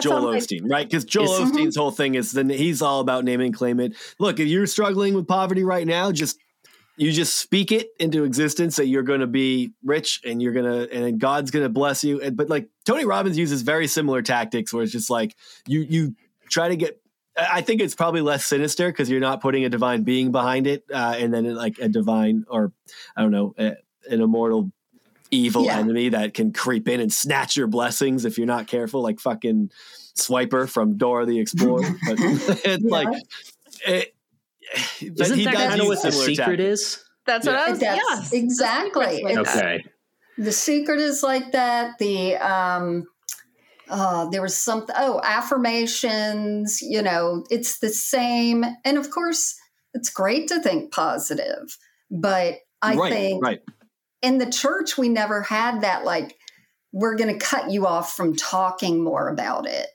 Joel 0.00 0.34
Osteen, 0.34 0.62
like, 0.62 0.70
right? 0.70 0.86
Because 0.86 1.04
Joel 1.06 1.28
Osteen's 1.28 1.74
mm-hmm. 1.74 1.80
whole 1.80 1.90
thing 1.90 2.14
is 2.14 2.32
then 2.32 2.50
he's 2.50 2.82
all 2.82 3.00
about 3.00 3.24
name 3.24 3.40
and 3.40 3.54
claim 3.54 3.80
it. 3.80 3.94
Look, 4.18 4.38
if 4.38 4.46
you're 4.46 4.66
struggling 4.66 5.14
with 5.14 5.26
poverty 5.26 5.64
right 5.64 5.86
now, 5.86 6.12
just 6.12 6.38
you 6.98 7.12
just 7.12 7.36
speak 7.36 7.70
it 7.70 7.90
into 8.00 8.24
existence 8.24 8.76
that 8.76 8.86
you're 8.86 9.04
going 9.04 9.20
to 9.20 9.26
be 9.26 9.72
rich 9.84 10.20
and 10.26 10.42
you're 10.42 10.52
going 10.52 10.64
to 10.64 10.92
and 10.92 11.18
God's 11.18 11.50
going 11.50 11.64
to 11.64 11.68
bless 11.68 12.02
you. 12.02 12.20
And, 12.20 12.36
but 12.36 12.48
like 12.48 12.68
Tony 12.84 13.04
Robbins 13.04 13.38
uses 13.38 13.62
very 13.62 13.86
similar 13.86 14.20
tactics 14.20 14.72
where 14.72 14.82
it's 14.82 14.92
just 14.92 15.08
like 15.08 15.36
you 15.66 15.80
you 15.80 16.16
try 16.50 16.68
to 16.68 16.76
get 16.76 17.00
I 17.38 17.62
think 17.62 17.80
it's 17.80 17.94
probably 17.94 18.20
less 18.20 18.44
sinister 18.44 18.88
because 18.88 19.08
you're 19.08 19.20
not 19.20 19.40
putting 19.40 19.64
a 19.64 19.68
divine 19.68 20.02
being 20.02 20.32
behind 20.32 20.66
it, 20.66 20.84
uh, 20.92 21.14
and 21.16 21.32
then 21.32 21.54
like 21.54 21.78
a 21.78 21.88
divine 21.88 22.44
or 22.48 22.72
I 23.16 23.22
don't 23.22 23.30
know, 23.30 23.54
a, 23.56 23.76
an 24.10 24.20
immortal 24.20 24.72
evil 25.30 25.66
yeah. 25.66 25.78
enemy 25.78 26.08
that 26.08 26.34
can 26.34 26.52
creep 26.52 26.88
in 26.88 27.00
and 27.00 27.12
snatch 27.12 27.56
your 27.56 27.68
blessings 27.68 28.24
if 28.24 28.38
you're 28.38 28.46
not 28.46 28.66
careful, 28.66 29.02
like 29.02 29.20
fucking 29.20 29.70
Swiper 30.16 30.68
from 30.68 30.96
Dora 30.96 31.26
the 31.26 31.38
Explorer. 31.38 31.82
but 32.06 32.16
it's 32.20 32.64
yeah. 32.64 32.90
like, 32.90 33.08
it, 33.86 34.14
isn't 35.00 35.44
that 35.44 35.54
kind 35.54 35.80
of 35.80 35.86
what 35.86 36.02
the 36.02 36.12
secret 36.12 36.60
is? 36.60 37.02
That's 37.26 37.46
yeah. 37.46 37.52
what 37.52 37.60
I 37.60 37.70
was. 37.70 37.82
Yes, 37.82 38.32
exactly. 38.32 39.24
okay. 39.38 39.84
The 40.38 40.52
secret 40.52 41.00
is 41.00 41.22
like 41.22 41.52
that. 41.52 41.98
The 41.98 42.36
um, 42.36 43.06
uh, 43.90 44.28
there 44.28 44.42
was 44.42 44.56
something, 44.56 44.94
oh, 44.98 45.20
affirmations, 45.24 46.80
you 46.82 47.02
know, 47.02 47.44
it's 47.50 47.78
the 47.78 47.88
same. 47.88 48.64
And 48.84 48.98
of 48.98 49.10
course, 49.10 49.56
it's 49.94 50.10
great 50.10 50.48
to 50.48 50.60
think 50.60 50.92
positive, 50.92 51.76
but 52.10 52.56
I 52.82 52.94
right, 52.94 53.12
think 53.12 53.42
right. 53.42 53.60
in 54.22 54.38
the 54.38 54.50
church, 54.50 54.98
we 54.98 55.08
never 55.08 55.42
had 55.42 55.80
that, 55.80 56.04
like, 56.04 56.36
we're 56.92 57.16
going 57.16 57.32
to 57.32 57.44
cut 57.44 57.70
you 57.70 57.86
off 57.86 58.14
from 58.14 58.36
talking 58.36 59.02
more 59.02 59.28
about 59.28 59.66
it. 59.66 59.88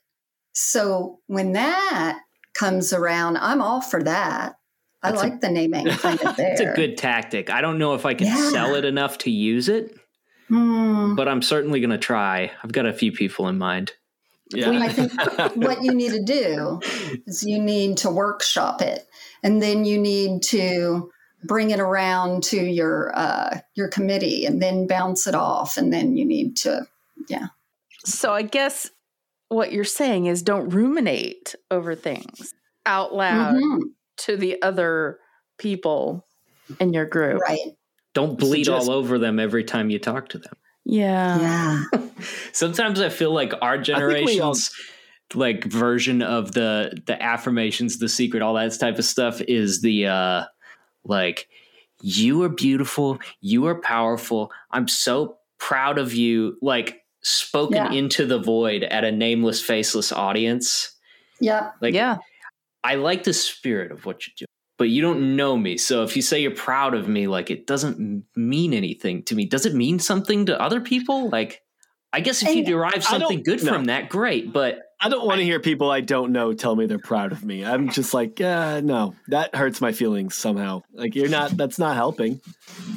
So 0.54 1.20
when 1.28 1.54
that 1.54 2.20
comes 2.54 2.94
around, 2.94 3.38
I'm 3.38 3.62
all 3.62 3.82
for 3.82 4.04
that. 4.04 4.56
I 5.04 5.12
that's 5.12 5.22
like 5.22 5.34
a, 5.34 5.38
the 5.40 5.50
naming 5.50 5.88
kind 5.88 6.20
of 6.22 6.36
there. 6.38 6.54
It's 6.54 6.62
a 6.62 6.74
good 6.74 6.98
tactic. 6.98 7.50
I 7.50 7.62
don't 7.62 7.78
know 7.78 7.94
if 7.94 8.06
I 8.06 8.14
can 8.14 8.28
yeah. 8.28 8.50
sell 8.50 8.76
it 8.76 8.86
enough 8.86 9.18
to 9.20 9.32
use 9.32 9.70
it. 9.70 9.98
Hmm. 10.48 11.16
But 11.16 11.28
I'm 11.28 11.42
certainly 11.42 11.80
going 11.80 11.90
to 11.90 11.98
try. 11.98 12.52
I've 12.64 12.72
got 12.72 12.86
a 12.86 12.94
few 12.94 13.12
people 13.12 13.48
in 13.48 13.58
mind. 13.58 13.94
Yeah. 14.52 14.72
I 14.72 14.90
think 14.90 15.14
what 15.56 15.84
you 15.84 15.94
need 15.94 16.12
to 16.12 16.24
do 16.26 16.80
is 17.26 17.44
you 17.44 17.60
need 17.60 17.98
to 17.98 18.10
workshop 18.10 18.82
it, 18.82 19.08
and 19.42 19.62
then 19.62 19.86
you 19.86 19.98
need 19.98 20.44
to 20.44 21.12
bring 21.44 21.72
it 21.72 21.80
around 21.80 22.44
to 22.44 22.58
your 22.58 23.12
uh, 23.18 23.60
your 23.76 23.88
committee, 23.88 24.46
and 24.46 24.62
then 24.62 24.86
bounce 24.86 25.28
it 25.28 25.36
off, 25.36 25.78
and 25.78 25.92
then 25.92 26.16
you 26.16 26.26
need 26.26 26.58
to, 26.58 26.86
yeah. 27.30 27.48
So 28.06 28.32
I 28.32 28.44
guess 28.44 28.92
what 29.48 29.72
you're 29.72 29.84
saying 29.84 30.26
is 30.26 30.44
don't 30.44 30.70
ruminate 30.70 31.56
over 31.72 31.96
things 31.96 32.54
out 32.86 33.14
loud 33.14 33.56
mm-hmm. 33.56 33.88
To 34.18 34.38
the 34.38 34.62
other 34.62 35.20
people 35.58 36.26
in 36.80 36.94
your 36.94 37.06
group. 37.06 37.42
Right. 37.42 37.60
Don't 38.14 38.38
bleed 38.38 38.70
all 38.70 38.92
over 38.92 39.18
them 39.18 39.40
every 39.40 39.64
time 39.64 39.90
you 39.90 40.00
talk 40.00 40.30
to 40.30 40.38
them. 40.38 40.54
Yeah. 40.86 41.40
Yeah. 41.92 42.08
Sometimes 42.52 43.02
I 43.02 43.10
feel 43.10 43.34
like 43.34 43.54
our 43.62 43.78
generation's 43.78 44.72
like 45.34 45.64
version 45.64 46.22
of 46.22 46.52
the 46.52 46.96
the 47.08 47.22
affirmations, 47.22 47.98
the 47.98 48.10
secret, 48.10 48.44
all 48.44 48.54
that 48.56 48.78
type 48.80 49.00
of 49.00 49.06
stuff 49.06 49.42
is 49.42 49.82
the 49.82 50.08
uh 50.08 50.44
like 51.06 51.48
you 52.02 52.44
are 52.44 52.50
beautiful, 52.50 53.18
you 53.42 53.66
are 53.66 53.80
powerful. 53.80 54.52
I'm 54.72 54.88
so 54.88 55.38
proud 55.58 55.98
of 55.98 56.14
you 56.14 56.58
like 56.62 57.02
spoken 57.22 57.78
yeah. 57.78 57.92
into 57.92 58.26
the 58.26 58.40
void 58.40 58.84
at 58.84 59.06
a 59.06 59.12
nameless 59.12 59.62
faceless 59.62 60.12
audience. 60.12 60.92
Yeah. 61.40 61.72
Like 61.82 61.94
yeah. 61.94 62.18
I 62.84 62.96
like 62.96 63.24
the 63.24 63.34
spirit 63.34 63.92
of 63.92 64.06
what 64.06 64.28
you're 64.28 64.34
doing 64.38 64.48
but 64.78 64.90
you 64.90 65.02
don't 65.02 65.36
know 65.36 65.56
me. 65.56 65.78
So 65.78 66.04
if 66.04 66.16
you 66.16 66.22
say 66.22 66.42
you're 66.42 66.52
proud 66.52 66.94
of 66.94 67.08
me, 67.08 67.28
like 67.28 67.50
it 67.50 67.68
doesn't 67.68 68.26
mean 68.36 68.74
anything 68.74 69.24
to 69.24 69.36
me. 69.36 69.46
Does 69.46 69.66
it 69.66 69.74
mean 69.74 70.00
something 70.00 70.48
to 70.48 70.60
other 70.60 70.82
people? 70.82 71.30
Like, 71.30 71.62
I 72.12 72.20
guess 72.20 72.42
if 72.42 72.50
and 72.50 72.58
you 72.58 72.66
derive 72.66 73.04
something 73.04 73.44
good 73.44 73.64
no. 73.64 73.74
from 73.74 73.86
that, 73.86 74.10
great. 74.10 74.52
But 74.52 74.82
I 75.00 75.10
don't 75.10 75.26
want 75.26 75.40
to 75.40 75.46
hear 75.46 75.60
people 75.60 75.90
I 75.90 76.02
don't 76.02 76.32
know 76.32 76.54
tell 76.54 76.76
me 76.76 76.86
they're 76.86 77.00
proud 77.00 77.32
of 77.32 77.44
me. 77.44 77.64
I'm 77.64 77.90
just 77.92 78.14
like, 78.14 78.40
yeah, 78.40 78.82
no, 78.84 79.16
that 79.28 79.56
hurts 79.56 79.80
my 79.80 79.92
feelings 79.92 80.36
somehow. 80.36 80.82
Like 80.94 81.16
you're 81.16 81.30
not, 81.30 81.52
that's 81.52 81.80
not 81.80 81.96
helping. 81.96 82.42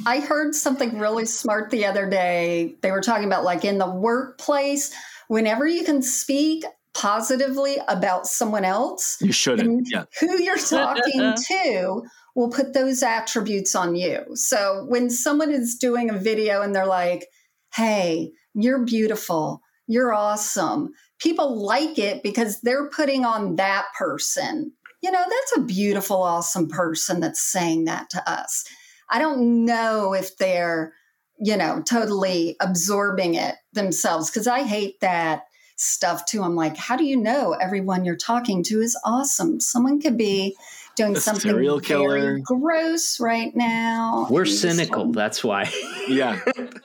I 0.05 0.19
heard 0.19 0.55
something 0.55 0.99
really 0.99 1.25
smart 1.25 1.69
the 1.69 1.85
other 1.85 2.09
day. 2.09 2.75
They 2.81 2.91
were 2.91 3.01
talking 3.01 3.27
about 3.27 3.43
like 3.43 3.65
in 3.65 3.77
the 3.77 3.89
workplace, 3.89 4.93
whenever 5.27 5.67
you 5.67 5.83
can 5.83 6.01
speak 6.01 6.63
positively 6.97 7.77
about 7.87 8.25
someone 8.25 8.65
else, 8.65 9.17
you 9.21 9.31
shouldn't. 9.31 9.87
Yeah. 9.91 10.05
Who 10.19 10.41
you're 10.41 10.57
talking 10.57 11.33
to 11.47 12.01
will 12.35 12.49
put 12.49 12.73
those 12.73 13.03
attributes 13.03 13.75
on 13.75 13.95
you. 13.95 14.23
So 14.33 14.85
when 14.87 15.09
someone 15.09 15.51
is 15.51 15.75
doing 15.75 16.09
a 16.09 16.17
video 16.17 16.61
and 16.61 16.75
they're 16.75 16.87
like, 16.87 17.27
hey, 17.75 18.31
you're 18.55 18.83
beautiful, 18.83 19.61
you're 19.87 20.13
awesome, 20.13 20.89
people 21.19 21.63
like 21.63 21.99
it 21.99 22.23
because 22.23 22.61
they're 22.61 22.89
putting 22.89 23.25
on 23.25 23.57
that 23.57 23.85
person. 23.97 24.71
You 25.03 25.11
know, 25.11 25.23
that's 25.23 25.57
a 25.57 25.61
beautiful, 25.61 26.23
awesome 26.23 26.67
person 26.67 27.19
that's 27.19 27.41
saying 27.41 27.85
that 27.85 28.09
to 28.09 28.29
us. 28.29 28.65
I 29.11 29.19
don't 29.19 29.65
know 29.65 30.13
if 30.13 30.35
they're, 30.37 30.93
you 31.39 31.55
know, 31.55 31.83
totally 31.83 32.55
absorbing 32.59 33.35
it 33.35 33.55
themselves 33.73 34.31
because 34.31 34.47
I 34.47 34.63
hate 34.63 34.99
that 35.01 35.43
stuff 35.77 36.25
too. 36.25 36.43
I'm 36.43 36.55
like, 36.55 36.75
how 36.75 36.97
do 36.97 37.05
you 37.05 37.15
know 37.15 37.53
everyone 37.53 38.03
you're 38.03 38.17
talking 38.17 38.63
to 38.63 38.81
is 38.81 38.99
awesome? 39.05 39.59
Someone 39.59 40.01
could 40.01 40.17
be 40.17 40.57
doing 40.97 41.15
a 41.15 41.21
something 41.21 41.51
serial 41.51 41.79
killer. 41.79 42.39
gross 42.39 43.19
right 43.19 43.55
now. 43.55 44.27
We're 44.29 44.45
cynical. 44.45 45.11
That's 45.11 45.43
why. 45.43 45.71
yeah, 46.09 46.39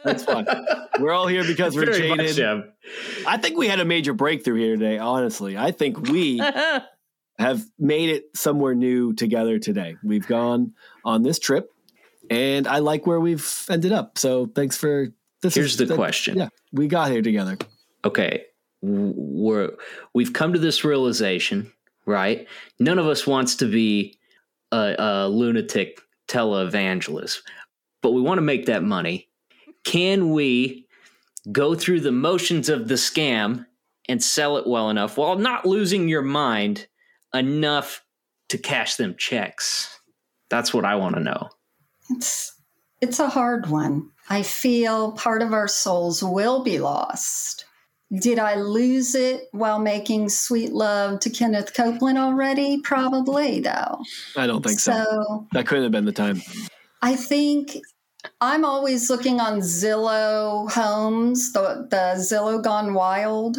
that's 0.04 0.24
fine. 0.24 0.46
We're 1.00 1.12
all 1.12 1.26
here 1.26 1.44
because 1.44 1.74
we're 1.74 1.86
Very 1.86 2.10
jaded. 2.10 2.38
Much, 2.38 2.66
I 3.26 3.38
think 3.38 3.56
we 3.56 3.66
had 3.66 3.80
a 3.80 3.84
major 3.84 4.12
breakthrough 4.12 4.60
here 4.60 4.76
today. 4.76 4.98
Honestly, 4.98 5.56
I 5.56 5.72
think 5.72 5.98
we 6.08 6.38
have 7.38 7.64
made 7.78 8.10
it 8.10 8.36
somewhere 8.36 8.74
new 8.74 9.14
together 9.14 9.58
today. 9.58 9.96
We've 10.04 10.26
gone 10.26 10.74
on 11.04 11.22
this 11.22 11.38
trip, 11.38 11.70
and 12.30 12.68
I 12.68 12.78
like 12.78 13.06
where 13.06 13.18
we've 13.18 13.66
ended 13.68 13.92
up. 13.92 14.18
So 14.18 14.46
thanks 14.46 14.76
for 14.76 15.08
this. 15.40 15.54
Here's 15.54 15.80
is, 15.80 15.88
the 15.88 15.94
question. 15.94 16.36
Yeah, 16.36 16.48
we 16.70 16.86
got 16.86 17.10
here 17.10 17.22
together. 17.22 17.56
Okay, 18.04 18.44
we're 18.82 19.70
we've 20.12 20.32
come 20.32 20.52
to 20.52 20.58
this 20.58 20.84
realization 20.84 21.72
right? 22.06 22.46
None 22.78 22.98
of 22.98 23.06
us 23.06 23.26
wants 23.26 23.56
to 23.56 23.66
be 23.66 24.18
a, 24.70 24.94
a 24.98 25.28
lunatic 25.28 26.00
televangelist, 26.28 27.38
but 28.00 28.12
we 28.12 28.20
want 28.20 28.38
to 28.38 28.42
make 28.42 28.66
that 28.66 28.82
money. 28.82 29.28
Can 29.84 30.30
we 30.30 30.86
go 31.50 31.74
through 31.74 32.00
the 32.00 32.12
motions 32.12 32.68
of 32.68 32.88
the 32.88 32.94
scam 32.94 33.66
and 34.08 34.22
sell 34.22 34.56
it 34.56 34.66
well 34.66 34.90
enough 34.90 35.16
while 35.16 35.36
not 35.36 35.66
losing 35.66 36.08
your 36.08 36.22
mind 36.22 36.86
enough 37.34 38.04
to 38.48 38.58
cash 38.58 38.96
them 38.96 39.14
checks? 39.16 40.00
That's 40.50 40.74
what 40.74 40.84
I 40.84 40.96
want 40.96 41.16
to 41.16 41.22
know. 41.22 41.48
It's 42.10 42.52
it's 43.00 43.18
a 43.18 43.28
hard 43.28 43.68
one. 43.68 44.10
I 44.28 44.42
feel 44.42 45.12
part 45.12 45.42
of 45.42 45.52
our 45.52 45.66
souls 45.66 46.22
will 46.22 46.62
be 46.62 46.78
lost. 46.78 47.64
Did 48.20 48.38
I 48.38 48.56
lose 48.56 49.14
it 49.14 49.44
while 49.52 49.78
making 49.78 50.28
Sweet 50.28 50.72
Love 50.72 51.20
to 51.20 51.30
Kenneth 51.30 51.72
Copeland 51.74 52.18
already? 52.18 52.80
Probably, 52.82 53.60
though. 53.60 54.02
I 54.36 54.46
don't 54.46 54.62
think 54.62 54.80
so. 54.80 54.92
so. 54.92 55.46
That 55.52 55.66
couldn't 55.66 55.84
have 55.84 55.92
been 55.92 56.04
the 56.04 56.12
time. 56.12 56.42
I 57.00 57.16
think 57.16 57.78
I'm 58.40 58.64
always 58.64 59.08
looking 59.08 59.40
on 59.40 59.60
Zillow 59.60 60.70
Homes, 60.70 61.52
the, 61.52 61.86
the 61.90 62.14
Zillow 62.18 62.62
Gone 62.62 62.92
Wild. 62.92 63.58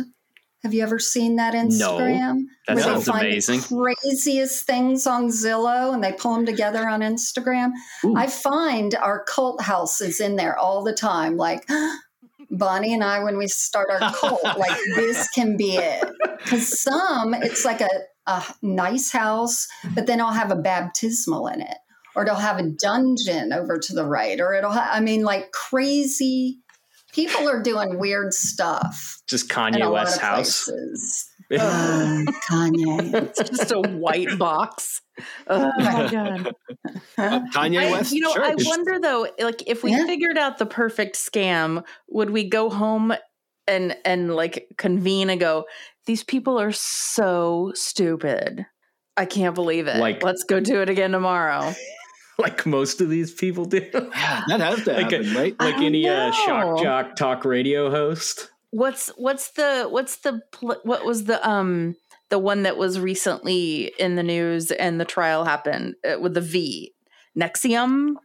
Have 0.64 0.74
you 0.74 0.84
ever 0.84 1.00
seen 1.00 1.36
that 1.38 1.54
Instagram? 1.54 2.36
No, 2.36 2.46
that 2.68 2.76
where 2.76 2.84
sounds 2.84 3.08
amazing. 3.10 3.60
Craziest 3.62 4.66
things 4.66 5.06
on 5.06 5.28
Zillow 5.28 5.94
and 5.94 6.02
they 6.02 6.14
pull 6.14 6.36
them 6.36 6.46
together 6.46 6.88
on 6.88 7.02
Instagram. 7.02 7.72
Ooh. 8.06 8.16
I 8.16 8.28
find 8.28 8.96
our 8.96 9.26
cult 9.26 9.62
houses 9.62 10.22
in 10.22 10.38
there 10.38 10.58
all 10.58 10.84
the 10.84 10.94
time. 10.94 11.36
Like, 11.36 11.68
Bonnie 12.54 12.94
and 12.94 13.04
I 13.04 13.24
when 13.24 13.38
we 13.38 13.48
start 13.48 13.90
our 13.90 14.12
cult. 14.14 14.44
like 14.58 14.78
this 14.96 15.30
can 15.30 15.58
be 15.58 15.76
it. 15.78 16.04
Because 16.38 16.82
some, 16.82 17.34
it's 17.34 17.66
like 17.66 17.82
a, 17.82 17.90
a 18.28 18.44
nice 18.62 19.12
house, 19.12 19.68
but 19.96 20.08
then 20.08 20.22
I'll 20.22 20.32
have 20.32 20.52
a 20.52 20.56
baptismal 20.56 21.48
in 21.48 21.62
it, 21.62 21.78
or 22.16 22.24
it'll 22.24 22.36
have 22.36 22.60
a 22.60 22.70
dungeon 22.70 23.54
over 23.54 23.80
to 23.80 23.94
the 23.94 24.06
right, 24.06 24.40
or 24.40 24.54
it'll. 24.54 24.72
Ha- 24.72 24.92
I 24.92 25.00
mean, 25.00 25.24
like 25.24 25.52
crazy. 25.52 26.60
People 27.12 27.48
are 27.48 27.62
doing 27.62 28.00
weird 28.00 28.34
stuff. 28.34 29.22
Just 29.28 29.48
Kanye 29.48 29.92
West's 29.92 30.18
house. 30.18 30.68
Oh, 31.60 32.26
Kanye. 32.50 33.14
It's 33.14 33.50
just 33.50 33.72
a 33.72 33.82
white 33.82 34.38
box. 34.38 35.02
Oh 35.48 35.72
my 35.78 36.10
god. 36.12 36.56
Kanye 37.18 37.92
West. 37.92 38.12
I, 38.12 38.16
you 38.16 38.22
know, 38.22 38.34
Church. 38.34 38.66
I 38.66 38.70
wonder 38.70 39.00
though, 39.00 39.28
like 39.40 39.64
if 39.68 39.84
we 39.84 39.92
yeah. 39.92 40.06
figured 40.06 40.38
out 40.38 40.58
the 40.58 40.66
perfect 40.66 41.16
scam, 41.16 41.84
would 42.10 42.30
we 42.30 42.50
go 42.50 42.70
home 42.70 43.14
and 43.68 43.96
and 44.06 44.36
like 44.36 44.68
convene 44.78 45.30
and 45.30 45.40
go, 45.40 45.66
these 46.06 46.24
people 46.24 46.60
are 46.60 46.72
so 46.72 47.72
stupid. 47.76 48.66
I 49.16 49.26
can't 49.26 49.56
believe 49.56 49.88
it. 49.88 49.98
Like, 49.98 50.24
let's 50.24 50.44
go 50.44 50.60
do 50.60 50.82
it 50.82 50.90
again 50.90 51.12
tomorrow. 51.12 51.74
like 52.40 52.66
most 52.66 53.00
of 53.02 53.10
these 53.10 53.32
people 53.32 53.66
do. 53.66 53.88
Yeah, 53.94 54.44
that 54.48 54.60
has 54.60 54.84
to 54.86 54.94
like 54.94 55.12
happen, 55.12 55.36
a, 55.36 55.40
right? 55.40 55.56
Like 55.60 55.76
any 55.76 56.08
uh, 56.08 56.32
shock 56.32 56.82
jock 56.82 57.16
talk 57.16 57.46
radio 57.46 57.90
host. 57.90 58.50
What's 58.74 59.10
what's 59.18 59.52
the 59.52 59.86
what's 59.88 60.18
the 60.18 60.42
what 60.62 61.06
was 61.06 61.26
the 61.26 61.48
um 61.48 61.96
the 62.30 62.40
one 62.40 62.64
that 62.64 62.76
was 62.76 63.00
recently 63.00 63.94
in 64.00 64.16
the 64.16 64.24
news 64.24 64.72
and 64.72 65.00
the 65.00 65.06
trial 65.06 65.46
happened 65.46 65.94
uh, 66.04 66.20
with 66.20 66.34
the 66.34 66.42
V 66.42 66.92
NXIVM? 67.38 68.16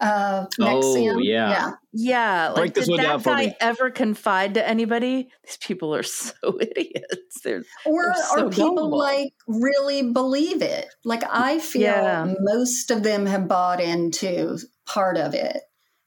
Uh, 0.00 0.46
NXIVM. 0.58 0.80
Oh 0.82 1.18
yeah, 1.18 1.50
yeah. 1.50 1.70
yeah. 1.92 2.48
Like, 2.56 2.72
did 2.72 2.86
that 2.86 3.22
guy 3.22 3.54
ever 3.60 3.90
confide 3.90 4.54
to 4.54 4.66
anybody? 4.66 5.28
These 5.44 5.58
people 5.58 5.94
are 5.94 6.02
so 6.02 6.32
idiots. 6.58 7.42
They're 7.44 7.62
or 7.84 8.04
they're 8.04 8.14
so 8.14 8.46
or 8.46 8.50
people 8.50 8.74
gullible. 8.74 8.98
like 8.98 9.34
really 9.46 10.10
believe 10.10 10.62
it. 10.62 10.86
Like 11.04 11.22
I 11.30 11.58
feel 11.58 11.82
yeah. 11.82 12.32
most 12.40 12.90
of 12.90 13.02
them 13.02 13.26
have 13.26 13.46
bought 13.46 13.82
into 13.82 14.58
part 14.86 15.18
of 15.18 15.34
it, 15.34 15.58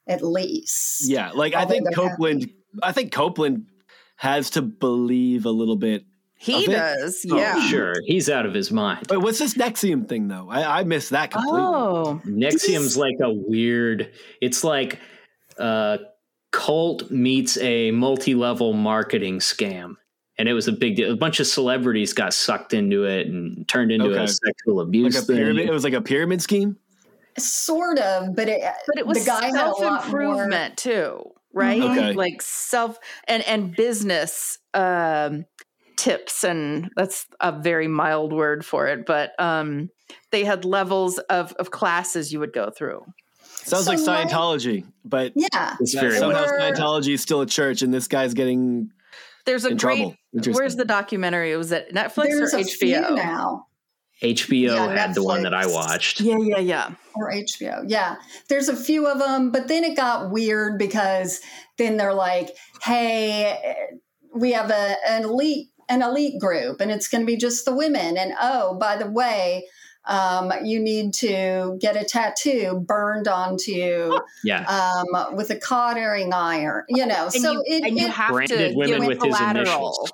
at 0.08 0.24
least. 0.24 1.08
Yeah, 1.08 1.30
like 1.36 1.54
I 1.54 1.66
think 1.66 1.94
Copeland. 1.94 2.42
Happy. 2.42 2.56
I 2.82 2.92
think 2.92 3.12
Copeland 3.14 3.68
has 4.16 4.52
to 4.52 4.62
believe 4.62 5.46
a 5.46 5.52
little 5.52 5.76
bit. 5.76 6.06
He 6.38 6.66
does, 6.68 7.26
oh, 7.32 7.38
yeah. 7.38 7.68
Sure, 7.68 7.96
he's 8.06 8.30
out 8.30 8.46
of 8.46 8.54
his 8.54 8.72
mind. 8.72 9.08
But 9.08 9.22
what's 9.22 9.40
this 9.40 9.54
NXIVM 9.54 10.08
thing 10.08 10.28
though? 10.28 10.50
I, 10.50 10.82
I 10.82 10.84
missed 10.84 11.12
that 11.12 11.32
completely. 11.32 11.62
Oh, 11.62 12.22
NXIVM's 12.26 12.98
like 12.98 13.16
a 13.24 13.32
weird. 13.32 14.12
It's 14.42 14.64
like 14.64 15.00
uh, 15.58 15.98
cult 16.52 17.10
meets 17.10 17.58
a 17.58 17.92
multi-level 17.92 18.74
marketing 18.74 19.40
scam, 19.40 19.96
and 20.38 20.50
it 20.50 20.54
was 20.54 20.68
a 20.68 20.74
big 20.74 20.98
deal. 20.98 21.12
A 21.12 21.16
bunch 21.16 21.40
of 21.40 21.48
celebrities 21.48 22.12
got 22.14 22.34
sucked 22.34 22.74
into 22.74 23.06
it 23.06 23.28
and 23.28 23.68
turned 23.68 23.92
into 23.92 24.12
okay. 24.12 24.26
a 24.26 24.28
sexual 24.28 24.82
abuse. 24.82 25.16
Like 25.16 25.24
a 25.24 25.28
pyramid. 25.28 25.66
It 25.66 25.72
was 25.72 25.86
like 25.86 25.94
a 25.94 26.02
pyramid 26.02 26.42
scheme. 26.42 26.78
Sort 27.38 27.98
of, 27.98 28.36
but 28.36 28.50
it 28.50 28.62
but 28.88 28.98
it 28.98 29.08
was 29.08 29.20
the 29.20 29.26
guy 29.26 29.52
self 29.52 29.82
improvement 29.82 30.78
too 30.78 31.32
right? 31.56 31.82
Okay. 31.82 32.14
Like 32.14 32.42
self 32.42 33.00
and 33.28 33.42
and 33.48 33.76
business 33.76 34.60
um, 34.76 35.46
tips, 35.98 36.44
and 36.44 36.92
that's 36.96 37.26
a 37.40 37.52
very 37.52 37.88
mild 37.88 38.34
word 38.34 38.64
for 38.64 38.88
it, 38.88 39.06
but 39.08 39.32
um, 39.40 39.90
they 40.32 40.44
had 40.44 40.66
levels 40.66 41.18
of 41.18 41.54
of 41.54 41.72
classes 41.72 42.32
you 42.32 42.40
would 42.40 42.54
go 42.54 42.70
through. 42.70 43.04
Sounds 43.64 43.86
so 43.86 43.92
like 43.92 44.00
Scientology, 44.00 44.86
but 45.04 45.32
yeah, 45.36 45.76
it's 45.80 45.94
somehow 45.94 46.46
Scientology 46.46 47.14
is 47.14 47.22
still 47.22 47.42
a 47.42 47.48
church, 47.48 47.82
and 47.82 47.92
this 47.94 48.08
guy's 48.08 48.36
getting. 48.36 48.92
There's 49.46 49.66
a 49.66 49.74
great. 49.74 50.16
Where's 50.32 50.76
the 50.76 50.86
documentary? 50.86 51.56
Was 51.56 51.72
it 51.72 51.94
Netflix 51.94 52.26
There's 52.26 52.54
or 52.54 52.60
HBO 52.60 53.16
now? 53.16 53.68
HBO 54.22 54.50
yeah, 54.50 54.88
had 54.88 55.12
Netflix. 55.12 55.14
the 55.16 55.24
one 55.24 55.44
that 55.44 55.54
I 55.54 55.68
watched. 55.68 56.22
Yeah, 56.22 56.38
yeah, 56.40 56.60
yeah. 56.60 56.92
Or 57.16 57.32
HBO. 57.32 57.84
Yeah. 57.88 58.16
There's 58.48 58.70
a 58.70 58.76
few 58.76 59.08
of 59.08 59.20
them, 59.20 59.52
but 59.52 59.68
then 59.68 59.84
it 59.84 59.96
got 59.96 60.32
weird 60.32 60.80
because 60.80 61.42
then 61.78 61.98
they're 61.98 62.14
like, 62.14 62.56
hey, 62.82 63.76
we 64.34 64.52
have 64.52 64.70
a, 64.70 64.96
an 65.08 65.24
elite 65.24 65.70
an 65.88 66.02
elite 66.02 66.40
group 66.40 66.82
and 66.82 66.92
it's 66.92 67.08
going 67.08 67.22
to 67.22 67.28
be 67.28 67.38
just 67.38 67.64
the 67.66 67.76
women 67.76 68.18
and 68.18 68.34
oh 68.42 68.76
by 68.80 68.96
the 68.96 69.10
way 69.10 69.64
um, 70.08 70.52
you 70.64 70.80
need 70.80 71.14
to 71.16 71.78
get 71.80 71.96
a 71.96 72.04
tattoo 72.04 72.84
burned 72.88 73.28
onto 73.28 73.72
you 73.72 74.20
yeah. 74.44 74.64
um, 74.66 75.36
with 75.36 75.50
a 75.52 75.56
cottering 75.56 76.34
iron 76.34 76.84
you 76.90 77.06
know 77.06 77.26
and 77.26 77.34
so 77.34 77.52
you, 77.52 77.64
it, 77.66 77.84
and 77.84 77.98
you 78.00 78.06
it, 78.08 78.12
have 78.12 78.46
to 78.46 78.74
women 78.76 79.06
with 79.06 79.20
collateral. 79.20 79.64
his 79.64 79.68
initials 79.68 80.12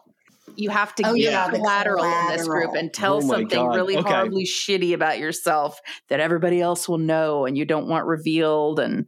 you 0.56 0.70
have 0.70 0.96
to 0.96 1.04
oh, 1.06 1.14
give 1.14 1.32
yeah, 1.32 1.50
collateral, 1.50 2.04
collateral, 2.04 2.30
in 2.32 2.38
this 2.38 2.48
group 2.48 2.74
and 2.76 2.94
tell 2.94 3.18
oh 3.18 3.22
something 3.22 3.66
God. 3.66 3.76
really 3.76 3.98
okay. 3.98 4.10
horribly 4.10 4.46
shitty 4.46 4.94
about 4.94 5.20
yourself 5.20 5.80
that 6.10 6.20
everybody 6.20 6.62
else 6.62 6.88
will 6.88 6.98
know 6.98 7.46
and 7.46 7.58
you 7.58 7.66
don't 7.66 7.88
want 7.88 8.06
revealed 8.06 8.80
and 8.80 9.08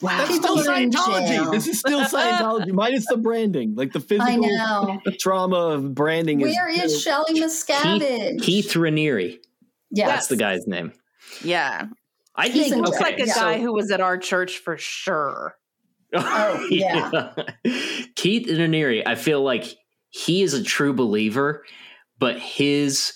Wow. 0.00 0.18
That's 0.18 0.34
still 0.34 0.58
Scientology. 0.58 1.50
This 1.52 1.68
is 1.68 1.78
still 1.78 2.00
Scientology, 2.02 2.72
minus 2.72 3.06
the 3.06 3.16
branding, 3.16 3.74
like 3.76 3.92
the 3.92 4.00
physical 4.00 5.00
trauma 5.20 5.56
of 5.56 5.94
branding. 5.94 6.40
Where 6.40 6.68
is, 6.68 6.92
is 6.92 7.02
Shelley 7.02 7.40
Miscavige? 7.40 8.40
Keith, 8.40 8.42
Keith 8.42 8.72
Raniere. 8.72 9.38
Yes. 9.90 10.08
That's 10.08 10.26
the 10.26 10.36
guy's 10.36 10.66
name. 10.66 10.92
Yeah. 11.42 11.86
I 12.34 12.48
He's 12.48 12.70
think 12.70 12.84
looks 12.84 12.96
okay, 12.96 13.04
like 13.04 13.20
a 13.20 13.28
so, 13.28 13.40
guy 13.40 13.60
who 13.60 13.72
was 13.72 13.90
at 13.92 14.00
our 14.00 14.18
church 14.18 14.58
for 14.58 14.76
sure. 14.76 15.56
Oh, 16.16 16.68
yeah. 16.70 17.32
yeah. 17.64 17.72
Keith 18.14 18.46
Raniere, 18.46 19.02
I 19.04 19.16
feel 19.16 19.42
like 19.42 19.76
he 20.14 20.42
is 20.42 20.54
a 20.54 20.62
true 20.62 20.92
believer, 20.92 21.64
but 22.20 22.38
his 22.38 23.14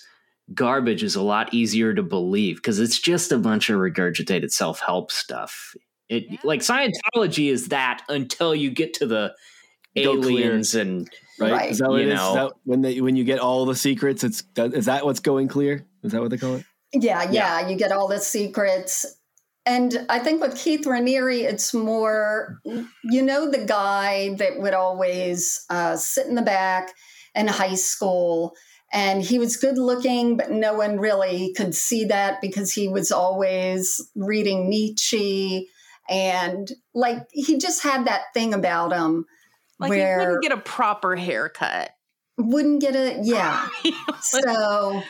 garbage 0.53 1.01
is 1.01 1.15
a 1.15 1.21
lot 1.21 1.53
easier 1.53 1.93
to 1.93 2.03
believe 2.03 2.57
because 2.57 2.77
it's 2.77 2.99
just 2.99 3.31
a 3.31 3.37
bunch 3.37 3.69
of 3.69 3.79
regurgitated 3.79 4.51
self 4.51 4.81
help 4.81 5.09
stuff. 5.09 5.73
It 6.09 6.25
yeah. 6.29 6.39
like 6.43 6.59
Scientology 6.59 7.49
is 7.49 7.69
that 7.69 8.03
until 8.09 8.53
you 8.53 8.69
get 8.69 8.95
to 8.95 9.07
the 9.07 9.33
aliens 9.95 10.75
and 10.75 11.09
right. 11.39 11.51
right. 11.53 11.71
Is 11.71 11.77
that 11.77 11.89
what 11.89 12.01
it 12.01 12.09
is? 12.09 12.19
is 12.19 12.33
that 12.33 12.51
when 12.65 12.81
they 12.81 12.99
when 12.99 13.15
you 13.15 13.23
get 13.23 13.39
all 13.39 13.65
the 13.65 13.75
secrets? 13.75 14.25
It's 14.25 14.43
is 14.57 14.87
that 14.87 15.05
what's 15.05 15.21
going 15.21 15.47
clear? 15.47 15.85
Is 16.03 16.11
that 16.11 16.19
what 16.19 16.31
they 16.31 16.37
call 16.37 16.55
it? 16.55 16.65
Yeah, 16.91 17.23
yeah. 17.31 17.61
yeah. 17.61 17.69
You 17.69 17.77
get 17.77 17.93
all 17.93 18.09
the 18.09 18.19
secrets. 18.19 19.05
And 19.69 20.07
I 20.09 20.17
think 20.17 20.41
with 20.41 20.57
Keith 20.57 20.85
Raniere, 20.85 21.43
it's 21.43 21.75
more, 21.75 22.59
you 23.03 23.21
know, 23.21 23.51
the 23.51 23.63
guy 23.65 24.33
that 24.39 24.59
would 24.59 24.73
always 24.73 25.63
uh, 25.69 25.95
sit 25.95 26.25
in 26.25 26.33
the 26.33 26.41
back 26.41 26.91
in 27.35 27.45
high 27.45 27.75
school 27.75 28.55
and 28.91 29.21
he 29.21 29.37
was 29.37 29.57
good 29.57 29.77
looking, 29.77 30.37
but 30.37 30.49
no 30.49 30.73
one 30.73 30.97
really 30.97 31.53
could 31.55 31.75
see 31.75 32.05
that 32.05 32.41
because 32.41 32.73
he 32.73 32.87
was 32.87 33.11
always 33.11 34.01
reading 34.15 34.71
Nietzsche. 34.71 35.69
And 36.09 36.67
like 36.95 37.27
he 37.31 37.59
just 37.59 37.83
had 37.83 38.07
that 38.07 38.23
thing 38.33 38.55
about 38.55 38.91
him 38.91 39.27
like 39.77 39.91
where 39.91 40.19
he 40.19 40.25
wouldn't 40.25 40.41
get 40.41 40.51
a 40.51 40.57
proper 40.57 41.15
haircut. 41.15 41.91
Wouldn't 42.39 42.81
get 42.81 42.95
a, 42.95 43.19
yeah. 43.21 43.67
so 44.21 45.03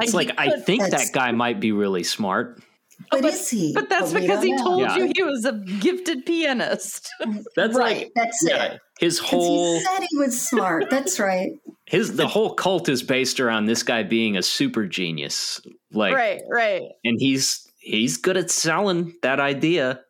it's 0.00 0.14
like, 0.14 0.32
I 0.38 0.58
think 0.58 0.88
that 0.88 1.10
guy 1.12 1.32
might 1.32 1.60
be 1.60 1.72
really 1.72 2.02
smart. 2.02 2.62
But, 3.10 3.22
but, 3.22 3.32
is 3.32 3.48
he? 3.48 3.72
But 3.72 3.88
that's 3.88 4.12
but 4.12 4.22
because 4.22 4.44
he 4.44 4.52
know. 4.52 4.62
told 4.62 4.80
yeah. 4.80 4.96
you 4.96 5.12
he 5.14 5.22
was 5.22 5.44
a 5.44 5.52
gifted 5.52 6.24
pianist. 6.24 7.10
That's 7.56 7.76
right. 7.76 7.96
Like, 7.96 8.12
that's 8.14 8.44
yeah, 8.46 8.64
it. 8.64 8.80
His 9.00 9.18
whole 9.18 9.78
he 9.78 9.84
said 9.84 10.06
he 10.08 10.18
was 10.18 10.40
smart. 10.40 10.86
That's 10.90 11.18
right. 11.18 11.50
His 11.86 12.14
the 12.14 12.28
whole 12.28 12.54
cult 12.54 12.88
is 12.88 13.02
based 13.02 13.40
around 13.40 13.66
this 13.66 13.82
guy 13.82 14.04
being 14.04 14.36
a 14.36 14.42
super 14.42 14.86
genius. 14.86 15.60
Like 15.92 16.14
right, 16.14 16.42
right. 16.48 16.82
And 17.04 17.18
he's 17.18 17.66
he's 17.80 18.16
good 18.16 18.36
at 18.36 18.50
selling 18.50 19.14
that 19.22 19.40
idea. 19.40 20.00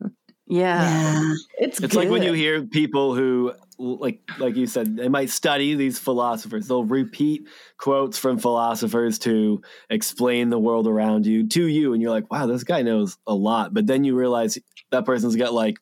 Yeah. 0.47 0.83
yeah. 0.83 1.35
It's 1.59 1.81
it's 1.81 1.95
good. 1.95 1.95
like 1.95 2.11
when 2.11 2.23
you 2.23 2.35
hear 2.35 2.67
people 2.67 3.15
who 3.15 3.55
like 3.81 4.21
like 4.39 4.57
you 4.57 4.67
said 4.67 4.97
they 4.97 5.09
might 5.09 5.31
study 5.31 5.75
these 5.75 5.99
philosophers. 5.99 6.69
They'll 6.69 6.85
repeat 6.85 7.49
quotes 7.79 8.19
from 8.19 8.39
philosophers 8.39 9.19
to 9.21 9.63
explain 9.89 10.51
the 10.51 10.59
world 10.59 10.87
around 10.87 11.27
you 11.27 11.49
to 11.49 11.67
you 11.67 11.93
and 11.93 12.03
you're 12.03 12.11
like 12.11 12.31
wow 12.31 12.47
this 12.47 12.65
guy 12.65 12.83
knows 12.83 13.17
a 13.27 13.35
lot. 13.35 13.73
But 13.73 13.87
then 13.87 14.05
you 14.05 14.17
realize 14.17 14.59
that 14.91 15.07
person's 15.07 15.37
got 15.37 15.55
like 15.55 15.79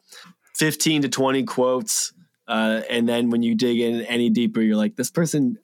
15 0.57 1.03
to 1.03 1.09
20 1.09 1.43
quotes 1.45 2.13
uh, 2.47 2.83
and 2.89 3.09
then 3.09 3.31
when 3.31 3.43
you 3.43 3.55
dig 3.55 3.81
in 3.81 4.03
any 4.03 4.31
deeper 4.31 4.61
you're 4.61 4.77
like 4.77 4.97
this 4.97 5.11
person 5.11 5.59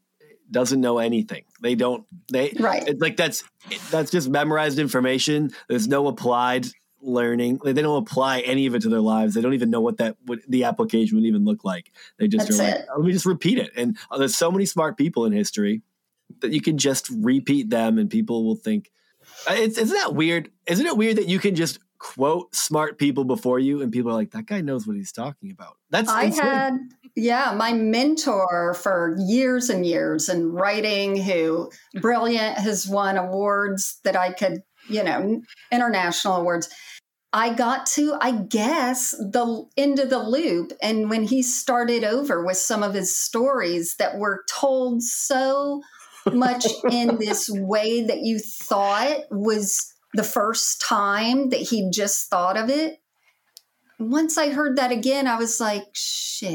doesn't 0.50 0.80
know 0.80 0.98
anything. 0.98 1.44
They 1.62 1.74
don't 1.74 2.04
they 2.32 2.52
right. 2.58 2.86
it's 2.86 3.00
like 3.00 3.16
that's 3.16 3.44
that's 3.90 4.10
just 4.10 4.28
memorized 4.28 4.78
information. 4.78 5.50
There's 5.68 5.88
no 5.88 6.08
applied 6.08 6.66
learning. 7.04 7.60
Like 7.62 7.74
they 7.74 7.82
don't 7.82 8.02
apply 8.02 8.40
any 8.40 8.66
of 8.66 8.74
it 8.74 8.82
to 8.82 8.88
their 8.88 9.00
lives. 9.00 9.34
They 9.34 9.40
don't 9.40 9.54
even 9.54 9.70
know 9.70 9.80
what 9.80 9.98
that 9.98 10.16
what 10.24 10.40
the 10.48 10.64
application 10.64 11.16
would 11.16 11.26
even 11.26 11.44
look 11.44 11.64
like. 11.64 11.92
They 12.18 12.28
just 12.28 12.48
That's 12.48 12.60
are 12.60 12.64
like, 12.64 12.86
let 12.96 13.04
me 13.06 13.12
just 13.12 13.26
repeat 13.26 13.58
it. 13.58 13.70
And 13.76 13.96
uh, 14.10 14.18
there's 14.18 14.36
so 14.36 14.50
many 14.50 14.66
smart 14.66 14.96
people 14.96 15.24
in 15.26 15.32
history 15.32 15.82
that 16.40 16.52
you 16.52 16.60
can 16.60 16.78
just 16.78 17.10
repeat 17.10 17.70
them, 17.70 17.98
and 17.98 18.10
people 18.10 18.44
will 18.44 18.56
think. 18.56 18.90
Uh, 19.48 19.54
it's, 19.56 19.78
isn't 19.78 19.96
that 19.96 20.14
weird? 20.14 20.50
Isn't 20.66 20.86
it 20.86 20.96
weird 20.96 21.16
that 21.16 21.28
you 21.28 21.38
can 21.38 21.54
just 21.54 21.78
quote 21.98 22.54
smart 22.54 22.98
people 22.98 23.24
before 23.24 23.58
you, 23.58 23.82
and 23.82 23.92
people 23.92 24.10
are 24.10 24.14
like, 24.14 24.32
that 24.32 24.46
guy 24.46 24.60
knows 24.60 24.86
what 24.86 24.96
he's 24.96 25.12
talking 25.12 25.50
about. 25.50 25.76
That's 25.90 26.10
I 26.10 26.24
insane. 26.24 26.44
had 26.44 26.78
yeah, 27.16 27.54
my 27.56 27.72
mentor 27.72 28.74
for 28.74 29.16
years 29.20 29.70
and 29.70 29.86
years 29.86 30.28
in 30.28 30.52
writing, 30.52 31.16
who 31.16 31.70
brilliant, 32.00 32.58
has 32.58 32.88
won 32.88 33.16
awards 33.16 34.00
that 34.04 34.16
I 34.16 34.32
could, 34.32 34.62
you 34.88 35.04
know, 35.04 35.40
international 35.70 36.36
awards. 36.36 36.68
I 37.34 37.52
got 37.52 37.86
to, 37.86 38.16
I 38.20 38.30
guess, 38.30 39.10
the 39.10 39.66
end 39.76 39.98
of 39.98 40.08
the 40.08 40.20
loop. 40.20 40.72
And 40.80 41.10
when 41.10 41.24
he 41.24 41.42
started 41.42 42.04
over 42.04 42.44
with 42.44 42.56
some 42.56 42.84
of 42.84 42.94
his 42.94 43.14
stories 43.14 43.96
that 43.96 44.18
were 44.18 44.44
told 44.48 45.02
so 45.02 45.82
much 46.32 46.64
in 46.88 47.16
this 47.18 47.50
way 47.50 48.02
that 48.04 48.20
you 48.20 48.38
thought 48.38 49.22
was 49.32 49.92
the 50.12 50.22
first 50.22 50.80
time 50.80 51.48
that 51.48 51.58
he 51.58 51.90
just 51.90 52.30
thought 52.30 52.56
of 52.56 52.70
it. 52.70 53.00
Once 53.98 54.38
I 54.38 54.50
heard 54.50 54.76
that 54.76 54.92
again, 54.92 55.26
I 55.26 55.36
was 55.36 55.58
like, 55.58 55.86
shit. 55.92 56.52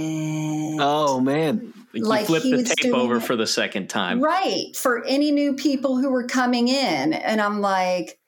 Oh, 0.79 1.19
man. 1.19 1.73
Like 1.93 2.21
you 2.21 2.25
flipped 2.25 2.45
the 2.45 2.75
tape 2.77 2.93
over 2.93 3.19
for 3.19 3.35
the 3.35 3.47
second 3.47 3.89
time. 3.89 4.21
Right. 4.21 4.73
For 4.77 5.05
any 5.05 5.31
new 5.31 5.55
people 5.55 5.97
who 5.97 6.09
were 6.09 6.27
coming 6.27 6.69
in. 6.69 7.11
And 7.11 7.41
I'm 7.41 7.59
like, 7.59 8.18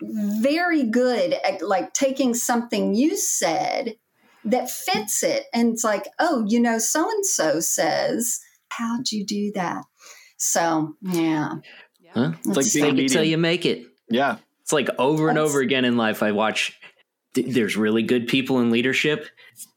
very 0.00 0.84
good 0.84 1.34
at 1.44 1.62
like 1.62 1.92
taking 1.92 2.34
something 2.34 2.94
you 2.94 3.16
said 3.16 3.96
that 4.44 4.70
fits 4.70 5.22
it. 5.22 5.44
And 5.52 5.72
it's 5.72 5.84
like, 5.84 6.08
oh, 6.18 6.44
you 6.46 6.60
know, 6.60 6.78
so 6.78 7.08
and 7.08 7.26
so 7.26 7.60
says, 7.60 8.40
how'd 8.68 9.10
you 9.10 9.26
do 9.26 9.52
that? 9.54 9.84
So, 10.36 10.94
yeah. 11.02 11.56
Huh? 12.14 12.32
It's 12.46 12.56
like 12.56 12.72
being 12.72 13.00
until 13.00 13.24
you 13.24 13.36
make 13.36 13.66
it. 13.66 13.86
Yeah. 14.08 14.36
It's 14.62 14.72
like 14.72 14.88
over 14.98 15.28
and 15.28 15.38
over 15.38 15.60
again 15.60 15.84
in 15.84 15.96
life. 15.96 16.22
I 16.22 16.32
watch, 16.32 16.78
there's 17.34 17.76
really 17.76 18.02
good 18.02 18.28
people 18.28 18.60
in 18.60 18.70
leadership. 18.70 19.26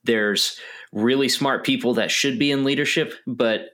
There's 0.04 0.60
really 0.94 1.30
smart 1.30 1.66
people 1.66 1.96
that 1.96 2.12
should 2.12 2.38
be 2.38 2.52
in 2.52 2.64
leadership, 2.64 3.14
but 3.26 3.70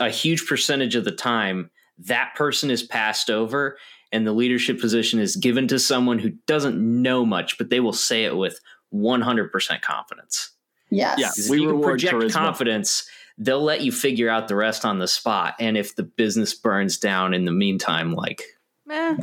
a 0.00 0.08
huge 0.08 0.46
percentage 0.46 0.94
of 0.94 1.04
the 1.04 1.12
time, 1.12 1.70
that 1.98 2.34
person 2.36 2.70
is 2.70 2.82
passed 2.82 3.30
over 3.30 3.76
and 4.14 4.26
the 4.26 4.32
leadership 4.32 4.80
position 4.80 5.18
is 5.18 5.36
given 5.36 5.68
to 5.68 5.78
someone 5.78 6.20
who 6.20 6.30
doesn't 6.46 6.76
know 6.76 7.26
much, 7.26 7.58
but 7.58 7.68
they 7.68 7.80
will 7.80 7.92
say 7.92 8.24
it 8.24 8.36
with 8.36 8.60
100% 8.94 9.82
confidence. 9.82 10.50
Yes. 10.90 11.18
Yeah. 11.18 11.30
We 11.50 11.62
you 11.62 11.80
project 11.80 12.14
charisma. 12.14 12.32
confidence. 12.32 13.08
They'll 13.36 13.62
let 13.62 13.80
you 13.80 13.90
figure 13.90 14.30
out 14.30 14.46
the 14.46 14.54
rest 14.54 14.84
on 14.84 15.00
the 15.00 15.08
spot. 15.08 15.56
And 15.58 15.76
if 15.76 15.96
the 15.96 16.04
business 16.04 16.54
burns 16.54 16.98
down 16.98 17.34
in 17.34 17.44
the 17.44 17.50
meantime, 17.50 18.14
like, 18.14 18.44
eh. 18.88 19.16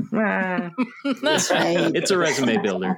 That's 1.22 1.50
right. 1.50 1.96
it's 1.96 2.12
a 2.12 2.18
resume 2.18 2.58
builder. 2.58 2.98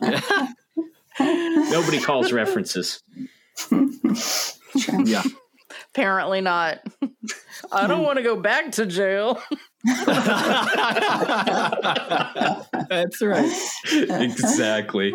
Nobody 1.20 2.00
calls 2.00 2.32
references. 2.32 3.02
yeah. 5.04 5.22
Apparently 5.90 6.40
not. 6.40 6.80
I 7.70 7.86
don't 7.86 8.02
want 8.02 8.16
to 8.16 8.22
go 8.22 8.36
back 8.36 8.72
to 8.72 8.86
jail. 8.86 9.42
That's 12.88 13.20
right. 13.20 13.52
Exactly. 13.92 15.12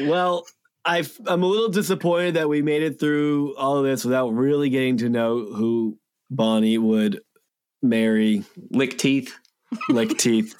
Well, 0.00 0.46
i 0.84 0.98
am 1.28 1.42
a 1.42 1.46
little 1.46 1.68
disappointed 1.68 2.34
that 2.34 2.48
we 2.48 2.60
made 2.60 2.82
it 2.82 3.00
through 3.00 3.56
all 3.56 3.78
of 3.78 3.84
this 3.84 4.04
without 4.04 4.30
really 4.30 4.68
getting 4.68 4.98
to 4.98 5.08
know 5.08 5.38
who 5.38 5.98
Bonnie 6.30 6.78
would 6.78 7.20
marry. 7.82 8.44
Lick 8.70 8.98
teeth. 8.98 9.34
Lick 9.88 10.18
teeth. 10.18 10.54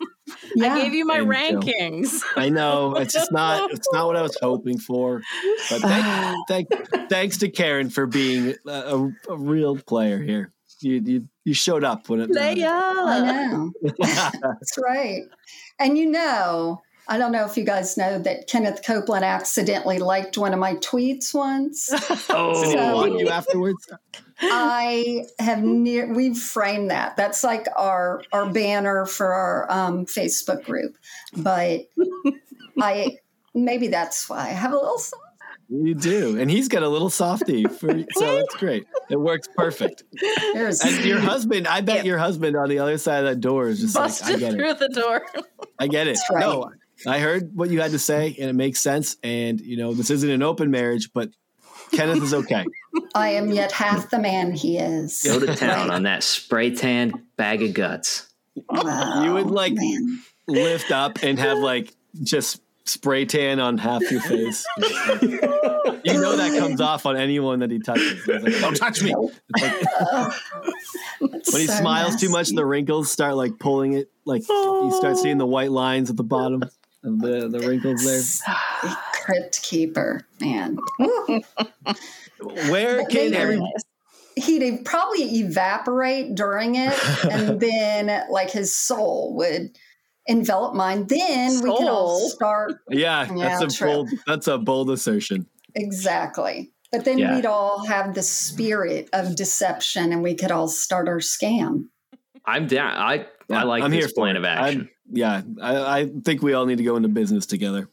Yeah. 0.54 0.74
I 0.74 0.82
gave 0.82 0.94
you 0.94 1.04
my 1.04 1.18
and 1.18 1.28
rankings. 1.28 2.06
So, 2.06 2.26
I 2.36 2.48
know 2.48 2.96
it's 2.96 3.12
just 3.12 3.32
not 3.32 3.70
it's 3.72 3.88
not 3.92 4.06
what 4.06 4.16
I 4.16 4.22
was 4.22 4.38
hoping 4.40 4.78
for. 4.78 5.20
But 5.68 5.82
thank, 5.82 6.36
thank, 6.48 6.68
thanks 7.10 7.38
to 7.38 7.50
Karen 7.50 7.90
for 7.90 8.06
being 8.06 8.54
a, 8.66 9.08
a 9.28 9.36
real 9.36 9.76
player 9.76 10.18
here 10.18 10.52
you 10.82 11.02
you, 11.04 11.28
you 11.44 11.54
showed 11.54 11.84
up 11.84 12.08
when 12.08 12.20
it 12.20 12.30
Playa. 12.30 12.70
I 12.70 13.20
know. 13.20 13.72
That's 13.98 14.78
right. 14.82 15.22
And 15.78 15.98
you 15.98 16.10
know, 16.10 16.82
I 17.08 17.18
don't 17.18 17.32
know 17.32 17.44
if 17.44 17.56
you 17.56 17.64
guys 17.64 17.96
know 17.96 18.18
that 18.20 18.46
Kenneth 18.46 18.82
Copeland 18.86 19.24
accidentally 19.24 19.98
liked 19.98 20.38
one 20.38 20.52
of 20.52 20.60
my 20.60 20.74
tweets 20.76 21.34
once. 21.34 21.90
oh, 22.30 22.72
so 22.72 23.04
you 23.04 23.28
afterwards? 23.28 23.88
I 24.40 25.24
have 25.38 25.62
near 25.62 26.12
we've 26.12 26.38
framed 26.38 26.90
that. 26.90 27.16
That's 27.16 27.42
like 27.42 27.66
our 27.76 28.22
our 28.32 28.50
banner 28.50 29.06
for 29.06 29.32
our 29.32 29.70
um, 29.70 30.06
Facebook 30.06 30.64
group. 30.64 30.96
But 31.36 31.88
I 32.80 33.18
maybe 33.54 33.88
that's 33.88 34.28
why 34.28 34.48
I 34.48 34.52
have 34.52 34.72
a 34.72 34.76
little 34.76 34.98
you 35.72 35.94
do, 35.94 36.38
and 36.38 36.50
he's 36.50 36.68
got 36.68 36.82
a 36.82 36.88
little 36.88 37.10
softy, 37.10 37.64
for, 37.64 38.04
so 38.12 38.36
that's 38.36 38.54
great. 38.56 38.86
It 39.10 39.18
works 39.18 39.48
perfect. 39.56 40.02
There's, 40.52 40.80
and 40.80 41.04
your 41.04 41.20
husband, 41.20 41.66
I 41.66 41.80
bet 41.80 41.98
yeah. 41.98 42.02
your 42.04 42.18
husband 42.18 42.56
on 42.56 42.68
the 42.68 42.78
other 42.78 42.98
side 42.98 43.24
of 43.24 43.30
that 43.30 43.40
door 43.40 43.68
is 43.68 43.80
just 43.80 43.94
busted 43.94 44.26
like, 44.26 44.36
I 44.36 44.38
get 44.38 44.52
through 44.52 44.70
it. 44.70 44.78
the 44.78 44.88
door. 44.88 45.26
I 45.78 45.86
get 45.86 46.08
it. 46.08 46.18
Right. 46.30 46.40
No, 46.40 46.70
I 47.06 47.18
heard 47.18 47.54
what 47.54 47.70
you 47.70 47.80
had 47.80 47.92
to 47.92 47.98
say, 47.98 48.36
and 48.38 48.50
it 48.50 48.54
makes 48.54 48.80
sense. 48.80 49.16
And 49.22 49.60
you 49.60 49.76
know, 49.76 49.94
this 49.94 50.10
isn't 50.10 50.28
an 50.28 50.42
open 50.42 50.70
marriage, 50.70 51.10
but 51.12 51.30
Kenneth 51.92 52.22
is 52.22 52.34
okay. 52.34 52.64
I 53.14 53.30
am 53.30 53.50
yet 53.50 53.72
half 53.72 54.10
the 54.10 54.18
man 54.18 54.52
he 54.52 54.78
is. 54.78 55.22
Go 55.24 55.40
to 55.40 55.54
town 55.56 55.90
on 55.90 56.04
that 56.04 56.22
spray 56.22 56.74
tan 56.74 57.12
bag 57.36 57.62
of 57.62 57.74
guts. 57.74 58.28
Wow, 58.68 59.24
you 59.24 59.32
would 59.34 59.50
like 59.50 59.74
man. 59.74 60.22
lift 60.46 60.90
up 60.90 61.22
and 61.22 61.38
have 61.38 61.58
like 61.58 61.94
just 62.22 62.61
spray 62.84 63.24
tan 63.24 63.60
on 63.60 63.78
half 63.78 64.02
your 64.10 64.20
face. 64.20 64.64
you 64.78 65.40
know 65.40 66.36
that 66.36 66.56
comes 66.58 66.80
off 66.80 67.06
on 67.06 67.16
anyone 67.16 67.60
that 67.60 67.70
he 67.70 67.78
touches. 67.78 68.26
Like, 68.26 68.60
Don't 68.60 68.76
touch 68.76 69.02
me. 69.02 69.14
Like, 69.14 69.86
when 71.20 71.60
he 71.60 71.66
so 71.66 71.74
smiles 71.74 72.12
nasty. 72.12 72.26
too 72.26 72.32
much, 72.32 72.48
the 72.50 72.64
wrinkles 72.64 73.10
start 73.10 73.36
like 73.36 73.58
pulling 73.58 73.94
it. 73.94 74.10
Like 74.24 74.48
you 74.48 74.92
start 74.96 75.16
seeing 75.16 75.38
the 75.38 75.46
white 75.46 75.70
lines 75.70 76.10
at 76.10 76.16
the 76.16 76.24
bottom 76.24 76.62
of 77.04 77.20
the, 77.20 77.48
the 77.48 77.60
wrinkles 77.66 78.04
there. 78.04 78.94
Crypt 79.14 79.62
keeper, 79.62 80.26
man. 80.40 80.78
Where 82.68 83.04
can 83.06 83.34
every 83.34 83.60
he'd 84.36 84.84
probably 84.84 85.22
evaporate 85.40 86.34
during 86.34 86.74
it 86.76 86.94
and 87.30 87.60
then 87.60 88.24
like 88.30 88.50
his 88.50 88.76
soul 88.76 89.34
would 89.36 89.76
envelop 90.26 90.74
mine 90.74 91.06
then 91.06 91.50
soul. 91.50 91.62
we 91.62 91.78
could 91.78 91.88
all 91.88 92.30
start 92.30 92.74
yeah, 92.90 93.32
yeah 93.34 93.58
that's 93.58 93.74
a 93.74 93.78
true. 93.78 93.88
bold 93.88 94.10
that's 94.26 94.46
a 94.48 94.58
bold 94.58 94.90
assertion. 94.90 95.46
Exactly. 95.74 96.70
But 96.90 97.06
then 97.06 97.18
yeah. 97.18 97.34
we'd 97.34 97.46
all 97.46 97.86
have 97.86 98.14
the 98.14 98.22
spirit 98.22 99.08
of 99.14 99.34
deception 99.34 100.12
and 100.12 100.22
we 100.22 100.34
could 100.34 100.50
all 100.50 100.68
start 100.68 101.08
our 101.08 101.18
scam. 101.18 101.86
I'm 102.44 102.66
down. 102.66 102.92
I 102.94 103.26
yeah, 103.48 103.60
i 103.60 103.62
like 103.64 103.82
I'm 103.82 103.90
this 103.90 104.12
plan 104.12 104.36
of 104.36 104.44
action. 104.44 104.82
I'm, 104.82 104.88
yeah 105.10 105.42
I, 105.60 106.00
I 106.00 106.10
think 106.24 106.42
we 106.42 106.54
all 106.54 106.66
need 106.66 106.78
to 106.78 106.84
go 106.84 106.96
into 106.96 107.08
business 107.08 107.46
together 107.46 107.88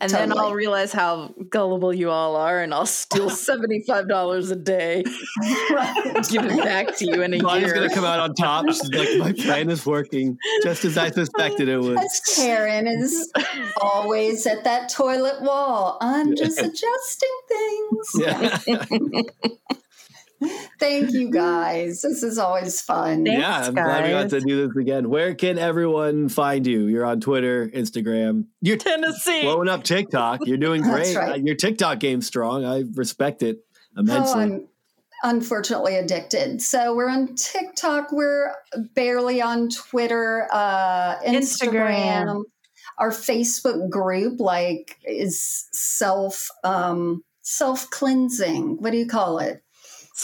and 0.00 0.10
totally. 0.10 0.28
then 0.28 0.38
I'll 0.38 0.54
realize 0.54 0.92
how 0.92 1.34
gullible 1.48 1.92
you 1.94 2.10
all 2.10 2.36
are, 2.36 2.60
and 2.60 2.74
I'll 2.74 2.86
steal 2.86 3.30
seventy 3.30 3.82
five 3.86 4.08
dollars 4.08 4.50
a 4.50 4.56
day, 4.56 5.02
give 6.28 6.44
it 6.44 6.64
back 6.64 6.96
to 6.96 7.06
you 7.06 7.22
in 7.22 7.34
a 7.34 7.38
Bonnie's 7.38 7.66
year. 7.66 7.74
gonna 7.74 7.94
come 7.94 8.04
out 8.04 8.18
on 8.18 8.34
top. 8.34 8.66
She's 8.66 8.90
like, 8.90 9.18
"My 9.18 9.32
plan 9.32 9.70
is 9.70 9.86
working, 9.86 10.36
just 10.62 10.84
as 10.84 10.98
I 10.98 11.10
suspected 11.12 11.68
it 11.68 11.78
would." 11.80 11.98
As 11.98 12.20
Karen 12.36 12.86
is 12.86 13.30
always 13.80 14.46
at 14.46 14.64
that 14.64 14.88
toilet 14.88 15.40
wall. 15.42 15.98
I'm 16.00 16.34
just 16.34 16.58
adjusting 16.60 17.40
things. 17.48 18.10
Yeah. 18.18 18.58
Thank 20.78 21.12
you 21.12 21.30
guys. 21.30 22.00
This 22.02 22.22
is 22.22 22.38
always 22.38 22.80
fun. 22.80 23.24
Thanks, 23.24 23.40
yeah, 23.40 23.58
I'm 23.66 23.74
guys. 23.74 23.84
glad 23.84 24.04
we 24.04 24.10
got 24.10 24.30
to 24.30 24.40
do 24.40 24.66
this 24.66 24.76
again. 24.76 25.10
Where 25.10 25.34
can 25.34 25.58
everyone 25.58 26.28
find 26.28 26.66
you? 26.66 26.86
You're 26.86 27.04
on 27.04 27.20
Twitter, 27.20 27.68
Instagram. 27.68 28.46
You're 28.62 28.78
Tennessee. 28.78 29.42
Blowing 29.42 29.68
up 29.68 29.82
TikTok. 29.82 30.40
You're 30.46 30.56
doing 30.56 30.82
great. 30.82 31.14
Right. 31.14 31.32
Uh, 31.32 31.34
your 31.36 31.56
TikTok 31.56 32.00
game's 32.00 32.26
strong. 32.26 32.64
I 32.64 32.84
respect 32.94 33.42
it 33.42 33.58
immensely. 33.96 34.34
Oh, 34.34 34.40
I'm 34.40 34.68
unfortunately 35.22 35.96
addicted. 35.96 36.62
So 36.62 36.94
we're 36.94 37.10
on 37.10 37.34
TikTok. 37.34 38.10
We're 38.10 38.54
barely 38.94 39.42
on 39.42 39.68
Twitter, 39.68 40.48
uh, 40.50 41.18
Instagram. 41.18 42.24
Instagram. 42.24 42.42
Our 42.98 43.10
Facebook 43.10 43.88
group, 43.90 44.40
like, 44.40 44.98
is 45.04 45.68
self 45.72 46.48
um, 46.64 47.24
self 47.42 47.88
cleansing. 47.90 48.76
What 48.80 48.90
do 48.92 48.98
you 48.98 49.06
call 49.06 49.38
it? 49.38 49.62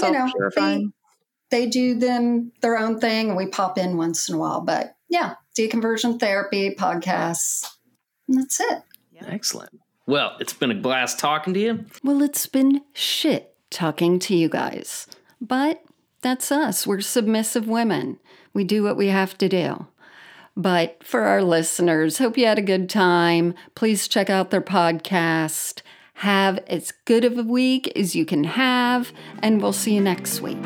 You 0.00 0.12
know, 0.12 0.30
they, 0.54 0.86
they 1.50 1.66
do 1.66 1.94
them 1.98 2.52
their 2.60 2.78
own 2.78 3.00
thing 3.00 3.28
and 3.28 3.36
we 3.36 3.46
pop 3.46 3.78
in 3.78 3.96
once 3.96 4.28
in 4.28 4.34
a 4.34 4.38
while. 4.38 4.60
But 4.60 4.96
yeah, 5.08 5.34
deconversion 5.58 6.18
therapy, 6.18 6.74
podcasts. 6.74 7.66
that's 8.28 8.60
it. 8.60 8.82
Yeah. 9.12 9.24
Excellent. 9.28 9.80
Well, 10.06 10.36
it's 10.40 10.52
been 10.52 10.70
a 10.70 10.74
blast 10.74 11.18
talking 11.18 11.54
to 11.54 11.60
you. 11.60 11.84
Well, 12.04 12.22
it's 12.22 12.46
been 12.46 12.82
shit 12.92 13.54
talking 13.70 14.18
to 14.20 14.36
you 14.36 14.48
guys. 14.48 15.06
But 15.40 15.82
that's 16.22 16.52
us. 16.52 16.86
We're 16.86 17.00
submissive 17.00 17.66
women. 17.66 18.18
We 18.52 18.64
do 18.64 18.82
what 18.82 18.96
we 18.96 19.08
have 19.08 19.36
to 19.38 19.48
do. 19.48 19.86
But 20.56 21.04
for 21.04 21.22
our 21.22 21.42
listeners, 21.42 22.18
hope 22.18 22.38
you 22.38 22.46
had 22.46 22.58
a 22.58 22.62
good 22.62 22.88
time. 22.88 23.54
Please 23.74 24.08
check 24.08 24.30
out 24.30 24.50
their 24.50 24.62
podcast 24.62 25.82
have 26.20 26.58
as 26.66 26.92
good 27.04 27.24
of 27.24 27.38
a 27.38 27.42
week 27.42 27.92
as 27.96 28.16
you 28.16 28.24
can 28.24 28.44
have, 28.44 29.12
and 29.42 29.60
we'll 29.60 29.72
see 29.72 29.94
you 29.94 30.00
next 30.00 30.40
week. 30.40 30.56